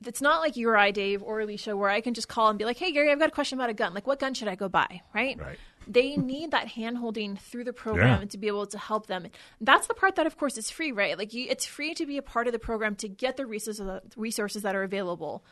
it's 0.05 0.21
not 0.21 0.39
like 0.39 0.55
you 0.55 0.69
or 0.69 0.77
I, 0.77 0.91
Dave, 0.91 1.23
or 1.23 1.41
Alicia, 1.41 1.75
where 1.75 1.89
I 1.89 1.99
can 1.99 2.13
just 2.13 2.29
call 2.29 2.49
and 2.49 2.57
be 2.57 2.63
like, 2.63 2.77
hey, 2.77 2.93
Gary, 2.93 3.11
I've 3.11 3.19
got 3.19 3.27
a 3.27 3.33
question 3.33 3.57
about 3.59 3.69
a 3.69 3.73
gun. 3.73 3.93
Like, 3.93 4.07
what 4.07 4.19
gun 4.19 4.33
should 4.33 4.47
I 4.47 4.55
go 4.55 4.69
buy? 4.69 5.01
Right? 5.13 5.37
Right. 5.37 5.57
They 5.87 6.15
need 6.17 6.51
that 6.51 6.67
handholding 6.69 7.37
through 7.39 7.65
the 7.65 7.73
program 7.73 8.21
Yeah. 8.21 8.27
to 8.27 8.37
be 8.37 8.47
able 8.47 8.65
to 8.67 8.77
help 8.77 9.07
them. 9.07 9.27
That's 9.61 9.87
the 9.87 9.93
part 9.93 10.15
that, 10.15 10.25
of 10.25 10.37
course, 10.37 10.57
is 10.57 10.69
free, 10.71 10.91
right? 10.91 11.17
Like, 11.17 11.33
you, 11.33 11.47
it's 11.49 11.65
free 11.65 11.93
to 11.95 12.05
be 12.05 12.17
a 12.17 12.21
part 12.21 12.47
of 12.47 12.53
the 12.53 12.59
program 12.59 12.95
to 12.97 13.07
get 13.07 13.37
the 13.37 13.45
resources, 13.45 13.85
uh, 13.85 13.99
resources 14.15 14.63
that 14.63 14.75
are 14.75 14.83
available. 14.83 15.43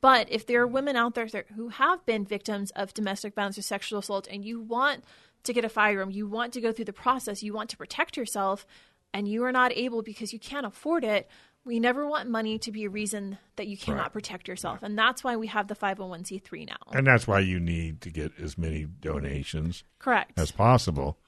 But 0.00 0.30
if 0.30 0.46
there 0.46 0.60
are 0.62 0.66
women 0.66 0.96
out 0.96 1.14
there 1.14 1.28
who 1.54 1.68
have 1.68 2.04
been 2.06 2.24
victims 2.24 2.70
of 2.72 2.94
domestic 2.94 3.34
violence 3.34 3.58
or 3.58 3.62
sexual 3.62 4.00
assault 4.00 4.26
and 4.28 4.44
you 4.44 4.60
want 4.60 5.04
to 5.44 5.52
get 5.52 5.64
a 5.64 5.68
firearm, 5.68 6.10
you 6.10 6.26
want 6.26 6.52
to 6.54 6.60
go 6.60 6.72
through 6.72 6.86
the 6.86 6.92
process, 6.92 7.42
you 7.42 7.52
want 7.52 7.70
to 7.70 7.76
protect 7.76 8.16
yourself, 8.16 8.66
and 9.12 9.28
you 9.28 9.44
are 9.44 9.52
not 9.52 9.70
able 9.76 10.02
because 10.02 10.32
you 10.32 10.38
can't 10.40 10.66
afford 10.66 11.04
it, 11.04 11.28
we 11.64 11.80
never 11.80 12.06
want 12.06 12.28
money 12.28 12.58
to 12.58 12.70
be 12.70 12.84
a 12.84 12.90
reason 12.90 13.38
that 13.56 13.66
you 13.66 13.76
cannot 13.76 14.02
Right. 14.02 14.12
protect 14.12 14.48
yourself. 14.48 14.82
And 14.82 14.98
that's 14.98 15.24
why 15.24 15.36
we 15.36 15.46
have 15.46 15.68
the 15.68 15.74
501c3 15.74 16.66
now. 16.66 16.76
And 16.92 17.06
that's 17.06 17.26
why 17.26 17.40
you 17.40 17.58
need 17.58 18.00
to 18.02 18.10
get 18.10 18.32
as 18.38 18.58
many 18.58 18.84
donations 18.84 19.82
Correct. 19.98 20.38
as 20.38 20.50
possible. 20.50 21.18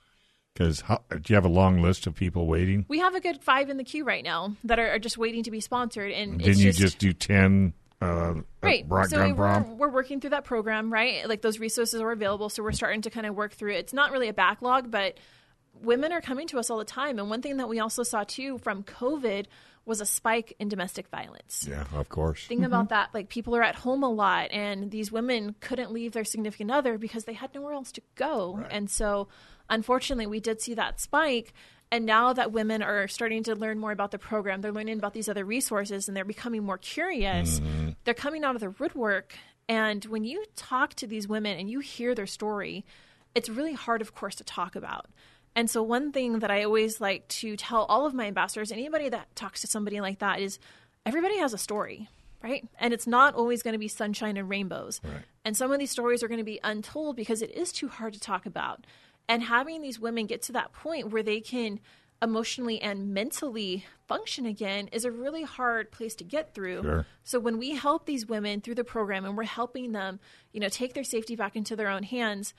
Because 0.53 0.83
do 1.11 1.21
you 1.29 1.35
have 1.35 1.45
a 1.45 1.49
long 1.51 1.83
list 1.83 2.07
of 2.07 2.15
people 2.15 2.47
waiting? 2.47 2.87
we 2.89 2.99
have 3.01 3.15
a 3.15 3.21
good 3.21 3.43
five 3.43 3.69
in 3.69 3.77
the 3.77 3.85
queue 3.85 4.05
right 4.05 4.25
now 4.25 4.55
that 4.65 4.79
are, 4.79 4.91
are 4.93 4.99
just 4.99 5.19
waiting 5.19 5.43
to 5.43 5.51
be 5.51 5.61
sponsored. 5.61 6.11
And 6.13 6.39
Didn't 6.39 6.59
you 6.59 6.67
just, 6.73 6.79
just 6.79 6.99
do 6.99 7.13
ten? 7.13 7.73
Uh, 8.01 8.35
Right. 8.63 8.87
Brock 8.87 9.09
so 9.09 9.33
we're, 9.35 9.63
we're 9.63 9.89
working 9.89 10.21
through 10.21 10.31
that 10.31 10.45
program, 10.45 10.93
right? 10.93 11.27
Like 11.29 11.41
those 11.41 11.59
resources 11.59 12.01
are 12.01 12.11
available. 12.11 12.49
So 12.51 12.63
we're 12.63 12.73
starting 12.73 13.03
to 13.03 13.11
kind 13.11 13.27
of 13.27 13.35
work 13.35 13.53
through 13.53 13.73
it. 13.73 13.77
It's 13.79 13.93
not 13.95 14.13
really 14.13 14.29
a 14.29 14.35
backlog, 14.35 14.91
but 14.91 15.19
women 15.75 16.13
are 16.13 16.21
coming 16.21 16.47
to 16.49 16.59
us 16.59 16.69
all 16.71 16.79
the 16.79 16.85
time. 16.85 17.19
And 17.19 17.29
one 17.31 17.43
thing 17.43 17.59
that 17.59 17.69
we 17.69 17.79
also 17.79 18.03
saw 18.03 18.25
too 18.25 18.59
from 18.59 18.83
COVID 18.83 19.47
was 19.87 20.01
a 20.01 20.07
spike 20.07 20.55
in 20.59 20.69
domestic 20.69 21.09
violence. 21.09 21.67
Yeah, 21.69 21.85
of 21.95 22.09
course. 22.09 22.45
Think 22.45 22.61
mm-hmm. 22.61 22.67
about 22.67 22.89
that. 22.91 23.11
Like 23.15 23.29
people 23.29 23.57
are 23.57 23.63
at 23.63 23.77
home 23.77 24.03
a 24.03 24.11
lot, 24.11 24.51
and 24.51 24.91
these 24.91 25.11
women 25.11 25.55
couldn't 25.61 25.93
leave 25.93 26.13
their 26.13 26.25
significant 26.25 26.71
other 26.71 26.99
because 26.99 27.25
they 27.25 27.33
had 27.33 27.55
nowhere 27.55 27.73
else 27.73 27.93
to 27.93 28.03
go. 28.17 28.65
And 28.71 28.91
so, 28.91 29.29
unfortunately, 29.71 30.27
we 30.27 30.41
did 30.41 30.61
see 30.61 30.75
that 30.75 31.01
spike. 31.01 31.55
And 31.93 32.05
now 32.05 32.33
that 32.33 32.51
women 32.51 32.83
are 32.83 33.07
starting 33.07 33.45
to 33.45 33.55
learn 33.55 33.79
more 33.79 33.93
about 33.93 34.11
the 34.11 34.19
program, 34.19 34.61
they're 34.61 34.73
learning 34.73 34.99
about 34.99 35.15
these 35.15 35.29
other 35.29 35.45
resources 35.45 36.09
and 36.09 36.17
they're 36.17 36.25
becoming 36.25 36.65
more 36.65 36.79
curious. 36.79 37.61
Mm-hmm. 37.61 37.91
They're 38.05 38.13
coming 38.13 38.43
out 38.43 38.57
of 38.57 38.61
the 38.61 38.71
woodwork. 38.71 39.35
And 39.69 40.05
when 40.07 40.25
you 40.25 40.45
talk 40.57 40.95
to 40.95 41.07
these 41.07 41.29
women 41.29 41.59
and 41.59 41.71
you 41.71 41.79
hear 41.79 42.15
their 42.15 42.27
story, 42.27 42.85
it's 43.37 43.49
really 43.49 43.75
hard, 43.75 44.01
of 44.01 44.15
course, 44.15 44.35
to 44.37 44.45
talk 44.45 44.75
about. 44.75 45.07
And 45.57 45.71
so, 45.71 45.83
one 45.83 46.13
thing 46.13 46.41
that 46.41 46.51
I 46.51 46.65
always 46.65 47.01
like 47.01 47.27
to 47.29 47.57
tell 47.57 47.85
all 47.85 48.05
of 48.05 48.13
my 48.13 48.27
ambassadors, 48.27 48.71
anybody 48.71 49.09
that 49.09 49.35
talks 49.35 49.63
to 49.63 49.67
somebody 49.67 50.03
like 50.03 50.19
that, 50.19 50.39
is 50.39 50.59
everybody 51.07 51.39
has 51.39 51.55
a 51.55 51.59
story, 51.59 52.11
right? 52.43 52.69
And 52.79 52.93
it's 52.93 53.07
not 53.07 53.35
always 53.35 53.63
going 53.63 53.73
to 53.73 53.79
be 53.79 53.89
sunshine 53.89 54.37
and 54.37 54.51
rainbows. 54.51 55.01
And 55.47 55.57
some 55.57 55.73
of 55.73 55.79
these 55.79 55.91
stories 55.91 56.23
are 56.23 56.29
going 56.29 56.39
to 56.39 56.45
be 56.45 56.61
untold 56.63 57.17
because 57.17 57.41
it 57.41 57.51
is 57.53 57.73
too 57.73 57.89
hard 57.89 58.13
to 58.13 58.21
talk 58.21 58.45
about. 58.45 58.87
And 59.29 59.43
having 59.43 59.81
these 59.81 59.99
women 59.99 60.27
get 60.27 60.43
to 60.43 60.53
that 60.53 60.75
point 60.75 61.11
where 61.11 61.23
they 61.23 61.41
can 61.41 61.81
emotionally 62.23 62.81
and 62.81 63.13
mentally 63.13 63.85
function 64.09 64.47
again 64.47 64.89
is 64.89 65.05
a 65.05 65.11
really 65.11 65.43
hard 65.43 65.91
place 65.91 66.15
to 66.17 66.25
get 66.25 66.55
through. 66.55 66.83
Sure. 66.83 67.07
So 67.25 67.41
when 67.41 67.59
we 67.59 67.71
help 67.71 68.05
these 68.07 68.27
women 68.27 68.61
through 68.61 68.77
the 68.77 68.85
program 68.85 69.25
and 69.25 69.37
we're 69.37 69.45
helping 69.45 69.93
them, 69.93 70.21
you 70.53 70.61
know, 70.61 70.69
take 70.69 70.95
their 70.95 71.05
safety 71.05 71.35
back 71.35 71.57
into 71.57 71.77
their 71.77 71.89
own 71.89 72.03
hands, 72.03 72.55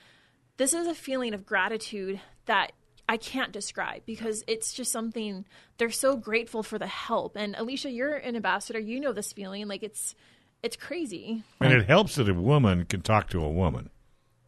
this 0.56 0.74
is 0.74 0.86
a 0.86 0.94
feeling 0.94 1.34
of 1.34 1.46
gratitude 1.46 2.20
that 2.46 2.72
I 3.08 3.16
can't 3.16 3.52
describe 3.52 4.02
because 4.04 4.44
it's 4.46 4.72
just 4.74 4.92
something 4.92 5.46
they're 5.78 5.90
so 5.90 6.16
grateful 6.16 6.62
for 6.62 6.78
the 6.78 6.86
help. 6.86 7.36
And 7.36 7.54
Alicia, 7.56 7.90
you're 7.90 8.16
an 8.16 8.36
ambassador, 8.36 8.78
you 8.78 9.00
know 9.00 9.12
this 9.12 9.32
feeling. 9.32 9.66
Like 9.66 9.82
it's 9.82 10.14
it's 10.62 10.76
crazy. 10.76 11.44
And 11.60 11.72
it 11.72 11.86
helps 11.86 12.16
that 12.16 12.28
a 12.28 12.34
woman 12.34 12.84
can 12.84 13.00
talk 13.02 13.30
to 13.30 13.42
a 13.42 13.48
woman. 13.48 13.90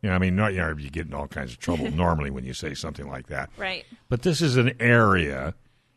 You 0.03 0.09
know, 0.11 0.15
I 0.15 0.19
mean, 0.19 0.35
not 0.35 0.53
you, 0.53 0.59
know, 0.61 0.75
you 0.77 0.91
get 0.91 1.07
in 1.07 1.15
all 1.15 1.29
kinds 1.29 1.53
of 1.53 1.59
trouble 1.59 1.91
normally 1.95 2.31
when 2.31 2.45
you 2.45 2.53
say 2.53 2.75
something 2.75 3.09
like 3.09 3.29
that. 3.29 3.51
Right. 3.57 3.85
But 4.09 4.23
this 4.23 4.43
is 4.43 4.57
an 4.57 4.73
area 4.81 5.55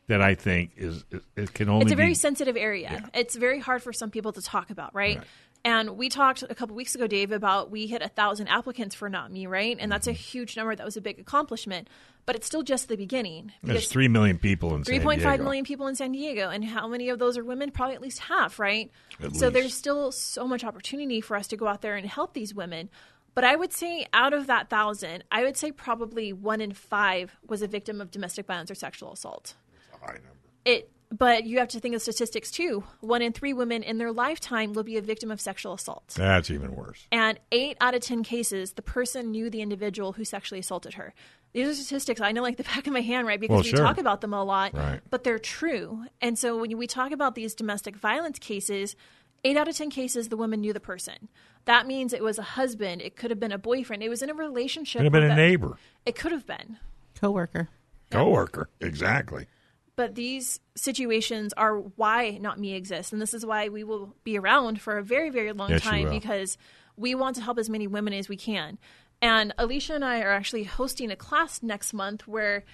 that 0.07 0.22
I 0.22 0.35
think 0.35 0.72
is 0.77 1.03
it, 1.11 1.23
it 1.35 1.53
can 1.53 1.69
only 1.69 1.84
It's 1.84 1.94
a 1.94 1.95
very 1.95 2.10
be 2.10 2.15
sensitive 2.15 2.56
area. 2.57 3.10
It's 3.14 3.35
very 3.35 3.60
hard 3.60 3.81
for 3.81 3.91
some 3.94 4.11
people 4.11 4.34
to 4.34 4.41
talk 4.41 4.69
about, 4.69 4.94
right? 4.94 5.18
Right. 5.18 5.27
And 5.65 5.91
we 5.91 6.10
talked 6.10 6.44
a 6.44 6.53
couple 6.53 6.76
weeks 6.76 6.94
ago, 6.94 7.07
Dave, 7.07 7.31
about 7.31 7.72
we 7.72 7.88
hit 7.88 8.02
a 8.02 8.10
thousand 8.10 8.49
applicants 8.49 8.95
for 8.95 9.07
Not 9.07 9.31
Me, 9.31 9.48
right? 9.48 9.77
And 9.80 9.90
that's 9.90 10.07
a 10.07 10.11
Mm-hmm. 10.11 10.18
huge 10.18 10.57
number. 10.57 10.76
That 10.76 10.85
was 10.85 10.98
a 10.98 11.02
big 11.02 11.19
accomplishment, 11.19 11.88
but 12.26 12.36
it's 12.36 12.48
still 12.48 12.64
just 12.64 12.88
the 12.88 12.95
beginning. 12.98 13.52
there's 13.64 13.88
three 13.88 14.08
million 14.08 14.38
people 14.38 14.76
in 14.76 14.84
Three 14.84 14.95
San 14.98 15.04
point 15.04 15.22
five 15.22 15.34
Diego. 15.34 15.44
million 15.44 15.66
people 15.66 15.88
in 15.88 15.95
San 15.95 16.12
Diego, 16.12 16.50
and 16.50 16.64
how 16.64 16.88
many 16.88 17.10
of 17.10 17.20
those 17.20 17.38
are 17.38 17.44
women? 17.44 17.72
Probably 17.72 17.95
at 17.95 18.02
least 18.02 18.20
half, 18.20 18.60
right? 18.60 18.91
At 19.22 19.36
so 19.36 19.48
least. 19.48 19.54
there's 19.54 19.74
still 19.74 20.12
so 20.12 20.48
much 20.48 20.64
opportunity 20.64 21.22
for 21.22 21.36
us 21.36 21.48
to 21.48 21.58
go 21.58 21.68
out 21.68 21.82
there 21.82 21.95
and 21.95 22.08
help 22.08 22.34
these 22.34 22.54
women. 22.54 22.90
But 23.36 23.44
I 23.44 23.56
would 23.56 23.74
say 23.74 24.06
out 24.14 24.34
of 24.34 24.48
that 24.48 24.70
thousand, 24.70 25.24
I 25.32 25.44
would 25.44 25.58
say 25.58 25.72
probably 25.72 26.34
one 26.34 26.62
in 26.62 26.72
five 26.74 27.36
was 27.48 27.62
a 27.64 27.68
victim 27.68 28.00
of 28.00 28.12
domestic 28.12 28.45
violence 28.45 28.70
or 28.70 28.76
sexual 28.76 29.12
assault. 29.14 29.56
That's 29.91 30.04
a 30.04 30.06
high 30.06 30.14
number. 30.14 30.30
It 30.66 30.91
But 31.10 31.45
you 31.45 31.58
have 31.58 31.70
to 31.70 31.80
think 31.80 31.95
of 31.95 32.02
statistics 32.04 32.52
too. 32.52 32.84
One 33.02 33.24
in 33.24 33.34
three 33.34 33.54
women 33.54 33.82
in 33.82 33.98
their 33.98 34.12
lifetime 34.12 34.74
will 34.74 34.84
be 34.84 34.98
a 34.98 35.02
victim 35.02 35.32
of 35.32 35.41
sexual 35.41 35.74
assault. 35.74 36.14
That's 36.16 36.52
even 36.52 36.76
worse. 36.76 37.08
And 37.12 37.40
eight 37.52 37.76
out 37.82 37.95
of 37.95 38.02
10 38.02 38.24
cases, 38.24 38.74
the 38.74 38.82
person 38.84 39.32
knew 39.32 39.50
the 39.50 39.62
individual 39.62 40.14
who 40.14 40.26
sexually 40.26 40.60
assaulted 40.60 40.94
her. 40.94 41.16
These 41.53 41.67
are 41.69 41.73
statistics 41.75 42.19
I 42.21 42.31
know 42.31 42.41
like 42.41 42.57
the 42.57 42.63
back 42.75 42.88
of 42.88 42.93
my 42.93 43.01
hand, 43.01 43.27
right? 43.27 43.39
Because 43.39 43.53
Well, 43.55 43.63
we 43.63 43.69
sure. 43.69 43.80
talk 43.80 43.97
about 43.97 44.21
them 44.21 44.34
a 44.34 44.43
lot, 44.43 44.73
Right. 44.73 44.99
but 45.09 45.23
they're 45.23 45.39
true. 45.39 46.05
And 46.21 46.38
so 46.38 46.57
when 46.59 46.75
we 46.77 46.88
talk 46.88 47.11
about 47.11 47.35
these 47.35 47.53
domestic 47.55 47.95
violence 47.95 48.39
cases, 48.39 48.95
eight 49.43 49.55
out 49.57 49.67
of 49.67 49.75
10 49.75 49.89
cases, 49.89 50.30
the 50.30 50.38
woman 50.38 50.61
knew 50.61 50.73
the 50.73 50.80
person. 50.80 51.30
That 51.65 51.88
means 51.88 52.11
it 52.11 52.23
was 52.23 52.38
a 52.38 52.43
husband, 52.43 53.01
it 53.01 53.15
could 53.15 53.30
have 53.31 53.39
been 53.39 53.51
a 53.53 53.57
boyfriend, 53.57 54.03
it 54.03 54.09
was 54.09 54.21
in 54.21 54.30
a 54.30 54.34
relationship. 54.34 54.99
It 55.01 55.05
could 55.05 55.13
have 55.13 55.21
been 55.30 55.31
a 55.31 55.35
neighbor, 55.35 55.77
It 56.05 56.15
could 56.15 56.31
have 56.34 56.45
been. 56.45 56.77
Coworker. 57.15 57.69
coworker. 58.11 58.69
Exactly. 58.81 59.47
But 59.95 60.15
these 60.15 60.59
situations 60.75 61.53
are 61.53 61.77
why 61.77 62.38
Not 62.41 62.59
Me 62.59 62.73
exists. 62.73 63.13
And 63.13 63.21
this 63.21 63.34
is 63.34 63.45
why 63.45 63.69
we 63.69 63.84
will 63.84 64.15
be 64.23 64.38
around 64.39 64.81
for 64.81 64.97
a 64.97 65.03
very, 65.03 65.30
very 65.30 65.51
long 65.53 65.69
Yes, 65.69 65.81
time 65.84 66.09
because 66.09 66.57
we 66.97 67.13
want 67.15 67.35
to 67.35 67.41
help 67.43 67.57
as 67.59 67.69
many 67.69 67.85
women 67.88 68.11
as 68.13 68.27
we 68.27 68.35
can. 68.35 68.77
And 69.24 69.54
Alicia 69.58 69.94
and 69.94 70.04
I 70.04 70.20
are 70.20 70.34
actually 70.34 70.66
hosting 70.66 71.10
a 71.10 71.16
class 71.16 71.64
next 71.64 71.94
month 71.94 72.28
where 72.28 72.66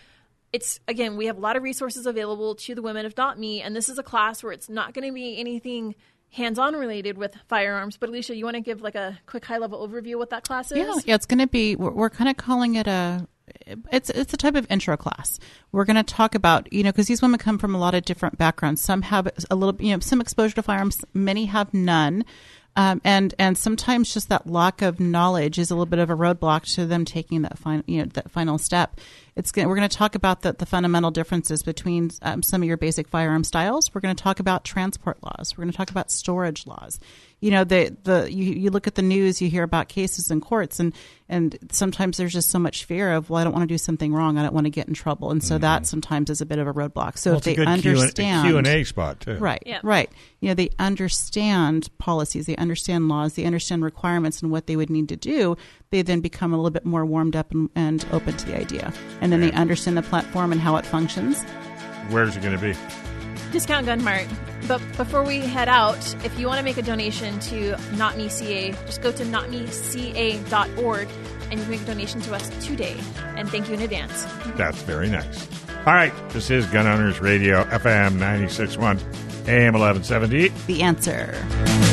it's, 0.52 0.80
again, 0.88 1.16
we 1.16 1.28
have 1.28 1.38
a 1.38 1.40
lot 1.40 1.56
of 1.56 1.62
resources 1.62 2.08
available 2.08 2.56
to 2.56 2.74
the 2.74 2.82
women, 2.82 3.08
not 3.16 3.38
me. 3.38 3.62
And 3.62 3.76
this 3.76 3.88
is 3.88 4.00
a 4.00 4.04
class 4.04 4.42
where 4.42 4.52
it's 4.52 4.68
not 4.68 4.96
going 4.96 5.08
to 5.08 5.14
be 5.14 5.38
anything 5.38 5.94
hands 6.32 6.58
on 6.58 6.76
related 6.76 7.20
with 7.20 7.36
firearms. 7.48 7.98
But 7.98 8.10
Alicia, 8.10 8.36
you 8.36 8.46
want 8.46 8.56
to 8.56 8.62
give 8.62 8.82
like 8.82 8.96
a 8.96 9.20
quick 9.28 9.46
high 9.46 9.60
level 9.60 9.88
overview 9.88 10.14
of 10.14 10.20
what 10.20 10.32
that 10.32 10.44
class 10.44 10.72
is? 10.72 10.80
Yeah, 10.80 10.96
yeah, 11.06 11.14
it's 11.14 11.28
going 11.28 11.38
to 11.38 11.46
be. 11.46 11.76
We're, 11.76 11.92
we're 11.92 12.10
kind 12.10 12.28
of 12.32 12.38
calling 12.38 12.74
it 12.74 12.88
a. 12.88 13.28
It's 13.92 14.10
it's 14.10 14.34
a 14.34 14.38
type 14.38 14.56
of 14.56 14.66
intro 14.72 14.98
class. 14.98 15.40
We're 15.72 15.86
going 15.86 15.98
to 15.98 16.04
talk 16.04 16.34
about 16.34 16.72
you 16.74 16.84
know 16.84 16.92
because 16.92 17.08
these 17.08 17.22
women 17.22 17.40
come 17.40 17.60
from 17.60 17.76
a 17.76 17.80
lot 17.80 17.94
of 17.94 18.06
different 18.06 18.40
backgrounds. 18.40 18.82
Some 18.82 19.04
have 19.04 19.28
a 19.52 19.56
little 19.56 19.80
you 19.80 19.94
know 19.94 20.00
some 20.00 20.20
exposure 20.20 20.56
to 20.56 20.64
firearms. 20.64 21.04
Many 21.14 21.46
have 21.46 21.74
none. 21.76 22.26
Um, 22.80 23.02
and 23.04 23.36
and 23.38 23.58
sometimes 23.58 24.14
just 24.14 24.30
that 24.30 24.48
lack 24.48 24.82
of 24.82 25.02
knowledge 25.02 25.60
is 25.60 25.70
a 25.70 25.76
little 25.76 25.86
bit 25.86 26.00
of 26.00 26.10
a 26.10 26.16
roadblock 26.16 26.74
to 26.76 26.86
them 26.86 27.04
taking 27.04 27.42
that 27.42 27.58
final 27.58 27.84
you 27.88 28.00
know 28.00 28.06
that 28.14 28.32
final 28.32 28.58
step. 28.58 29.02
It's 29.36 29.52
gonna, 29.52 29.68
we're 29.68 29.76
going 29.76 29.90
to 29.90 29.98
talk 29.98 30.16
about 30.16 30.44
the, 30.44 30.54
the 30.54 30.66
fundamental 30.66 31.12
differences 31.12 31.62
between 31.62 32.12
um, 32.22 32.42
some 32.42 32.62
of 32.62 32.68
your 32.70 32.78
basic 32.78 33.10
firearm 33.10 33.44
styles. 33.44 33.94
We're 33.94 34.00
going 34.00 34.16
to 34.16 34.24
talk 34.24 34.40
about 34.40 34.64
transport 34.64 35.22
laws. 35.22 35.58
We're 35.58 35.64
going 35.64 35.72
to 35.74 35.78
talk 35.78 35.92
about 35.92 36.10
storage 36.10 36.66
laws. 36.66 37.02
You 37.42 37.52
know 37.52 37.64
the 37.64 37.96
the 38.04 38.32
you, 38.32 38.54
you 38.54 38.70
look 38.70 38.88
at 38.88 38.96
the 38.96 39.02
news, 39.02 39.42
you 39.42 39.50
hear 39.50 39.64
about 39.64 39.88
cases 39.88 40.30
in 40.30 40.42
courts, 40.42 40.80
and 40.80 40.94
and 41.30 41.58
sometimes 41.72 42.18
there's 42.18 42.34
just 42.34 42.50
so 42.50 42.60
much 42.60 42.86
fear 42.86 43.14
of 43.14 43.30
well, 43.30 43.40
I 43.40 43.44
don't 43.44 43.54
want 43.54 43.64
to 43.64 43.74
do 43.74 43.78
something 43.78 44.14
wrong, 44.14 44.38
I 44.38 44.44
don't 44.44 44.54
want 44.54 44.66
to 44.66 44.72
get 44.72 44.88
in 44.88 44.94
trouble, 44.94 45.32
and 45.32 45.44
so 45.44 45.56
mm-hmm. 45.56 45.62
that 45.62 45.86
sometimes 45.86 46.30
is 46.30 46.42
a 46.42 46.46
bit 46.46 46.60
of 46.60 46.68
a 46.68 46.74
roadblock. 46.74 47.18
So 47.18 47.32
Well, 47.32 47.38
if 47.38 47.42
it's 47.42 47.48
a 47.48 47.50
they 47.52 47.56
good 47.56 47.68
understand 47.68 48.48
Q 48.48 48.58
and 48.58 48.68
A 48.68 48.84
spot 48.84 49.22
too. 49.22 49.36
Right, 49.36 49.64
Yeah. 49.66 49.80
right. 49.84 50.10
You 50.42 50.50
know, 50.50 50.54
they 50.54 50.70
understand 50.80 51.90
policies, 51.98 52.46
they 52.46 52.56
understand 52.58 53.10
laws, 53.10 53.36
they 53.36 53.46
understand 53.46 53.84
requirements 53.84 54.42
and 54.42 54.52
what 54.52 54.68
they 54.68 54.76
would 54.76 54.90
need 54.90 55.10
to 55.10 55.16
do. 55.16 55.56
They 55.92 56.02
then 56.02 56.22
become 56.22 56.54
a 56.54 56.58
little 56.58 56.72
bit 56.72 56.86
more 56.86 57.06
warmed 57.06 57.36
up 57.36 57.52
and, 57.52 57.70
and 57.76 58.06
open 58.12 58.38
to 58.38 58.46
the 58.46 58.58
idea. 58.58 58.94
And 59.22 59.32
then 59.32 59.42
they 59.42 59.52
understand 59.52 59.98
the 59.98 60.02
platform 60.02 60.52
and 60.52 60.62
how 60.62 60.76
it 60.78 60.86
functions. 60.86 61.44
Where's 62.10 62.36
it 62.36 62.42
going 62.42 62.58
to 62.58 62.62
be? 62.62 63.09
Discount 63.52 63.86
Gun 63.86 64.04
Mart. 64.04 64.28
But 64.68 64.82
before 64.98 65.24
we 65.24 65.40
head 65.40 65.68
out, 65.68 65.98
if 66.24 66.38
you 66.38 66.48
want 66.48 66.60
to 66.60 66.64
make 66.64 66.78
a 66.78 66.82
donation 66.82 67.40
to 67.40 67.78
Not 67.96 68.18
Me 68.18 68.30
CA, 68.30 68.72
just 68.86 69.02
go 69.02 69.12
to 69.12 69.24
notmeca.org 69.24 71.08
and 71.50 71.54
you 71.54 71.66
can 71.66 71.70
make 71.70 71.82
a 71.82 71.86
donation 71.86 72.22
to 72.22 72.36
us 72.36 72.50
today. 72.66 72.96
And 73.36 73.50
thank 73.50 73.68
you 73.68 73.74
in 73.74 73.82
advance. 73.82 74.26
That's 74.56 74.82
very 74.84 75.10
nice. 75.10 75.48
All 75.86 75.94
right, 75.94 76.14
this 76.30 76.52
is 76.52 76.66
Gun 76.68 76.86
Owners 76.86 77.20
Radio, 77.20 77.64
FM 77.64 78.20
96.1, 78.20 78.78
AM 79.48 79.74
1170. 79.74 80.50
The 80.68 80.84
answer. 80.84 81.89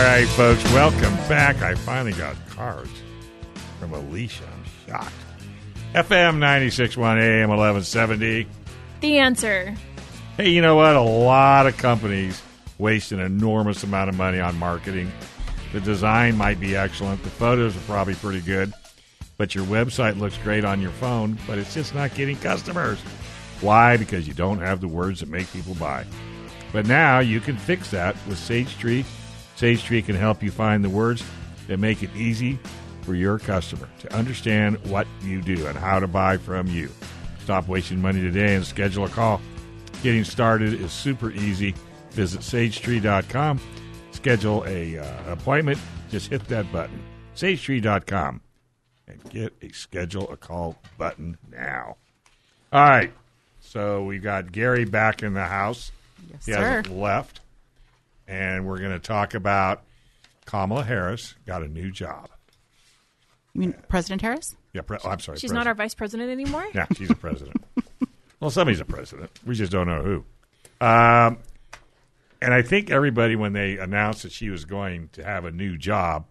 All 0.00 0.06
right, 0.06 0.26
folks, 0.28 0.64
welcome 0.72 1.14
back. 1.28 1.60
I 1.60 1.74
finally 1.74 2.14
got 2.14 2.34
cards 2.48 2.90
from 3.78 3.92
Alicia. 3.92 4.44
I'm 4.46 4.64
shocked. 4.88 5.12
FM 5.94 6.38
96.1, 6.38 7.20
AM 7.20 7.50
1170. 7.50 8.46
The 9.02 9.18
answer. 9.18 9.74
Hey, 10.38 10.48
you 10.48 10.62
know 10.62 10.74
what? 10.74 10.96
A 10.96 11.02
lot 11.02 11.66
of 11.66 11.76
companies 11.76 12.40
waste 12.78 13.12
an 13.12 13.20
enormous 13.20 13.84
amount 13.84 14.08
of 14.08 14.16
money 14.16 14.40
on 14.40 14.58
marketing. 14.58 15.12
The 15.74 15.82
design 15.82 16.34
might 16.34 16.58
be 16.58 16.74
excellent, 16.74 17.22
the 17.22 17.28
photos 17.28 17.76
are 17.76 17.80
probably 17.80 18.14
pretty 18.14 18.40
good, 18.40 18.72
but 19.36 19.54
your 19.54 19.66
website 19.66 20.18
looks 20.18 20.38
great 20.38 20.64
on 20.64 20.80
your 20.80 20.92
phone, 20.92 21.36
but 21.46 21.58
it's 21.58 21.74
just 21.74 21.94
not 21.94 22.14
getting 22.14 22.38
customers. 22.38 22.98
Why? 23.60 23.98
Because 23.98 24.26
you 24.26 24.32
don't 24.32 24.60
have 24.60 24.80
the 24.80 24.88
words 24.88 25.20
that 25.20 25.28
make 25.28 25.52
people 25.52 25.74
buy. 25.74 26.06
But 26.72 26.86
now 26.86 27.18
you 27.18 27.38
can 27.38 27.58
fix 27.58 27.90
that 27.90 28.16
with 28.26 28.38
Sage 28.38 28.78
Tree. 28.78 29.04
Sage 29.60 29.84
Tree 29.84 30.00
can 30.00 30.16
help 30.16 30.42
you 30.42 30.50
find 30.50 30.82
the 30.82 30.88
words 30.88 31.22
that 31.68 31.76
make 31.76 32.02
it 32.02 32.08
easy 32.16 32.58
for 33.02 33.14
your 33.14 33.38
customer 33.38 33.86
to 33.98 34.10
understand 34.14 34.78
what 34.86 35.06
you 35.20 35.42
do 35.42 35.66
and 35.66 35.76
how 35.76 36.00
to 36.00 36.06
buy 36.06 36.38
from 36.38 36.66
you. 36.68 36.88
Stop 37.44 37.68
wasting 37.68 38.00
money 38.00 38.22
today 38.22 38.54
and 38.54 38.64
schedule 38.64 39.04
a 39.04 39.10
call. 39.10 39.38
Getting 40.02 40.24
started 40.24 40.80
is 40.80 40.92
super 40.92 41.30
easy. 41.30 41.74
Visit 42.12 42.40
sagetree.com. 42.40 43.60
Schedule 44.12 44.64
a 44.66 44.96
uh, 44.96 45.32
appointment. 45.32 45.78
Just 46.08 46.30
hit 46.30 46.42
that 46.48 46.72
button. 46.72 46.98
Sagetree.com 47.36 48.40
and 49.08 49.22
get 49.28 49.52
a 49.60 49.68
schedule 49.72 50.26
a 50.30 50.38
call 50.38 50.78
button 50.96 51.36
now. 51.52 51.98
All 52.72 52.80
right. 52.88 53.12
So 53.60 54.04
we've 54.04 54.22
got 54.22 54.52
Gary 54.52 54.86
back 54.86 55.22
in 55.22 55.34
the 55.34 55.44
house. 55.44 55.92
Yes, 56.32 56.46
He 56.46 56.52
sir. 56.52 56.58
hasn't 56.60 56.96
left. 56.98 57.39
And 58.30 58.64
we're 58.64 58.78
going 58.78 58.92
to 58.92 59.00
talk 59.00 59.34
about 59.34 59.82
Kamala 60.46 60.84
Harris 60.84 61.34
got 61.46 61.64
a 61.64 61.68
new 61.68 61.90
job. 61.90 62.30
You 63.54 63.62
mean 63.62 63.74
President 63.88 64.22
Harris? 64.22 64.54
Yeah, 64.72 64.82
pre- 64.82 64.98
oh, 65.04 65.10
I'm 65.10 65.18
sorry. 65.18 65.38
She's 65.38 65.50
not 65.50 65.66
our 65.66 65.74
vice 65.74 65.94
president 65.94 66.30
anymore? 66.30 66.64
Yeah, 66.74 66.86
she's 66.96 67.10
a 67.10 67.16
president. 67.16 67.56
well, 68.40 68.50
somebody's 68.50 68.78
a 68.78 68.84
president. 68.84 69.32
We 69.44 69.56
just 69.56 69.72
don't 69.72 69.88
know 69.88 70.02
who. 70.02 70.24
Um, 70.80 71.38
and 72.40 72.54
I 72.54 72.62
think 72.62 72.92
everybody, 72.92 73.34
when 73.34 73.52
they 73.52 73.78
announced 73.78 74.22
that 74.22 74.30
she 74.30 74.48
was 74.48 74.64
going 74.64 75.08
to 75.14 75.24
have 75.24 75.44
a 75.44 75.50
new 75.50 75.76
job, 75.76 76.26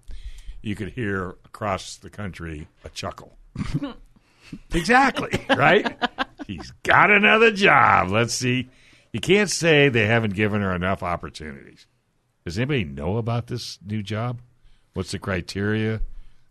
you 0.61 0.75
could 0.75 0.91
hear 0.91 1.35
across 1.43 1.97
the 1.97 2.09
country 2.09 2.69
a 2.85 2.89
chuckle. 2.89 3.37
exactly, 4.73 5.45
right? 5.49 5.97
She's 6.47 6.71
got 6.83 7.11
another 7.11 7.51
job. 7.51 8.09
Let's 8.09 8.33
see. 8.33 8.69
You 9.13 9.19
can't 9.19 9.49
say 9.49 9.89
they 9.89 10.05
haven't 10.07 10.35
given 10.35 10.61
her 10.61 10.73
enough 10.75 11.01
opportunities. 11.03 11.87
Does 12.45 12.57
anybody 12.57 12.83
know 12.83 13.17
about 13.17 13.47
this 13.47 13.79
new 13.85 14.01
job? 14.03 14.41
What's 14.93 15.11
the 15.11 15.19
criteria? 15.19 16.01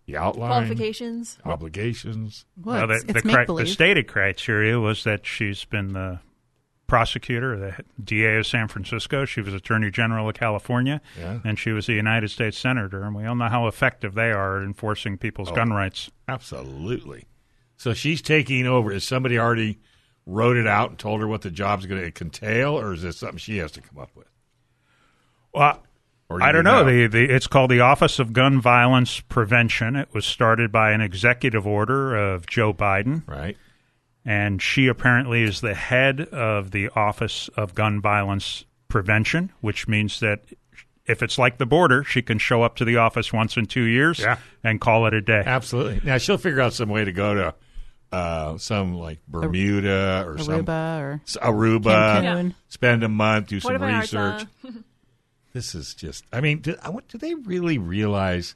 The 0.06 0.16
outline? 0.16 0.48
Qualifications. 0.50 1.38
Obligations? 1.44 2.44
Well, 2.62 2.78
Well, 2.78 2.86
the, 2.88 2.94
it's 2.94 3.22
the, 3.22 3.22
cri- 3.22 3.44
the 3.46 3.66
stated 3.66 4.08
criteria 4.08 4.78
was 4.80 5.04
that 5.04 5.26
she's 5.26 5.64
been 5.66 5.92
the 5.92 6.20
prosecutor, 6.86 7.56
the 7.58 7.84
DA 8.02 8.38
of 8.38 8.46
San 8.46 8.66
Francisco. 8.68 9.24
She 9.26 9.42
was 9.42 9.52
Attorney 9.52 9.90
General 9.90 10.28
of 10.28 10.34
California, 10.34 11.00
Yeah. 11.18 11.40
and 11.44 11.58
she 11.58 11.70
was 11.70 11.88
a 11.88 11.92
United 11.92 12.28
States 12.30 12.56
Senator. 12.58 13.02
And 13.02 13.14
we 13.14 13.26
all 13.26 13.34
know 13.34 13.48
how 13.48 13.66
effective 13.66 14.14
they 14.14 14.30
are 14.32 14.58
at 14.58 14.64
enforcing 14.64 15.14
Oh. 15.14 15.16
people's 15.18 15.50
gun 15.50 15.70
rights. 15.70 16.10
Absolutely. 16.26 17.26
So 17.76 17.92
she's 17.92 18.22
taking 18.22 18.66
over. 18.66 18.90
Is 18.90 19.04
somebody 19.04 19.38
already 19.38 19.78
wrote 20.28 20.56
it 20.58 20.66
out 20.66 20.90
and 20.90 20.98
told 20.98 21.20
her 21.20 21.26
what 21.26 21.40
the 21.42 21.50
job's 21.50 21.86
going 21.86 22.00
to 22.12 22.22
entail, 22.24 22.78
or 22.78 22.92
is 22.92 23.02
this 23.02 23.16
something 23.16 23.38
she 23.38 23.56
has 23.58 23.72
to 23.72 23.80
come 23.80 23.98
up 23.98 24.10
with? 24.14 24.28
Well, 25.52 25.82
I 26.40 26.52
don't 26.52 26.64
know. 26.64 26.84
know? 26.84 26.84
The, 26.84 27.06
the, 27.06 27.34
it's 27.34 27.46
called 27.46 27.70
the 27.70 27.80
Office 27.80 28.18
of 28.18 28.32
Gun 28.34 28.60
Violence 28.60 29.20
Prevention. 29.20 29.96
It 29.96 30.08
was 30.12 30.26
started 30.26 30.70
by 30.70 30.92
an 30.92 31.00
executive 31.00 31.66
order 31.66 32.14
of 32.14 32.46
Joe 32.46 32.74
Biden, 32.74 33.26
Right. 33.26 33.56
and 34.26 34.60
she 34.60 34.86
apparently 34.86 35.42
is 35.42 35.62
the 35.62 35.74
head 35.74 36.20
of 36.20 36.70
the 36.70 36.90
Office 36.90 37.48
of 37.56 37.74
Gun 37.74 38.00
Violence 38.02 38.66
Prevention, 38.88 39.50
which 39.62 39.88
means 39.88 40.20
that 40.20 40.40
if 41.06 41.22
it's 41.22 41.38
like 41.38 41.56
the 41.56 41.64
border, 41.64 42.04
she 42.04 42.20
can 42.20 42.38
show 42.38 42.62
up 42.62 42.76
to 42.76 42.84
the 42.84 42.98
office 42.98 43.32
once 43.32 43.56
in 43.56 43.64
two 43.64 43.84
years 43.84 44.18
Yeah. 44.18 44.36
and 44.62 44.78
call 44.78 45.06
it 45.06 45.14
a 45.14 45.22
day. 45.22 45.42
Absolutely. 45.46 46.02
Now 46.04 46.18
she'll 46.18 46.36
figure 46.36 46.60
out 46.60 46.74
some 46.74 46.90
way 46.90 47.06
to 47.06 47.12
go 47.12 47.32
to 47.34 47.54
uh, 48.12 48.58
some 48.58 48.94
like 48.94 49.18
Bermuda 49.26 50.24
or 50.26 50.38
some 50.38 50.64
Aruba 50.64 51.00
or 51.00 51.20
Aruba, 51.40 52.22
Cancun. 52.22 52.54
spend 52.68 53.02
a 53.02 53.08
month, 53.08 53.48
do 53.48 53.60
some 53.60 53.82
research. 53.82 54.44
This 55.54 55.74
is 55.74 55.94
just. 55.94 56.24
I 56.30 56.42
mean, 56.42 56.60
do, 56.60 56.76
I 56.84 56.92
do 57.08 57.18
they 57.18 57.34
really 57.34 57.78
realize 57.78 58.54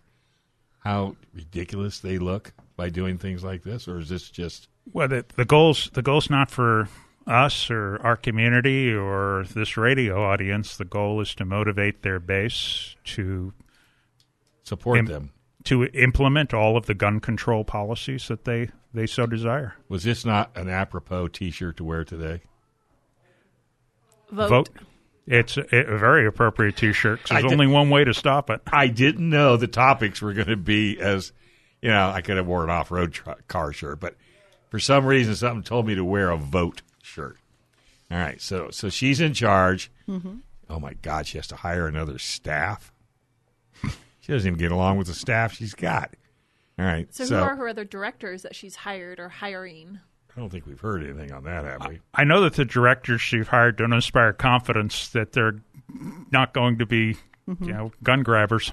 how 0.80 1.16
ridiculous 1.34 1.98
they 2.00 2.18
look 2.18 2.52
by 2.76 2.90
doing 2.90 3.16
things 3.16 3.42
like 3.42 3.62
this, 3.62 3.88
or 3.88 3.98
is 3.98 4.10
this 4.10 4.28
just? 4.28 4.68
Well, 4.92 5.08
the, 5.08 5.24
the 5.34 5.46
goals 5.46 5.90
the 5.94 6.02
goal's 6.02 6.28
not 6.28 6.50
for 6.50 6.88
us 7.26 7.70
or 7.70 7.98
our 8.02 8.16
community 8.16 8.92
or 8.92 9.44
this 9.54 9.76
radio 9.76 10.22
audience, 10.22 10.76
the 10.76 10.84
goal 10.84 11.20
is 11.20 11.34
to 11.36 11.44
motivate 11.44 12.02
their 12.02 12.20
base 12.20 12.94
to 13.04 13.52
Support 14.64 14.98
Im- 14.98 15.06
them. 15.06 15.30
To 15.64 15.84
implement 15.86 16.52
all 16.54 16.76
of 16.76 16.86
the 16.86 16.94
gun 16.94 17.20
control 17.20 17.64
policies 17.64 18.28
that 18.28 18.44
they, 18.44 18.70
they 18.92 19.06
so 19.06 19.26
desire. 19.26 19.76
Was 19.88 20.04
this 20.04 20.24
not 20.24 20.50
an 20.56 20.68
apropos 20.68 21.28
T-shirt 21.28 21.76
to 21.76 21.84
wear 21.84 22.04
today? 22.04 22.40
Vote. 24.30 24.70
It's 25.26 25.56
a, 25.56 25.62
a 25.72 25.98
very 25.98 26.26
appropriate 26.26 26.76
T-shirt. 26.76 27.20
'cause 27.22 27.30
I 27.30 27.34
there's 27.40 27.50
did- 27.50 27.60
only 27.60 27.66
one 27.72 27.90
way 27.90 28.04
to 28.04 28.14
stop 28.14 28.50
it. 28.50 28.60
I 28.72 28.88
didn't 28.88 29.28
know 29.28 29.56
the 29.56 29.66
topics 29.68 30.20
were 30.20 30.32
going 30.32 30.48
to 30.48 30.56
be 30.56 30.98
as, 31.00 31.32
you 31.80 31.90
know, 31.90 32.10
I 32.10 32.22
could 32.22 32.36
have 32.36 32.46
worn 32.46 32.64
an 32.64 32.70
off-road 32.70 33.12
tr- 33.12 33.30
car 33.46 33.72
shirt, 33.72 34.00
but 34.00 34.16
for 34.70 34.78
some 34.78 35.04
reason, 35.06 35.34
something 35.36 35.62
told 35.62 35.86
me 35.86 35.94
to 35.94 36.04
wear 36.04 36.30
a 36.30 36.36
vote 36.36 36.82
shirt. 37.02 37.36
All 38.10 38.18
right, 38.18 38.40
so 38.42 38.70
so 38.70 38.88
she's 38.90 39.20
in 39.20 39.32
charge. 39.32 39.90
Mm-hmm. 40.08 40.36
Oh 40.68 40.78
my 40.80 40.94
God, 41.00 41.26
she 41.26 41.38
has 41.38 41.46
to 41.48 41.56
hire 41.56 41.86
another 41.86 42.18
staff. 42.18 42.91
She 44.22 44.32
doesn't 44.32 44.46
even 44.46 44.58
get 44.58 44.72
along 44.72 44.98
with 44.98 45.08
the 45.08 45.14
staff 45.14 45.52
she's 45.52 45.74
got. 45.74 46.14
All 46.78 46.86
right, 46.86 47.12
So, 47.12 47.24
so, 47.24 47.36
who 47.36 47.42
are 47.42 47.56
her 47.56 47.68
other 47.68 47.84
directors 47.84 48.42
that 48.42 48.54
she's 48.54 48.76
hired 48.76 49.20
or 49.20 49.28
hiring? 49.28 49.98
I 50.34 50.40
don't 50.40 50.48
think 50.48 50.64
we've 50.64 50.80
heard 50.80 51.02
anything 51.02 51.32
on 51.32 51.44
that, 51.44 51.64
have 51.64 51.86
we? 51.88 52.00
I 52.14 52.24
know 52.24 52.40
that 52.42 52.54
the 52.54 52.64
directors 52.64 53.20
she've 53.20 53.48
hired 53.48 53.76
don't 53.76 53.92
inspire 53.92 54.32
confidence 54.32 55.08
that 55.08 55.32
they're 55.32 55.60
not 56.30 56.54
going 56.54 56.78
to 56.78 56.86
be, 56.86 57.16
mm-hmm. 57.46 57.64
you 57.64 57.72
know, 57.72 57.92
gun 58.02 58.22
grabbers. 58.22 58.72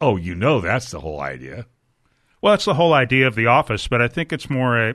Oh, 0.00 0.16
you 0.16 0.34
know 0.34 0.60
that's 0.60 0.90
the 0.90 1.00
whole 1.00 1.20
idea. 1.20 1.66
Well, 2.40 2.52
that's 2.52 2.66
the 2.66 2.74
whole 2.74 2.92
idea 2.92 3.26
of 3.26 3.34
the 3.34 3.46
office, 3.46 3.88
but 3.88 4.00
I 4.00 4.06
think 4.08 4.32
it's 4.32 4.48
more 4.48 4.78
a. 4.90 4.94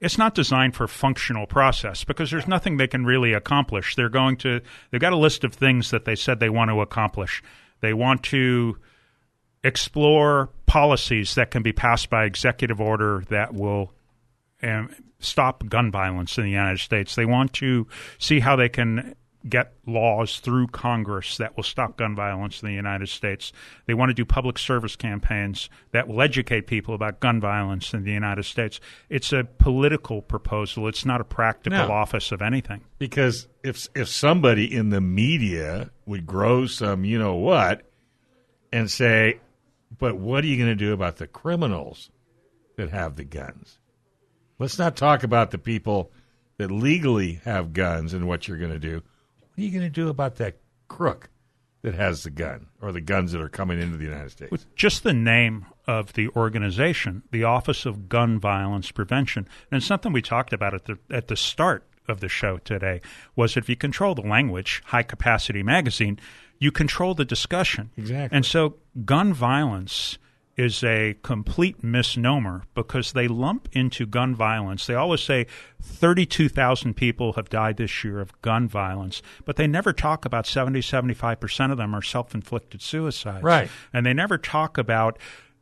It's 0.00 0.18
not 0.18 0.34
designed 0.34 0.76
for 0.76 0.86
functional 0.86 1.46
process 1.46 2.04
because 2.04 2.30
there's 2.30 2.46
nothing 2.46 2.76
they 2.76 2.86
can 2.86 3.04
really 3.04 3.32
accomplish. 3.32 3.94
They're 3.94 4.08
going 4.08 4.36
to. 4.38 4.60
They've 4.90 5.00
got 5.00 5.12
a 5.12 5.16
list 5.16 5.44
of 5.44 5.54
things 5.54 5.90
that 5.90 6.04
they 6.04 6.16
said 6.16 6.40
they 6.40 6.48
want 6.48 6.70
to 6.70 6.80
accomplish. 6.80 7.42
They 7.80 7.92
want 7.92 8.22
to 8.24 8.78
explore 9.64 10.50
policies 10.66 11.34
that 11.34 11.50
can 11.50 11.62
be 11.62 11.72
passed 11.72 12.10
by 12.10 12.24
executive 12.24 12.80
order 12.80 13.24
that 13.28 13.54
will 13.54 13.92
um, 14.62 14.94
stop 15.18 15.66
gun 15.68 15.90
violence 15.90 16.38
in 16.38 16.44
the 16.44 16.50
United 16.50 16.78
States. 16.78 17.14
They 17.14 17.24
want 17.24 17.52
to 17.54 17.86
see 18.18 18.40
how 18.40 18.56
they 18.56 18.68
can 18.68 19.14
get 19.48 19.72
laws 19.86 20.40
through 20.40 20.66
Congress 20.68 21.36
that 21.36 21.56
will 21.56 21.62
stop 21.62 21.96
gun 21.96 22.16
violence 22.16 22.62
in 22.62 22.68
the 22.68 22.74
United 22.74 23.08
States. 23.08 23.52
They 23.86 23.94
want 23.94 24.10
to 24.10 24.14
do 24.14 24.24
public 24.24 24.58
service 24.58 24.96
campaigns 24.96 25.70
that 25.92 26.08
will 26.08 26.20
educate 26.20 26.66
people 26.66 26.94
about 26.94 27.20
gun 27.20 27.40
violence 27.40 27.94
in 27.94 28.04
the 28.04 28.12
United 28.12 28.44
States. 28.44 28.80
It's 29.08 29.32
a 29.32 29.44
political 29.44 30.22
proposal. 30.22 30.88
It's 30.88 31.04
not 31.06 31.20
a 31.20 31.24
practical 31.24 31.78
No. 31.86 31.92
office 31.92 32.32
of 32.32 32.42
anything. 32.42 32.80
Because 32.98 33.46
if 33.62 33.86
if 33.94 34.08
somebody 34.08 34.74
in 34.74 34.90
the 34.90 35.00
media 35.00 35.90
would 36.04 36.26
grow 36.26 36.66
some, 36.66 37.04
you 37.04 37.18
know 37.18 37.34
what, 37.36 37.82
and 38.72 38.90
say, 38.90 39.38
"But 39.96 40.16
what 40.16 40.42
are 40.42 40.46
you 40.48 40.56
going 40.56 40.68
to 40.68 40.74
do 40.74 40.92
about 40.92 41.16
the 41.16 41.26
criminals 41.28 42.10
that 42.76 42.90
have 42.90 43.16
the 43.16 43.24
guns?" 43.24 43.78
Let's 44.58 44.78
not 44.78 44.96
talk 44.96 45.22
about 45.22 45.52
the 45.52 45.58
people 45.58 46.10
that 46.56 46.72
legally 46.72 47.34
have 47.44 47.72
guns 47.72 48.12
and 48.12 48.26
what 48.26 48.48
you're 48.48 48.58
going 48.58 48.72
to 48.72 48.80
do. 48.80 49.02
What 49.58 49.62
are 49.62 49.66
you 49.66 49.72
going 49.72 49.92
to 49.92 50.00
do 50.00 50.08
about 50.08 50.36
that 50.36 50.58
crook 50.86 51.30
that 51.82 51.96
has 51.96 52.22
the 52.22 52.30
gun 52.30 52.68
or 52.80 52.92
the 52.92 53.00
guns 53.00 53.32
that 53.32 53.40
are 53.40 53.48
coming 53.48 53.80
into 53.80 53.96
the 53.96 54.04
United 54.04 54.30
States? 54.30 54.52
With 54.52 54.72
just 54.76 55.02
the 55.02 55.12
name 55.12 55.66
of 55.84 56.12
the 56.12 56.28
organization, 56.28 57.24
the 57.32 57.42
Office 57.42 57.84
of 57.84 58.08
Gun 58.08 58.38
Violence 58.38 58.92
Prevention, 58.92 59.48
and 59.72 59.78
it's 59.78 59.86
something 59.86 60.12
we 60.12 60.22
talked 60.22 60.52
about 60.52 60.74
at 60.74 60.84
the 60.84 60.96
at 61.10 61.26
the 61.26 61.34
start 61.34 61.82
of 62.06 62.20
the 62.20 62.28
show 62.28 62.58
today, 62.58 63.00
was 63.34 63.56
if 63.56 63.68
you 63.68 63.74
control 63.74 64.14
the 64.14 64.22
language, 64.22 64.80
High 64.86 65.02
Capacity 65.02 65.64
Magazine, 65.64 66.20
you 66.60 66.70
control 66.70 67.14
the 67.14 67.24
discussion. 67.24 67.90
Exactly. 67.96 68.36
And 68.36 68.46
so 68.46 68.76
gun 69.04 69.34
violence 69.34 70.18
is 70.58 70.82
a 70.82 71.16
complete 71.22 71.84
misnomer 71.84 72.64
because 72.74 73.12
they 73.12 73.28
lump 73.28 73.68
into 73.72 74.04
gun 74.04 74.34
violence. 74.34 74.86
They 74.86 74.94
always 74.94 75.20
say 75.20 75.46
32,000 75.80 76.94
people 76.94 77.34
have 77.34 77.48
died 77.48 77.76
this 77.76 78.02
year 78.02 78.20
of 78.20 78.38
gun 78.42 78.66
violence, 78.66 79.22
but 79.44 79.54
they 79.54 79.68
never 79.68 79.92
talk 79.92 80.24
about 80.24 80.46
70, 80.46 80.80
75% 80.80 81.70
of 81.70 81.78
them 81.78 81.94
are 81.94 82.02
self 82.02 82.34
inflicted 82.34 82.82
suicides. 82.82 83.44
Right. 83.44 83.70
And 83.92 84.04
they 84.04 84.12
never 84.12 84.36
talk 84.36 84.76
about 84.76 85.18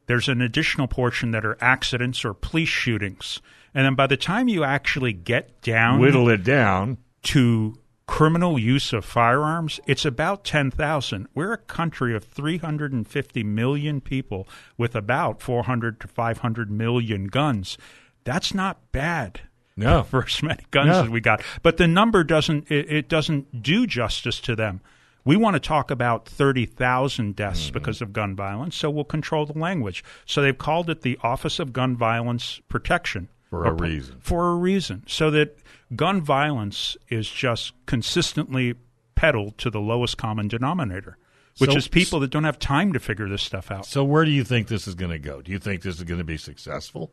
there's 0.06 0.28
an 0.28 0.40
additional 0.40 0.88
portion 0.88 1.30
that 1.32 1.44
are 1.44 1.58
accidents 1.60 2.24
or 2.24 2.32
police 2.32 2.70
shootings. 2.70 3.42
And 3.74 3.84
then 3.84 3.94
by 3.94 4.06
the 4.06 4.16
time 4.16 4.48
you 4.48 4.64
actually 4.64 5.12
get 5.12 5.60
down 5.60 6.00
Whittle 6.00 6.30
it 6.30 6.42
down. 6.42 6.96
to 7.24 7.74
criminal 8.06 8.58
use 8.58 8.92
of 8.92 9.04
firearms, 9.04 9.80
it's 9.86 10.04
about 10.04 10.44
10,000. 10.44 11.26
We're 11.34 11.52
a 11.52 11.58
country 11.58 12.14
of 12.14 12.24
350 12.24 13.42
million 13.42 14.00
people 14.00 14.46
with 14.78 14.94
about 14.94 15.42
400 15.42 16.00
to 16.00 16.08
500 16.08 16.70
million 16.70 17.26
guns. 17.26 17.76
That's 18.24 18.54
not 18.54 18.92
bad 18.92 19.40
No. 19.76 20.02
for 20.10 20.24
as 20.24 20.42
many 20.42 20.62
guns 20.70 20.88
No. 20.88 21.02
as 21.04 21.08
we 21.08 21.20
got. 21.20 21.42
But 21.62 21.76
the 21.78 21.86
number 21.88 22.22
doesn't 22.24 22.70
it, 22.70 22.90
it 22.90 23.08
doesn't 23.08 23.62
do 23.62 23.86
justice 23.86 24.40
to 24.40 24.54
them. 24.56 24.80
We 25.24 25.36
want 25.36 25.54
to 25.54 25.60
talk 25.60 25.90
about 25.90 26.28
30,000 26.28 27.34
deaths 27.34 27.64
Mm-hmm. 27.66 27.72
because 27.74 28.00
of 28.00 28.12
gun 28.12 28.36
violence, 28.36 28.76
so 28.76 28.88
we'll 28.90 29.02
control 29.04 29.44
the 29.46 29.58
language. 29.58 30.04
So 30.24 30.40
they've 30.40 30.56
called 30.56 30.88
it 30.88 31.02
the 31.02 31.18
Office 31.24 31.58
of 31.58 31.72
Gun 31.72 31.96
Violence 31.96 32.60
Protection. 32.68 33.28
For 33.50 33.64
a 33.64 33.72
reason. 33.72 34.16
For 34.20 34.50
a 34.50 34.54
reason. 34.54 35.02
So 35.08 35.30
that 35.32 35.58
gun 35.94 36.20
violence 36.20 36.96
is 37.08 37.30
just 37.30 37.72
consistently 37.86 38.74
peddled 39.14 39.56
to 39.58 39.70
the 39.70 39.80
lowest 39.80 40.18
common 40.18 40.48
denominator, 40.48 41.16
which 41.58 41.70
So- 41.70 41.76
is 41.76 41.88
people 41.88 42.20
that 42.20 42.30
don't 42.30 42.44
have 42.44 42.58
time 42.58 42.92
to 42.92 43.00
figure 43.00 43.28
this 43.28 43.42
stuff 43.42 43.70
out. 43.70 43.86
So 43.86 44.04
where 44.04 44.24
do 44.24 44.30
you 44.30 44.44
think 44.44 44.68
this 44.68 44.86
is 44.88 44.94
going 44.94 45.12
to 45.12 45.18
go? 45.18 45.40
Do 45.42 45.52
you 45.52 45.58
think 45.58 45.82
this 45.82 45.96
is 45.96 46.04
going 46.04 46.18
to 46.18 46.24
be 46.24 46.36
successful? 46.36 47.12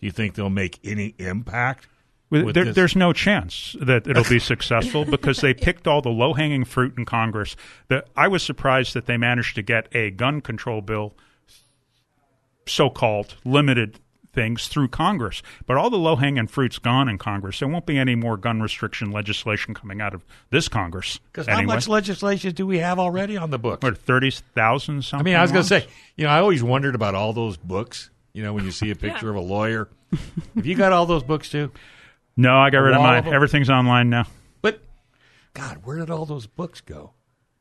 Do 0.00 0.06
you 0.06 0.12
think 0.12 0.34
they'll 0.34 0.50
make 0.50 0.78
any 0.84 1.14
impact? 1.18 1.88
There, 2.30 2.72
there's 2.72 2.96
no 2.96 3.12
chance 3.12 3.76
that 3.80 4.08
it'll 4.08 4.24
be 4.24 4.38
successful 4.40 5.04
because 5.04 5.40
they 5.40 5.54
picked 5.54 5.86
all 5.86 6.02
the 6.02 6.08
low 6.08 6.32
hanging 6.32 6.64
fruit 6.64 6.94
in 6.98 7.04
Congress. 7.04 7.54
The, 7.88 8.04
I 8.16 8.26
was 8.28 8.42
surprised 8.42 8.94
that 8.94 9.06
they 9.06 9.16
managed 9.16 9.54
to 9.54 9.62
get 9.62 9.94
a 9.94 10.10
gun 10.10 10.40
control 10.40 10.80
bill, 10.80 11.14
so 12.66 12.90
called 12.90 13.36
limited 13.44 14.00
things 14.34 14.68
through 14.68 14.88
Congress. 14.88 15.42
But 15.66 15.76
all 15.76 15.90
the 15.90 15.96
low 15.96 16.16
hanging 16.16 16.46
fruit's 16.46 16.78
gone 16.78 17.08
in 17.08 17.18
Congress. 17.18 17.58
There 17.60 17.68
won't 17.68 17.86
be 17.86 17.96
any 17.98 18.14
more 18.14 18.36
gun 18.36 18.60
restriction 18.60 19.10
legislation 19.10 19.74
coming 19.74 20.00
out 20.00 20.12
of 20.14 20.24
this 20.50 20.68
Congress. 20.68 21.18
Because 21.32 21.48
anyway. 21.48 21.62
how 21.62 21.66
much 21.74 21.88
legislation 21.88 22.52
do 22.54 22.66
we 22.66 22.78
have 22.78 22.98
already 22.98 23.36
on 23.36 23.50
the 23.50 23.58
books? 23.58 23.82
What, 23.82 23.96
30,000 23.98 25.08
I 25.12 25.22
mean, 25.22 25.36
I 25.36 25.42
was 25.42 25.52
going 25.52 25.62
to 25.62 25.68
say, 25.68 25.86
you 26.16 26.24
know, 26.24 26.30
I 26.30 26.38
always 26.38 26.62
wondered 26.62 26.94
about 26.94 27.14
all 27.14 27.32
those 27.32 27.56
books. 27.56 28.10
You 28.32 28.42
know, 28.42 28.52
when 28.52 28.64
you 28.64 28.70
see 28.72 28.90
a 28.90 28.96
picture 28.96 29.30
of 29.30 29.36
a 29.36 29.40
lawyer, 29.40 29.88
have 30.56 30.66
you 30.66 30.74
got 30.74 30.92
all 30.92 31.06
those 31.06 31.22
books 31.22 31.48
too? 31.50 31.70
No, 32.36 32.56
I 32.56 32.70
got 32.70 32.80
rid 32.80 32.94
of 32.94 33.00
mine. 33.00 33.18
of 33.18 33.26
'em? 33.28 33.32
Everything's 33.32 33.70
online 33.70 34.10
now. 34.10 34.26
But 34.60 34.80
God, 35.54 35.78
where 35.84 35.98
did 35.98 36.10
all 36.10 36.26
those 36.26 36.46
books 36.46 36.80
go? 36.80 37.12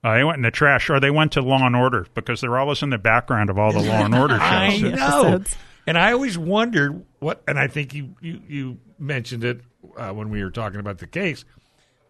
Uh, 0.03 0.15
they 0.15 0.23
went 0.23 0.35
in 0.37 0.41
the 0.41 0.51
trash, 0.51 0.89
or 0.89 0.99
they 0.99 1.11
went 1.11 1.31
to 1.33 1.41
Law 1.41 1.65
and 1.65 1.75
Order 1.75 2.07
because 2.13 2.41
they're 2.41 2.57
always 2.57 2.81
in 2.83 2.89
the 2.89 2.97
background 2.97 3.49
of 3.49 3.57
all 3.57 3.71
the 3.71 3.79
Law 3.87 4.03
and 4.03 4.13
Order 4.15 4.37
shows. 4.37 4.41
I 4.51 4.69
shows. 4.77 4.91
know. 4.91 5.23
Episodes. 5.23 5.55
And 5.85 5.97
I 5.97 6.13
always 6.13 6.37
wondered 6.37 7.05
what, 7.19 7.43
and 7.47 7.59
I 7.59 7.67
think 7.67 7.93
you 7.93 8.15
you, 8.21 8.41
you 8.47 8.77
mentioned 8.97 9.43
it 9.43 9.61
uh, 9.97 10.11
when 10.11 10.29
we 10.29 10.43
were 10.43 10.51
talking 10.51 10.79
about 10.79 10.99
the 10.99 11.07
case. 11.07 11.43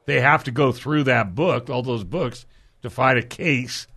They 0.06 0.20
have 0.20 0.44
to 0.46 0.52
go 0.52 0.72
through 0.72 1.04
that 1.06 1.34
book, 1.34 1.70
all 1.70 1.82
those 1.82 2.04
books, 2.04 2.46
to 2.82 2.90
find 2.90 3.18
a 3.18 3.24
case 3.24 3.88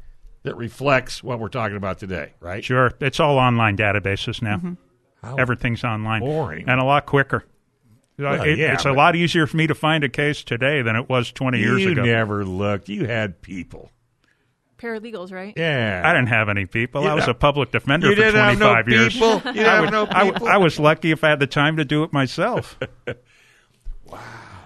that 0.44 0.57
reflects 0.57 1.23
what 1.23 1.40
we're 1.40 1.48
talking 1.48 1.77
about 1.77 1.98
today, 1.98 2.32
right? 2.40 2.65
Sure, 2.65 2.93
it's 3.01 3.19
all 3.19 3.39
online 3.39 3.77
databases 3.77 4.40
now. 4.40 4.77
How 5.23 5.35
Everything's 5.36 5.82
online, 5.82 6.20
boring. 6.20 6.69
and 6.69 6.81
a 6.81 6.85
lot 6.85 7.07
quicker. 7.07 7.44
Well, 8.19 8.40
It- 8.43 8.57
yeah, 8.59 8.73
it's 8.74 8.85
a 8.85 8.93
lot 8.93 9.16
easier 9.16 9.47
for 9.48 9.57
me 9.57 9.66
to 9.66 9.74
find 9.74 10.05
a 10.05 10.09
case 10.09 10.44
today 10.44 10.81
than 10.82 10.94
it 10.97 11.09
was 11.09 11.32
20 11.32 11.59
years 11.59 11.82
ago. 11.82 11.86
you 11.86 11.93
ago. 11.93 12.03
never 12.05 12.44
looked. 12.44 12.89
You 12.89 13.07
had 13.07 13.43
people. 13.43 13.90
Paralegals, 14.78 15.32
right? 15.32 15.55
Yeah. 15.57 16.03
I 16.05 16.12
didn't 16.12 16.28
have 16.28 16.48
any 16.48 16.66
people. 16.66 17.03
You 17.03 17.09
I 17.09 17.15
was 17.15 17.27
know- 17.27 17.31
a 17.31 17.35
public 17.35 17.70
defender 17.73 18.09
You 18.11 18.15
for 18.16 18.23
didn't 18.23 18.35
have 18.40 18.59
25 18.59 18.86
no 18.86 18.93
years. 18.94 19.12
people? 19.15 19.32
You 19.36 19.40
didn't 19.53 19.66
I, 19.66 19.74
have 19.74 19.82
was, 19.82 19.90
no 19.90 20.07
people? 20.07 20.48
I 20.48 20.57
was 20.59 20.78
lucky 20.78 21.11
if 21.12 21.24
I 21.24 21.31
had 21.31 21.40
the 21.40 21.47
time 21.47 21.77
to 21.78 21.85
do 21.85 22.03
it 22.03 22.12
myself. 22.12 22.78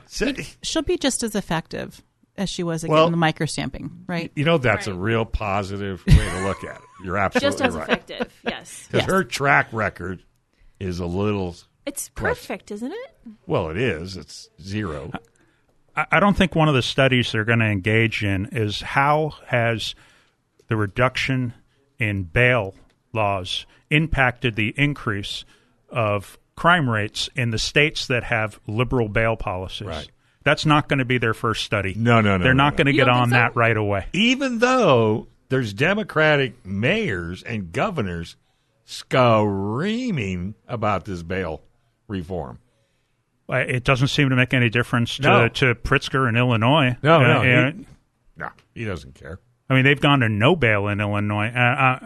So- 0.06 0.32
She'll 0.62 0.82
be 0.82 0.96
just 0.98 1.22
as 1.22 1.34
effective 1.36 2.02
as 2.36 2.50
she 2.50 2.62
was 2.64 2.82
at 2.84 2.90
Well- 2.90 3.04
getting 3.04 3.12
the 3.12 3.16
micro 3.18 3.46
stamping, 3.46 4.04
right? 4.08 4.32
You 4.34 4.44
know, 4.44 4.58
that's 4.58 4.86
a 4.88 4.94
real 4.94 5.24
positive 5.24 6.04
way 6.06 6.14
to 6.16 6.44
look 6.44 6.64
at 6.64 6.76
it. 6.76 6.82
You're 7.04 7.16
absolutely 7.18 7.48
Just 7.48 7.60
as 7.62 7.74
right. 7.74 7.82
effective, 7.88 8.32
yes. 8.44 8.88
Because 8.90 9.06
Yes. 9.06 9.10
her 9.10 9.22
track 9.24 9.68
record 9.72 10.24
is 10.80 10.98
a 10.98 11.06
little, 11.06 11.54
It's 11.86 12.08
perfect, 12.08 12.70
isn't 12.72 12.90
it? 12.92 13.16
well, 13.46 13.68
it 13.70 13.76
is. 13.76 14.16
It's 14.16 14.48
zero. 14.60 15.10
Uh, 15.14 15.18
I 16.10 16.16
I 16.16 16.20
don't 16.20 16.36
think 16.36 16.54
one 16.54 16.68
of 16.68 16.74
the 16.74 16.82
studies 16.82 17.32
they're 17.32 17.44
going 17.44 17.58
to 17.60 17.66
engage 17.66 18.22
in 18.24 18.46
is 18.52 18.80
how 18.80 19.34
has 19.46 19.94
the 20.68 20.76
reduction 20.76 21.54
in 21.98 22.24
bail 22.24 22.74
laws 23.12 23.66
impacted 23.90 24.56
the 24.56 24.72
increase 24.76 25.44
of 25.88 26.38
crime 26.56 26.88
rates 26.88 27.28
in 27.34 27.50
the 27.50 27.58
states 27.58 28.06
that 28.06 28.22
have 28.24 28.60
liberal 28.66 29.08
bail 29.08 29.36
policies. 29.36 29.88
Right. 29.88 30.10
That's 30.44 30.64
not 30.64 30.88
going 30.88 31.00
to 31.00 31.04
be 31.04 31.18
their 31.18 31.34
first 31.34 31.64
study. 31.64 31.94
No, 31.96 32.20
no, 32.20 32.36
no, 32.36 32.44
They're 32.44 32.54
no, 32.54 32.64
not 32.64 32.74
no. 32.74 32.76
going 32.78 32.86
to 32.86 32.92
You 32.92 32.98
get 33.04 33.08
on 33.08 33.28
so? 33.30 33.34
that 33.34 33.56
right 33.56 33.76
away. 33.76 34.06
even 34.12 34.58
though 34.58 35.26
there's 35.48 35.72
Democratic 35.74 36.64
mayors 36.64 37.42
and 37.42 37.72
governors 37.72 38.36
screaming 38.84 40.54
about 40.68 41.04
this 41.04 41.22
bail 41.22 41.62
reform. 42.08 42.58
Uh, 43.50 43.56
It 43.56 43.84
doesn't 43.84 44.08
seem 44.08 44.30
to 44.30 44.36
make 44.36 44.54
any 44.54 44.68
difference 44.70 45.16
to, 45.16 45.22
No. 45.22 45.48
to 45.48 45.74
Pritzker 45.74 46.28
in 46.28 46.36
Illinois. 46.36 46.96
No, 47.02 47.16
Uh, 47.16 47.18
no, 47.20 47.38
uh, 47.40 47.70
he- 47.72 47.86
No, 48.36 48.48
he 48.74 48.84
doesn't 48.84 49.14
care. 49.14 49.38
I 49.68 49.74
mean, 49.74 49.84
they've 49.84 50.00
gone 50.00 50.18
to 50.20 50.28
no 50.28 50.56
bail 50.56 50.88
in 50.88 51.00
Illinois. 51.00 51.46
Uh, 51.54 51.58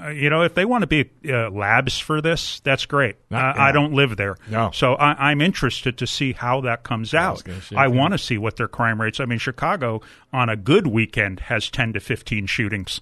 uh, 0.04 0.08
you 0.10 0.28
know, 0.28 0.42
if 0.42 0.54
they 0.54 0.66
want 0.66 0.82
to 0.82 0.86
be 0.86 1.08
uh, 1.32 1.48
labs 1.48 1.98
for 1.98 2.20
this, 2.20 2.60
that's 2.60 2.84
great. 2.84 3.16
Not- 3.30 3.56
uh, 3.56 3.60
I 3.62 3.72
don't 3.72 3.94
live 3.94 4.16
there, 4.18 4.36
No. 4.50 4.70
so 4.74 4.94
I, 4.96 5.30
I'm 5.30 5.40
interested 5.40 5.96
to 5.98 6.06
see 6.06 6.32
how 6.32 6.60
that 6.62 6.82
comes 6.82 7.14
out. 7.14 7.42
I 7.74 7.88
want 7.88 8.12
to 8.12 8.18
see 8.18 8.36
what 8.36 8.56
their 8.56 8.68
crime 8.68 9.00
rates. 9.00 9.18
I 9.18 9.24
mean, 9.24 9.38
Chicago 9.38 10.02
on 10.30 10.50
a 10.50 10.56
good 10.56 10.86
weekend 10.88 11.40
has 11.40 11.70
10 11.70 11.94
to 11.94 12.00
15 12.00 12.44
shootings. 12.46 13.00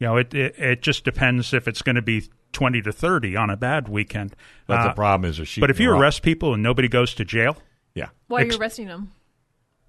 You 0.00 0.08
know, 0.08 0.16
it 0.16 0.34
it, 0.34 0.54
it 0.58 0.82
just 0.82 1.04
depends 1.04 1.54
if 1.54 1.68
it's 1.68 1.82
going 1.82 1.96
to 1.96 2.02
be 2.02 2.24
20 2.52 2.82
to 2.82 2.90
30 2.90 3.36
on 3.36 3.48
a 3.48 3.56
bad 3.56 3.88
weekend. 3.88 4.34
But 4.66 4.80
Uh, 4.80 4.88
the 4.88 4.94
problem 4.94 5.30
is 5.30 5.56
But 5.60 5.70
if 5.70 5.78
you 5.78 5.92
arrest 5.92 6.22
people 6.22 6.52
and 6.52 6.62
nobody 6.64 6.88
goes 6.88 7.14
to 7.14 7.24
jail, 7.24 7.58
yeah, 7.94 8.08
Why 8.28 8.42
are 8.42 8.44
Ex- 8.44 8.54
you 8.54 8.60
arresting 8.60 8.86
them? 8.86 9.12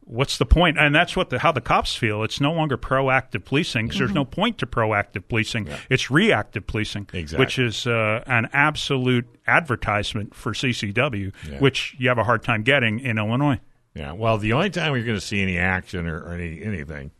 what's 0.03 0.37
the 0.39 0.45
point? 0.45 0.77
And 0.79 0.93
that's 0.93 1.15
what 1.15 1.29
the 1.29 1.39
how 1.39 1.51
the 1.51 1.61
cops 1.61 1.95
feel. 1.95 2.23
It's 2.23 2.41
no 2.41 2.51
longer 2.53 2.77
proactive 2.77 3.45
policing 3.45 3.85
because 3.87 3.99
there's 3.99 4.13
no 4.13 4.25
point 4.25 4.57
to 4.59 4.65
proactive 4.65 5.27
policing. 5.27 5.69
It's 5.89 6.09
reactive 6.11 6.65
policing, 6.67 7.07
Exactly. 7.13 7.43
which 7.45 7.59
is 7.59 7.85
uh, 7.87 8.23
an 8.25 8.49
absolute 8.53 9.27
advertisement 9.47 10.33
for 10.35 10.53
CCW, 10.53 11.31
Yeah. 11.49 11.59
which 11.59 11.95
you 11.99 12.09
have 12.09 12.17
a 12.17 12.23
hard 12.23 12.43
time 12.43 12.63
getting 12.63 12.99
in 12.99 13.17
Illinois. 13.17 13.59
yeah. 13.93 14.11
Well, 14.13 14.37
the 14.37 14.53
only 14.53 14.69
time 14.69 14.95
you're 14.95 15.05
going 15.05 15.17
to 15.19 15.25
see 15.25 15.41
any 15.41 15.57
action 15.57 16.07
or, 16.07 16.19
or 16.21 16.33
any 16.33 16.61
anything 16.63 17.11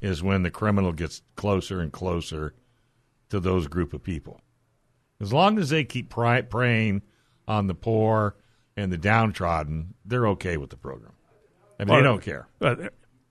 is 0.00 0.22
when 0.22 0.42
the 0.42 0.50
criminal 0.50 0.92
gets 0.92 1.22
closer 1.36 1.80
and 1.80 1.90
closer 1.92 2.52
to 3.30 3.40
those 3.40 3.68
group 3.68 3.94
of 3.94 4.02
people. 4.02 4.40
As 5.20 5.32
long 5.32 5.58
as 5.58 5.70
they 5.70 5.84
keep 5.84 6.10
pri- 6.10 6.42
preying 6.42 7.02
on 7.48 7.68
the 7.68 7.74
poor 7.74 8.36
and 8.76 8.92
the 8.92 8.98
downtrodden, 8.98 9.94
they're 10.04 10.26
okay 10.28 10.56
with 10.56 10.70
the 10.70 10.76
program. 10.76 11.12
I 11.78 11.84
mean, 11.84 11.96
they 11.96 12.02
don't 12.02 12.22
care. 12.22 12.48
Uh, 12.60 12.76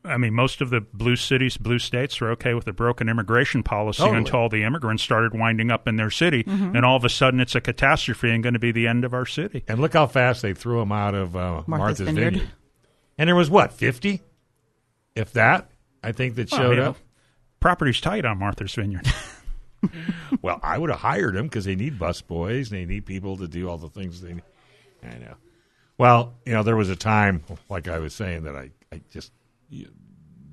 I 0.05 0.17
mean, 0.17 0.33
most 0.33 0.59
of 0.59 0.69
the 0.69 0.81
blue 0.81 1.15
cities, 1.15 1.55
blue 1.55 1.79
states 1.79 2.19
were 2.19 2.31
okay 2.31 2.53
with 2.53 2.65
the 2.65 2.73
broken 2.73 3.07
immigration 3.07 3.63
policy 3.63 3.99
Totally. 3.99 4.17
until 4.17 4.39
all 4.41 4.49
the 4.49 4.63
immigrants 4.63 5.01
started 5.01 5.33
winding 5.33 5.71
up 5.71 5.87
in 5.87 5.95
their 5.95 6.11
city, 6.11 6.43
and 6.45 6.83
all 6.85 6.97
of 6.97 7.05
a 7.05 7.09
sudden 7.09 7.39
it's 7.39 7.55
a 7.55 7.61
catastrophe 7.61 8.29
and 8.29 8.43
going 8.43 8.53
to 8.53 8.59
be 8.59 8.73
the 8.73 8.85
end 8.87 9.05
of 9.05 9.13
our 9.13 9.25
city. 9.25 9.63
And 9.67 9.79
look 9.79 9.93
how 9.93 10.07
fast 10.07 10.41
they 10.41 10.53
threw 10.53 10.79
them 10.79 10.91
out 10.91 11.15
of 11.15 11.35
uh, 11.37 11.39
Martha's, 11.39 11.67
Martha's 11.67 11.99
Vineyard. 12.01 12.33
Vineyard. 12.33 12.51
And 13.17 13.27
there 13.29 13.35
was 13.35 13.49
what 13.49 13.71
fifty, 13.71 14.21
if 15.15 15.31
that, 15.33 15.69
I 16.03 16.11
think 16.11 16.35
that 16.35 16.51
Well, 16.51 16.59
showed 16.61 16.69
you 16.71 16.83
know, 16.83 16.89
up. 16.89 16.97
Property's 17.61 18.01
tight 18.01 18.25
on 18.25 18.39
Martha's 18.39 18.73
Vineyard. 18.75 19.07
Well, 20.41 20.59
I 20.63 20.77
would 20.77 20.89
have 20.89 20.99
hired 20.99 21.35
them 21.35 21.45
because 21.45 21.65
they 21.65 21.75
need 21.75 21.97
bus 21.99 22.21
boys. 22.21 22.71
And 22.71 22.79
they 22.81 22.85
need 22.85 23.05
people 23.05 23.37
to 23.37 23.47
do 23.47 23.69
all 23.69 23.77
the 23.77 23.89
things 23.89 24.19
they. 24.21 24.33
need. 24.33 24.43
I 25.05 25.17
know. 25.17 25.35
Well, 25.97 26.33
you 26.45 26.53
know, 26.53 26.63
there 26.63 26.75
was 26.75 26.89
a 26.89 26.95
time, 26.95 27.43
like 27.69 27.87
I 27.87 27.99
was 27.99 28.13
saying, 28.13 28.43
that 28.43 28.55
I, 28.55 28.71
I 28.91 29.01
just 29.11 29.31
you- 29.69 29.91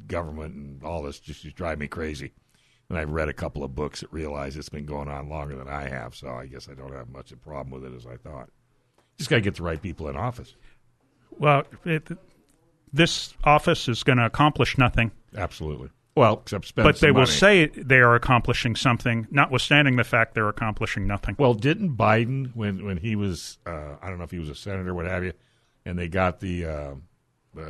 government 0.07 0.55
and 0.55 0.83
all 0.85 1.03
this 1.03 1.19
just, 1.21 1.43
just 1.43 1.57
drive 1.57 1.79
me 1.79 1.87
crazy. 1.89 2.33
And 2.89 2.99
I've 2.99 3.11
read 3.11 3.29
a 3.29 3.33
couple 3.33 3.63
of 3.63 3.75
books 3.75 4.01
that 4.01 4.13
realize 4.13 4.57
it's 4.57 4.69
been 4.69 4.85
going 4.85 5.09
on 5.09 5.29
longer 5.29 5.55
than 5.57 5.69
I 5.69 5.89
have. 5.89 6.15
So 6.17 6.29
I 6.29 6.47
guess 6.47 6.69
I 6.69 6.75
don't 6.75 6.93
have 6.93 7.09
much 7.09 7.31
of 7.31 7.39
a 7.39 7.41
problem 7.41 7.71
with 7.71 7.91
it 7.91 7.97
as 7.97 8.05
I 8.07 8.17
thought. 8.17 8.51
Just 9.17 9.31
got 9.31 9.37
to 9.37 9.43
get 9.43 9.55
the 9.55 9.63
right 9.63 9.81
people 9.81 10.09
in 10.09 10.17
office. 10.17 10.55
well, 11.39 11.63
it, 11.85 12.09
this 12.93 13.33
office 13.45 13.89
is 13.89 14.03
going 14.03 14.19
to 14.19 14.27
accomplish 14.27 14.77
nothing. 14.77 15.13
Absolutely. 15.37 15.91
Well, 16.17 16.41
except 16.43 16.67
spend. 16.67 16.85
but 16.85 16.99
some 16.99 17.07
they 17.07 17.11
will 17.13 17.21
money. 17.23 17.31
say 17.33 17.67
they 17.67 17.99
are 17.99 18.15
accomplishing 18.15 18.75
something, 18.77 19.27
notwithstanding 19.31 19.97
the 19.97 20.05
fact 20.05 20.35
they're 20.35 20.49
accomplishing 20.49 21.07
nothing. 21.07 21.37
Well, 21.39 21.55
didn't 21.55 21.97
Biden 21.97 22.55
when 22.55 22.85
when 22.85 22.97
he 22.99 23.15
was 23.17 23.59
uh, 23.67 23.97
I 24.03 24.09
don't 24.09 24.19
know 24.19 24.25
if 24.25 24.31
he 24.31 24.39
was 24.39 24.49
a 24.49 24.55
senator, 24.55 24.93
what 24.95 25.07
have 25.07 25.25
you, 25.25 25.33
and 25.85 25.99
they 25.99 26.09
got 26.09 26.41
the 26.41 26.65
uh, 26.67 26.95
uh, 27.59 27.63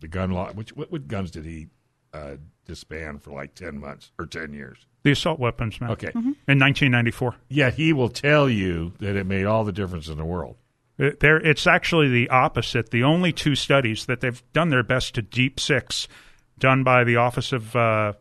the 0.00 0.08
gun 0.08 0.30
law. 0.30 0.52
Which 0.52 0.70
what, 0.76 0.90
what 0.92 1.08
guns 1.08 1.30
did 1.32 1.44
he 1.44 1.66
uh, 2.14 2.36
disband 2.66 3.22
for 3.22 3.32
like 3.32 3.54
ten 3.54 3.78
months 3.80 4.12
or 4.18 4.26
ten 4.26 4.52
years? 4.52 4.86
The 5.02 5.12
assault 5.12 5.38
weapons, 5.38 5.80
man. 5.80 5.90
Okay, 5.90 6.10
In 6.14 6.58
1994. 6.58 7.36
yeah, 7.48 7.70
he 7.70 7.92
will 7.92 8.08
tell 8.08 8.48
you 8.48 8.92
that 8.98 9.14
it 9.14 9.24
made 9.24 9.44
all 9.44 9.62
the 9.62 9.70
difference 9.72 10.08
in 10.08 10.16
the 10.18 10.24
world. 10.24 10.56
Uh, 10.98 11.10
There, 11.20 11.36
it's 11.36 11.64
actually 11.66 12.08
the 12.08 12.28
opposite. 12.30 12.90
The 12.90 13.04
only 13.04 13.32
two 13.32 13.54
studies 13.54 14.06
that 14.06 14.20
they've 14.20 14.42
done 14.52 14.70
their 14.70 14.82
best 14.82 15.14
to 15.14 15.22
deep 15.22 15.60
six, 15.60 16.08
done 16.58 16.84
by 16.84 17.04
the 17.04 17.16
Office 17.16 17.52
of, 17.52 17.74
uh, 17.76 18.14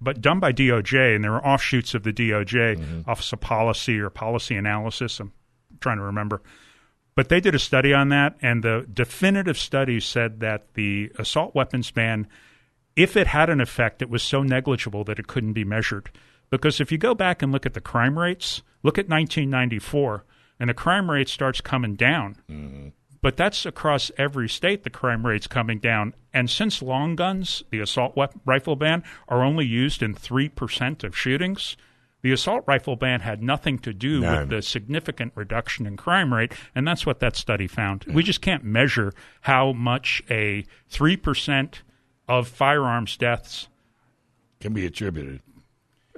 but 0.00 0.20
done 0.20 0.40
by 0.40 0.52
DOJ, 0.52 1.14
and 1.14 1.24
there 1.24 1.34
are 1.34 1.46
offshoots 1.46 1.94
of 1.94 2.02
the 2.02 2.12
DOJ, 2.12 3.04
Office 3.06 3.32
of 3.32 3.40
Policy 3.40 3.98
or 3.98 4.10
Policy 4.10 4.56
Analysis. 4.56 5.20
I'm 5.20 5.32
trying 5.80 5.98
to 5.98 6.04
remember. 6.04 6.42
But 7.14 7.28
they 7.28 7.40
did 7.40 7.54
a 7.54 7.58
study 7.58 7.92
on 7.92 8.08
that, 8.10 8.36
and 8.40 8.62
the 8.62 8.86
definitive 8.92 9.58
study 9.58 10.00
said 10.00 10.40
that 10.40 10.74
the 10.74 11.10
assault 11.18 11.54
weapons 11.54 11.90
ban, 11.90 12.26
if 12.96 13.16
it 13.16 13.26
had 13.26 13.50
an 13.50 13.60
effect, 13.60 14.00
it 14.00 14.08
was 14.08 14.22
so 14.22 14.42
negligible 14.42 15.04
that 15.04 15.18
it 15.18 15.26
couldn't 15.26 15.52
be 15.52 15.64
measured. 15.64 16.10
Because 16.50 16.80
if 16.80 16.90
you 16.90 16.98
go 16.98 17.14
back 17.14 17.42
and 17.42 17.52
look 17.52 17.66
at 17.66 17.74
the 17.74 17.80
crime 17.80 18.18
rates, 18.18 18.62
look 18.82 18.96
at 18.96 19.08
1994, 19.08 20.24
and 20.58 20.70
the 20.70 20.74
crime 20.74 21.10
rate 21.10 21.28
starts 21.28 21.60
coming 21.60 21.94
down. 21.94 22.92
But 23.22 23.36
that's 23.36 23.66
across 23.66 24.10
every 24.16 24.48
state, 24.48 24.82
the 24.82 24.90
crime 24.90 25.26
rate's 25.26 25.46
coming 25.46 25.78
down. 25.78 26.14
And 26.32 26.48
since 26.48 26.80
long 26.80 27.16
guns, 27.16 27.62
the 27.70 27.80
assault 27.80 28.16
wep- 28.16 28.34
rifle 28.46 28.76
ban, 28.76 29.04
are 29.28 29.42
only 29.42 29.66
used 29.66 30.02
in 30.02 30.14
3% 30.14 31.04
of 31.04 31.16
shootings, 31.16 31.76
the 32.22 32.32
assault 32.32 32.64
rifle 32.66 32.96
ban 32.96 33.20
had 33.20 33.42
nothing 33.42 33.78
to 33.80 33.92
do 33.94 34.20
None. 34.20 34.40
with 34.40 34.48
the 34.50 34.62
significant 34.62 35.32
reduction 35.34 35.86
in 35.86 35.96
crime 35.96 36.32
rate. 36.34 36.52
And 36.74 36.86
that's 36.86 37.04
what 37.06 37.20
that 37.20 37.34
study 37.36 37.66
found. 37.66 38.04
We 38.04 38.22
just 38.22 38.40
can't 38.42 38.64
measure 38.64 39.12
how 39.42 39.72
much 39.72 40.22
a 40.30 40.64
3% 40.90 41.74
of 42.28 42.46
firearms 42.48 43.16
deaths 43.16 43.68
Can 44.60 44.72
be 44.74 44.84
attributed. 44.86 45.40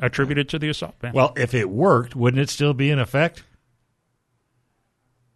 attributed 0.01 0.49
to 0.51 0.59
the 0.59 0.69
assault 0.69 0.99
ban. 1.01 1.12
Well, 1.15 1.33
if 1.37 1.55
it 1.55 1.70
worked, 1.70 2.15
wouldn't 2.16 2.41
it 2.41 2.51
still 2.51 2.74
be 2.74 2.91
in 2.91 2.99
effect? 2.99 3.45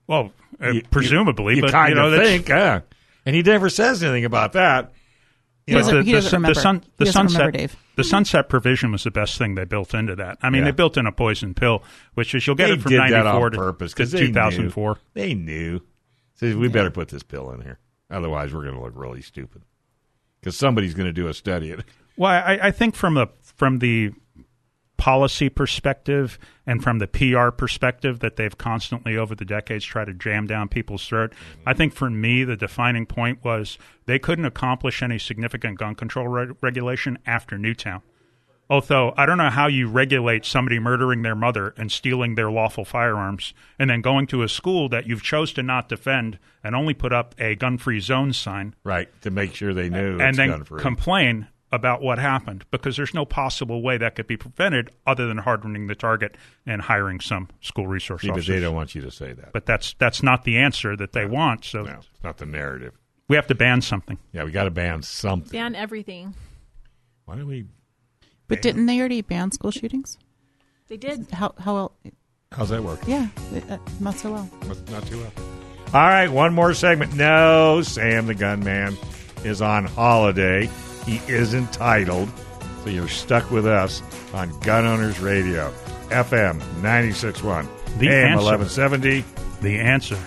Well, 0.06 0.32
uh, 0.62 0.70
You- 0.70 0.82
presumably, 0.90 1.56
you, 1.56 1.62
but 1.62 1.72
kind 1.72 1.90
you 1.90 1.94
know, 1.96 2.06
of 2.06 2.12
that's- 2.12 2.28
think, 2.28 2.48
yeah. 2.48 2.80
And 3.24 3.34
he 3.34 3.42
never 3.42 3.68
says 3.68 4.02
anything 4.02 4.24
about 4.24 4.52
that. 4.52 4.92
He 5.66 5.72
But 5.72 5.78
doesn't- 5.80 6.06
he 6.06 6.12
doesn't 6.12 6.30
sun- 6.30 6.42
remember. 6.42 6.86
the 6.98 7.06
sunset, 7.06 7.38
remember, 7.40 7.58
Dave. 7.58 7.76
The 7.96 8.04
sunset 8.04 8.48
provision 8.48 8.92
was 8.92 9.02
the 9.02 9.10
best 9.10 9.36
thing 9.36 9.56
they 9.56 9.64
built 9.64 9.94
into 9.94 10.14
that. 10.14 10.38
I 10.42 10.48
mean, 10.50 10.60
Yeah. 10.60 10.66
they 10.66 10.70
built 10.70 10.96
in 10.96 11.06
a 11.06 11.12
poison 11.12 11.54
pill, 11.54 11.82
which 12.14 12.34
is 12.36 12.46
you'll 12.46 12.54
get 12.54 12.68
they 12.68 12.74
it 12.74 12.82
from 12.82 12.92
did 12.92 12.98
'94 12.98 13.50
to, 13.50 13.56
purpose 13.56 13.90
to 13.92 13.96
because 13.96 14.12
they 14.12 14.26
2004. 14.26 14.94
Knew. 14.94 15.00
They 15.22 15.34
knew. 15.34 15.80
So 16.34 16.56
we 16.56 16.68
better 16.68 16.90
put 16.90 17.08
this 17.08 17.22
pill 17.24 17.50
in 17.50 17.62
here, 17.62 17.78
otherwise 18.10 18.54
we're 18.54 18.62
going 18.62 18.74
to 18.76 18.80
look 18.80 18.92
really 18.94 19.22
stupid. 19.22 19.62
Because 20.40 20.56
somebody's 20.56 20.94
going 20.94 21.06
to 21.08 21.12
do 21.12 21.26
a 21.26 21.34
study. 21.34 21.74
Well, 22.16 22.30
I, 22.30 22.58
I 22.62 22.70
think 22.70 22.94
from 22.94 23.14
the 23.14 23.26
from 23.56 23.80
the 23.80 24.12
policy 24.96 25.48
perspective 25.48 26.38
and 26.66 26.82
from 26.82 26.98
the 26.98 27.06
PR 27.06 27.50
perspective 27.50 28.20
that 28.20 28.36
they've 28.36 28.56
constantly 28.56 29.16
over 29.16 29.34
the 29.34 29.44
decades 29.44 29.84
tried 29.84 30.06
to 30.06 30.14
jam 30.14 30.46
down 30.46 30.68
people's 30.68 31.06
throat. 31.06 31.32
I 31.66 31.74
think 31.74 31.92
for 31.92 32.08
me 32.10 32.44
the 32.44 32.56
defining 32.56 33.06
point 33.06 33.44
was 33.44 33.78
they 34.06 34.18
couldn't 34.18 34.44
accomplish 34.46 35.02
any 35.02 35.18
significant 35.18 35.78
gun 35.78 35.94
control 35.94 36.28
re- 36.28 36.54
regulation 36.60 37.18
after 37.26 37.58
Newtown. 37.58 38.02
Although 38.68 39.14
I 39.16 39.26
don't 39.26 39.38
know 39.38 39.50
how 39.50 39.68
you 39.68 39.86
regulate 39.88 40.44
somebody 40.44 40.80
murdering 40.80 41.22
their 41.22 41.36
mother 41.36 41.72
and 41.76 41.92
stealing 41.92 42.34
their 42.34 42.50
lawful 42.50 42.84
firearms 42.84 43.54
and 43.78 43.88
then 43.88 44.00
going 44.00 44.26
to 44.28 44.42
a 44.42 44.48
school 44.48 44.88
that 44.88 45.06
you've 45.06 45.22
chose 45.22 45.52
to 45.52 45.62
not 45.62 45.88
defend 45.88 46.40
and 46.64 46.74
only 46.74 46.92
put 46.92 47.12
up 47.12 47.34
a 47.38 47.54
gun-free 47.54 48.00
zone 48.00 48.32
sign 48.32 48.74
Right, 48.82 49.08
to 49.22 49.30
make 49.30 49.54
sure 49.54 49.72
they 49.72 49.88
knew 49.88 50.14
and 50.18 50.30
it's 50.30 50.36
then 50.36 50.48
gun-free. 50.48 50.80
complain 50.80 51.46
about 51.76 52.02
what 52.02 52.18
happened 52.18 52.64
because 52.72 52.96
there's 52.96 53.14
no 53.14 53.24
possible 53.24 53.80
way 53.82 53.96
that 53.98 54.16
could 54.16 54.26
be 54.26 54.36
prevented 54.36 54.90
other 55.06 55.28
than 55.28 55.38
hardening 55.38 55.86
the 55.86 55.94
target 55.94 56.36
and 56.66 56.82
hiring 56.82 57.20
some 57.20 57.48
school 57.60 57.86
resource 57.86 58.22
See, 58.22 58.28
but 58.28 58.32
officers. 58.38 58.54
they 58.54 58.60
don't 58.60 58.74
want 58.74 58.94
you 58.96 59.02
to 59.02 59.10
say 59.12 59.32
that. 59.32 59.52
But 59.52 59.66
that's 59.66 59.94
that's 59.98 60.22
not 60.22 60.42
the 60.42 60.56
answer 60.58 60.96
that 60.96 61.12
they 61.12 61.26
want. 61.26 61.64
So 61.64 61.82
no, 61.82 61.92
it's 61.98 62.24
not 62.24 62.38
the 62.38 62.46
narrative. 62.46 62.94
we 63.28 63.36
have 63.36 63.46
to 63.46 63.54
ban 63.54 63.80
something. 63.82 64.18
Yeah, 64.32 64.42
we 64.44 64.50
got 64.50 64.64
to 64.64 64.70
ban 64.72 65.02
something. 65.02 65.52
Ban 65.52 65.76
everything. 65.76 66.34
Why 67.26 67.36
don't 67.36 67.46
we? 67.46 67.66
But 68.48 68.62
didn't 68.62 68.86
they 68.86 68.98
already 68.98 69.22
ban 69.22 69.52
school 69.52 69.70
shootings? 69.70 70.18
They 70.88 70.96
did. 70.96 71.30
How 71.30 71.54
how 71.58 71.74
well? 71.74 71.92
How's 72.52 72.68
that 72.70 72.82
work? 72.82 73.00
Yeah, 73.06 73.28
uh, 73.68 73.76
not 74.00 74.14
so 74.14 74.32
well. 74.32 74.50
Not- 74.66 74.90
Not 74.90 75.06
too 75.06 75.18
well. 75.18 75.32
All 75.94 76.08
right, 76.08 76.28
one 76.28 76.52
more 76.54 76.74
segment. 76.74 77.14
No, 77.14 77.82
Sam 77.82 78.26
the 78.26 78.34
Gunman 78.34 78.96
is 79.44 79.60
on 79.62 79.84
holiday. 79.86 80.68
He 81.06 81.16
is 81.28 81.54
entitled. 81.54 82.28
So 82.84 82.90
you're 82.90 83.08
stuck 83.08 83.50
with 83.50 83.66
us 83.66 84.02
on 84.34 84.50
Gun 84.60 84.84
Owners 84.84 85.18
Radio, 85.20 85.72
FM 86.08 86.58
961, 86.82 87.68
the 87.98 88.08
AM 88.08 88.38
answer. 88.38 88.44
1170. 88.44 89.24
The 89.62 89.78
answer. 89.78 90.18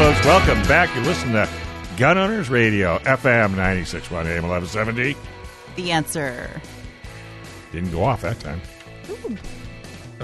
folks. 0.00 0.24
Welcome 0.24 0.62
back. 0.62 0.94
You 0.96 1.02
listen 1.02 1.32
to 1.32 1.46
Gun 1.98 2.16
Owners 2.16 2.48
Radio, 2.48 2.98
FM 3.00 3.50
961 3.50 4.26
AM 4.26 4.48
1170. 4.48 5.14
The 5.76 5.92
answer. 5.92 6.62
Didn't 7.72 7.90
go 7.92 8.04
off 8.04 8.22
that 8.22 8.38
time. 8.40 8.60
Oh, 9.08 9.14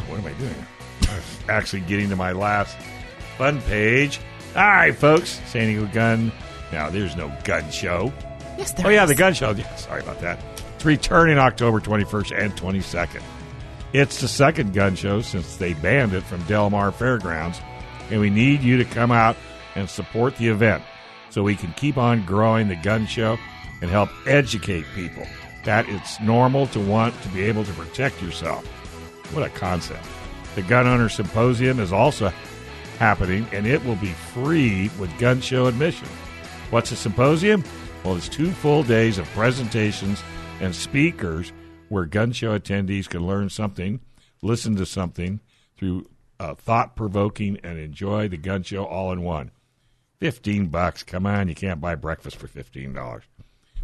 what 0.08 0.18
am 0.20 0.26
I 0.26 0.32
doing? 0.32 0.54
I 1.08 1.14
was 1.14 1.38
actually 1.48 1.80
getting 1.82 2.08
to 2.10 2.16
my 2.16 2.32
last 2.32 2.76
fun 3.38 3.60
page. 3.62 4.20
All 4.54 4.62
right, 4.62 4.94
folks. 4.94 5.40
San 5.46 5.66
Diego 5.68 5.86
Gun. 5.92 6.32
Now, 6.72 6.90
there's 6.90 7.14
no 7.16 7.32
gun 7.44 7.70
show. 7.70 8.12
Yes, 8.58 8.72
there 8.72 8.86
Oh, 8.86 8.90
yeah, 8.90 9.04
is. 9.04 9.08
the 9.10 9.14
gun 9.14 9.34
show. 9.34 9.52
Yeah, 9.52 9.74
sorry 9.76 10.02
about 10.02 10.20
that. 10.20 10.42
It's 10.74 10.84
returning 10.84 11.38
October 11.38 11.80
21st 11.80 12.36
and 12.38 12.52
22nd. 12.56 13.22
It's 13.92 14.20
the 14.20 14.28
second 14.28 14.74
gun 14.74 14.96
show 14.96 15.20
since 15.22 15.56
they 15.56 15.72
banned 15.74 16.12
it 16.14 16.22
from 16.24 16.42
Del 16.44 16.68
Mar 16.70 16.90
Fairgrounds, 16.90 17.60
and 18.10 18.20
we 18.20 18.28
need 18.30 18.60
you 18.62 18.76
to 18.78 18.84
come 18.84 19.12
out 19.12 19.36
and 19.74 19.88
support 19.88 20.36
the 20.36 20.48
event 20.48 20.82
so 21.30 21.42
we 21.42 21.54
can 21.54 21.72
keep 21.74 21.96
on 21.96 22.24
growing 22.24 22.68
the 22.68 22.76
gun 22.76 23.06
show 23.06 23.38
and 23.80 23.90
help 23.90 24.08
educate 24.26 24.84
people 24.94 25.26
that 25.66 25.88
it's 25.88 26.18
normal 26.20 26.66
to 26.68 26.80
want 26.80 27.20
to 27.22 27.28
be 27.28 27.42
able 27.42 27.64
to 27.64 27.72
protect 27.72 28.22
yourself. 28.22 28.64
What 29.34 29.44
a 29.44 29.50
concept. 29.50 30.06
The 30.54 30.62
Gun 30.62 30.86
Owner 30.86 31.08
Symposium 31.08 31.80
is 31.80 31.92
also 31.92 32.32
happening, 32.98 33.46
and 33.52 33.66
it 33.66 33.84
will 33.84 33.96
be 33.96 34.12
free 34.12 34.90
with 34.98 35.16
gun 35.18 35.40
show 35.40 35.66
admission. 35.66 36.08
What's 36.70 36.92
a 36.92 36.96
symposium? 36.96 37.62
Well, 38.04 38.16
it's 38.16 38.28
two 38.28 38.50
full 38.52 38.84
days 38.84 39.18
of 39.18 39.26
presentations 39.30 40.22
and 40.60 40.74
speakers 40.74 41.52
where 41.88 42.06
gun 42.06 42.32
show 42.32 42.58
attendees 42.58 43.08
can 43.08 43.26
learn 43.26 43.50
something, 43.50 44.00
listen 44.42 44.76
to 44.76 44.86
something 44.86 45.40
through 45.76 46.06
uh, 46.38 46.54
thought 46.54 46.96
provoking, 46.96 47.58
and 47.62 47.78
enjoy 47.78 48.28
the 48.28 48.36
gun 48.36 48.62
show 48.62 48.84
all 48.84 49.12
in 49.12 49.22
one. 49.22 49.50
15 50.20 50.68
bucks. 50.68 51.02
Come 51.02 51.26
on, 51.26 51.48
you 51.48 51.54
can't 51.54 51.80
buy 51.80 51.94
breakfast 51.94 52.36
for 52.36 52.48
$15. 52.48 53.22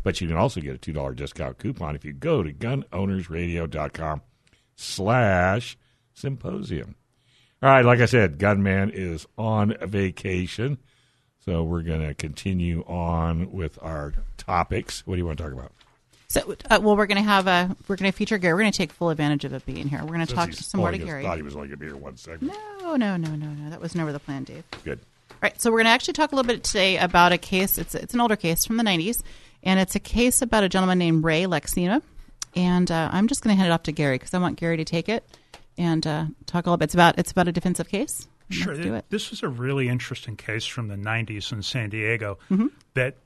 But 0.03 0.21
you 0.21 0.29
can 0.29 0.37
also 0.37 0.61
get 0.61 0.75
a 0.75 0.93
$2 0.93 1.17
discount 1.17 1.59
coupon 1.59 1.95
if 1.95 2.05
you 2.05 2.13
go 2.13 2.43
to 2.43 2.53
gunownersradio.com 2.53 4.23
slash 4.75 5.77
symposium. 6.13 6.97
All 7.63 7.71
right, 7.71 7.85
like 7.85 8.01
I 8.01 8.07
said, 8.07 8.39
Gunman 8.39 8.91
is 8.91 9.27
on 9.39 9.77
vacation. 9.83 10.79
So 11.45 11.63
we're 11.63 11.83
going 11.83 12.07
to 12.07 12.15
continue 12.15 12.83
on 12.83 13.53
with 13.53 13.79
our 13.83 14.15
topics. 14.37 15.07
What 15.07 15.15
do 15.15 15.19
you 15.19 15.27
want 15.27 15.39
to 15.39 15.45
talk 15.45 15.53
about? 15.53 15.73
So, 16.29 16.57
uh, 16.71 16.81
well, 16.81 16.97
we're 16.97 17.07
going 17.07 17.23
to 17.23 17.29
have 17.29 17.47
a 17.47 17.77
we're 17.89 17.97
going 17.97 18.11
to 18.11 18.17
feature 18.17 18.39
Gary. 18.39 18.55
We're 18.55 18.61
going 18.61 18.73
to 18.73 18.79
take 18.79 18.91
full 18.91 19.11
advantage 19.11 19.45
of 19.45 19.53
it 19.53 19.67
being 19.67 19.87
here. 19.87 20.01
We're 20.01 20.15
going 20.15 20.27
to 20.27 20.35
talk 20.35 20.53
some 20.55 20.81
more 20.81 20.91
to 20.91 20.99
Gary. 20.99 21.23
thought 21.25 21.37
he 21.37 21.43
was 21.43 21.55
only 21.55 21.69
going 21.69 21.79
to 21.79 21.85
be 21.85 21.87
here 21.87 21.97
one 21.97 22.17
second. 22.17 22.49
No, 22.49 22.97
no, 22.97 23.17
no, 23.17 23.35
no, 23.35 23.49
no. 23.49 23.71
That 23.71 23.81
was 23.81 23.95
never 23.95 24.13
the 24.13 24.19
plan, 24.19 24.45
Dave. 24.45 24.65
Good. 24.83 25.01
All 25.31 25.37
right, 25.43 25.61
So 25.61 25.71
we're 25.71 25.79
going 25.79 25.87
to 25.87 25.91
actually 25.91 26.15
talk 26.15 26.33
a 26.33 26.37
little 26.37 26.49
bit 26.49 26.65
today 26.65 26.97
about 26.97 27.33
a 27.33 27.39
case. 27.39 27.77
It's 27.77 27.95
it's 27.95 28.15
an 28.15 28.21
older 28.21 28.37
case 28.37 28.65
from 28.65 28.77
the 28.79 28.83
'90s, 28.83 29.21
and 29.63 29.79
it's 29.81 29.95
a 29.95 30.01
case 30.01 30.43
about 30.43 30.65
a 30.65 30.69
gentleman 30.69 30.99
named 30.99 31.25
Roy 31.25 31.43
Lacsina. 31.45 32.03
And 32.55 32.91
uh, 32.91 33.09
I'm 33.13 33.29
just 33.29 33.43
going 33.43 33.55
to 33.55 33.59
hand 33.59 33.71
it 33.71 33.73
off 33.73 33.85
to 33.85 33.93
Gary 33.93 34.17
because 34.19 34.35
I 34.35 34.39
want 34.39 34.59
Gary 34.59 34.77
to 34.77 34.85
take 34.85 35.09
it 35.09 35.25
and 35.79 36.07
uh, 36.07 36.27
talk 36.47 36.67
a 36.67 36.69
little 36.71 36.77
bit. 36.77 36.85
It's 36.85 36.95
about 36.95 37.19
it's 37.19 37.33
about 37.33 37.49
a 37.49 37.53
defensive 37.53 37.89
case. 37.89 38.29
Sure. 38.51 38.75
Let's 38.75 38.85
do 38.85 38.95
it. 38.95 39.07
This 39.09 39.33
is 39.33 39.43
a 39.43 39.49
really 39.49 39.89
interesting 39.89 40.37
case 40.37 40.67
from 40.67 40.89
the 40.89 40.97
90s 40.97 41.51
in 41.53 41.63
San 41.63 41.89
Diego 41.89 42.39
Mm-hmm. 42.51 42.67
that 42.95 43.17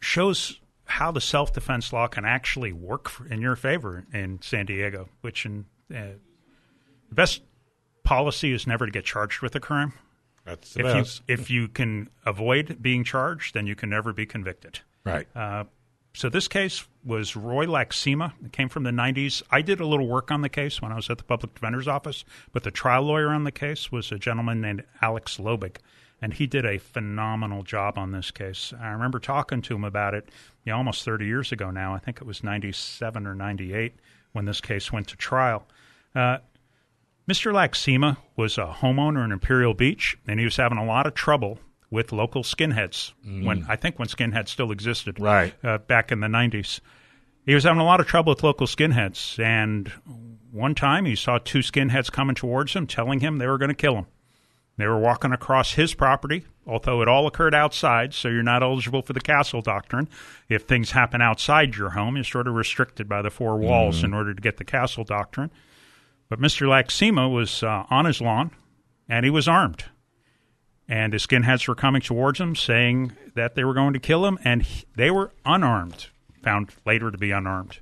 shows 0.00 0.60
how 0.86 1.10
the 1.10 1.20
self 1.20 1.52
defense 1.52 1.92
law 1.92 2.06
can 2.06 2.24
actually 2.24 2.72
work 2.72 3.08
for, 3.08 3.26
in 3.26 3.40
your 3.40 3.56
favor 3.56 4.04
in 4.12 4.40
San 4.42 4.66
Diego, 4.66 5.08
which 5.22 5.44
in 5.46 5.64
uh, 5.92 6.14
the 7.08 7.14
best 7.14 7.42
policy 8.04 8.52
is 8.52 8.66
never 8.66 8.86
to 8.86 8.92
get 8.92 9.04
charged 9.04 9.40
with 9.42 9.54
a 9.56 9.60
crime. 9.60 9.92
That's 10.44 10.74
the 10.74 10.80
If 10.80 10.86
you, 10.86 10.92
best. 11.00 11.22
if 11.26 11.50
you 11.50 11.68
can 11.68 12.10
avoid 12.26 12.78
being 12.82 13.02
charged, 13.02 13.54
then 13.54 13.66
you 13.66 13.74
can 13.74 13.88
never 13.90 14.12
be 14.12 14.26
convicted. 14.26 14.80
Right. 15.04 15.26
Uh, 15.34 15.64
so 16.14 16.28
this 16.28 16.46
case 16.46 16.86
was 17.04 17.34
Roy 17.34 17.66
Lacsina. 17.66 18.32
It 18.44 18.52
came 18.52 18.68
from 18.68 18.84
the 18.84 18.90
90s. 18.90 19.42
I 19.50 19.62
did 19.62 19.80
a 19.80 19.86
little 19.86 20.06
work 20.06 20.30
on 20.30 20.42
the 20.42 20.48
case 20.48 20.80
when 20.80 20.92
I 20.92 20.96
was 20.96 21.10
at 21.10 21.18
the 21.18 21.24
public 21.24 21.54
defender's 21.54 21.88
office, 21.88 22.24
but 22.52 22.62
the 22.62 22.70
trial 22.70 23.02
lawyer 23.02 23.30
on 23.30 23.44
the 23.44 23.52
case 23.52 23.90
was 23.90 24.12
a 24.12 24.18
gentleman 24.18 24.60
named 24.60 24.84
Alex 25.02 25.38
Lobig, 25.38 25.76
and 26.22 26.32
he 26.32 26.46
did 26.46 26.64
a 26.64 26.78
phenomenal 26.78 27.64
job 27.64 27.98
on 27.98 28.12
this 28.12 28.30
case. 28.30 28.72
I 28.80 28.90
remember 28.90 29.18
talking 29.18 29.60
to 29.62 29.74
him 29.74 29.82
about 29.82 30.14
it 30.14 30.30
you 30.64 30.72
know, 30.72 30.78
almost 30.78 31.04
30 31.04 31.26
years 31.26 31.50
ago 31.50 31.70
now. 31.70 31.94
I 31.94 31.98
think 31.98 32.18
it 32.20 32.26
was 32.26 32.44
97 32.44 33.26
or 33.26 33.34
98 33.34 33.94
when 34.32 34.44
this 34.44 34.60
case 34.60 34.92
went 34.92 35.08
to 35.08 35.16
trial. 35.16 35.66
Uh, 36.14 36.38
Mr. 37.28 37.52
Lacsina 37.52 38.18
was 38.36 38.56
a 38.56 38.76
homeowner 38.80 39.24
in 39.24 39.32
Imperial 39.32 39.74
Beach, 39.74 40.16
and 40.28 40.38
he 40.38 40.44
was 40.44 40.56
having 40.56 40.78
a 40.78 40.84
lot 40.84 41.06
of 41.06 41.14
trouble 41.14 41.58
with 41.94 42.12
local 42.12 42.42
skinheads 42.42 43.12
when 43.24 43.64
I 43.68 43.76
think 43.76 43.98
when 43.98 44.08
skinheads 44.08 44.48
still 44.48 44.70
existed, 44.70 45.18
Right. 45.18 45.54
uh, 45.64 45.78
back 45.78 46.12
in 46.12 46.20
the 46.20 46.26
'90s. 46.28 46.80
He 47.46 47.54
was 47.54 47.64
having 47.64 47.80
a 47.80 47.84
lot 47.84 48.00
of 48.00 48.06
trouble 48.06 48.32
with 48.32 48.42
local 48.42 48.66
skinheads, 48.66 49.38
and 49.42 49.88
one 50.50 50.74
time 50.74 51.04
he 51.06 51.14
saw 51.14 51.38
two 51.38 51.60
skinheads 51.60 52.10
coming 52.10 52.34
towards 52.34 52.72
him, 52.74 52.86
telling 52.86 53.20
him 53.20 53.38
they 53.38 53.46
were 53.46 53.58
going 53.58 53.68
to 53.70 53.74
kill 53.74 53.96
him. 53.96 54.06
They 54.76 54.86
were 54.88 54.98
walking 54.98 55.30
across 55.30 55.74
his 55.74 55.94
property, 55.94 56.44
although 56.66 57.00
it 57.02 57.06
all 57.06 57.26
occurred 57.28 57.54
outside, 57.54 58.12
so 58.12 58.28
you're 58.28 58.42
not 58.42 58.62
eligible 58.62 59.02
for 59.02 59.12
the 59.12 59.20
castle 59.20 59.60
doctrine. 59.62 60.08
If 60.48 60.62
things 60.62 60.90
happen 60.90 61.20
outside 61.22 61.76
your 61.76 61.90
home, 61.90 62.16
you're 62.16 62.24
sort 62.24 62.48
of 62.48 62.54
restricted 62.54 63.08
by 63.08 63.22
the 63.22 63.30
four 63.30 63.56
walls 63.58 64.02
in 64.02 64.12
order 64.14 64.34
to 64.34 64.40
get 64.42 64.56
the 64.56 64.64
castle 64.64 65.04
doctrine. 65.04 65.52
But 66.28 66.40
Mr. 66.40 66.66
Lacsina 66.66 67.32
was 67.32 67.62
uh, 67.62 67.84
on 67.90 68.06
his 68.06 68.20
lawn, 68.20 68.50
and 69.08 69.24
he 69.24 69.30
was 69.30 69.46
armed. 69.46 69.84
And 70.88 71.12
the 71.12 71.18
skinheads 71.18 71.66
were 71.66 71.74
coming 71.74 72.02
towards 72.02 72.40
him, 72.40 72.54
saying 72.54 73.12
that 73.34 73.54
they 73.54 73.64
were 73.64 73.74
going 73.74 73.94
to 73.94 73.98
kill 74.00 74.26
him, 74.26 74.38
and 74.44 74.62
he- 74.62 74.84
they 74.94 75.10
were 75.10 75.32
unarmed, 75.46 76.08
found 76.42 76.72
later 76.84 77.10
to 77.10 77.18
be 77.18 77.30
unarmed. 77.30 77.78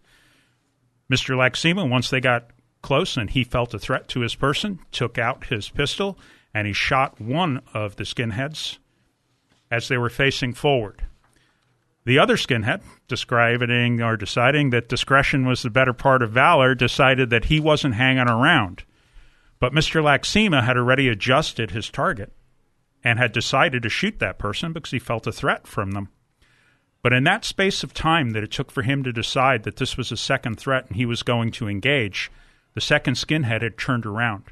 Mr. 1.12 1.36
Lacsina, 1.36 1.88
once 1.88 2.10
they 2.10 2.20
got 2.20 2.50
close 2.80 3.16
and 3.16 3.30
he 3.30 3.44
felt 3.44 3.74
a 3.74 3.78
threat 3.78 4.08
to 4.08 4.20
his 4.20 4.34
person, 4.34 4.78
took 4.90 5.18
out 5.18 5.46
his 5.46 5.68
pistol 5.68 6.18
and 6.54 6.66
he 6.66 6.72
shot 6.72 7.20
one 7.20 7.62
of 7.74 7.96
the 7.96 8.04
skinheads 8.04 8.78
as 9.70 9.88
they 9.88 9.96
were 9.96 10.10
facing 10.10 10.52
forward. 10.52 11.04
The 12.04 12.18
other 12.18 12.36
skinhead, 12.36 12.82
describing 13.08 14.02
or 14.02 14.16
deciding 14.16 14.70
that 14.70 14.88
discretion 14.88 15.46
was 15.46 15.62
the 15.62 15.70
better 15.70 15.92
part 15.92 16.22
of 16.22 16.32
valor, 16.32 16.74
decided 16.74 17.30
that 17.30 17.46
he 17.46 17.60
wasn't 17.60 17.94
hanging 17.94 18.28
around. 18.28 18.84
But 19.60 19.72
Mr. 19.72 20.02
Lacsina 20.02 20.64
had 20.64 20.76
already 20.76 21.08
adjusted 21.08 21.70
his 21.70 21.88
target 21.90 22.32
and 23.04 23.18
had 23.18 23.32
decided 23.32 23.82
to 23.82 23.88
shoot 23.88 24.18
that 24.18 24.38
person 24.38 24.72
because 24.72 24.90
he 24.90 24.98
felt 24.98 25.26
a 25.26 25.32
threat 25.32 25.66
from 25.66 25.92
them. 25.92 26.08
But 27.02 27.12
in 27.12 27.24
that 27.24 27.44
space 27.44 27.82
of 27.82 27.92
time 27.92 28.30
that 28.30 28.44
it 28.44 28.52
took 28.52 28.70
for 28.70 28.82
him 28.82 29.02
to 29.02 29.12
decide 29.12 29.64
that 29.64 29.76
this 29.76 29.96
was 29.96 30.12
a 30.12 30.16
second 30.16 30.58
threat 30.58 30.86
and 30.86 30.96
he 30.96 31.04
was 31.04 31.24
going 31.24 31.50
to 31.52 31.68
engage, 31.68 32.30
the 32.74 32.80
second 32.80 33.14
skinhead 33.14 33.62
had 33.62 33.76
turned 33.76 34.06
around 34.06 34.44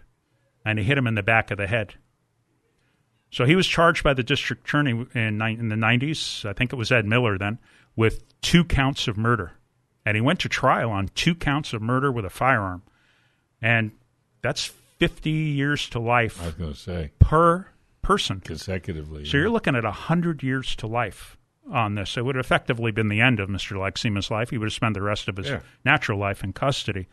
and 0.64 0.78
he 0.78 0.85
hit 0.85 0.98
him 0.98 1.06
in 1.06 1.14
the 1.14 1.22
back 1.22 1.51
of 1.51 1.59
the 1.59 1.68
head. 1.68 1.94
So 3.31 3.44
he 3.44 3.55
was 3.55 3.68
charged 3.68 4.02
by 4.02 4.14
the 4.14 4.24
district 4.24 4.66
attorney 4.66 5.06
in, 5.14 5.40
in 5.40 5.68
the 5.68 5.77
90s, 5.77 6.44
I 6.44 6.52
think 6.52 6.72
it 6.72 6.77
was 6.77 6.90
Ed 6.90 7.06
Miller 7.06 7.39
then, 7.39 7.59
with 7.94 8.24
two 8.40 8.64
counts 8.64 9.06
of 9.06 9.16
murder. 9.16 9.52
And 10.05 10.16
he 10.16 10.20
went 10.20 10.40
to 10.40 10.48
trial 10.48 10.90
on 10.90 11.09
two 11.14 11.36
counts 11.36 11.72
of 11.72 11.81
murder 11.81 12.10
with 12.10 12.24
a 12.24 12.31
firearm. 12.31 12.82
And 13.62 13.93
that's 14.43 14.72
50 14.98 15.31
years 15.31 15.89
to 15.90 16.01
life 16.01 16.43
I 16.43 16.47
was 16.47 16.55
going 16.55 16.72
to 16.72 16.78
say 16.78 17.10
per 17.20 17.68
person. 18.11 18.41
consecutively. 18.41 19.24
So 19.24 19.37
you're 19.37 19.51
looking 19.51 19.74
at 19.77 19.85
100 19.85 20.43
years 20.43 20.74
to 20.77 20.87
life 20.87 21.37
on 21.70 21.95
this. 21.95 22.16
It 22.16 22.24
would 22.24 22.35
have 22.37 22.45
effectively 22.45 22.91
been 22.93 23.09
the 23.09 23.20
end 23.20 23.39
of 23.41 23.49
Mr. 23.49 23.77
Lacsina's 23.77 24.31
life. 24.31 24.51
He 24.51 24.59
would 24.59 24.66
have 24.66 24.73
spent 24.73 24.95
the 24.95 25.03
rest 25.03 25.28
of 25.28 25.37
his 25.37 25.49
Yeah. 25.49 25.61
natural 25.85 26.19
life 26.19 26.43
in 26.43 26.53
custody. 26.53 27.07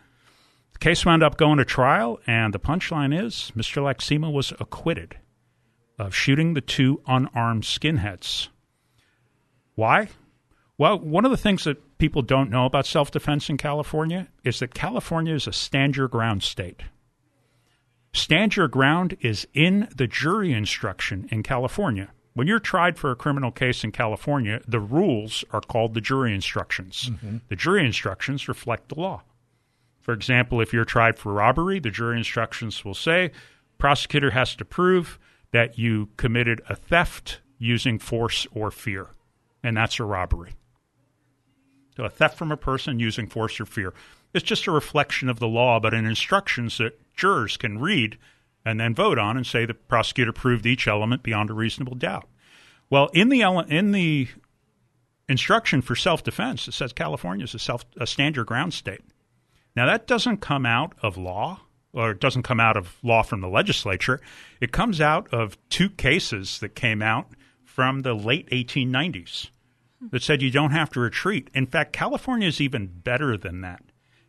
The 0.74 0.80
case 0.80 1.06
wound 1.06 1.24
up 1.24 1.38
going 1.38 1.58
to 1.58 1.66
trial, 1.66 2.20
and 2.28 2.54
the 2.54 2.60
punchline 2.60 3.18
is 3.18 3.52
Mr. 3.56 3.82
Lacsina 3.82 4.32
was 4.32 4.52
acquitted 4.60 5.18
of 6.00 6.14
shooting 6.16 6.54
the 6.54 6.62
two 6.62 7.02
unarmed 7.08 7.64
skinheads. 7.64 8.50
Why? 9.76 10.10
Well, 10.78 11.00
one 11.00 11.26
of 11.26 11.32
the 11.32 11.38
things 11.38 11.64
that 11.64 11.98
people 11.98 12.22
don't 12.22 12.50
know 12.52 12.66
about 12.66 12.86
self 12.86 13.10
defense 13.12 13.50
in 13.50 13.58
California 13.58 14.28
is 14.44 14.60
that 14.60 14.74
California 14.74 15.34
is 15.34 15.48
a 15.48 15.54
stand 15.54 15.96
your 15.96 16.08
ground 16.08 16.44
state. 16.44 16.84
Stand 18.18 18.56
your 18.56 18.68
ground 18.68 19.16
is 19.22 19.48
in 19.54 19.88
the 19.96 20.08
jury 20.08 20.52
instruction 20.52 21.30
in 21.32 21.44
California. 21.44 22.10
When 22.34 22.48
you're 22.48 22.60
tried 22.60 22.98
for 22.98 23.12
a 23.12 23.16
criminal 23.16 23.52
case 23.52 23.84
in 23.84 23.92
California, 23.92 24.60
the 24.68 24.80
rules 24.80 25.46
are 25.52 25.62
called 25.62 25.94
the 25.94 26.02
jury 26.02 26.34
instructions. 26.34 27.12
Mm-hmm. 27.12 27.38
The 27.48 27.56
jury 27.56 27.86
instructions 27.86 28.48
reflect 28.48 28.90
the 28.90 29.00
law. 29.00 29.22
For 30.02 30.16
example, 30.16 30.62
if 30.62 30.74
you're 30.74 30.84
tried 30.84 31.20
for 31.20 31.32
robbery, 31.32 31.80
the 31.80 31.92
jury 31.92 32.18
instructions 32.18 32.84
will 32.84 32.96
say 32.96 33.32
prosecutor 33.78 34.32
has 34.32 34.56
to 34.56 34.66
prove 34.66 35.20
that 35.52 35.78
you 35.78 36.10
committed 36.18 36.62
a 36.68 36.76
theft 36.76 37.42
using 37.60 38.00
force 38.00 38.48
or 38.52 38.72
fear, 38.72 39.10
and 39.62 39.78
that's 39.78 40.00
a 40.00 40.04
robbery. 40.04 40.56
So 41.96 42.04
a 42.04 42.10
theft 42.10 42.36
from 42.36 42.52
a 42.52 42.58
person 42.58 43.00
using 43.00 43.28
force 43.28 43.60
or 43.60 43.68
fear. 43.68 43.94
It's 44.34 44.44
just 44.44 44.66
a 44.66 44.72
reflection 44.72 45.30
of 45.30 45.38
the 45.38 45.48
law, 45.48 45.80
but 45.80 45.94
in 45.94 46.08
instructions 46.08 46.80
that 46.80 47.00
jurors 47.18 47.58
can 47.58 47.80
read 47.80 48.18
and 48.64 48.80
then 48.80 48.96
vote 48.96 49.18
on 49.18 49.36
and 49.38 49.46
say 49.46 49.66
the 49.66 49.74
prosecutor 49.74 50.32
proved 50.32 50.66
each 50.66 50.88
element 50.88 51.24
beyond 51.24 51.50
a 51.50 51.54
reasonable 51.54 51.96
doubt. 51.96 52.28
Well, 52.90 53.10
in 53.14 53.30
the 53.30 53.42
ele- 53.42 53.60
in 53.62 53.92
the 53.92 54.28
instruction 55.28 55.82
for 55.82 55.96
self 55.96 56.24
defense, 56.24 56.68
it 56.68 56.74
says 56.74 56.94
California 56.94 57.44
is 57.44 57.54
a 57.54 57.60
self 57.60 57.86
a 57.98 58.08
stand 58.08 58.36
your 58.36 58.46
ground 58.46 58.74
state. 58.74 59.02
Now 59.76 59.86
that 59.86 60.08
doesn't 60.08 60.38
come 60.38 60.66
out 60.66 60.94
of 61.02 61.18
law 61.18 61.62
or 61.94 62.12
it 62.12 62.20
doesn't 62.20 62.44
come 62.44 62.60
out 62.60 62.78
of 62.78 62.98
law 63.04 63.24
from 63.24 63.42
the 63.42 63.48
legislature. 63.48 64.22
It 64.62 64.72
comes 64.72 65.02
out 65.02 65.34
of 65.34 65.58
two 65.70 65.90
cases 65.90 66.60
that 66.60 66.76
came 66.76 67.02
out 67.02 67.30
from 67.64 68.02
the 68.02 68.14
late 68.14 68.50
1890s 68.50 69.50
that 70.12 70.24
said 70.24 70.42
you 70.42 70.52
don't 70.52 70.72
have 70.72 70.90
to 70.92 71.00
retreat. 71.00 71.50
In 71.54 71.66
fact, 71.66 71.94
California 71.94 72.48
is 72.48 72.62
even 72.62 72.88
better 72.88 73.38
than 73.38 73.62
that. 73.62 73.82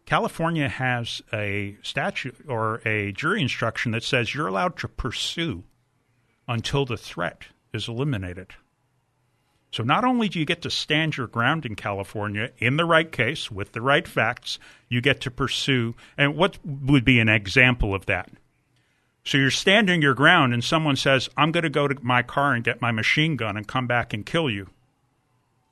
California 0.09 0.71
has 0.71 1.21
a 1.35 1.77
statute 1.83 2.35
or 2.49 2.81
a 2.87 3.13
jury 3.13 3.43
instruction 3.43 3.93
that 3.93 4.03
says 4.03 4.35
you're 4.35 4.47
allowed 4.47 4.75
to 4.79 4.89
pursue 4.89 5.65
until 6.49 6.87
the 6.87 6.97
threat 6.97 7.43
is 7.75 7.89
eliminated. 7.89 8.55
So 9.71 9.83
not 9.83 10.05
only 10.05 10.31
do 10.31 10.39
you 10.39 10.47
get 10.47 10.63
to 10.63 10.71
stand 10.71 11.19
your 11.19 11.27
ground 11.27 11.67
in 11.67 11.77
California 11.77 12.53
in 12.57 12.79
the 12.79 12.87
right 12.87 13.13
case 13.13 13.51
with 13.51 13.73
the 13.73 13.83
right 13.83 14.09
facts, 14.09 14.59
you 14.89 15.03
get 15.03 15.21
to 15.21 15.31
pursue. 15.31 15.95
And 16.17 16.37
what 16.37 16.57
would 16.65 17.05
be 17.05 17.21
an 17.21 17.29
example 17.29 17.95
of 17.95 18.07
that? 18.07 18.31
So 19.25 19.37
you're 19.37 19.51
standing 19.51 20.01
your 20.01 20.15
ground, 20.15 20.55
and 20.55 20.65
someone 20.65 20.97
says, 20.97 21.29
"I'm 21.37 21.53
going 21.53 21.65
to 21.65 21.69
go 21.69 21.87
to 21.87 22.03
my 22.03 22.23
car 22.23 22.55
and 22.55 22.65
get 22.65 22.81
my 22.81 22.93
machine 22.93 23.37
gun 23.37 23.59
and 23.59 23.69
come 23.69 23.87
back 23.87 24.15
and 24.15 24.25
kill 24.25 24.49
you," 24.49 24.71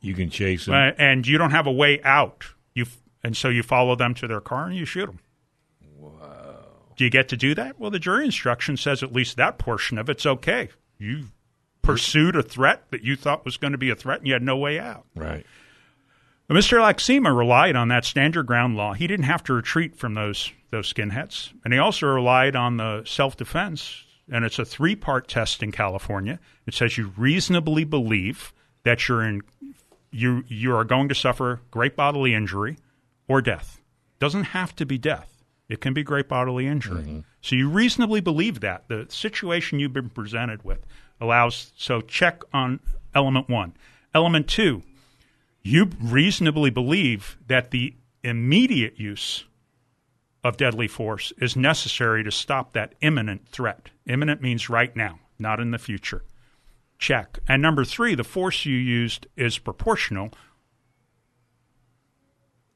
You 0.02 0.12
can 0.12 0.28
chase 0.28 0.66
them. 0.66 0.74
uh, 0.74 0.90
and 0.98 1.26
you 1.26 1.38
don't 1.38 1.52
have 1.52 1.66
a 1.66 1.72
way 1.72 2.02
out. 2.02 2.44
You 2.74 2.84
f- 2.84 2.98
and 3.26 3.36
so 3.36 3.48
you 3.48 3.64
follow 3.64 3.96
them 3.96 4.14
to 4.14 4.28
their 4.28 4.40
car 4.40 4.66
and 4.66 4.76
you 4.76 4.84
shoot 4.84 5.06
them. 5.06 5.18
Do 6.96 7.04
you 7.04 7.10
get 7.10 7.28
to 7.30 7.36
do 7.36 7.56
that? 7.56 7.76
Well, 7.76 7.90
the 7.90 7.98
jury 7.98 8.24
instruction 8.24 8.76
says 8.76 9.02
at 9.02 9.12
least 9.12 9.36
that 9.36 9.58
portion 9.58 9.98
of 9.98 10.08
it's 10.08 10.24
okay. 10.24 10.68
You 10.96 11.24
pursued 11.82 12.36
a 12.36 12.42
threat 12.42 12.84
that 12.92 13.02
you 13.02 13.16
thought 13.16 13.44
was 13.44 13.56
going 13.56 13.72
to 13.72 13.78
be 13.78 13.90
a 13.90 13.96
threat, 13.96 14.18
and 14.18 14.28
you 14.28 14.32
had 14.32 14.44
no 14.44 14.56
way 14.56 14.78
out. 14.78 15.06
Right. 15.16 15.44
But 16.46 16.56
Mr. 16.56 16.78
Lacsina 16.78 17.36
relied 17.36 17.74
on 17.74 17.88
that 17.88 18.04
stand 18.04 18.36
your 18.36 18.44
ground 18.44 18.76
law. 18.76 18.94
He 18.94 19.08
didn't 19.08 19.24
have 19.24 19.42
to 19.44 19.52
retreat 19.52 19.96
from 19.96 20.14
those 20.14 20.52
those 20.70 20.92
skinheads, 20.92 21.52
and 21.64 21.74
he 21.74 21.80
also 21.80 22.06
relied 22.06 22.54
on 22.54 22.76
the 22.76 23.02
self 23.04 23.36
defense. 23.36 24.04
And 24.30 24.44
it's 24.44 24.60
a 24.60 24.64
three 24.64 24.94
part 24.94 25.26
test 25.26 25.64
in 25.64 25.72
California. 25.72 26.38
It 26.64 26.74
says 26.74 26.96
you 26.96 27.12
reasonably 27.16 27.82
believe 27.82 28.52
that 28.84 29.08
you're 29.08 29.24
in 29.24 29.42
you 30.12 30.44
you 30.46 30.74
are 30.76 30.84
going 30.84 31.08
to 31.08 31.14
suffer 31.14 31.60
great 31.72 31.96
bodily 31.96 32.32
injury 32.32 32.76
or 33.28 33.42
death. 33.42 33.80
Doesn't 34.18 34.44
have 34.44 34.74
to 34.76 34.86
be 34.86 34.98
death. 34.98 35.44
It 35.68 35.80
can 35.80 35.92
be 35.92 36.02
great 36.02 36.28
bodily 36.28 36.66
injury. 36.66 37.02
Mm-hmm. 37.02 37.20
So 37.40 37.56
you 37.56 37.68
reasonably 37.68 38.20
believe 38.20 38.60
that 38.60 38.88
the 38.88 39.06
situation 39.08 39.80
you've 39.80 39.92
been 39.92 40.10
presented 40.10 40.64
with 40.64 40.86
allows. 41.20 41.72
So 41.76 42.00
check 42.00 42.42
on 42.52 42.80
element 43.14 43.48
one. 43.48 43.74
Element 44.14 44.48
two, 44.48 44.82
you 45.62 45.90
reasonably 46.00 46.70
believe 46.70 47.36
that 47.46 47.72
the 47.72 47.94
immediate 48.22 48.98
use 48.98 49.44
of 50.44 50.56
deadly 50.56 50.86
force 50.86 51.32
is 51.38 51.56
necessary 51.56 52.22
to 52.22 52.30
stop 52.30 52.72
that 52.72 52.94
imminent 53.00 53.48
threat. 53.48 53.90
Imminent 54.06 54.40
means 54.40 54.70
right 54.70 54.94
now, 54.94 55.18
not 55.38 55.58
in 55.58 55.72
the 55.72 55.78
future. 55.78 56.22
Check. 56.98 57.40
And 57.48 57.60
number 57.60 57.84
three, 57.84 58.14
the 58.14 58.24
force 58.24 58.64
you 58.64 58.76
used 58.76 59.26
is 59.36 59.58
proportional. 59.58 60.30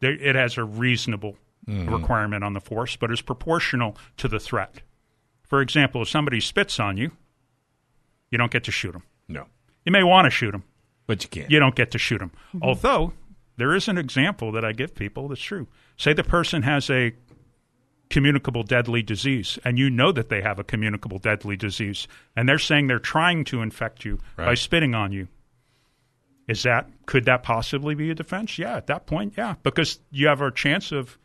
There- 0.00 0.12
It 0.12 0.34
has 0.34 0.58
a 0.58 0.64
reasonable 0.64 1.36
mm-hmm. 1.66 1.92
requirement 1.92 2.44
on 2.44 2.52
the 2.54 2.60
force, 2.60 2.96
but 2.96 3.10
is 3.10 3.20
proportional 3.22 3.96
to 4.18 4.28
the 4.28 4.40
threat. 4.40 4.82
For 5.42 5.60
example, 5.60 6.02
if 6.02 6.08
somebody 6.08 6.40
spits 6.40 6.78
on 6.80 6.96
you, 6.96 7.10
you 8.30 8.38
don't 8.38 8.52
get 8.52 8.64
to 8.64 8.70
shoot 8.72 8.92
them. 8.92 9.02
No. 9.28 9.46
You 9.84 9.92
may 9.92 10.02
want 10.02 10.26
to 10.26 10.30
shoot 10.30 10.52
them, 10.52 10.64
But 11.06 11.22
you 11.24 11.28
can't. 11.28 11.50
you 11.50 11.58
don't 11.58 11.74
get 11.74 11.90
to 11.92 11.98
shoot 11.98 12.18
them. 12.18 12.30
Mm-hmm. 12.54 12.62
Although 12.62 13.12
there 13.56 13.74
is 13.74 13.88
an 13.88 13.98
example 13.98 14.52
that 14.52 14.64
I 14.64 14.72
give 14.72 14.94
people 14.94 15.28
that's 15.28 15.40
true. 15.40 15.66
Say 15.96 16.12
the 16.12 16.22
person 16.24 16.62
has 16.62 16.88
a 16.88 17.12
communicable 18.08 18.62
deadly 18.62 19.02
disease, 19.02 19.58
and 19.64 19.78
you 19.78 19.88
know 19.90 20.12
that 20.12 20.28
they 20.28 20.42
have 20.42 20.58
a 20.58 20.64
communicable 20.64 21.18
deadly 21.18 21.56
disease, 21.56 22.08
and 22.36 22.48
they're 22.48 22.58
saying 22.58 22.86
they're 22.86 22.98
trying 22.98 23.44
to 23.44 23.62
infect 23.62 24.04
you 24.04 24.18
by 24.36 24.54
spitting 24.54 24.94
on 24.94 25.12
you. 25.12 25.28
Is 26.50 26.64
that 26.64 26.90
could 27.06 27.26
that 27.26 27.44
possibly 27.44 27.94
be 27.94 28.10
a 28.10 28.14
defense? 28.14 28.58
Yeah, 28.58 28.76
at 28.76 28.88
that 28.88 29.06
point, 29.06 29.34
yeah, 29.38 29.54
because 29.62 30.00
you 30.10 30.26
have 30.26 30.40
a 30.40 30.50
chance 30.50 30.90
of 30.90 31.16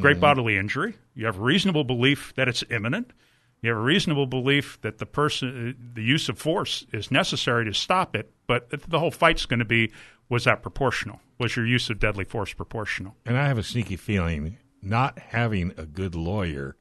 great 0.00 0.14
mm-hmm. 0.14 0.20
bodily 0.20 0.56
injury. 0.56 0.96
You 1.14 1.26
have 1.26 1.38
reasonable 1.38 1.84
belief 1.84 2.32
that 2.36 2.48
it's 2.48 2.64
imminent. 2.70 3.12
You 3.60 3.68
have 3.68 3.78
a 3.78 3.82
reasonable 3.82 4.26
belief 4.26 4.80
that 4.80 4.96
the 4.96 5.04
person, 5.04 5.92
the 5.94 6.02
use 6.02 6.30
of 6.30 6.38
force 6.38 6.86
is 6.94 7.10
necessary 7.10 7.66
to 7.66 7.74
stop 7.74 8.16
it. 8.16 8.32
But 8.46 8.70
the 8.88 8.98
whole 8.98 9.10
fight's 9.10 9.44
going 9.44 9.58
to 9.58 9.66
be: 9.66 9.92
was 10.30 10.44
that 10.44 10.62
proportional? 10.62 11.20
Was 11.38 11.56
your 11.56 11.66
use 11.66 11.90
of 11.90 11.98
deadly 11.98 12.24
force 12.24 12.54
proportional? 12.54 13.16
And 13.26 13.36
I 13.36 13.46
have 13.48 13.58
a 13.58 13.62
sneaky 13.62 13.96
feeling 13.96 14.56
not 14.80 15.18
having 15.18 15.74
a 15.76 15.84
good 15.84 16.14
lawyer, 16.14 16.76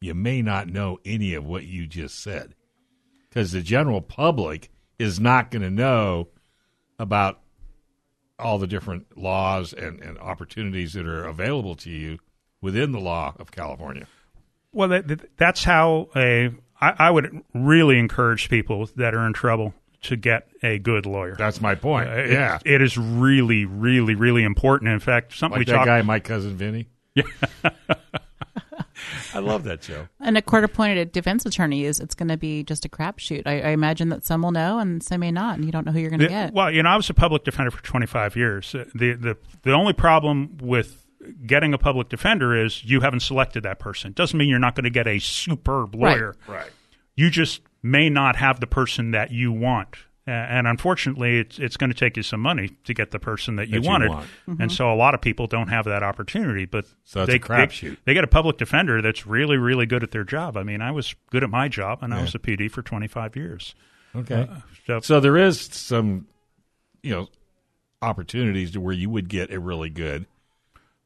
you 0.00 0.14
may 0.14 0.40
not 0.40 0.68
know 0.68 0.98
any 1.04 1.34
of 1.34 1.44
what 1.44 1.64
you 1.64 1.88
just 1.88 2.22
said. 2.22 2.54
Because 3.28 3.50
the 3.50 3.60
general 3.60 4.00
public 4.00 4.70
is 5.00 5.18
not 5.18 5.50
going 5.50 5.62
to 5.62 5.70
know 5.70 6.28
about 6.98 7.40
all 8.38 8.58
the 8.58 8.66
different 8.66 9.16
laws 9.16 9.72
and, 9.72 10.00
and 10.00 10.18
opportunities 10.18 10.92
that 10.94 11.06
are 11.06 11.24
available 11.24 11.74
to 11.76 11.90
you 11.90 12.18
within 12.60 12.92
the 12.92 12.98
law 13.00 13.34
of 13.38 13.50
California. 13.52 14.06
Well, 14.72 14.88
that, 14.88 15.08
that- 15.08 15.36
that's 15.36 15.64
how 15.64 16.08
a. 16.16 16.50
I, 16.80 16.94
I 16.98 17.10
would 17.10 17.42
really 17.54 17.98
encourage 17.98 18.48
people 18.50 18.88
that 18.96 19.14
are 19.14 19.24
in 19.26 19.32
trouble 19.32 19.72
to 20.02 20.16
get 20.16 20.48
a 20.62 20.78
good 20.78 21.06
lawyer. 21.06 21.36
That's 21.38 21.60
my 21.60 21.76
point. 21.76 22.08
Uh, 22.08 22.14
it- 22.16 22.30
yeah. 22.32 22.58
it 22.64 22.82
is 22.82 22.98
really, 22.98 23.64
really, 23.64 24.14
really 24.16 24.42
important. 24.42 24.90
In 24.90 24.98
fact, 24.98 25.34
something 25.36 25.60
like 25.60 25.68
we 25.68 25.72
that 25.72 25.84
guy, 25.86 26.02
my 26.02 26.18
cousin 26.20 26.56
Vinny. 26.56 26.88
Yeah. 27.14 27.22
I 29.34 29.38
love 29.40 29.64
that 29.64 29.82
show. 29.84 30.08
And 30.20 30.36
a 30.38 30.42
court 30.42 30.64
appointed 30.64 31.12
defense 31.12 31.44
attorney 31.46 31.84
is 31.84 32.00
it's 32.00 32.14
going 32.14 32.28
to 32.28 32.36
be 32.36 32.62
just 32.62 32.84
a 32.84 32.88
crapshoot. 32.88 33.42
I, 33.46 33.60
I 33.60 33.68
imagine 33.70 34.08
that 34.10 34.24
some 34.24 34.42
will 34.42 34.52
know 34.52 34.78
and 34.78 35.02
some 35.02 35.20
may 35.20 35.30
not, 35.32 35.56
and 35.56 35.64
you 35.64 35.72
don't 35.72 35.84
know 35.86 35.92
who 35.92 36.00
you're 36.00 36.10
going 36.10 36.20
to 36.20 36.28
get. 36.28 36.52
Well, 36.54 36.70
you 36.70 36.82
know, 36.82 36.90
I 36.90 36.96
was 36.96 37.10
a 37.10 37.14
public 37.14 37.44
defender 37.44 37.70
for 37.70 37.82
25 37.82 38.36
years. 38.36 38.74
Uh, 38.74 38.84
The 38.94 39.14
the 39.14 39.36
the 39.62 39.72
only 39.72 39.92
problem 39.92 40.58
with 40.60 41.04
getting 41.46 41.72
a 41.72 41.78
public 41.78 42.08
defender 42.08 42.54
is 42.54 42.84
you 42.84 43.00
haven't 43.00 43.20
selected 43.20 43.62
that 43.62 43.78
person. 43.78 44.12
Doesn't 44.12 44.38
mean 44.38 44.48
you're 44.48 44.58
not 44.58 44.74
going 44.74 44.84
to 44.84 44.90
get 44.90 45.06
a 45.06 45.18
superb 45.18 45.94
Right. 45.94 46.18
lawyer. 46.18 46.36
Right. 46.46 46.70
You 47.16 47.30
just 47.30 47.62
may 47.82 48.10
not 48.10 48.36
have 48.36 48.60
the 48.60 48.66
person 48.66 49.12
that 49.12 49.30
you 49.30 49.50
want. 49.52 49.96
Uh, 50.26 50.30
and 50.30 50.66
unfortunately, 50.66 51.38
it's 51.40 51.58
it's 51.58 51.76
going 51.76 51.90
to 51.90 51.96
take 51.96 52.16
you 52.16 52.22
some 52.22 52.40
money 52.40 52.70
to 52.84 52.94
get 52.94 53.10
the 53.10 53.18
person 53.18 53.56
that 53.56 53.68
you 53.68 53.74
That 53.74 53.84
you 53.84 53.88
wanted, 53.90 54.08
want. 54.08 54.26
and 54.58 54.72
so 54.72 54.90
a 54.90 54.96
lot 54.96 55.14
of 55.14 55.20
people 55.20 55.46
don't 55.46 55.68
have 55.68 55.84
that 55.84 56.02
opportunity. 56.02 56.64
But 56.64 56.86
So 57.04 57.22
it's 57.22 57.28
they, 57.30 57.36
a 57.36 57.38
crapshoot. 57.38 57.90
They, 57.90 57.96
they 58.06 58.14
get 58.14 58.24
a 58.24 58.28
public 58.28 58.56
defender 58.56 59.02
that's 59.02 59.26
really, 59.26 59.58
really 59.58 59.84
good 59.84 60.02
at 60.02 60.12
their 60.12 60.24
job. 60.24 60.56
I 60.56 60.62
mean, 60.62 60.80
I 60.80 60.92
was 60.92 61.14
good 61.30 61.44
at 61.44 61.50
my 61.50 61.68
job, 61.68 61.98
and 62.02 62.14
I 62.14 62.22
was 62.22 62.34
a 62.34 62.38
PD 62.38 62.70
for 62.70 62.80
25 62.80 63.36
years. 63.36 63.74
Okay. 64.16 64.48
So, 64.86 65.00
So 65.00 65.20
there 65.20 65.36
is 65.36 65.60
some, 65.60 66.26
you 67.02 67.10
know, 67.10 67.28
opportunities 68.00 68.70
to 68.72 68.80
where 68.80 68.94
you 68.94 69.10
would 69.10 69.28
get 69.28 69.50
a 69.52 69.58
really 69.58 69.90
good 69.90 70.26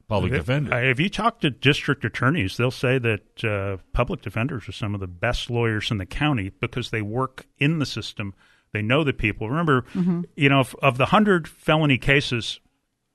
public 0.08 0.32
defender. 0.32 0.72
Uh, 0.74 0.80
If 0.80 1.00
you 1.00 1.08
talk 1.08 1.40
to 1.40 1.50
district 1.50 2.04
attorneys, 2.04 2.56
they'll 2.56 2.70
say 2.70 2.98
that 2.98 3.44
uh, 3.44 3.78
public 3.92 4.22
defenders 4.22 4.68
are 4.68 4.72
some 4.72 4.94
of 4.94 5.00
the 5.00 5.06
best 5.06 5.50
lawyers 5.50 5.90
in 5.90 5.98
the 5.98 6.06
county 6.06 6.50
because 6.60 6.90
they 6.90 7.02
work 7.02 7.46
in 7.58 7.78
the 7.78 7.86
system. 7.86 8.34
They 8.72 8.82
know 8.82 9.02
the 9.04 9.12
people. 9.12 9.48
Remember, 9.48 9.84
you 10.36 10.48
know, 10.48 10.60
of, 10.60 10.76
of 10.82 10.98
the 10.98 11.06
hundred 11.06 11.48
felony 11.48 11.98
cases, 11.98 12.60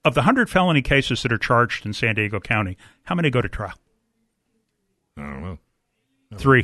of 0.03 0.13
the 0.15 0.23
hundred 0.23 0.49
felony 0.49 0.81
cases 0.81 1.21
that 1.23 1.31
are 1.31 1.37
charged 1.37 1.85
in 1.85 1.93
San 1.93 2.15
Diego 2.15 2.39
County, 2.39 2.77
how 3.03 3.15
many 3.15 3.29
go 3.29 3.41
to 3.41 3.49
trial? 3.49 3.73
I 5.17 5.21
don't 5.21 5.41
know. 5.43 5.57
Three 6.37 6.63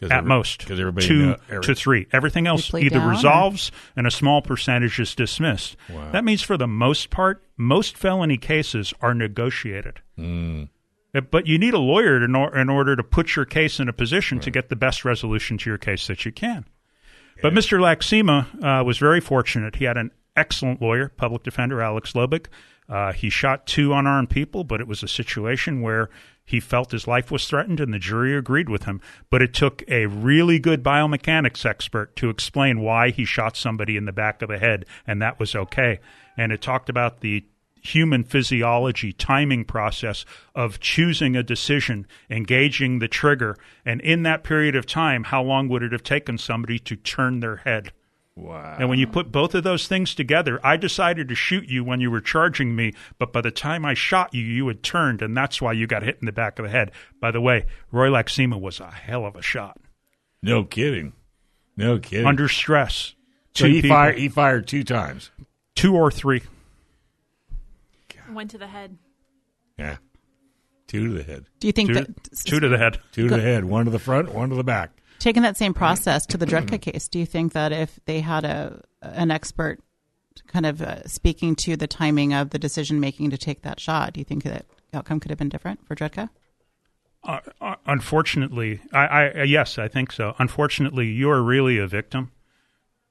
Cause 0.00 0.10
at 0.10 0.18
every- 0.18 0.28
most. 0.28 0.66
'cause 0.66 0.78
everybody 0.78 1.06
two 1.06 1.26
know- 1.26 1.36
every- 1.48 1.62
to 1.64 1.74
three. 1.74 2.06
Everything 2.12 2.46
else 2.46 2.72
either 2.74 2.90
down, 2.98 3.06
or- 3.08 3.10
resolves 3.10 3.72
and 3.96 4.06
a 4.06 4.10
small 4.10 4.42
percentage 4.42 4.98
is 5.00 5.14
dismissed. 5.14 5.76
Wow. 5.88 6.10
That 6.12 6.24
means 6.24 6.42
for 6.42 6.56
the 6.56 6.68
most 6.68 7.10
part, 7.10 7.42
most 7.56 7.96
felony 7.96 8.36
cases 8.36 8.94
are 9.00 9.14
negotiated. 9.14 10.00
Mm. 10.18 10.68
But 11.30 11.46
you 11.46 11.58
need 11.58 11.74
a 11.74 11.78
lawyer 11.78 12.18
to 12.20 12.26
nor- 12.28 12.56
in 12.56 12.68
order 12.68 12.96
to 12.96 13.02
put 13.04 13.36
your 13.36 13.44
case 13.44 13.78
in 13.78 13.88
a 13.88 13.92
position 13.92 14.40
to 14.40 14.50
get 14.50 14.68
the 14.68 14.74
best 14.76 15.04
resolution 15.04 15.58
to 15.58 15.70
your 15.70 15.78
case 15.78 16.06
that 16.08 16.24
you 16.24 16.32
can. 16.32 16.64
But 17.42 17.52
Mr. 17.52 17.78
Lacsina 17.78 18.80
uh, 18.80 18.84
was 18.84 18.98
very 18.98 19.20
fortunate. 19.20 19.76
He 19.76 19.84
had 19.84 19.96
an 19.96 20.10
excellent 20.36 20.80
lawyer, 20.80 21.08
public 21.08 21.42
defender 21.42 21.82
Alex 21.82 22.12
Lobick. 22.12 22.46
Uh, 22.88 23.12
he 23.12 23.30
shot 23.30 23.66
two 23.66 23.92
unarmed 23.92 24.30
people, 24.30 24.64
but 24.64 24.80
it 24.80 24.86
was 24.86 25.02
a 25.02 25.08
situation 25.08 25.80
where 25.80 26.10
he 26.44 26.60
felt 26.60 26.90
his 26.90 27.06
life 27.06 27.30
was 27.30 27.48
threatened, 27.48 27.80
and 27.80 27.94
the 27.94 27.98
jury 27.98 28.36
agreed 28.36 28.68
with 28.68 28.84
him. 28.84 29.00
But 29.30 29.40
it 29.40 29.54
took 29.54 29.82
a 29.88 30.06
really 30.06 30.58
good 30.58 30.82
biomechanics 30.82 31.64
expert 31.64 32.14
to 32.16 32.28
explain 32.28 32.80
why 32.80 33.10
he 33.10 33.24
shot 33.24 33.56
somebody 33.56 33.96
in 33.96 34.04
the 34.04 34.12
back 34.12 34.42
of 34.42 34.50
the 34.50 34.58
head, 34.58 34.84
and 35.06 35.22
that 35.22 35.40
was 35.40 35.54
okay. 35.54 36.00
And 36.36 36.52
it 36.52 36.60
talked 36.60 36.90
about 36.90 37.20
the 37.20 37.46
human 37.84 38.24
physiology 38.24 39.12
timing 39.12 39.64
process 39.64 40.24
of 40.54 40.80
choosing 40.80 41.36
a 41.36 41.42
decision, 41.42 42.06
engaging 42.30 42.98
the 42.98 43.08
trigger, 43.08 43.56
and 43.84 44.00
in 44.00 44.22
that 44.24 44.42
period 44.42 44.74
of 44.74 44.86
time, 44.86 45.24
how 45.24 45.42
long 45.42 45.68
would 45.68 45.82
it 45.82 45.92
have 45.92 46.02
taken 46.02 46.38
somebody 46.38 46.78
to 46.78 46.96
turn 46.96 47.40
their 47.40 47.56
head? 47.56 47.92
Wow. 48.36 48.76
And 48.80 48.88
when 48.88 48.98
you 48.98 49.06
put 49.06 49.30
both 49.30 49.54
of 49.54 49.62
those 49.62 49.86
things 49.86 50.12
together, 50.14 50.58
I 50.64 50.76
decided 50.76 51.28
to 51.28 51.36
shoot 51.36 51.68
you 51.68 51.84
when 51.84 52.00
you 52.00 52.10
were 52.10 52.20
charging 52.20 52.74
me, 52.74 52.92
but 53.16 53.32
by 53.32 53.42
the 53.42 53.52
time 53.52 53.84
I 53.84 53.94
shot 53.94 54.34
you, 54.34 54.42
you 54.42 54.66
had 54.66 54.82
turned, 54.82 55.22
and 55.22 55.36
that's 55.36 55.62
why 55.62 55.72
you 55.72 55.86
got 55.86 56.02
hit 56.02 56.18
in 56.20 56.26
the 56.26 56.32
back 56.32 56.58
of 56.58 56.64
the 56.64 56.70
head. 56.70 56.90
By 57.20 57.30
the 57.30 57.40
way, 57.40 57.66
Roy 57.92 58.08
Lacsina 58.08 58.60
was 58.60 58.80
a 58.80 58.90
hell 58.90 59.24
of 59.24 59.36
a 59.36 59.42
shot. 59.42 59.78
No 60.42 60.64
kidding. 60.64 61.12
No 61.76 61.98
kidding. 61.98 62.26
Under 62.26 62.48
stress. 62.48 63.14
so 63.54 63.66
he 63.68 63.82
people- 63.82 63.94
fired. 63.96 64.18
He 64.18 64.28
fired 64.28 64.66
two 64.66 64.82
times. 64.84 65.30
two 65.76 65.94
or 65.94 66.10
three. 66.10 66.42
Went 68.34 68.50
to 68.50 68.58
the 68.58 68.66
head. 68.66 68.98
Yeah. 69.78 69.96
Two 70.86 71.08
to 71.08 71.14
the 71.14 71.22
head. 71.22 71.46
Do 71.60 71.66
you 71.66 71.72
think 71.72 71.88
Two, 71.88 71.94
that 71.94 72.08
two 72.44 72.60
to 72.60 72.68
the 72.68 72.78
head. 72.78 73.00
Two 73.12 73.28
to 73.28 73.36
the 73.36 73.42
head. 73.42 73.64
One 73.64 73.86
to 73.86 73.90
the 73.90 73.98
front. 73.98 74.34
One 74.34 74.50
to 74.50 74.56
the 74.56 74.64
back. 74.64 74.90
taking 75.18 75.42
that 75.42 75.56
same 75.56 75.74
process 75.74 76.26
to 76.26 76.36
the 76.36 76.46
Dredka 76.46 76.80
case, 76.92 77.08
do 77.08 77.18
you 77.18 77.26
think 77.26 77.52
that 77.52 77.72
if 77.72 77.98
they 78.04 78.20
had 78.20 78.44
a 78.44 78.82
an 79.02 79.30
expert 79.30 79.80
kind 80.46 80.66
of 80.66 80.82
uh, 80.82 81.06
speaking 81.06 81.54
to 81.54 81.76
the 81.76 81.86
timing 81.86 82.32
of 82.34 82.50
the 82.50 82.58
decision 82.58 83.00
making 83.00 83.30
to 83.30 83.38
take 83.38 83.62
that 83.62 83.80
shot, 83.80 84.12
do 84.12 84.20
you 84.20 84.24
think 84.24 84.42
that 84.44 84.66
outcome 84.92 85.20
could 85.20 85.30
have 85.30 85.38
been 85.38 85.48
different 85.48 85.86
for 85.86 85.94
Dredka? 85.94 86.28
Uh, 87.22 87.40
uh, 87.60 87.74
unfortunately, 87.86 88.80
I, 88.92 89.06
I 89.06 89.40
uh, 89.40 89.42
yes, 89.44 89.78
I 89.78 89.88
think 89.88 90.12
so. 90.12 90.34
Unfortunately, 90.38 91.06
you 91.06 91.30
are 91.30 91.42
really 91.42 91.78
a 91.78 91.86
victim 91.86 92.32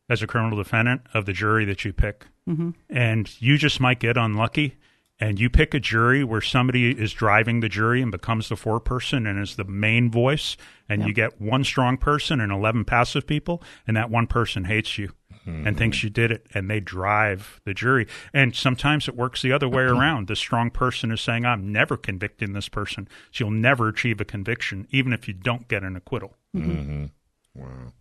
as 0.10 0.22
a 0.22 0.28
criminal 0.28 0.58
defendant 0.58 1.02
of 1.14 1.26
the 1.26 1.34
jury 1.34 1.66
that 1.66 1.84
you 1.84 1.94
pick, 1.94 2.28
mm-hmm. 2.48 2.72
and 2.90 3.42
you 3.42 3.58
just 3.58 3.80
might 3.80 4.00
get 4.00 4.18
unlucky. 4.18 4.78
And 5.20 5.40
you 5.40 5.50
pick 5.50 5.74
a 5.74 5.80
jury 5.80 6.24
where 6.24 6.42
somebody 6.42 6.90
is 6.90 7.14
driving 7.14 7.60
the 7.60 7.70
jury 7.70 8.02
and 8.02 8.12
becomes 8.12 8.50
the 8.50 8.56
foreperson 8.56 9.30
and 9.30 9.40
is 9.40 9.56
the 9.56 9.64
main 9.64 10.10
voice, 10.12 10.58
and 10.90 11.04
you 11.08 11.14
get 11.14 11.40
one 11.40 11.64
strong 11.64 11.98
person 11.98 12.42
and 12.42 12.52
eleven 12.52 12.84
passive 12.84 13.26
people, 13.26 13.62
and 13.88 13.96
that 13.96 14.10
one 14.10 14.28
person 14.28 14.66
hates 14.66 14.98
you 14.98 15.14
mm-hmm. 15.48 15.68
and 15.68 15.78
thinks 15.78 16.04
you 16.04 16.10
did 16.10 16.32
it, 16.32 16.48
and 16.54 16.70
they 16.70 16.80
drive 16.80 17.62
the 17.64 17.74
jury. 17.74 18.08
And 18.34 18.56
sometimes 18.56 19.08
it 19.08 19.16
works 19.16 19.42
the 19.42 19.52
other 19.52 19.70
way 19.70 19.84
around. 19.84 20.28
The 20.28 20.36
strong 20.36 20.72
person 20.72 21.12
is 21.12 21.22
saying, 21.22 21.46
"I'm 21.46 21.72
never 21.72 21.96
convicting 21.96 22.54
this 22.54 22.68
person," 22.68 23.08
so 23.32 23.46
you'll 23.46 23.52
never 23.52 23.88
achieve 23.88 24.20
a 24.20 24.26
conviction, 24.26 24.88
even 24.90 25.14
if 25.14 25.28
you 25.28 25.34
don't 25.36 25.68
get 25.68 25.84
an 25.84 25.96
acquittal. 25.96 26.36
Mm-hmm. 26.56 27.06
Wow. 27.54 27.94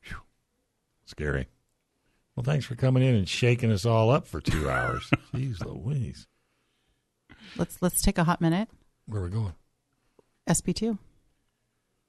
Phew. 0.00 0.18
Scary. 1.04 1.46
Well, 2.36 2.44
thanks 2.44 2.66
for 2.66 2.74
coming 2.74 3.02
in 3.02 3.14
and 3.14 3.26
shaking 3.28 3.72
us 3.72 3.86
all 3.86 4.10
up 4.10 4.26
for 4.26 4.40
two 4.42 4.68
hours. 4.68 5.08
Jeez 5.34 5.64
Louise. 5.64 6.26
Let's 7.56 7.78
let's 7.80 8.02
take 8.02 8.18
a 8.18 8.24
hot 8.24 8.40
minute. 8.42 8.68
Where 9.06 9.22
are 9.22 9.24
we 9.24 9.30
going? 9.30 9.54
SB 10.48 10.74
two 10.74 10.98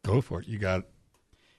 Go 0.05 0.19
for 0.21 0.41
it. 0.41 0.47
You 0.47 0.57
got 0.59 0.83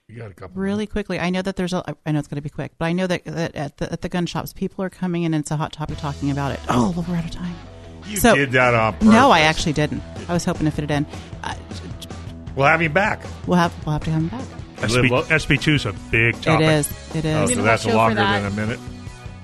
you 0.07 0.17
got 0.17 0.31
a 0.31 0.33
couple 0.33 0.61
really 0.61 0.85
quickly. 0.87 1.19
I 1.19 1.29
know 1.29 1.41
that 1.41 1.55
there's 1.55 1.73
a. 1.73 1.83
I 2.05 2.11
know 2.11 2.19
it's 2.19 2.27
going 2.27 2.35
to 2.37 2.41
be 2.41 2.49
quick, 2.49 2.71
but 2.77 2.85
I 2.85 2.93
know 2.93 3.05
that, 3.07 3.25
that 3.25 3.55
at 3.55 3.77
the 3.77 3.91
at 3.91 4.01
the 4.01 4.09
gun 4.09 4.25
shops, 4.25 4.53
people 4.53 4.83
are 4.85 4.89
coming 4.89 5.23
in 5.23 5.33
and 5.33 5.41
it's 5.43 5.51
a 5.51 5.57
hot 5.57 5.71
topic 5.73 5.97
talking 5.97 6.29
about 6.31 6.51
it. 6.51 6.59
Oh, 6.69 6.91
well, 6.95 7.05
we're 7.07 7.15
out 7.15 7.25
of 7.25 7.31
time. 7.31 7.55
You 8.05 8.17
So- 8.17 8.35
did 8.35 8.51
that 8.53 8.73
on 8.75 8.93
purpose. 8.93 9.07
No, 9.07 9.29
I 9.31 9.41
actually 9.41 9.73
didn't. 9.73 10.01
I 10.27 10.33
was 10.33 10.45
hoping 10.45 10.65
to 10.65 10.71
fit 10.71 10.83
it 10.85 10.91
in. 10.91 11.05
Uh, 11.43 11.55
We'll 12.55 12.67
have 12.67 12.81
you 12.81 12.89
back. 12.89 13.23
we'll 13.47 13.57
have 13.57 13.73
we'll 13.85 13.93
have 13.93 14.03
to 14.03 14.11
have 14.11 14.21
him 14.21 14.27
back. 14.29 14.45
SB, 14.81 15.09
lo- 15.09 15.23
SB2 15.23 15.73
is 15.75 15.85
a 15.85 15.93
big 16.11 16.35
topic. 16.41 16.65
It 16.67 16.69
is. 16.71 17.15
It 17.15 17.25
is. 17.25 17.51
Oh, 17.51 17.53
so 17.55 17.61
that's 17.63 17.85
longer 17.85 18.15
that. 18.15 18.41
than 18.41 18.51
a 18.51 18.55
minute. 18.55 18.79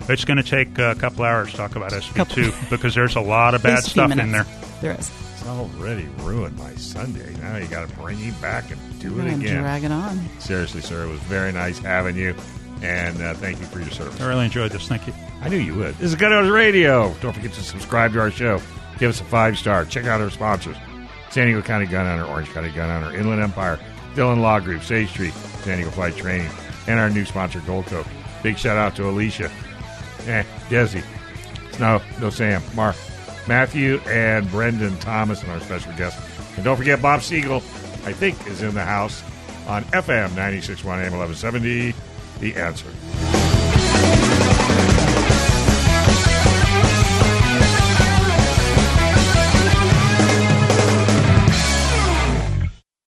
It's 0.08 0.24
going 0.26 0.38
to 0.38 0.44
take 0.44 0.78
a 0.78 0.96
couple 0.96 1.26
hours 1.26 1.52
to 1.52 1.58
talk 1.58 1.76
about 1.76 1.92
SB2 1.92 2.70
because 2.70 2.94
there's 2.96 3.16
a 3.16 3.22
lot 3.22 3.56
of 3.56 3.64
bad 3.64 3.76
least 3.78 3.88
a 3.88 3.92
few 3.92 4.04
stuff 4.06 4.20
in 4.20 4.32
there. 4.32 4.46
There 4.82 4.92
is. 5.00 5.12
It's 5.34 5.48
already 5.48 6.08
ruined 6.20 6.58
my 6.58 6.74
Sunday. 6.76 7.34
Now 7.42 7.58
you 7.58 7.68
got 7.68 7.88
to 7.90 7.96
bring 7.96 8.20
me 8.20 8.32
back 8.42 8.70
and 8.72 9.00
do 9.00 9.20
it 9.20 9.24
I'm 9.24 9.40
again. 9.42 9.62
dragging 9.62 9.92
on. 9.92 10.20
Seriously, 10.40 10.82
sir, 10.82 11.06
it 11.06 11.10
was 11.10 11.20
very 11.22 11.52
nice 11.52 11.78
having 11.80 12.16
you, 12.16 12.36
and 12.82 13.20
uh, 13.22 13.34
thank 13.36 13.60
you 13.60 13.66
for 13.66 13.80
your 13.80 13.90
service. 13.92 14.20
I 14.22 14.28
really 14.28 14.46
enjoyed 14.46 14.72
this. 14.72 14.88
Thank 14.88 15.08
you. 15.08 15.14
I 15.42 15.50
knew 15.50 15.58
you 15.58 15.76
would. 15.76 15.96
This 15.96 16.10
is 16.12 16.16
Gun 16.16 16.34
Owners 16.34 16.52
Radio. 16.52 17.14
Don't 17.22 17.34
forget 17.34 17.54
to 17.54 17.62
subscribe 17.64 18.14
to 18.14 18.20
our 18.22 18.32
show. 18.32 18.60
Give 19.00 19.10
us 19.10 19.22
a 19.22 19.26
five 19.26 19.58
star. 19.58 19.86
Check 19.86 20.06
out 20.06 20.22
our 20.22 20.30
sponsors: 20.32 20.78
San 21.32 21.46
Diego 21.48 21.62
County 21.62 21.86
Gun 21.88 22.06
Owner, 22.08 22.26
Orange 22.26 22.50
County 22.50 22.70
Gun 22.72 22.90
Owner, 23.04 23.16
Inland 23.16 23.42
Empire, 23.42 23.80
Dillon 24.16 24.42
Law 24.42 24.60
Group, 24.60 24.84
Sage 24.84 25.10
Street, 25.10 25.34
San 25.34 25.78
Diego 25.78 25.92
Flight 25.92 26.16
Training, 26.16 26.50
and 26.88 27.00
our 27.00 27.10
new 27.10 27.26
sponsor, 27.26 27.60
Gold 27.62 27.86
Coat. 27.88 28.06
Big 28.44 28.58
shout 28.58 28.78
out 28.78 28.96
to 28.96 29.10
Alicia, 29.10 29.52
eh, 30.28 30.44
Desi, 30.70 31.04
no, 31.80 32.02
no 32.20 32.30
Sam, 32.30 32.62
Mark, 32.76 32.96
Matthew, 33.48 34.00
and 34.08 34.50
Brendan 34.50 34.98
Thomas, 35.00 35.42
and 35.42 35.52
our 35.52 35.60
special 35.60 35.94
guest. 35.94 36.20
And 36.56 36.64
don't 36.64 36.78
forget 36.78 37.02
Bob 37.02 37.22
Siegel, 37.22 37.58
I 38.06 38.14
think, 38.14 38.48
is 38.48 38.62
in 38.62 38.74
the 38.74 38.84
house 38.86 39.24
on 39.68 39.84
FM 39.86 40.30
961 40.36 41.00
AM 41.00 41.18
1170. 41.18 41.94
The 42.40 42.56
answer. 42.56 43.25